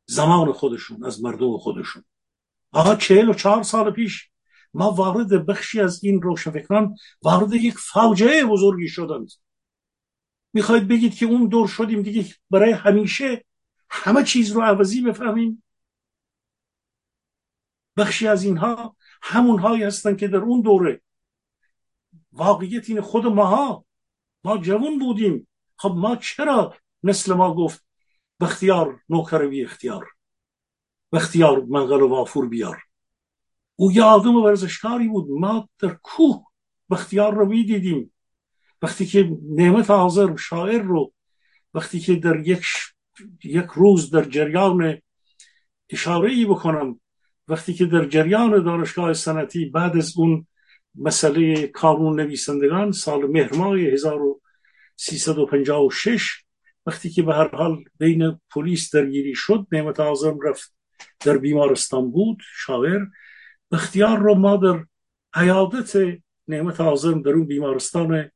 زمان 0.05 0.51
خودشون 0.51 1.05
از 1.05 1.23
مردم 1.23 1.57
خودشون؟ 1.57 2.03
آقا 2.71 2.95
چهل 2.95 3.29
و 3.29 3.33
چهار 3.33 3.63
سال 3.63 3.91
پیش 3.91 4.29
ما 4.73 4.91
وارد 4.91 5.45
بخشی 5.45 5.81
از 5.81 6.03
این 6.03 6.21
روشنفکران 6.21 6.95
وارد 7.21 7.53
یک 7.53 7.77
فاجعه 7.77 8.45
بزرگی 8.45 8.87
شدند. 8.87 9.31
می‌خواید 10.53 10.87
بگید 10.87 11.15
که 11.15 11.25
اون 11.25 11.47
دور 11.47 11.67
شدیم 11.67 12.01
دیگه 12.01 12.25
برای 12.49 12.71
همیشه 12.71 13.45
همه 13.89 14.23
چیز 14.23 14.51
رو 14.51 14.61
عوضی 14.61 15.01
بفهمیم؟ 15.01 15.63
بخشی 17.97 18.27
از 18.27 18.43
اینها 18.43 18.95
همونهایی 19.21 19.83
هستن 19.83 20.15
که 20.15 20.27
در 20.27 20.37
اون 20.37 20.61
دوره 20.61 21.01
واقعیت 22.31 22.89
این 22.89 23.01
خود 23.01 23.25
ماها 23.25 23.85
ما 24.43 24.57
جوان 24.57 24.99
بودیم. 24.99 25.47
خب 25.77 25.93
ما 25.97 26.15
چرا 26.15 26.75
مثل 27.03 27.33
ما 27.33 27.53
گفت 27.53 27.85
بختیار 28.39 29.01
نوکر 29.09 29.49
اختیار 29.63 30.07
بختیار 31.11 31.65
منقل 31.65 32.01
و 32.01 32.07
وافور 32.07 32.47
بیار. 32.47 32.83
او 33.75 33.91
یه 33.91 34.03
آدم 34.03 34.35
ورزشکاری 34.35 35.07
بود. 35.07 35.27
ما 35.29 35.69
در 35.79 35.97
کوه 36.03 36.45
بختیار 36.89 37.33
رو 37.33 37.45
می‌دیدیم. 37.45 38.13
وقتی 38.81 39.05
که 39.05 39.37
نعمت 39.49 39.89
حاضر 39.89 40.35
شاعر 40.35 40.81
رو 40.81 41.13
وقتی 41.73 41.99
که 41.99 42.15
در 42.15 42.47
یک 42.47 42.65
یک 43.43 43.65
روز 43.75 44.09
در 44.09 44.23
جریان 44.23 45.01
اشاره 45.89 46.31
ای 46.31 46.45
بکنم 46.45 46.99
وقتی 47.47 47.73
که 47.73 47.85
در 47.85 48.05
جریان 48.05 48.63
دانشگاه 48.63 49.13
سنتی 49.13 49.65
بعد 49.65 49.97
از 49.97 50.17
اون 50.17 50.47
مسئله 50.99 51.67
کارون 51.67 52.19
نویسندگان 52.19 52.91
سال 52.91 53.27
مهر 53.27 53.53
1356 53.53 56.43
وقتی 56.85 57.09
که 57.09 57.23
به 57.23 57.33
هر 57.33 57.55
حال 57.55 57.83
بین 57.99 58.39
پلیس 58.51 58.95
درگیری 58.95 59.35
شد 59.35 59.67
نعمت 59.71 59.99
آزم 59.99 60.39
رفت 60.43 60.75
در 61.19 61.37
بیمارستان 61.37 62.11
بود 62.11 62.37
شاعر 62.55 63.01
اختیار 63.71 64.19
رو 64.19 64.35
ما 64.35 64.57
در 64.57 64.85
عیادت 65.33 66.17
نعمت 66.47 66.81
آزم 66.81 67.21
در 67.21 67.31
اون 67.31 67.45
بیمارستان 67.45 68.31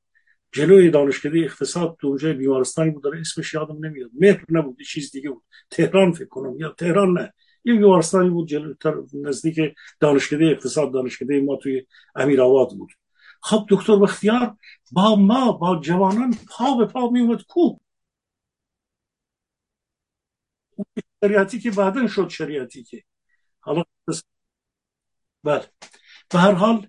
جلوی 0.52 0.90
دانشکده 0.90 1.40
اقتصاد 1.40 1.98
تو 2.02 2.08
اونجا 2.08 2.34
بیمارستانی 2.34 2.92
بود 2.92 3.04
داره 3.04 3.20
اسمش 3.20 3.54
یادم 3.54 3.86
نمیاد. 3.86 4.10
مهر 4.20 4.46
نبود 4.50 4.82
چیز 4.82 5.12
دیگه 5.12 5.30
بود. 5.30 5.44
تهران 5.70 6.12
فکر 6.12 6.28
کنم 6.28 6.60
یا 6.60 6.70
تهران 6.70 7.18
نه. 7.18 7.34
یه 7.66 7.74
بیمارستانی 7.74 8.30
بود 8.30 8.48
جلوتر 8.48 8.96
نزدیک 9.14 9.76
دانشکده 10.00 10.46
اقتصاد 10.46 10.94
دانشکده 10.94 11.42
ما 11.42 11.56
توی 11.56 11.86
امیر 12.16 12.42
آباد 12.42 12.70
بود. 12.70 12.92
خب 13.42 13.66
دکتر 13.70 13.96
بختیار 13.96 14.58
با 14.92 15.16
ما 15.16 15.52
با 15.52 15.80
جوانان 15.80 16.36
پا 16.50 16.76
به 16.76 16.86
پا 16.86 17.10
می 17.10 17.20
اومد 17.22 17.44
کو 17.44 17.78
شریعتی 21.24 21.60
که 21.60 21.72
بعدا 21.72 22.08
شد 22.08 22.30
شریعتی 22.30 22.84
که. 22.84 23.04
حالا 23.60 23.84
بله. 25.44 25.66
به 26.30 26.40
هر 26.40 26.52
حال 26.52 26.88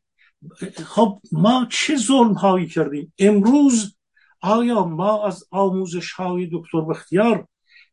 خب 0.86 1.20
ما 1.32 1.66
چه 1.70 1.96
ظلم 1.96 2.32
هایی 2.32 2.66
کردیم؟ 2.66 3.12
امروز 3.18 3.96
آیا 4.40 4.84
ما 4.84 5.26
از 5.26 5.44
آموزش 5.50 6.12
های 6.12 6.50
دکتر 6.52 6.80
بختیار 6.80 7.48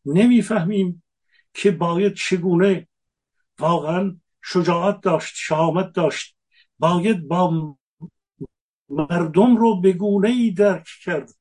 نمی‌فهمیم 0.05 1.03
که 1.53 1.71
باید 1.71 2.13
چگونه 2.13 2.87
واقعا 3.59 4.17
شجاعت 4.43 5.01
داشت 5.01 5.33
شهامت 5.37 5.93
داشت. 5.93 6.35
باید 6.79 7.27
با 7.27 7.75
مردم 8.89 9.57
رو 9.57 9.81
به 9.81 9.93
گونه 9.93 10.29
ای 10.29 10.51
درک 10.51 10.87
کرد 11.03 11.31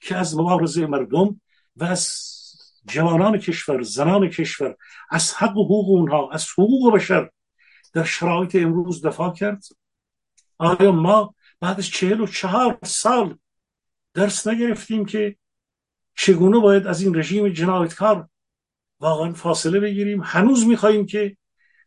که 0.00 0.16
از 0.16 0.36
مبارزه 0.36 0.86
مردم 0.86 1.40
و 1.76 1.84
از 1.84 2.32
جوانان 2.86 3.38
کشور 3.38 3.82
زنان 3.82 4.28
کشور 4.28 4.76
از 5.10 5.34
حق 5.34 5.56
و 5.56 5.64
حقوق 5.64 5.88
اونها 5.88 6.30
از 6.30 6.48
حقوق 6.58 6.94
بشر 6.94 7.30
در 7.92 8.04
شرایط 8.04 8.54
امروز 8.54 9.06
دفاع 9.06 9.32
کرد. 9.32 9.64
آیا 10.58 10.92
ما 10.92 11.34
بعد 11.60 11.78
از 11.78 11.86
چهل 11.86 12.20
و 12.20 12.26
چهار 12.26 12.78
سال 12.82 13.38
درس 14.14 14.46
نگرفتیم 14.46 15.04
که 15.04 15.36
چگونه 16.14 16.58
باید 16.58 16.86
از 16.86 17.02
این 17.02 17.14
رژیم 17.14 17.48
جنایتکار 17.48 18.28
واقعا 19.02 19.32
فاصله 19.32 19.80
بگیریم. 19.80 20.20
هنوز 20.24 20.66
می‌خواهیم 20.66 21.06
که 21.06 21.36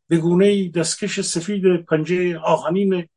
به 0.08 0.18
گونه 0.18 0.70
دستکش 0.70 1.22
سفید 1.22 1.86
پنجه 1.86 2.40
آهنین 2.40 3.08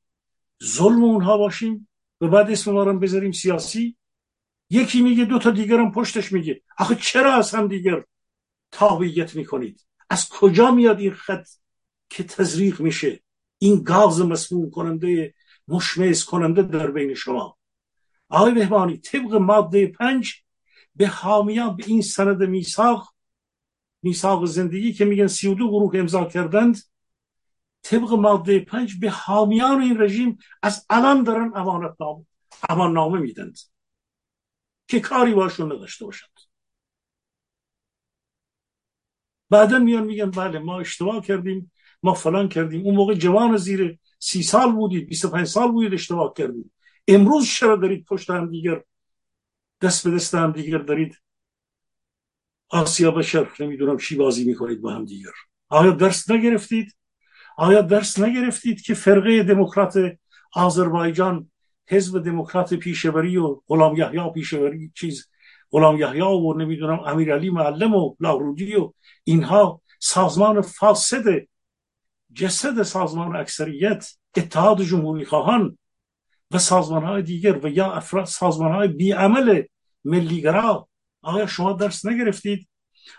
ظلم 0.65 1.05
اونها 1.05 1.39
باشیم. 1.39 1.89
و 2.20 2.29
بعد 2.29 2.51
اسم 2.51 2.73
ما 2.73 2.85
بذاریم 2.85 3.33
سیاسی. 3.33 3.97
یکی 4.70 5.03
میگه 5.03 5.25
دو 5.25 5.39
تا 5.39 5.51
دیگرم 5.51 5.93
پشتش 5.93 6.33
میگه. 6.33 6.62
آخه 6.79 6.95
چرا 6.95 7.35
از 7.35 7.55
هم 7.55 7.69
دیگر 7.69 8.05
تابعیت 8.70 9.37
می‌کنید؟ 9.37 9.87
از 10.11 10.29
کجا 10.29 10.70
میاد 10.70 11.01
این 11.01 11.12
خط 11.12 11.49
که 12.09 12.25
تزریق 12.25 12.81
میشه؟ 12.81 13.20
این 13.59 13.83
گاز 13.83 14.20
مسموم 14.20 14.70
کننده 14.70 15.35
مشمعز 15.69 16.25
کننده 16.25 16.62
در 16.62 16.91
بین 16.91 17.15
شما. 17.15 17.59
آقای 18.29 18.53
بهبانی 18.55 18.97
طبق 18.97 19.35
ماده 19.35 19.87
پنج 19.87 20.35
به 20.95 21.07
حامیان 21.07 21.77
به 21.77 21.85
این 21.87 22.03
سند 22.03 22.43
میساق 22.43 23.15
میساق 24.03 24.45
زندگی 24.45 24.93
که 24.93 25.05
میگن 25.05 25.27
سی 25.27 25.49
و 25.49 25.55
دو 25.55 25.69
گروه 25.69 25.99
امضا 25.99 26.25
کردند 26.25 26.79
طبق 27.83 28.12
ماده 28.12 28.61
پنج 28.61 29.01
به 29.01 29.11
حامیان 29.11 29.81
این 29.81 30.01
رژیم 30.01 30.39
از 30.62 30.87
الان 30.91 31.23
دارن 31.23 31.53
امانت 31.55 31.97
نامه 32.01 32.27
امان 32.69 32.93
نامه 32.93 33.19
میدند 33.19 33.59
که 34.89 35.01
کاری 35.01 35.35
باشون 35.35 35.73
نداشته 35.73 36.05
باشند. 36.05 36.31
بعدا 39.51 39.79
میان 39.79 40.05
میگن 40.05 40.31
بله 40.31 40.59
ما 40.59 40.81
اشتباه 40.81 41.27
کردیم 41.27 41.73
ما 42.03 42.15
فلان 42.15 42.49
کردیم. 42.49 42.83
اون 42.83 42.95
موقع 42.95 43.15
جوان 43.15 43.57
زیر 43.57 43.99
سی 44.19 44.43
سال 44.43 44.73
بودید 44.73 45.09
25 45.09 45.47
سال 45.47 45.73
بودید 45.73 45.95
اشتباه 45.95 46.33
کردید 46.37 46.73
امروز 47.09 47.47
چرا 47.49 47.77
دارید 47.77 48.05
پشت 48.05 48.31
هم 48.31 48.51
دیگر 48.51 48.83
دست 49.83 50.09
به 50.09 50.15
دست 50.15 50.35
هم 50.35 50.53
دیگر 50.53 50.79
دارید 50.79 51.19
آسیا 52.70 53.11
بشر 53.11 53.49
نمی‌دونم 53.61 53.97
چی 53.97 54.16
بازی 54.16 54.45
می‌کنید 54.45 54.81
با 54.81 54.93
هم 54.93 55.05
دیگر. 55.05 55.31
آیا 55.69 55.90
درس 55.90 56.31
نگرفتید؟ 56.31 56.97
آیا 57.57 57.82
درس 57.82 58.19
نگرفتید 58.19 58.82
که 58.82 58.95
فرقه 58.95 59.43
دموکرات 59.43 59.99
آذربایجان 60.53 61.51
حزب 61.89 62.24
دموکرات 62.24 62.74
پیشوری 62.74 63.36
و 63.36 63.61
غلام 63.69 63.97
یحیی 63.97 64.31
پیشوری 64.35 64.93
چیز 64.95 65.28
غلام 65.70 65.99
یحیی 65.99 66.20
و 66.20 66.55
نمی‌دونم 66.55 67.01
امیرعلی 67.07 67.51
معلم 67.51 67.95
و 67.95 68.15
لاهرودی 68.20 68.74
و 68.74 68.93
اینها 69.24 69.82
سازمان 70.01 70.61
فاسد 70.61 71.24
جسد 72.35 72.82
سازمان 72.82 73.36
اکثریت 73.36 74.12
اتحاد 74.36 74.82
جمهوری 74.82 75.24
خواهان 75.24 75.78
و 76.51 76.59
سازمان 76.59 77.05
های 77.05 77.23
دیگر 77.23 77.66
و 77.66 77.69
یا 77.69 77.93
افراد 77.93 78.24
سازمان 78.24 78.73
های 78.73 78.89
بیعمل 78.89 79.62
ملیگرا 80.05 80.89
آیا 81.29 81.47
شما 81.47 81.73
درس 81.73 82.07
نگرفتید؟ 82.07 82.69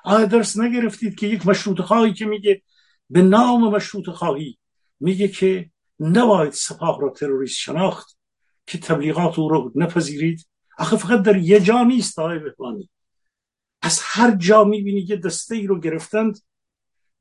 آیا 0.03 0.25
درس 0.25 0.57
نگرفتید 0.57 1.15
که 1.15 1.27
یک 1.27 1.47
مشروط 1.47 1.81
خواهی 1.81 2.13
که 2.13 2.25
میگه؟ 2.25 2.61
به 3.09 3.21
نام 3.21 3.75
مشروط 3.75 4.09
خواهی 4.09 4.57
میگه 4.99 5.27
که 5.27 5.71
نباید 5.99 6.51
سپاه 6.51 7.01
را 7.01 7.09
تروریست 7.09 7.57
شناخت 7.57 8.17
که 8.67 8.77
تبلیغات 8.77 9.39
او 9.39 9.49
رو 9.49 9.71
نپذیرید. 9.75 10.47
آخه 10.77 10.97
فقط 10.97 11.21
در 11.21 11.37
یه 11.37 11.59
جا 11.59 11.83
نیست 11.83 12.19
آقای 12.19 12.39
بهبانی. 12.39 12.89
از 13.81 14.01
هر 14.03 14.35
جا 14.35 14.63
می‌بینی 14.63 15.05
که 15.05 15.15
دسته 15.15 15.55
ای 15.55 15.67
رو 15.67 15.79
گرفتند 15.79 16.39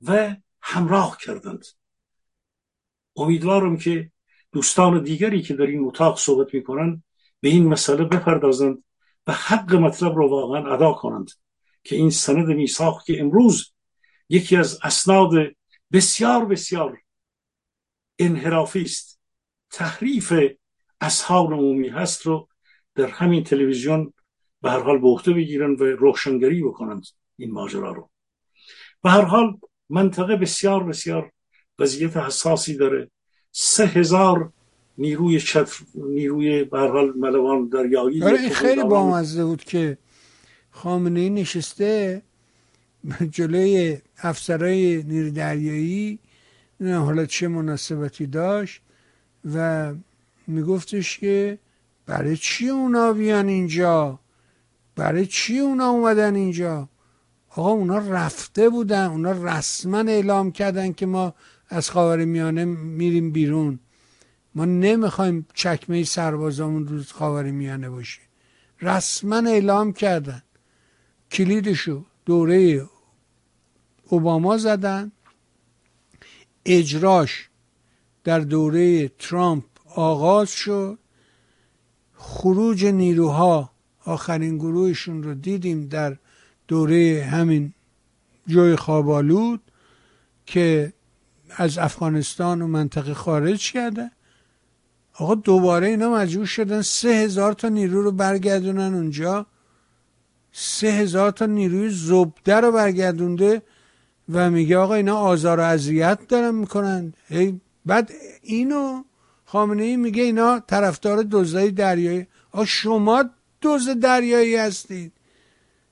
و 0.02 0.36
همراه 0.62 1.18
کردند. 1.20 1.64
امیدوارم 3.16 3.76
که 3.76 4.10
دوستان 4.52 5.02
دیگری 5.02 5.42
که 5.42 5.54
در 5.54 5.66
این 5.66 5.84
اتاق 5.84 6.18
صحبت 6.18 6.54
می‌کنند 6.54 7.04
به 7.40 7.48
این 7.48 7.66
مسئله 7.66 8.04
بپردازند. 8.04 8.84
و 9.28 9.32
حق 9.32 9.74
مطلب 9.74 10.12
رو 10.16 10.30
واقعا 10.30 10.74
ادا 10.74 10.92
کنند 10.92 11.30
که 11.84 11.96
این 11.96 12.10
سند 12.10 12.46
میساخ 12.46 13.04
که 13.04 13.20
امروز 13.20 13.72
یکی 14.28 14.56
از 14.56 14.78
اسناد 14.82 15.30
بسیار 15.92 16.44
بسیار 16.44 17.02
انحرافی 18.18 18.82
است. 18.82 19.20
تحریف 19.70 20.32
اصحاب 21.00 21.52
عمومی 21.52 21.88
هست 21.88 22.26
رو 22.26 22.48
در 22.94 23.06
همین 23.06 23.44
تلویزیون 23.44 24.12
به 24.62 24.70
هر 24.70 24.80
حال 24.80 24.98
به 24.98 25.32
بگیرن 25.32 25.70
و 25.70 25.84
روشنگری 25.84 26.62
بکنند 26.62 27.06
این 27.36 27.52
ماجرا 27.52 27.92
رو. 27.92 28.10
به 29.02 29.10
هر 29.10 29.22
حال 29.22 29.58
منطقه 29.88 30.36
بسیار 30.36 30.84
بسیار 30.84 31.32
وضعیت 31.78 32.16
حساسی 32.16 32.76
داره. 32.76 33.10
سه 33.52 33.86
هزار 33.86 34.52
نیروی 34.98 35.40
چتر 35.40 35.76
نیروی 35.94 36.64
برحال 36.64 37.12
ملوان 37.16 37.68
دریایی 37.68 38.22
آره 38.22 38.40
این 38.40 38.50
خیلی 38.50 38.82
بامزه 38.82 39.44
بود 39.44 39.64
که 39.64 39.98
خامنه 40.70 41.20
ای 41.20 41.30
نشسته 41.30 42.22
جلوی 43.30 43.98
افسرهای 44.22 45.02
نیروی 45.02 45.30
دریایی 45.30 46.18
نه 46.80 46.98
حالا 46.98 47.26
چه 47.26 47.48
مناسبتی 47.48 48.26
داشت 48.26 48.82
و 49.54 49.92
میگفتش 50.46 51.18
که 51.18 51.58
برای 52.06 52.36
چی 52.36 52.68
اونا 52.68 53.12
بیان 53.12 53.48
اینجا؟ 53.48 54.18
برای 54.96 55.26
چی 55.26 55.58
اونا 55.58 55.88
اومدن 55.88 56.34
اینجا؟ 56.34 56.88
آقا 57.56 57.70
اونا 57.70 57.98
رفته 57.98 58.68
بودن 58.68 59.06
اونا 59.06 59.32
رسما 59.32 59.98
اعلام 59.98 60.52
کردن 60.52 60.92
که 60.92 61.06
ما 61.06 61.34
از 61.68 61.90
خاور 61.90 62.24
میانه 62.24 62.64
میریم 62.64 63.30
بیرون. 63.30 63.78
ما 64.58 64.64
نمی‌خوایم 64.64 65.46
چکمه 65.54 66.04
سربازامون 66.04 66.86
رو 66.86 67.02
خاور 67.02 67.50
میانه 67.50 67.90
باشه. 67.90 68.20
رسما 68.82 69.36
اعلام 69.36 69.92
کردن. 69.92 70.42
کلیدشو 71.30 72.04
دوره 72.26 72.88
اوباما 74.08 74.58
زدن. 74.58 75.12
اجراش 76.64 77.48
در 78.24 78.40
دوره 78.40 79.08
ترامپ 79.08 79.64
آغاز 79.94 80.50
شد. 80.50 80.98
خروج 82.14 82.84
نیروها 82.84 83.70
آخرین 84.04 84.56
گروهشون 84.56 85.22
رو 85.22 85.34
دیدیم 85.34 85.86
در 85.86 86.16
دوره 86.68 87.28
همین 87.30 87.72
جوی 88.46 88.76
خوابالود 88.76 89.60
که 90.46 90.92
از 91.50 91.78
افغانستان 91.78 92.62
و 92.62 92.66
منطقه 92.66 93.14
خارج 93.14 93.72
کرده. 93.72 94.10
آقا 95.18 95.34
دوباره 95.34 95.86
اینا 95.86 96.10
مجبور 96.10 96.46
شدن 96.46 96.82
سه 96.82 97.08
هزار 97.08 97.52
تا 97.52 97.68
نیرو 97.68 98.02
رو 98.02 98.12
برگردونن 98.12 98.94
اونجا. 98.94 99.46
سه 100.52 100.86
هزار 100.86 101.30
تا 101.30 101.46
نیروی 101.46 101.90
زبده 101.90 102.54
رو 102.54 102.72
برگردونده 102.72 103.62
و 104.32 104.50
میگه 104.50 104.76
آقا 104.76 104.94
اینا 104.94 105.16
آزار 105.16 105.60
و 105.60 105.62
اذیت 105.62 106.18
دارن 106.28 106.54
می‌کنن. 106.54 107.12
هی 107.28 107.60
بعد 107.86 108.12
اینو 108.42 109.02
خامنه 109.44 109.82
ای 109.82 109.96
میگه 109.96 110.22
اینا 110.22 110.60
طرفدار 110.60 111.22
دزدای 111.30 111.70
دریایی. 111.70 112.26
آقا 112.52 112.64
شما 112.64 113.24
دوز 113.60 113.88
دریایی 113.88 114.56
هستید. 114.56 115.12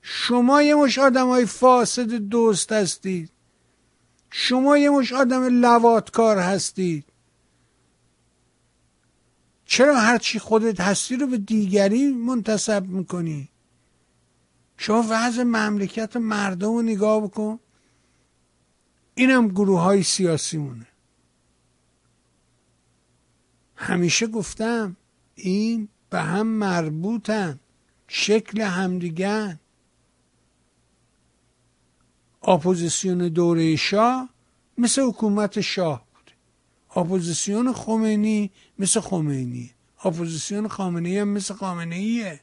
شما 0.02 0.62
یه 0.62 0.74
مش 0.74 0.98
آدم 0.98 1.26
های 1.26 1.46
فاسد 1.46 2.12
دوست 2.12 2.72
هستید. 2.72 3.30
شما 4.30 4.78
یه 4.78 4.90
مش 4.90 5.12
آدم 5.12 5.60
لواتکار 5.60 6.38
هستید. 6.38 7.04
چرا 9.66 10.00
هرچی 10.00 10.38
خودت 10.38 10.80
هستی 10.80 11.16
رو 11.16 11.26
به 11.26 11.38
دیگری 11.38 12.08
منتصب 12.08 12.86
می‌کنی؟ 12.86 13.48
شما 14.76 15.04
وضع 15.10 15.42
مملکت 15.42 16.16
مردم 16.16 16.72
رو 16.72 16.82
نگاه 16.82 17.22
بکن. 17.22 17.58
اینم 19.14 19.48
گروه 19.48 19.80
های 19.80 20.02
سیاسی 20.02 20.58
مونه 20.58 20.86
همیشه 23.76 24.26
گفتم 24.26 24.96
این 25.34 25.88
به 26.10 26.20
هم 26.20 26.46
مربوطن 26.46 27.60
شکل 28.08 28.60
همدیگن 28.60 29.60
اپوزیسیون 32.42 33.18
دوره 33.18 33.76
شاه 33.76 34.28
مثل 34.78 35.02
حکومت 35.02 35.60
شاه. 35.60 36.05
اپوزیسیون 36.96 37.72
خمینی 37.72 38.50
مثل 38.78 39.00
خمینی. 39.00 39.70
اپوزیسیون 40.04 40.68
خامنه‌ای 40.68 41.20
هم 41.20 41.28
مثل 41.28 41.54
خامنه 41.54 41.96
ایه 41.96 42.40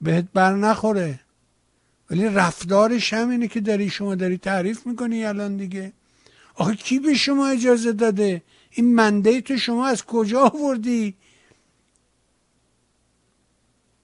بهت 0.00 0.24
بر 0.34 0.54
نخوره. 0.54 1.20
ولی 2.10 2.28
رفتارش 2.28 3.12
همینه 3.12 3.48
که 3.48 3.60
داری 3.60 3.90
شما 3.90 4.14
داری 4.14 4.38
تعریف 4.38 4.86
می‌کنی 4.86 5.24
الان 5.24 5.56
دیگه. 5.56 5.92
آخه 6.54 6.74
کی 6.74 6.98
به 6.98 7.14
شما 7.14 7.46
اجازه 7.46 7.92
داده؟ 7.92 8.42
این 8.70 8.94
منده 8.94 9.40
تو 9.40 9.56
شما 9.56 9.86
از 9.86 10.04
کجا 10.04 10.40
آوردی؟ 10.40 11.14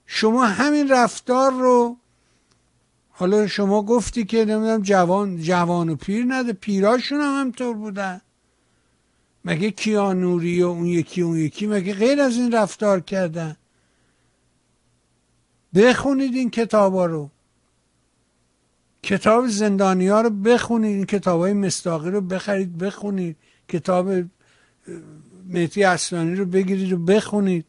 شما 0.05 0.45
همین 0.45 0.89
رفتار 0.89 1.51
رو 1.51 1.97
حالا 3.09 3.47
شما 3.47 3.81
گفتی 3.81 4.25
که 4.25 4.37
نمی‌دونم 4.37 4.81
جوان 4.81 5.37
جوان 5.41 5.89
و 5.89 5.95
پیر 5.95 6.25
نده 6.27 6.53
پیراشون 6.53 7.21
هم 7.21 7.39
همطور 7.39 7.75
بودن. 7.75 8.21
مگه 9.45 9.71
کیانوری 9.71 10.63
و 10.63 10.67
اون 10.67 10.85
یکی 10.85 11.21
اون 11.21 11.37
یکی؟ 11.37 11.67
مگه 11.67 11.93
غیر 11.93 12.21
از 12.21 12.35
این 12.35 12.51
رفتار 12.51 12.99
کردن؟ 12.99 13.55
بخونید 15.75 16.35
این 16.35 16.49
کتابا 16.49 17.05
رو. 17.05 17.29
کتاب 19.03 19.47
زندانی 19.47 20.07
ها 20.07 20.21
رو 20.21 20.29
بخونید 20.29 20.95
این 20.95 21.05
کتاب 21.05 21.39
های 21.39 21.53
مستاقی 21.53 22.11
رو 22.11 22.21
بخرید 22.21 22.77
بخونید. 22.77 23.37
کتاب 23.67 24.09
مهتی 25.47 25.83
اصلانی 25.83 26.35
رو 26.35 26.45
بگیرید 26.45 26.93
و 26.93 26.97
بخونید. 26.97 27.65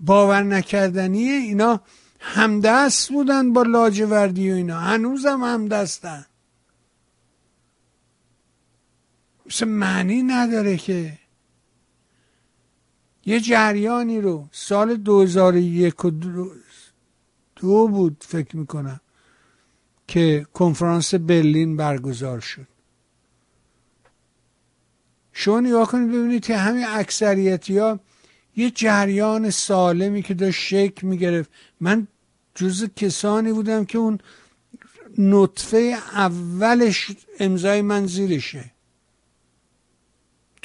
باور 0.00 0.42
نکردنیه 0.42 1.32
اینا 1.32 1.80
همدست 2.20 3.08
بودن 3.08 3.52
با 3.52 3.62
لاجوردی 3.62 4.50
و 4.50 4.54
اینا. 4.54 4.78
هنوزم 4.78 5.44
همدستن. 5.44 6.26
مثل 9.48 9.68
معنی 9.68 10.22
نداره 10.22 10.76
که. 10.76 11.18
یه 13.26 13.40
جریانی 13.40 14.20
رو 14.20 14.48
سال 14.52 14.96
2001 14.96 16.04
و 16.04 16.10
دو 17.56 17.88
بود 17.88 18.16
فکر 18.28 18.56
می‌کنم 18.56 19.00
که 20.08 20.46
کنفرانس 20.54 21.14
برلین 21.14 21.76
برگزار 21.76 22.40
شد. 22.40 22.66
شما 25.32 25.60
نگاه 25.60 25.88
کنید 25.88 26.08
ببینید 26.08 26.44
که 26.44 26.56
همین 26.56 26.84
اکثریتی 26.88 27.78
ها 27.78 28.00
یه 28.56 28.70
جریان 28.70 29.50
سالمی 29.50 30.22
که 30.22 30.34
داشت 30.34 30.60
شکل 30.60 31.06
می‌گرفت. 31.06 31.50
من 31.80 32.06
جز 32.54 32.88
کسانی 32.96 33.52
بودم 33.52 33.84
که 33.84 33.98
اون 33.98 34.18
نطفه 35.18 35.98
اولش 36.12 37.10
امضای 37.40 37.82
من 37.82 38.06
زیرشه 38.06 38.77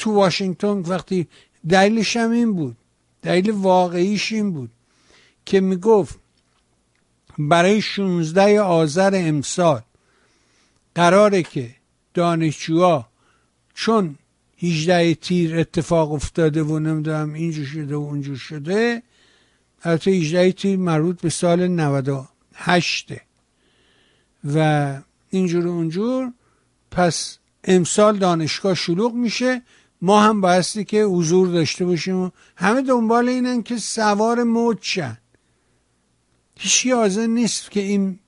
تو 0.04 0.12
واشنگتن 0.12 0.68
وقتی 0.68 1.28
دلیلش 1.70 2.18
هم 2.18 2.32
این 2.32 2.54
بود 2.54 2.78
دلیل 3.22 3.52
واقعیش 3.52 4.32
این 4.32 4.52
بود 4.52 4.72
که 5.46 5.60
می‌گفت 5.62 6.20
برای 7.40 7.82
16 7.82 8.62
آذر 8.62 9.12
امسال 9.14 9.82
قراره 10.96 11.44
که 11.44 11.76
دانشجوها 12.14 13.08
چون 13.74 14.16
18 14.58 15.16
تیر 15.16 15.60
اتفاق 15.60 16.12
افتاده 16.12 16.64
و 16.64 16.80
نمی‌دونم 16.80 17.34
اینجور 17.34 17.66
شده 17.66 17.96
و 17.96 18.00
اونجور 18.00 18.38
شده 18.38 19.04
البته 19.84 20.12
18 20.12 20.52
تیر 20.52 20.78
مربوط 20.78 21.22
به 21.22 21.30
سال 21.30 21.68
98 21.68 23.14
و 24.44 25.02
اینجور 25.30 25.68
اونجور 25.68 26.34
پس 26.92 27.38
امسال 27.64 28.18
دانشگاه 28.18 28.74
شلوغ 28.74 29.14
میشه. 29.14 29.62
ما 30.04 30.22
هم 30.22 30.42
بایستی 30.42 30.84
که 30.84 31.04
حضور 31.04 31.48
داشته 31.48 31.86
باشیم 31.86 32.32
همه 32.56 32.82
دنبال 32.82 33.30
اینن 33.30 33.64
که 33.64 33.78
سوار 33.78 34.44
موج 34.44 34.78
شن. 34.82 35.18
هیچ 36.60 36.88
حاضر 36.88 37.28
نیست 37.28 37.72
که 37.72 37.80
این 37.80 38.20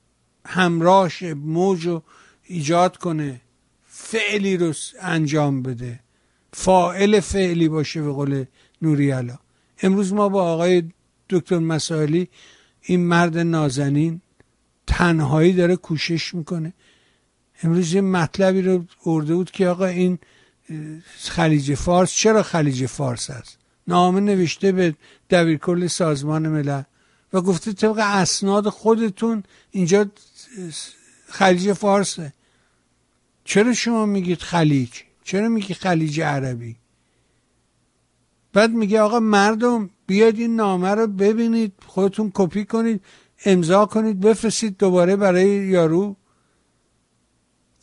همراهش 0.46 1.24
موج 1.24 1.88
رو 1.88 2.04
ایجاد 2.44 2.98
کنه 2.98 3.42
فعلی 3.86 4.58
رو 4.58 4.74
انجام 5.02 5.64
بده. 5.64 6.00
فائل 6.54 7.20
فعلی 7.20 7.70
باشه 7.70 8.02
به 8.02 8.12
قول 8.12 8.46
نوریالا 8.82 9.38
امروز 9.82 10.14
ما 10.14 10.30
با 10.30 10.44
آقای 10.44 10.84
دکتر 11.30 11.60
مسائلی 11.60 12.30
این 12.82 13.00
مرد 13.00 13.38
نازنین 13.38 14.22
تنهایی 14.88 15.54
داره 15.54 15.76
کوشش 15.76 16.36
می‌کنه. 16.36 16.74
امروز 17.64 17.94
یه 17.94 18.02
مطلبی 18.02 18.62
رو 18.62 18.84
ارده 19.06 19.36
بود 19.36 19.52
که 19.52 19.68
آقا 19.68 19.86
این 19.86 20.20
خلیج 21.18 21.76
فارس. 21.76 22.14
چرا 22.14 22.44
خلیج 22.44 22.86
فارس 22.86 23.30
است؟ 23.30 23.58
نامه 23.88 24.20
نوشته 24.20 24.72
به 24.72 24.96
دبیرکل 25.30 25.88
سازمان 25.88 26.48
ملل. 26.48 26.84
و 27.34 27.42
گفته 27.42 27.74
طبق 27.74 28.00
اسناد 28.00 28.70
خودتون 28.70 29.44
اینجا 29.72 30.06
خلیج 31.28 31.74
فارسه. 31.74 32.34
چرا 33.44 33.74
شما 33.74 34.06
میگید 34.06 34.42
خلیج؟ 34.42 34.90
چرا 35.24 35.50
میگی 35.50 35.74
خلیج 35.74 36.22
عربی؟ 36.22 36.76
بعد 38.54 38.72
میگه 38.72 39.02
آقا 39.02 39.20
مردم 39.20 39.90
بیاید 40.08 40.40
این 40.40 40.56
نامه 40.56 40.90
رو 40.90 41.08
ببینید 41.08 41.74
خودتون 41.86 42.32
کپی 42.34 42.66
کنید 42.66 43.02
امضا 43.46 43.86
کنید 43.86 44.20
بفرستید 44.20 44.78
دوباره 44.78 45.16
برای 45.16 45.48
یارو. 45.50 46.16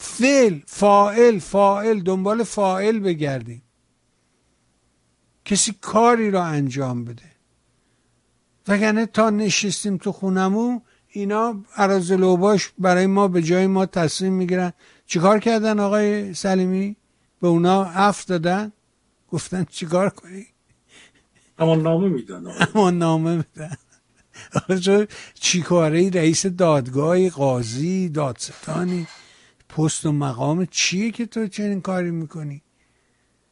فعل 0.03 0.61
فائل 0.67 1.39
فائل 1.39 2.03
دنبال 2.03 2.45
فائل 2.45 2.99
بگردیم. 2.99 3.63
کسی 5.45 5.73
کاری 5.81 6.31
را 6.31 6.45
انجام 6.45 7.05
بده. 7.05 7.31
وگرنه 8.69 9.07
تا 9.07 9.31
نشستیم 9.31 9.97
تو 9.97 10.13
خونمون 10.13 10.83
اینا 11.09 11.65
عراض 11.77 12.13
لوباش 12.13 12.73
برای 12.79 13.07
ما 13.07 13.29
به 13.29 13.43
جای 13.43 13.67
ما 13.67 13.87
تصمیم 13.87 14.33
می‌گیرن. 14.33 14.73
چیکار 15.07 15.39
کردن 15.39 15.81
آقای 15.81 16.35
سلیمی؟ 16.35 16.97
به 17.41 17.49
اونا 17.49 17.85
اف 17.85 18.25
دادن؟ 18.25 18.73
گفتن 19.31 19.65
چیکار 19.65 20.09
کنی؟ 20.09 20.47
امان 21.59 21.83
نامه 21.83 22.09
میدن. 22.09 22.43
امان 22.75 22.99
نامه 22.99 23.37
میدن. 23.37 23.77
چی 24.81 25.07
چیکاره 25.35 26.11
رئیس 26.11 26.47
دادگاهی 26.47 27.31
قاضی 27.31 28.09
دادستانی. 28.09 29.07
پست 29.77 30.07
و 30.07 30.13
مقام 30.13 30.67
چیه 30.67 31.11
که 31.11 31.27
تو 31.27 31.47
چنین 31.47 31.81
کاری 31.81 32.11
می‌کنی؟ 32.11 32.63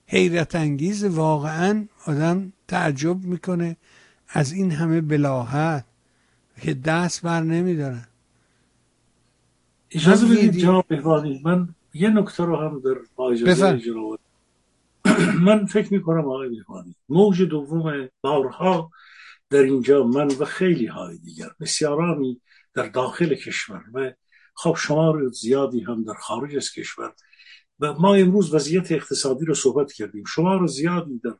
حیرت 0.06 0.54
انگیز 0.54 1.04
واقعا 1.04 1.86
آدم 2.06 2.52
تعجب 2.68 3.24
می‌کنه 3.24 3.76
از 4.28 4.52
این 4.52 4.70
همه 4.70 5.00
بلاحت 5.00 5.84
که 6.62 6.74
دست 6.74 7.22
بر 7.22 7.40
نمیدارن. 7.40 8.06
اجازه 9.90 10.26
بدید 10.26 10.52
جناب 10.52 10.84
بهوانی 10.88 11.40
من 11.44 11.68
یه 11.94 12.08
نکته 12.08 12.44
رو 12.44 12.56
هم 12.56 12.82
در 12.84 13.22
اجازه 13.32 13.78
جناب 13.78 14.20
من 15.46 15.66
فکر 15.66 15.92
می‌کنم 15.92 16.24
آقای 16.24 16.48
بهوانی 16.48 16.94
موج 17.08 17.42
دوم 17.42 18.08
بارها 18.20 18.90
در 19.50 19.62
اینجا 19.62 20.04
من 20.04 20.26
و 20.26 20.44
خیلی 20.44 20.86
های 20.86 21.18
دیگر 21.18 21.50
بسیارانی 21.60 22.40
در 22.74 22.86
داخل 22.88 23.34
کشور 23.34 23.84
و 23.94 24.12
خب 24.54 24.76
شمار 24.78 25.28
زیادی 25.28 25.80
هم 25.80 26.04
در 26.04 26.14
خارج 26.14 26.56
از 26.56 26.70
کشور 26.72 27.14
و 27.80 27.92
ما 27.92 28.14
امروز 28.14 28.54
وضعیت 28.54 28.92
اقتصادی 28.92 29.44
رو 29.44 29.54
صحبت 29.54 29.92
کردیم. 29.92 30.24
شمار 30.24 30.66
زیادی 30.66 31.20
در 31.24 31.34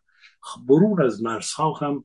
برون 0.69 1.03
از 1.03 1.23
مرزها 1.23 1.73
هم 1.73 2.05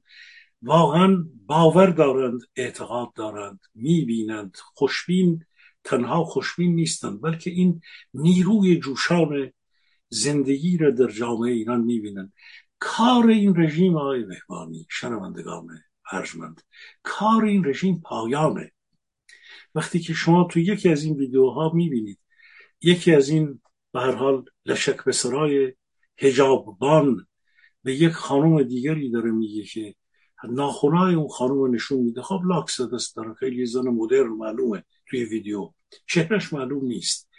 واقعا 0.62 1.26
باور 1.46 1.90
دارند 1.90 2.42
اعتقاد 2.56 3.14
دارند 3.14 3.60
می‌بینند. 3.76 4.58
خوشبین 4.74 5.46
تنها 5.84 6.24
خوشبین 6.24 6.76
نیستند 6.76 7.22
بلکه 7.22 7.50
این 7.52 7.82
نیروی 8.14 8.80
جوشان 8.80 9.52
زندگی 10.10 10.78
را 10.78 10.92
در 10.92 11.08
جامعه 11.08 11.52
ایران 11.52 11.82
می‌بینند. 11.82 12.34
کار 12.80 13.28
این 13.28 13.62
رژیم 13.62 13.98
آقای 13.98 14.26
مهمانی 14.26 14.88
شنوندگان 14.90 15.68
ارجمند 16.12 16.62
کار 17.04 17.46
این 17.46 17.66
رژیم 17.66 18.02
پایانه. 18.02 18.72
وقتی 19.76 20.00
که 20.00 20.14
شما 20.14 20.44
تو 20.52 20.60
یکی 20.60 20.90
از 20.90 21.04
این 21.04 21.16
ویدیوها 21.16 21.72
می‌بینید 21.74 22.20
یکی 22.82 23.16
از 23.16 23.30
این 23.30 23.62
به 23.94 24.02
هر 24.02 24.12
حال 24.12 24.46
لشک 24.66 25.04
به 25.04 25.12
سرای 25.12 25.74
هجاببان 26.18 27.28
به 27.84 27.96
یک 27.96 28.12
خانم 28.12 28.64
دیگری 28.64 29.12
داره 29.12 29.32
میگه 29.32 29.64
که 29.64 29.96
ناخونای 30.50 31.16
اون 31.16 31.28
خانم 31.28 31.76
نشون 31.76 32.00
میده. 32.00 32.22
خب 32.22 32.42
لاکس 32.46 32.82
دست 32.82 33.16
داره. 33.16 33.34
خیلی 33.34 33.66
زن 33.66 33.88
مدرن 33.88 34.28
معلومه 34.28 34.84
توی 35.10 35.24
ویدیو. 35.24 35.72
چهرش 36.08 36.54
معلوم 36.54 36.86
نیست. 36.86 37.30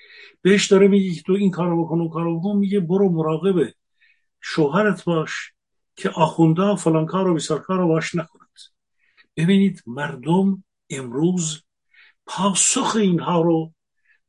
بهش 0.43 0.67
داره 0.67 0.89
میگه 0.89 1.15
که 1.15 1.23
تو 1.23 1.33
این 1.33 1.51
کارو 1.51 1.85
بکن 1.85 2.01
اون 2.01 2.09
کارو 2.09 2.41
بکن. 2.41 2.57
میگه 2.57 2.81
برو 2.81 3.13
مراقبه 3.13 3.75
شوهرت 4.41 5.05
باش 5.05 5.53
که 5.97 6.11
آخونده 6.11 6.77
فلان 6.77 7.07
کار 7.07 7.29
و 7.29 7.35
بیسار 7.35 7.61
کار 7.61 7.79
رو 7.79 7.89
باش 7.89 8.15
نکند. 8.15 8.47
ببینید 9.37 9.83
مردم 9.87 10.65
امروز 10.91 11.63
پاسخ 12.27 12.97
اینها 12.97 13.41
رو 13.41 13.73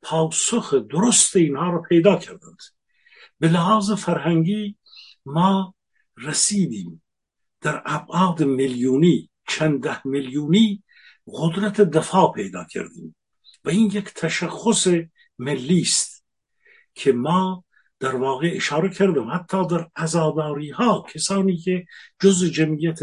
پاسخ 0.02 0.74
درست 0.74 1.36
اینها 1.36 1.70
رو 1.70 1.82
پیدا 1.82 2.16
کردند. 2.16 2.58
به 3.40 3.48
لحاظ 3.48 3.92
فرهنگی 3.92 4.78
ما 5.26 5.76
رسیدیم 6.18 7.04
در 7.62 7.82
ابعاد 7.86 8.44
میلیونی 8.44 9.30
چند 9.48 9.84
ده 9.84 10.08
میلیونی 10.08 10.84
قدرت 11.28 11.82
دفاع 11.82 12.34
پیدا 12.36 12.64
کردیم. 12.64 13.16
و 13.66 13.70
این 13.70 13.86
یک 13.86 14.14
تشخص 14.14 14.88
ملی 15.40 15.82
است 15.82 16.26
که 16.94 17.12
ما 17.12 17.64
در 18.00 18.16
واقع 18.16 18.52
اشاره 18.56 18.90
کردم 18.90 19.32
حتی 19.32 19.68
در 19.68 19.90
عزاداری 19.96 20.70
ها 20.70 21.06
کسانی 21.14 21.58
که 21.58 21.86
جز 22.22 22.46
جمعیت 22.46 23.00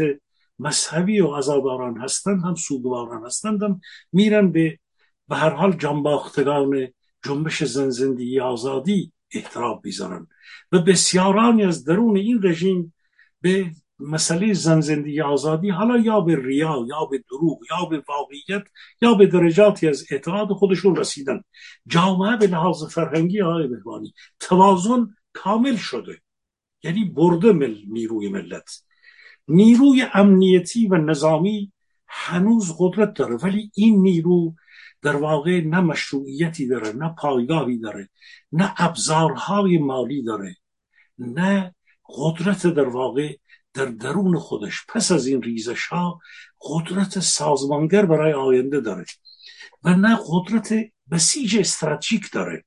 مذهبی 0.59 1.19
و 1.19 1.35
عزاداران 1.35 1.97
هستند 1.97 2.43
هم 2.43 2.55
سوگواران 2.55 3.25
هستند 3.25 3.63
هم 3.63 3.81
میرن 4.11 4.51
به 4.51 4.79
به 5.27 5.35
هر 5.35 5.49
حال 5.49 5.71
جنباختگان 5.77 6.87
جنبش 7.25 7.63
زن 7.63 7.89
زندگی 7.89 8.39
آزادی 8.39 9.11
احترام 9.31 9.81
می‌ذارن. 9.83 10.27
و 10.71 10.79
بسیارانی 10.79 11.63
از 11.63 11.85
درون 11.85 12.17
این 12.17 12.39
رژیم 12.43 12.93
به 13.41 13.71
مسئله 13.99 14.53
زن 14.53 14.81
زندگی 14.81 15.21
آزادی 15.21 15.69
حالا 15.69 15.97
یا 15.97 16.21
به 16.21 16.35
ریا 16.35 16.85
یا 16.89 17.05
به 17.05 17.23
دروغ 17.31 17.59
یا 17.71 17.85
به 17.85 18.03
واقعیت 18.09 18.63
یا 19.01 19.13
به 19.13 19.27
درجاتی 19.27 19.87
از 19.87 20.05
اعتقاد 20.11 20.47
خودشون 20.47 20.95
رسیدن. 20.95 21.41
جامعه 21.87 22.37
به 22.37 22.47
لحاظ 22.47 22.83
فرهنگی 22.83 23.41
آقای 23.41 23.67
بهبانی 23.67 24.13
توازن 24.39 25.15
کامل 25.33 25.75
شده. 25.75 26.21
یعنی 26.83 27.05
برده 27.05 27.51
مل 27.51 27.75
نیروی 27.87 28.29
ملت. 28.29 28.83
نیروی 29.47 30.05
امنیتی 30.13 30.87
و 30.87 30.95
نظامی 30.95 31.71
هنوز 32.07 32.75
قدرت 32.79 33.13
داره. 33.13 33.35
ولی 33.35 33.71
این 33.75 34.01
نیرو 34.01 34.55
در 35.05 35.15
واقع 35.15 35.61
نه 35.61 35.79
مشروعیتی 35.79 36.67
داره 36.67 36.91
نه 36.91 37.15
پایگاهی 37.17 37.77
داره 37.79 38.09
نه 38.51 38.73
ابزارهای 38.77 39.77
مالی 39.77 40.23
داره 40.23 40.55
نه 41.17 41.75
قدرت 42.09 42.67
در 42.67 42.87
واقع 42.87 43.35
در 43.73 43.85
درون 43.85 44.39
خودش. 44.39 44.85
پس 44.89 45.11
از 45.11 45.27
این 45.27 45.41
ریزش 45.41 45.87
ها 45.87 46.19
قدرت 46.61 47.19
سازمانگر 47.19 48.05
برای 48.05 48.33
آینده 48.33 48.79
داره 48.79 49.05
و 49.83 49.95
نه 49.95 50.19
قدرت 50.27 50.73
بسیج 51.11 51.57
استراتژیک 51.57 52.31
داره. 52.31 52.63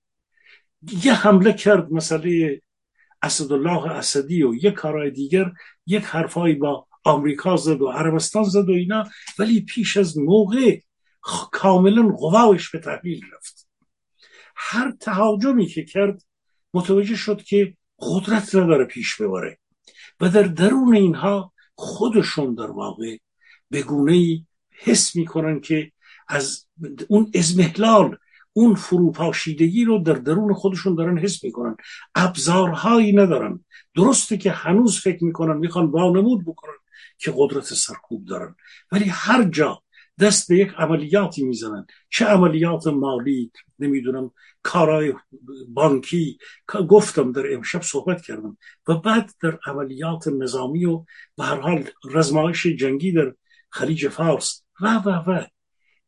یه 1.04 1.14
حمله 1.14 1.52
کرد 1.52 1.92
مسئله 1.92 2.62
اسدالله 3.22 3.90
اسدی 3.90 4.42
و 4.42 4.54
یک 4.54 4.74
کارهای 4.74 5.10
دیگر 5.10 5.52
یک 5.86 6.04
حرفایی 6.04 6.54
با 6.54 6.86
آمریکا 7.04 7.56
زد 7.56 7.82
و 7.82 7.88
عربستان 7.88 8.44
زد 8.44 8.68
و 8.68 8.72
اینا 8.72 9.04
ولی 9.38 9.60
پیش 9.60 9.96
از 9.96 10.18
موقع 10.18 10.78
کاملا 11.52 12.08
قواش 12.08 12.70
به 12.70 12.78
تحلیل 12.78 13.20
رفت. 13.36 13.68
هر 14.56 14.90
تهاجمی 15.00 15.66
که 15.66 15.84
کرد 15.84 16.22
متوجه 16.74 17.16
شد 17.16 17.42
که 17.42 17.76
قدرت 17.98 18.54
نداره 18.54 18.84
پیش 18.84 19.20
ببره 19.20 19.58
و 20.20 20.28
در 20.28 20.42
درون 20.42 20.94
اینها 20.94 21.52
خودشون 21.74 22.54
در 22.54 22.70
واقع 22.70 23.16
به 23.70 23.82
گونه 23.82 24.12
ای 24.12 24.46
حس 24.70 25.16
می‌کنن 25.16 25.60
که 25.60 25.92
از 26.28 26.66
اون 27.08 27.30
ازمهلال 27.34 28.16
اون 28.52 28.74
فروپاشیدگی 28.74 29.84
رو 29.84 29.98
در 29.98 30.12
درون 30.12 30.54
خودشون 30.54 30.94
دارن 30.94 31.18
حس 31.18 31.44
می‌کنن. 31.44 31.76
ابزارهایی 32.14 33.12
ندارن. 33.12 33.64
درسته 33.94 34.36
که 34.36 34.50
هنوز 34.50 35.00
فکر 35.00 35.24
می‌کنن 35.24 35.56
می‌خوان 35.56 35.86
وانمود 35.86 36.44
بکنن 36.44 36.74
که 37.18 37.32
قدرت 37.36 37.64
سرکوب 37.64 38.24
دارن. 38.24 38.56
ولی 38.92 39.04
هر 39.04 39.44
جا 39.44 39.82
دست 40.20 40.48
به 40.48 40.56
یک 40.56 40.72
عملیاتی 40.78 41.44
می‌زنن. 41.44 41.86
چه 42.10 42.24
عملیات 42.24 42.86
مالی؟ 42.86 43.52
نمی‌دونم. 43.78 44.30
کارهای 44.62 45.14
بانکی. 45.68 46.38
گفتم 46.88 47.32
در 47.32 47.54
امشب 47.54 47.82
صحبت 47.82 48.22
کردم. 48.22 48.58
و 48.88 48.94
بعد 48.94 49.30
در 49.42 49.58
عملیات 49.66 50.28
نظامی 50.28 50.84
و 50.84 51.04
به 51.36 51.44
هر 51.44 51.60
حال 51.60 51.84
رزمایش 52.04 52.66
جنگی 52.66 53.12
در 53.12 53.34
خلیج 53.70 54.08
فارس. 54.08 54.62
و 54.80 54.94
و 54.94 55.10
و. 55.10 55.44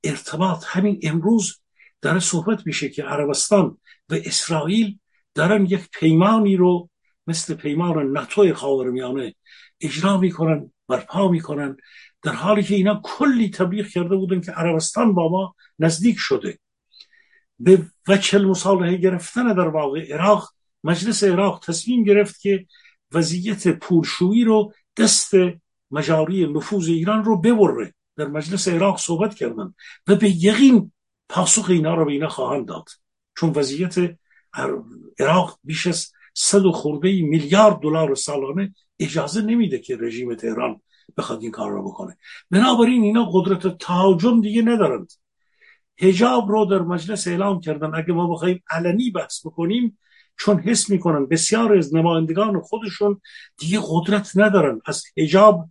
ارتباط. 0.05 0.65
همین 0.67 1.01
امروز 1.03 1.61
داره 2.03 2.19
صحبت 2.19 2.67
میشه 2.67 2.89
که 2.89 3.03
عربستان 3.03 3.79
و 4.09 4.15
اسرائیل 4.15 4.99
دارن 5.35 5.65
یک 5.65 5.89
پیمانی 5.91 6.57
رو 6.57 6.91
مثل 7.27 7.55
پیمان 7.55 8.13
ناتوی 8.13 8.53
خاورمیانه 8.53 9.35
اجرا 9.81 10.19
می‌کنن 10.19 10.73
برپا 10.89 11.29
می‌کنن. 11.29 11.77
در 12.23 12.33
حالی 12.33 12.63
که 12.63 12.75
اینا 12.75 13.01
کلی 13.05 13.51
تبلیغ 13.51 13.87
کرده 13.87 14.17
بودن 14.17 14.41
که 14.41 14.53
عربستان 14.53 15.15
با 15.15 15.29
ما 15.29 15.55
نزدیک 15.79 16.17
شده. 16.19 16.59
به 17.59 17.87
وچه 18.09 18.39
مصالحه 18.39 18.97
گرفتن 18.97 19.55
در 19.55 19.69
واقع 19.69 20.13
عراق 20.13 20.49
مجلس 20.85 21.25
عراق 21.25 21.65
تصمیم 21.67 22.05
گرفت 22.05 22.41
که 22.41 22.67
وضعیت 23.13 23.69
پولشویی 23.69 24.45
رو 24.45 24.73
دست 24.97 25.31
مجاری 25.91 26.53
نفوذ 26.53 26.89
ایران 26.89 27.25
رو 27.25 27.41
ببره. 27.41 27.95
در 28.17 28.27
مجلس 28.27 28.69
عراق 28.69 28.99
صحبت 28.99 29.35
کردن 29.35 29.75
و 30.07 30.17
به 30.17 30.45
یقین 30.45 30.93
پاسخ 31.29 31.71
اینا 31.71 31.95
رو 31.95 32.05
به 32.05 32.13
اینا 32.13 32.29
خواهند 32.29 32.67
داد. 32.67 32.89
چون 33.37 33.51
وضعیت 33.51 33.95
عراق 35.19 35.59
بیش 35.65 35.87
از 35.87 36.13
صد 36.35 36.67
و 36.67 36.73
خورده 36.73 37.23
میلیارد 37.23 37.81
دلار 37.81 38.15
سالانه 38.15 38.75
اجازه 38.99 39.43
نمیده 39.43 39.79
که 39.79 39.97
رژیم 39.97 40.35
تهران 40.35 40.81
بخواد 41.17 41.43
این 41.43 41.51
کار 41.51 41.71
را 41.71 41.83
بکنه. 41.83 42.17
بنابراین 42.51 43.03
اینا 43.03 43.31
قدرت 43.33 43.79
تهاجم 43.79 44.41
دیگه 44.41 44.63
ندارند. 44.63 45.13
هجاب 45.99 46.51
رو 46.51 46.65
در 46.65 46.79
مجلس 46.79 47.27
اعلام 47.27 47.61
کردن. 47.61 47.95
اگه 47.95 48.13
ما 48.13 48.27
بخوایم 48.27 48.63
علنی 48.71 49.11
بحث 49.11 49.47
بکنیم 49.47 49.99
چون 50.39 50.59
حس 50.61 50.91
می‌کنن 50.91 51.27
بسیار 51.27 51.77
از 51.77 51.95
نمایندگان 51.95 52.61
خودشون 52.61 53.21
دیگه 53.59 53.81
قدرت 53.89 54.33
ندارن. 54.35 54.81
از 54.87 55.05
هجاب 55.17 55.71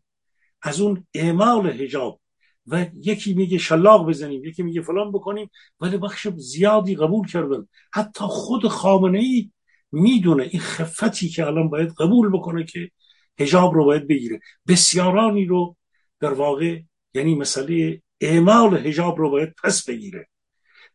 از 0.61 0.81
اون 0.81 1.07
اعمال 1.13 1.69
هجاب 1.69 2.19
و 2.67 2.85
یکی 2.93 3.33
میگه 3.33 3.57
شلاق 3.57 4.09
بزنیم 4.09 4.45
یکی 4.45 4.63
میگه 4.63 4.81
فلان 4.81 5.11
بکنیم 5.11 5.49
ولی 5.79 5.97
بخش 5.97 6.27
زیادی 6.27 6.95
قبول 6.95 7.27
کردن. 7.27 7.67
حتی 7.93 8.23
خود 8.23 8.67
خامنه 8.67 9.19
ای 9.19 9.51
می‌دونه 9.91 10.43
این 10.43 10.61
خفتی 10.61 11.29
که 11.29 11.45
الان 11.45 11.69
باید 11.69 11.93
قبول 11.93 12.29
بکنه 12.29 12.63
که 12.63 12.91
هجاب 13.39 13.73
رو 13.73 13.85
باید 13.85 14.07
بگیره. 14.07 14.39
بسیارانی 14.67 15.45
رو 15.45 15.77
در 16.19 16.33
واقع 16.33 16.81
یعنی 17.13 17.35
مسئله 17.35 18.01
اعمال 18.21 18.87
هجاب 18.87 19.19
رو 19.19 19.29
باید 19.29 19.53
پس 19.63 19.85
بگیره. 19.85 20.27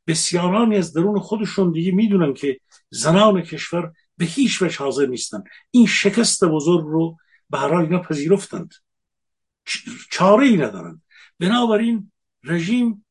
بسیارانی 0.06 0.76
از 0.76 0.92
درون 0.92 1.18
خودشون 1.18 1.72
دیگه 1.72 1.92
می‌دونن 1.92 2.34
که 2.34 2.60
زنان 2.90 3.42
کشور 3.42 3.92
به 4.16 4.24
هیچ 4.24 4.62
وجه 4.62 4.78
حاضر 4.78 5.06
نیستن. 5.06 5.42
این 5.70 5.86
شکست 5.86 6.44
بزرگ 6.44 6.84
رو 6.84 7.16
به 7.50 7.58
هر 7.58 7.68
حال 7.68 7.82
اینا 7.82 8.02
پذیرفتند. 8.02 8.74
چاره 10.10 10.46
ای 10.46 10.56
ندارند. 10.56 11.02
بنابراین 11.38 12.12
رژیم 12.44 13.06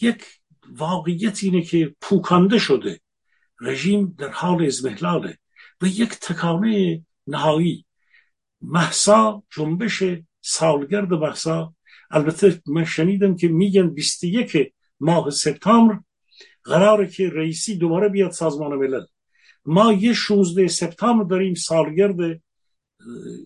یک 0.00 0.24
واقعیت 0.68 1.44
اینه 1.44 1.62
که 1.62 1.94
پوکانده 2.00 2.58
شده. 2.58 3.00
رژیم 3.60 4.14
در 4.18 4.28
حال 4.28 4.66
ازمهلاله 4.66 5.38
و 5.82 5.86
یک 5.86 6.10
تکانه 6.10 7.04
نهایی. 7.26 7.85
محسا 8.66 9.42
جنبش 9.50 10.02
سالگرد 10.40 11.12
محسا 11.12 11.74
البته 12.10 12.62
من 12.66 12.84
شنیدم 12.84 13.36
که 13.36 13.48
میگن 13.48 13.88
21 13.88 14.72
ماه 15.00 15.30
سپتامبر 15.30 15.98
قراره 16.64 17.06
که 17.06 17.30
رئیسی 17.30 17.78
دوباره 17.78 18.08
بیاد 18.08 18.30
سازمان 18.30 18.74
ملل. 18.74 19.04
ما 19.64 19.92
یه 19.92 20.12
16 20.12 20.68
سپتامبر 20.68 21.24
داریم 21.24 21.54
سالگرد 21.54 22.40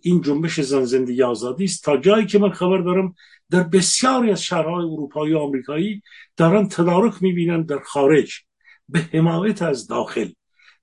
این 0.03 0.21
جنبش 0.23 0.61
زن 0.61 0.85
زندگی 0.85 1.23
آزادی 1.23 1.65
است. 1.65 1.85
تا 1.85 1.97
جایی 1.97 2.27
که 2.27 2.39
من 2.39 2.51
خبر 2.51 2.79
دارم 2.79 3.15
در 3.51 3.63
بسیاری 3.63 4.31
از 4.31 4.43
شهرهای 4.43 4.85
اروپایی 4.85 5.35
و 5.35 5.39
آمریکایی 5.39 6.03
دارن 6.37 6.69
تدارک 6.69 7.23
می‌بینن 7.23 7.63
در 7.63 7.79
خارج 7.79 8.33
به 8.89 8.99
حمایت 8.99 9.63
از 9.63 9.87
داخل. 9.87 10.29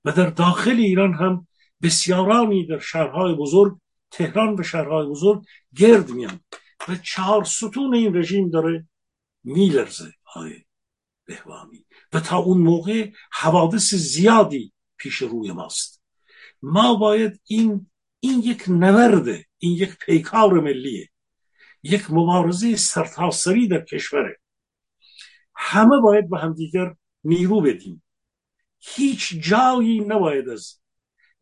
و 0.04 0.12
در 0.12 0.30
داخل 0.30 0.76
ایران 0.76 1.14
هم 1.14 1.46
بسیارانی 1.82 2.66
در 2.66 2.78
شهرهای 2.78 3.34
بزرگ 3.34 3.76
تهران 4.10 4.60
و 4.60 4.62
شهرهای 4.62 5.06
بزرگ 5.06 5.44
گرد 5.76 6.10
میان 6.10 6.40
و 6.88 6.96
چهار 6.96 7.44
ستون 7.44 7.94
این 7.94 8.16
رژیم 8.16 8.50
داره 8.50 8.88
میلرزه 9.44 10.12
های 10.24 10.64
بهوانی 11.24 11.86
و 12.12 12.20
تا 12.20 12.38
اون 12.38 12.58
موقع 12.58 13.10
حوادث 13.32 13.94
زیادی 13.94 14.72
پیش 14.96 15.16
روی 15.16 15.52
ماست. 15.52 16.02
ما 16.62 16.94
باید 16.94 17.40
این 17.46 17.90
این 18.20 18.40
یک 18.40 18.64
نورده 18.68 19.46
این 19.58 19.72
یک 19.72 19.96
پیکار 19.98 20.60
ملیه 20.60 21.08
یک 21.82 22.10
مبارزه 22.10 22.76
سرتاسری 22.76 23.68
در 23.68 23.84
کشوره. 23.84 24.40
همه 25.54 26.00
باید 26.00 26.30
به 26.30 26.38
همدیگر 26.38 26.94
نیرو 27.24 27.60
بدیم. 27.60 28.02
هیچ 28.78 29.34
جایی 29.34 30.00
نباید 30.00 30.48
از 30.48 30.80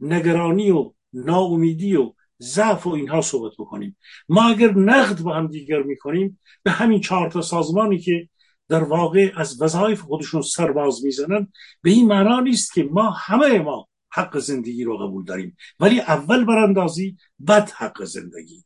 نگرانی 0.00 0.70
و 0.70 0.94
ناامیدی 1.12 1.96
و 1.96 2.14
ضعف 2.42 2.86
و 2.86 2.90
اینها 2.90 3.20
صحبت 3.20 3.52
بکنیم. 3.58 3.96
ما 4.28 4.48
اگر 4.48 4.74
نقد 4.74 5.24
به 5.24 5.32
هم 5.34 5.46
دیگر 5.46 5.82
می‌کنیم 5.82 6.40
به 6.62 6.70
همین 6.70 7.00
چهار 7.00 7.30
تا 7.30 7.42
سازمانی 7.42 7.98
که 7.98 8.28
در 8.68 8.84
واقع 8.84 9.32
از 9.36 9.62
وظایف 9.62 10.00
خودشون 10.00 10.42
سرباز 10.42 11.04
می‌زنن 11.04 11.52
به 11.82 11.90
این 11.90 12.06
معنا 12.06 12.40
نیست 12.40 12.72
که 12.74 12.84
ما 12.84 13.10
همه 13.10 13.58
ما 13.58 13.88
حق 14.10 14.38
زندگی 14.38 14.84
رو 14.84 14.98
قبول 14.98 15.24
داریم. 15.24 15.56
ولی 15.80 16.00
اول 16.00 16.44
براندازی 16.44 17.16
بعد 17.38 17.70
حق 17.70 18.04
زندگی. 18.04 18.64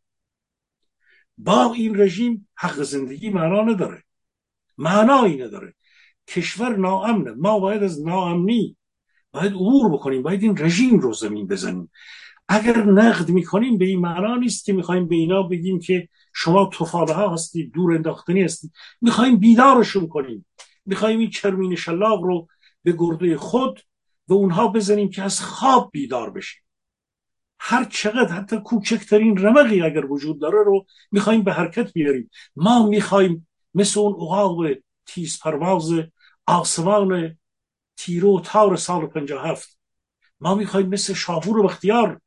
با 1.39 1.73
این 1.73 2.01
رژیم 2.01 2.49
حق 2.55 2.83
زندگی 2.83 3.31
معنا 3.31 3.63
نداره. 3.63 4.03
معنایی 4.79 5.37
نداره. 5.37 5.75
کشور 6.29 6.77
ناامنه. 6.77 7.31
ما 7.31 7.61
باید 7.61 7.83
از 7.83 8.07
ناامنی 8.07 8.77
باید 9.33 9.53
عبور 9.53 9.93
بکنیم. 9.93 10.23
باید 10.23 10.43
این 10.43 10.59
رژیم 10.59 10.99
رو 10.99 11.13
زمین 11.13 11.47
بزنیم. 11.47 11.91
اگر 12.53 12.83
نقد 12.83 13.29
می‌کنیم 13.29 13.79
به 13.79 13.85
این 13.85 14.01
معنا 14.01 14.37
نیست 14.37 14.65
که 14.65 14.73
می‌خوایم 14.73 15.09
به 15.09 15.15
اینا 15.15 15.43
بگیم 15.43 15.81
که 15.81 16.09
شما 16.35 16.67
توفاله 16.73 17.13
ها 17.13 17.35
هستید 17.35 17.73
دور 17.73 17.95
انداختنی 17.95 18.43
هستید. 18.43 18.73
می‌خوایم 19.01 19.37
بیدارشون 19.37 20.09
کنیم. 20.09 20.47
می‌خوایم 20.87 21.19
این 21.19 21.31
چرمین 21.31 21.77
شلاق 21.77 22.23
رو 22.23 22.49
به 22.83 22.93
گرده 22.99 23.37
خود 23.37 23.81
و 24.29 24.35
اونها 24.35 24.69
بزنیم 24.69 25.11
که 25.11 25.23
از 25.23 25.41
خواب 25.41 25.91
بیدار 25.93 26.31
بشیم. 26.31 26.63
هر 27.59 27.85
چقدر 27.85 28.33
حتی 28.33 28.57
کوچکترین 28.57 29.39
رمقی 29.39 29.83
اگر 29.83 30.07
وجود 30.07 30.41
داره 30.41 30.65
رو 30.65 30.87
می‌خوایم 31.11 31.43
به 31.43 31.53
حرکت 31.53 31.93
بیاریم. 31.93 32.31
ما 32.57 32.87
می‌خوایم 32.87 33.49
مثل 33.75 34.01
اون 34.01 34.13
اقاق 34.13 34.67
تیز 35.07 35.39
پرواز 35.39 35.93
آسمان 36.47 37.39
تیرو 37.97 38.41
تار 38.41 38.77
سال 38.77 39.07
57 39.07 39.79
ما 40.41 40.55
می‌خوایم 40.55 40.89
مثل 40.89 41.15
شاپور 41.15 41.59
و 41.59 41.63
بختیار 41.63 42.21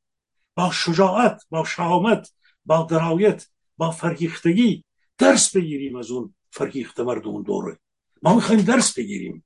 با 0.55 0.71
شجاعت 0.71 1.41
با 1.49 1.63
شهامت 1.65 2.33
با 2.65 2.83
درایت 2.83 3.47
با 3.77 3.91
فرهیختگی 3.91 4.85
درس 5.17 5.55
بگیریم 5.55 5.95
از 5.95 6.11
اون 6.11 6.35
فرهیخت 6.51 6.99
مرد 6.99 7.27
اون 7.27 7.43
دوره. 7.43 7.79
ما 8.21 8.35
می‌خوایم 8.35 8.61
درس 8.61 8.93
بگیریم. 8.93 9.45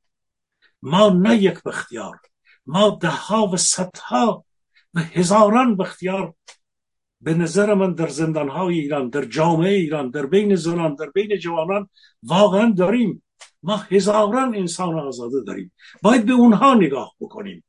ما 0.81 1.09
نه 1.09 1.37
یک 1.37 1.63
بختیار 1.63 2.19
ما 2.65 2.97
ده 3.01 3.09
ها 3.09 3.47
و 3.47 3.57
صدها 3.57 4.45
و 4.93 4.99
هزاران 4.99 5.77
بختیار 5.77 6.33
به 7.21 7.33
نظر 7.33 7.73
من 7.73 7.93
در 7.93 8.07
زندان 8.07 8.49
های 8.49 8.79
ایران 8.79 9.09
در 9.09 9.25
جامعه 9.25 9.73
ایران 9.73 10.09
در 10.09 10.25
بین 10.25 10.55
زنان 10.55 10.95
در 10.95 11.09
بین 11.09 11.37
جوانان 11.37 11.89
واقعا 12.23 12.73
داریم. 12.77 13.23
ما 13.63 13.77
هزاران 13.77 14.55
انسان 14.55 14.99
آزاده 14.99 15.43
داریم. 15.47 15.71
باید 16.01 16.25
به 16.25 16.33
اونها 16.33 16.73
نگاه 16.73 17.15
بکنیم. 17.19 17.63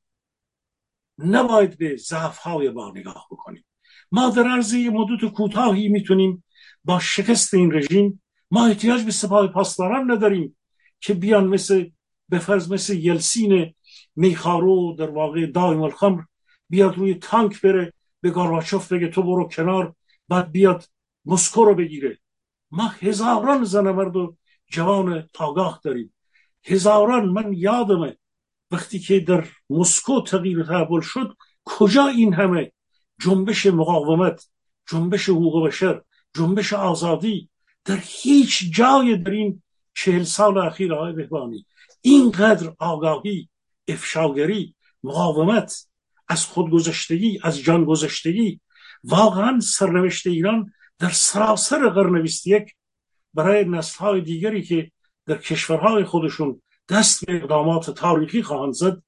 نباید 1.19 1.78
به 1.78 1.97
ضعف 1.97 2.39
های 2.39 2.70
ما 2.70 2.93
نگاه 2.97 3.27
بکنیم. 3.31 3.65
ما 4.12 4.31
در 4.31 4.49
عرض 4.49 4.74
مدت 4.74 5.32
کوتاهی 5.32 5.89
می‌تونیم 5.89 6.45
با 6.85 6.99
شکست 6.99 7.55
این 7.55 7.73
رژیم 7.73 8.23
ما 8.51 8.66
احتیاج 8.66 9.05
به 9.05 9.11
سپاه 9.11 9.47
پاسداران 9.47 10.11
نداریم 10.11 10.57
که 11.01 11.15
بیان 11.15 11.47
مثل 11.47 11.90
به 12.28 12.39
فرض 12.39 12.73
مثل 12.73 12.97
یلسین 12.97 13.74
میخارو 14.16 14.97
در 14.99 15.11
واقع 15.11 15.47
دائم 15.47 15.82
الخمر 15.82 16.23
بیاد 16.69 16.97
روی 16.97 17.15
تانک 17.15 17.61
بره 17.61 17.93
به 18.20 18.31
گارباچوف 18.31 18.93
بگه 18.93 19.09
تو 19.09 19.23
برو 19.23 19.49
کنار 19.49 19.95
بعد 20.28 20.53
بیاد 20.53 20.85
مسکو 21.24 21.65
رو 21.65 21.74
بگیره. 21.74 22.19
ما 22.70 22.89
هزاران 22.89 23.65
زن 23.65 23.90
مرد 23.90 24.16
و 24.16 24.36
جوان 24.70 25.28
آگاه 25.39 25.81
داریم. 25.85 26.15
هزاران 26.65 27.28
من 27.28 27.53
یادمه 27.53 28.16
وقتی 28.70 28.99
که 28.99 29.20
در 29.20 29.49
مسکو 29.70 30.23
تغییر 30.23 30.62
تحول 30.62 31.01
شد 31.01 31.36
کجا 31.65 32.07
این 32.07 32.35
همه 32.35 32.73
جنبش 33.20 33.66
مقاومت 33.66 34.49
جنبش 34.90 35.28
حقوق 35.28 35.66
بشر 35.66 36.03
جنبش 36.35 36.73
آزادی 36.73 37.51
در 37.85 37.99
هیچ 38.03 38.73
جای 38.73 39.16
در 39.16 39.31
این 39.31 39.62
چهل 39.95 40.23
سال 40.23 40.59
اخیر 40.59 40.95
آقای 40.95 41.12
بهبانی؟ 41.12 41.66
اینقدر 42.01 42.73
آگاهی 42.78 43.49
افشاگری 43.89 44.74
مقاومت 45.05 45.89
از 46.28 46.45
خودگذشتگی 46.45 47.40
از 47.43 47.61
جان 47.61 47.85
گذشتگی 47.85 48.61
واقعا 49.05 49.61
سرنوشت 49.61 50.27
ایران 50.27 50.73
در 50.99 51.11
سراسر 51.11 51.89
قرن 51.89 52.27
یک 52.47 52.74
برای 53.35 53.65
نسلهای 53.65 54.20
دیگری 54.20 54.62
که 54.62 54.90
در 55.27 55.39
کشورهای 55.39 56.05
خودشون 56.05 56.62
دست 56.89 57.27
به 57.27 57.36
اقدامات 57.36 57.90
تاریخی 57.90 58.43
خواهند 58.43 58.73
زد. 58.73 59.02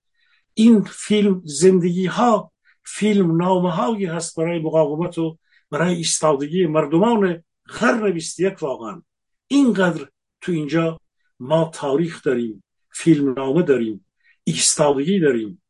این 0.55 0.83
فیلم 0.83 1.43
زندگی 1.45 2.07
ها 2.07 2.53
فیلم 2.85 3.37
نامه 3.37 3.71
هایی 3.71 4.05
هست 4.05 4.37
برای 4.37 4.59
مقاومت 4.59 5.19
و 5.19 5.39
برای 5.71 5.95
ایستادگی 5.95 6.67
مردمان 6.67 7.43
قرن 7.65 8.17
یک 8.39 8.63
واقعا. 8.63 9.03
اینقدر 9.49 10.09
تو 10.41 10.53
اینجا 10.53 11.01
ما 11.41 11.71
تاریخ 11.75 12.23
داریم 12.23 12.65
فیلم 12.93 13.33
نامه 13.33 13.63
داریم 13.63 14.07
ایستادگی 14.45 15.21
داریم. 15.21 15.63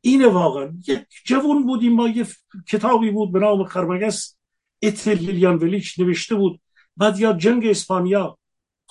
اینه 0.00 0.26
واقعا 0.26 0.72
یک 0.88 1.06
جوان 1.24 1.66
بودیم. 1.66 1.92
ما 1.92 2.08
یه 2.08 2.26
کتابی 2.68 3.10
بود 3.10 3.32
به 3.32 3.38
نام 3.38 3.64
خرمگس 3.64 4.36
اتلیلیان 4.82 5.56
ولیچ 5.56 6.00
نوشته 6.00 6.34
بود. 6.34 6.60
بعد 6.96 7.20
یا 7.20 7.32
جنگ 7.32 7.66
اسپانیا 7.66 8.38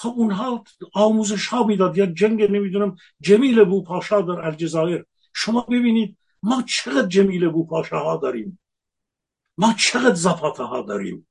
خب 0.01 0.13
اونها 0.17 0.63
آموزش 0.93 1.47
ها 1.47 1.63
می‌داد. 1.63 1.97
یا 1.97 2.05
جنگ 2.05 2.43
نمی‌دونم 2.43 2.95
جمیل 3.19 3.63
بو 3.63 3.83
پاشا 3.83 4.21
در 4.21 4.39
الجزایر. 4.39 5.05
شما 5.33 5.61
ببینید 5.61 6.17
ما 6.43 6.63
چقدر 6.67 7.07
جمیل 7.07 7.47
بو 7.49 7.67
پاشا 7.67 7.99
ها 7.99 8.17
داریم. 8.17 8.59
ما 9.57 9.73
چقدر 9.77 10.13
زفاته 10.13 10.63
ها 10.63 10.81
داریم. 10.81 11.27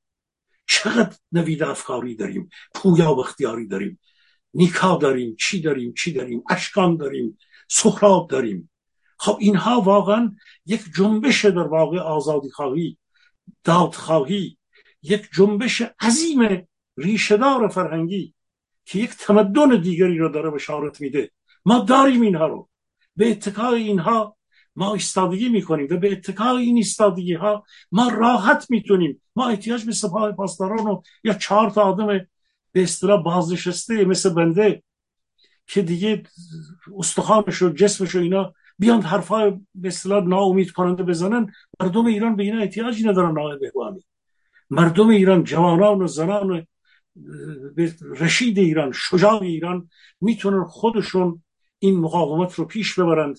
چقدر 0.67 1.17
نوید 1.33 1.63
افکاری 1.63 2.15
داریم. 2.15 2.51
پویا 2.75 3.15
و 3.15 3.21
اختیاری 3.21 3.67
داریم. 3.67 4.01
نیکا 4.55 4.97
داریم 4.97 5.37
چی 5.39 5.61
داریم 5.61 5.95
چی 5.95 6.13
داریم؟ 6.13 6.43
اشکان 6.51 6.97
داریم 6.97 7.39
سخراب 7.69 8.31
داریم. 8.31 8.71
خب 9.19 9.37
اینها 9.41 9.81
واقعا 9.81 10.35
یک 10.67 10.83
جنبش 10.97 11.45
در 11.45 11.59
واقع 11.59 11.99
آزادی 11.99 12.51
خواهی 12.51 12.99
داد 13.65 13.95
خواهی 13.95 14.59
یک 15.03 15.29
جنبش 15.33 15.83
عظیم 16.01 16.69
ریشهدار 16.97 17.69
فرهنگی. 17.69 18.35
که 18.91 18.99
یک 18.99 19.11
تمدن 19.11 19.81
دیگری 19.81 20.19
رو 20.19 20.29
داره 20.29 20.51
بشارت 20.51 21.01
میده 21.01 21.31
ما 21.65 21.79
داریم 21.79 22.21
اینها 22.23 22.47
رو 22.47 22.69
به 23.17 23.31
اتکای 23.31 23.83
اینها 23.83 24.37
ما 24.77 24.95
ایستادگی 24.95 25.49
می‌کنیم 25.49 25.89
و 25.91 25.97
به 25.97 26.13
اتکای 26.13 26.65
این 26.65 26.77
ایستادگی 26.77 27.35
ها 27.35 27.65
ما 27.93 28.09
راحت 28.09 28.67
می‌تونیم 28.71 29.23
ما 29.37 29.49
احتیاج 29.49 29.85
به 29.85 29.93
سپاه 29.93 30.33
پاسداران 30.33 30.87
و 30.87 31.03
یا 31.25 31.35
چهار 31.35 31.71
تا 31.71 31.83
آدم 31.83 32.07
به 32.73 32.83
اصطلاح 32.83 33.23
بازنشسته 33.23 34.05
مثل 34.05 34.35
بنده 34.35 34.83
که 35.67 35.83
دیگه 35.83 36.23
استخوانش 36.99 37.63
و 37.63 37.69
جسمش 37.69 38.15
و 38.15 38.19
اینا 38.19 38.55
بیان 38.79 39.03
حرفای 39.03 39.53
به 39.75 39.89
اصطلاح 39.89 40.25
ناامید 40.25 40.71
کننده 40.71 41.03
بزنن 41.03 41.53
مردم 41.81 42.07
ایران 42.07 42.37
به 42.37 42.43
اینا 42.43 42.61
احتیاجی 42.61 43.09
ندارن 43.09 43.39
آقای 43.39 43.59
بهوانی 43.59 44.05
مردم 44.71 45.09
ایران 45.09 45.45
جوانان 45.45 46.03
و 46.03 46.07
زنان 46.07 46.51
و 46.51 46.63
رشید 48.01 48.59
ایران 48.59 48.93
شجاع 48.93 49.43
ایران 49.43 49.89
می‌تونن 50.21 50.65
خودشون 50.65 51.43
این 51.79 52.01
مقاومت 52.01 52.55
رو 52.55 52.65
پیش 52.65 52.99
ببرند 52.99 53.39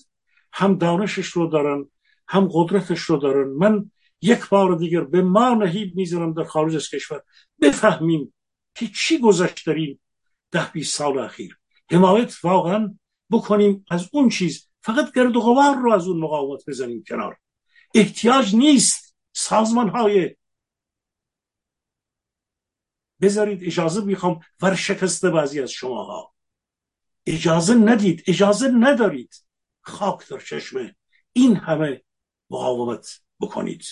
هم 0.52 0.74
دانشش 0.74 1.26
رو 1.26 1.46
دارن 1.46 1.86
هم 2.28 2.48
قدرتش 2.52 3.00
رو 3.00 3.16
دارن 3.16 3.48
من 3.48 3.90
یک 4.22 4.48
بار 4.48 4.76
دیگر 4.76 5.04
به 5.04 5.22
ما 5.22 5.54
نهیب 5.54 5.96
می‌زنم 5.96 6.32
در 6.32 6.44
خارج 6.44 6.76
از 6.76 6.88
کشور 6.88 7.22
بفهمیم 7.60 8.34
که 8.74 8.86
چی 8.86 9.18
گذشت 9.18 9.66
در 9.66 9.74
این 9.74 9.98
ده 10.50 10.70
بیست 10.72 10.96
سال 10.96 11.18
اخیر 11.18 11.58
حمایت 11.90 12.44
واقعا 12.44 12.94
بکنیم 13.30 13.84
از 13.90 14.08
اون 14.12 14.28
چیز 14.28 14.68
فقط 14.80 15.12
گرد 15.12 15.36
و 15.36 15.40
غبار 15.40 15.76
رو 15.76 15.92
از 15.92 16.08
اون 16.08 16.20
مقاومت 16.20 16.62
بزنیم 16.68 17.04
کنار 17.08 17.36
احتیاج 17.94 18.54
نیست 18.54 19.16
سازمان 19.32 19.88
های 19.88 20.36
بذارید 23.22 23.64
اجازه 23.64 24.04
می‌خوام 24.04 24.40
ورشکسته 24.62 25.30
بعضی 25.30 25.60
از 25.60 25.70
شماها. 25.70 26.34
اجازه 27.26 27.74
ندید 27.74 28.24
اجازه 28.26 28.68
ندارید. 28.68 29.44
خاک 29.80 30.28
در 30.28 30.38
چشمه. 30.38 30.96
این 31.32 31.56
همه 31.56 32.02
مقاومت 32.50 33.20
بکنید. 33.40 33.84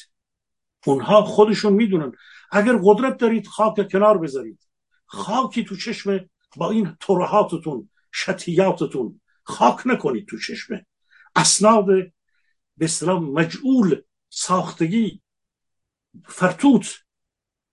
اونها 0.86 1.24
خودشون 1.24 1.72
می‌دونن. 1.72 2.12
اگر 2.50 2.78
قدرت 2.84 3.16
دارید 3.16 3.46
خاک 3.46 3.92
کنار 3.92 4.18
بذارید. 4.18 4.68
خاکی 5.06 5.64
تو 5.64 5.76
چشم 5.76 6.30
با 6.56 6.70
این 6.70 6.96
ترهاتتون 7.00 7.90
شتیاتتون. 8.14 9.20
خاک 9.42 9.86
نکنید 9.86 10.26
تو 10.26 10.38
چشمه. 10.38 10.86
اسناد 11.36 11.86
به 12.76 12.84
اصطلاح 12.84 13.20
مجعول 13.20 14.02
ساختگی 14.28 15.22
فرتوت 16.26 16.98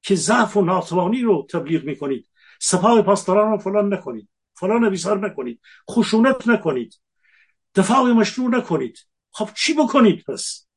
که 0.01 0.15
ضعف 0.15 0.57
و 0.57 0.61
ناتوانی 0.61 1.21
رو 1.21 1.47
تبلیغ 1.51 1.83
می‌کنید. 1.83 2.29
سپاه 2.59 3.01
پاسداران 3.01 3.51
رو 3.51 3.57
فلان 3.57 3.93
نکنید. 3.93 4.29
فلان 4.53 4.83
نویسار 4.83 5.27
نکنید. 5.29 5.61
خشونت 5.91 6.47
نکنید. 6.47 6.99
دفاع 7.75 8.11
مشروع 8.11 8.49
نکنید. 8.49 8.97
خب 9.31 9.49
چی 9.55 9.73
بکنید 9.73 10.23
پس؟ 10.27 10.67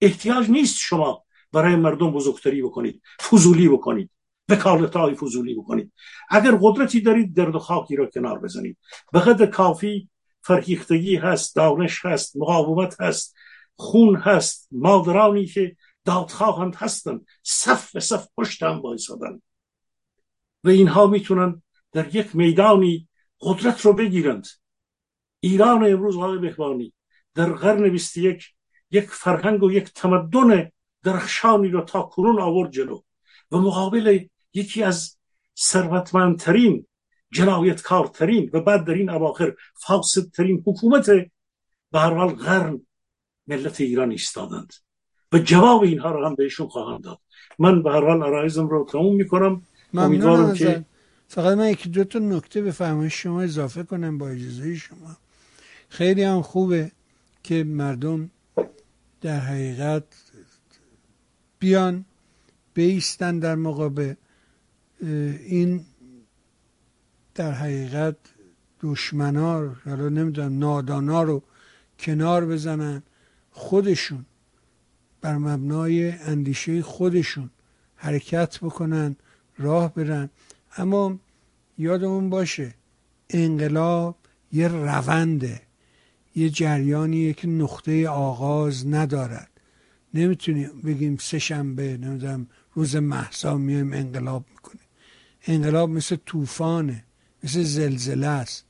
احتیاج 0.00 0.50
نیست 0.50 0.78
شما 0.78 1.24
برای 1.52 1.76
مردم 1.76 2.10
بزرگتری 2.10 2.62
بکنید. 2.62 3.02
فضولی 3.22 3.68
بکنید. 3.68 4.10
وکالت 4.48 4.96
های 4.96 5.14
فضولی 5.14 5.54
بکنید. 5.54 5.92
اگر 6.30 6.58
قدرتی 6.60 7.00
دارید 7.00 7.36
درد 7.36 7.54
و 7.54 7.58
خاکی 7.58 7.96
را 7.96 8.06
کنار 8.06 8.38
بزنید. 8.38 8.78
به 9.12 9.20
قدر 9.20 9.46
کافی 9.46 10.08
فرهیختگی 10.42 11.16
هست 11.16 11.56
دانش 11.56 12.04
هست 12.04 12.36
مقاومت 12.36 13.00
هست 13.00 13.34
خون 13.76 14.16
هست 14.16 14.68
مادرانی 14.72 15.46
که 15.46 15.76
دادخواهند 16.04 16.74
هستند. 16.74 17.26
صف 17.42 17.92
به 17.92 18.00
صف 18.00 18.28
پشت 18.36 18.62
هم 18.62 18.80
بایستادن 18.82 19.42
و 20.64 20.68
اینها 20.68 21.06
می‌تونن 21.06 21.62
در 21.92 22.16
یک 22.16 22.36
میدانی 22.36 23.08
قدرت 23.40 23.80
رو 23.80 23.92
بگیرند. 23.92 24.46
ایران 25.40 25.84
امروز 25.84 26.16
آقای 26.16 26.38
بهبانی 26.38 26.94
در 27.34 27.52
قرن 27.52 27.90
21 27.90 28.54
یک 28.90 29.04
فرهنگ 29.04 29.62
و 29.62 29.72
یک 29.72 29.92
تمدن 29.92 30.70
درخشانی 31.02 31.68
را 31.68 31.80
تا 31.80 32.02
کنون 32.02 32.40
آورد 32.40 32.70
جلو 32.70 33.00
و 33.50 33.58
مقابل 33.58 34.26
یکی 34.54 34.82
از 34.82 35.18
ثروتمندترین 35.58 36.86
جنایتکارترین 37.32 38.50
و 38.52 38.60
بعد 38.60 38.84
در 38.84 38.94
این 38.94 39.10
اواخر 39.10 39.54
فاسدترین 39.74 40.62
حکومت 40.66 41.10
به 41.90 42.00
هر 42.00 42.14
حال 42.14 42.28
قرن 42.28 42.86
ملت 43.46 43.80
ایران 43.80 44.10
ایستادند. 44.10 44.72
و 45.34 45.38
جواب 45.38 45.82
اینها 45.82 46.10
رو 46.10 46.26
هم 46.26 46.34
بهشون 46.34 46.68
خواهم 46.68 47.00
داد. 47.00 47.18
من 47.58 47.82
به 47.82 47.90
هر 47.90 48.00
حال 48.00 48.22
عرایزم 48.22 48.66
رو 48.66 48.86
تموم 48.90 49.16
می‌کنم. 49.16 49.62
امیدوارم 49.94 50.54
که 50.54 50.84
فقط 51.28 51.58
من 51.58 51.68
یکی 51.68 51.88
دو 51.88 52.04
تا 52.04 52.18
نکته 52.18 52.62
به 52.62 52.70
فرمایش 52.70 53.22
شما 53.22 53.42
اضافه 53.42 53.82
کنم 53.82 54.18
با 54.18 54.28
اجازه 54.28 54.74
شما. 54.74 55.16
خیلی 55.88 56.22
هم 56.22 56.42
خوبه 56.42 56.90
که 57.42 57.64
مردم 57.64 58.30
در 59.20 59.38
حقیقت 59.38 60.04
بیان 61.58 62.04
بیستن 62.74 63.38
در 63.38 63.54
مقابل 63.54 64.14
این 65.46 65.84
در 67.34 67.52
حقیقت 67.52 68.16
دشمنا 68.82 69.74
حالا 69.84 70.08
نمی‌دونم 70.08 70.58
نادانا 70.58 71.22
رو 71.22 71.42
کنار 71.98 72.46
بزنن 72.46 73.02
خودشون 73.50 74.24
بر 75.24 75.38
مبنای 75.38 76.10
اندیشه 76.10 76.82
خودشون 76.82 77.50
حرکت 77.96 78.58
بکنن 78.58 79.16
راه 79.58 79.94
برن. 79.94 80.30
اما 80.76 81.18
یادمون 81.78 82.30
باشه 82.30 82.74
انقلاب 83.30 84.16
یه 84.52 84.68
رونده 84.68 85.60
یه 86.36 86.50
جریانیه 86.50 87.32
که 87.32 87.48
نقطه 87.48 88.08
آغاز 88.08 88.86
ندارد. 88.86 89.50
نمی‌تونیم 90.14 90.70
بگیم 90.84 91.16
سه 91.20 91.38
شنبه 91.38 91.96
نمی‌دونم 91.96 92.46
روز 92.74 92.96
محسا 92.96 93.56
میایم 93.56 93.92
انقلاب 93.92 94.44
می‌کنیم. 94.50 94.86
انقلاب 95.46 95.90
مثل 95.90 96.16
طوفانه 96.26 97.04
مثل 97.44 97.62
زلزله 97.62 98.26
است. 98.26 98.64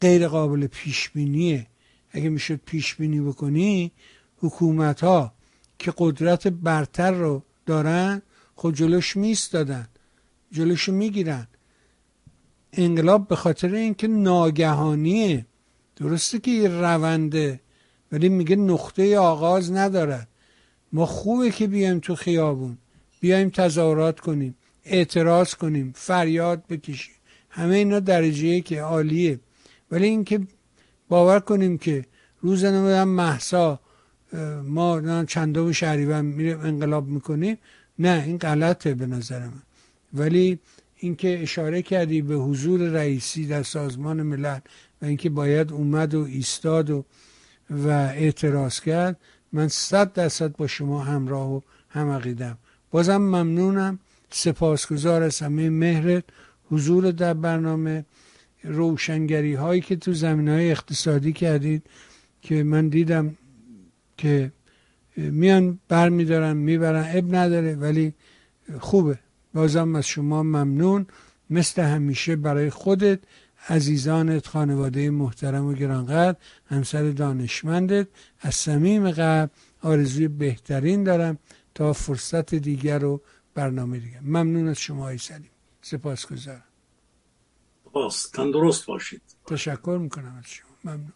غیر 0.00 0.28
قابل 0.28 0.66
پیش 0.66 1.10
بینیه 1.10 1.66
اگه 2.10 2.28
می‌شد 2.28 2.60
پیش 2.66 2.94
بینی 2.94 3.20
بکنی 3.20 3.92
حکومت 4.38 5.04
ها 5.04 5.34
که 5.78 5.92
قدرت 5.98 6.48
برتر 6.48 7.10
رو 7.10 7.42
دارن 7.66 8.22
خود 8.54 8.74
جلوش 8.74 9.16
میستادن 9.16 9.88
جلوشو 10.52 10.92
می‌گیرن. 10.92 11.46
انقلاب 12.72 13.28
به 13.28 13.36
خاطر 13.36 13.74
اینکه 13.74 14.08
ناگهانیه. 14.08 15.46
درسته 15.96 16.38
که 16.38 16.50
یه 16.50 16.68
رونده 16.68 17.60
ولی 18.12 18.28
میگه 18.28 18.56
نقطه 18.56 19.18
آغاز 19.18 19.72
ندارد 19.72 20.28
ما 20.92 21.06
خوبه 21.06 21.50
که 21.50 21.66
بیایم 21.66 21.98
تو 21.98 22.14
خیابون. 22.14 22.78
بیایم 23.20 23.50
تظاهرات 23.50 24.20
کنیم 24.20 24.54
اعتراض 24.84 25.54
کنیم 25.54 25.92
فریاد 25.96 26.66
بکشیم. 26.66 27.14
همه 27.50 27.74
اینا 27.74 28.00
درجه 28.00 28.60
که 28.60 28.82
عالیه. 28.82 29.40
ولی 29.90 30.06
اینکه 30.06 30.40
باور 31.08 31.40
کنیم 31.40 31.78
که 31.78 32.04
روز 32.40 32.64
نمی‌دونم 32.64 33.08
محسا 33.08 33.80
ما 34.64 35.24
چندم 35.24 35.72
شهریور 35.72 36.20
میریم 36.20 36.60
انقلاب 36.60 37.08
می‌کنیم 37.08 37.58
نه 37.98 38.22
این 38.26 38.38
غلطه 38.38 38.94
به 38.94 39.06
نظر 39.06 39.40
من. 39.40 39.62
ولی 40.14 40.58
اینکه 40.96 41.42
اشاره 41.42 41.82
کردی 41.82 42.22
به 42.22 42.34
حضور 42.34 42.80
رئیسی 42.80 43.46
در 43.46 43.62
سازمان 43.62 44.22
ملل 44.22 44.58
و 45.02 45.04
اینکه 45.06 45.30
باید 45.30 45.72
اومد 45.72 46.14
و 46.14 46.24
ایستاد 46.24 46.90
و 46.90 47.04
و 47.70 47.88
اعتراض 47.88 48.80
کرد 48.80 49.16
من 49.52 49.68
صد 49.68 50.12
درصد 50.12 50.56
با 50.56 50.66
شما 50.66 51.04
همراه 51.04 51.52
و 51.52 51.60
هم 51.88 52.10
عقیدم 52.10 52.58
بازم 52.90 53.16
ممنونم. 53.16 53.98
سپاسگزار 54.30 55.22
از 55.22 55.40
همه 55.40 55.70
مهرت. 55.70 56.24
حضور 56.70 57.10
در 57.10 57.34
برنامه. 57.34 58.04
روشنگری 58.64 59.54
هایی 59.54 59.80
که 59.80 59.96
تو 59.96 60.12
زمین 60.12 60.48
های 60.48 60.70
اقتصادی 60.70 61.32
کردید 61.32 61.82
که 62.42 62.62
من 62.62 62.88
دیدم 62.88 63.36
که 64.16 64.52
میان 65.16 65.78
بر 65.88 66.08
میدارن 66.08 66.56
می‌برن. 66.56 67.16
اب 67.16 67.34
نداره 67.34 67.74
ولی 67.74 68.14
خوبه. 68.80 69.18
بازم 69.54 69.94
از 69.96 70.06
شما 70.06 70.42
ممنون. 70.42 71.06
مثل 71.50 71.82
همیشه 71.82 72.36
برای 72.36 72.70
خودت 72.70 73.18
عزیزانت 73.68 74.46
خانواده 74.46 75.10
محترم 75.10 75.64
و 75.64 75.72
گرانقدر 75.72 76.38
همسر 76.66 77.10
دانشمندت 77.10 78.08
از 78.40 78.54
صمیم 78.54 79.10
قلب 79.10 79.50
آرزوی 79.82 80.28
بهترین 80.28 81.04
دارم 81.04 81.38
تا 81.74 81.92
فرصت 81.92 82.54
دیگر 82.54 82.98
رو 82.98 83.20
برنامه 83.54 83.98
دیگه 83.98 84.20
ممنون 84.20 84.68
از 84.68 84.78
شما 84.78 85.08
ای 85.08 85.18
سلیم. 85.18 85.50
سپاس 85.82 86.26
گذارم 86.26 86.64
تندرست 88.34 88.86
باشید. 88.86 89.22
تشکر 89.46 89.98
می‌کنم 90.02 90.36
از 90.38 90.50
شما. 90.50 90.68
ممنون. 90.84 91.12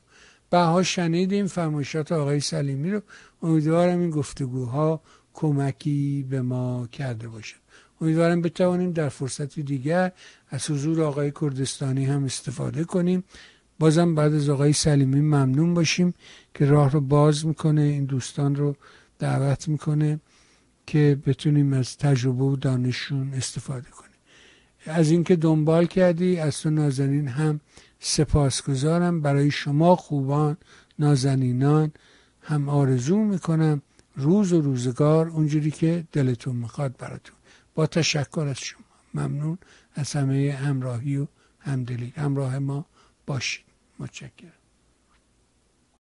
بها 0.50 0.82
شنیدیم 0.82 1.46
فرمایشات 1.46 2.12
آقای 2.12 2.40
سلیمی 2.40 2.90
رو. 2.90 3.00
امیدوارم 3.42 4.00
این 4.00 4.10
گفتگوها 4.10 5.00
کمکی 5.34 6.26
به 6.30 6.42
ما 6.42 6.88
کرده 6.92 7.28
باشه 7.28 7.56
امیدوارم 8.00 8.42
بتوانیم 8.42 8.92
در 8.92 9.08
فرصتی 9.08 9.62
دیگر 9.62 10.12
از 10.48 10.70
حضور 10.70 11.02
آقای 11.02 11.32
کردستانی 11.40 12.04
هم 12.04 12.24
استفاده 12.24 12.84
کنیم. 12.84 13.24
بازم 13.78 14.14
بعد 14.14 14.34
از 14.34 14.48
آقای 14.48 14.72
سلیمی 14.72 15.20
ممنون 15.20 15.74
باشیم 15.74 16.14
که 16.54 16.64
راه 16.64 16.90
رو 16.90 17.00
باز 17.00 17.46
می‌کنه 17.46 17.82
این 17.82 18.04
دوستان 18.04 18.56
رو 18.56 18.76
دعوت 19.18 19.68
می‌کنه 19.68 20.20
که 20.86 21.18
بتونیم 21.26 21.72
از 21.72 21.96
تجربه 21.96 22.44
و 22.44 22.56
دانششون 22.56 23.34
استفاده 23.34 23.88
کنیم. 23.90 24.10
از 24.86 25.10
اینکه 25.10 25.36
دنبال 25.36 25.86
کردی 25.86 26.38
از 26.38 26.60
تو 26.60 26.70
نازنین 26.70 27.28
هم 27.28 27.60
سپاسگزارم. 27.98 29.20
برای 29.20 29.50
شما 29.50 29.96
خوبان 29.96 30.56
نازنینان 30.98 31.92
هم 32.42 32.68
آرزو 32.68 33.16
می‌کنم 33.16 33.82
روز 34.16 34.52
و 34.52 34.60
روزگار 34.60 35.28
اونجوری 35.28 35.70
که 35.70 36.04
دلتون 36.12 36.56
می‌خواد 36.56 36.96
براتون. 36.96 37.36
با 37.74 37.86
تشکر 37.86 38.46
از 38.50 38.58
شما. 38.58 38.80
ممنون 39.14 39.58
از 39.94 40.12
همه 40.12 40.52
همراهی 40.52 41.16
و 41.16 41.26
همدلی. 41.58 42.12
همراه 42.16 42.58
ما 42.58 42.86
باشید. 43.26 43.64
متشکرم. 43.98 44.57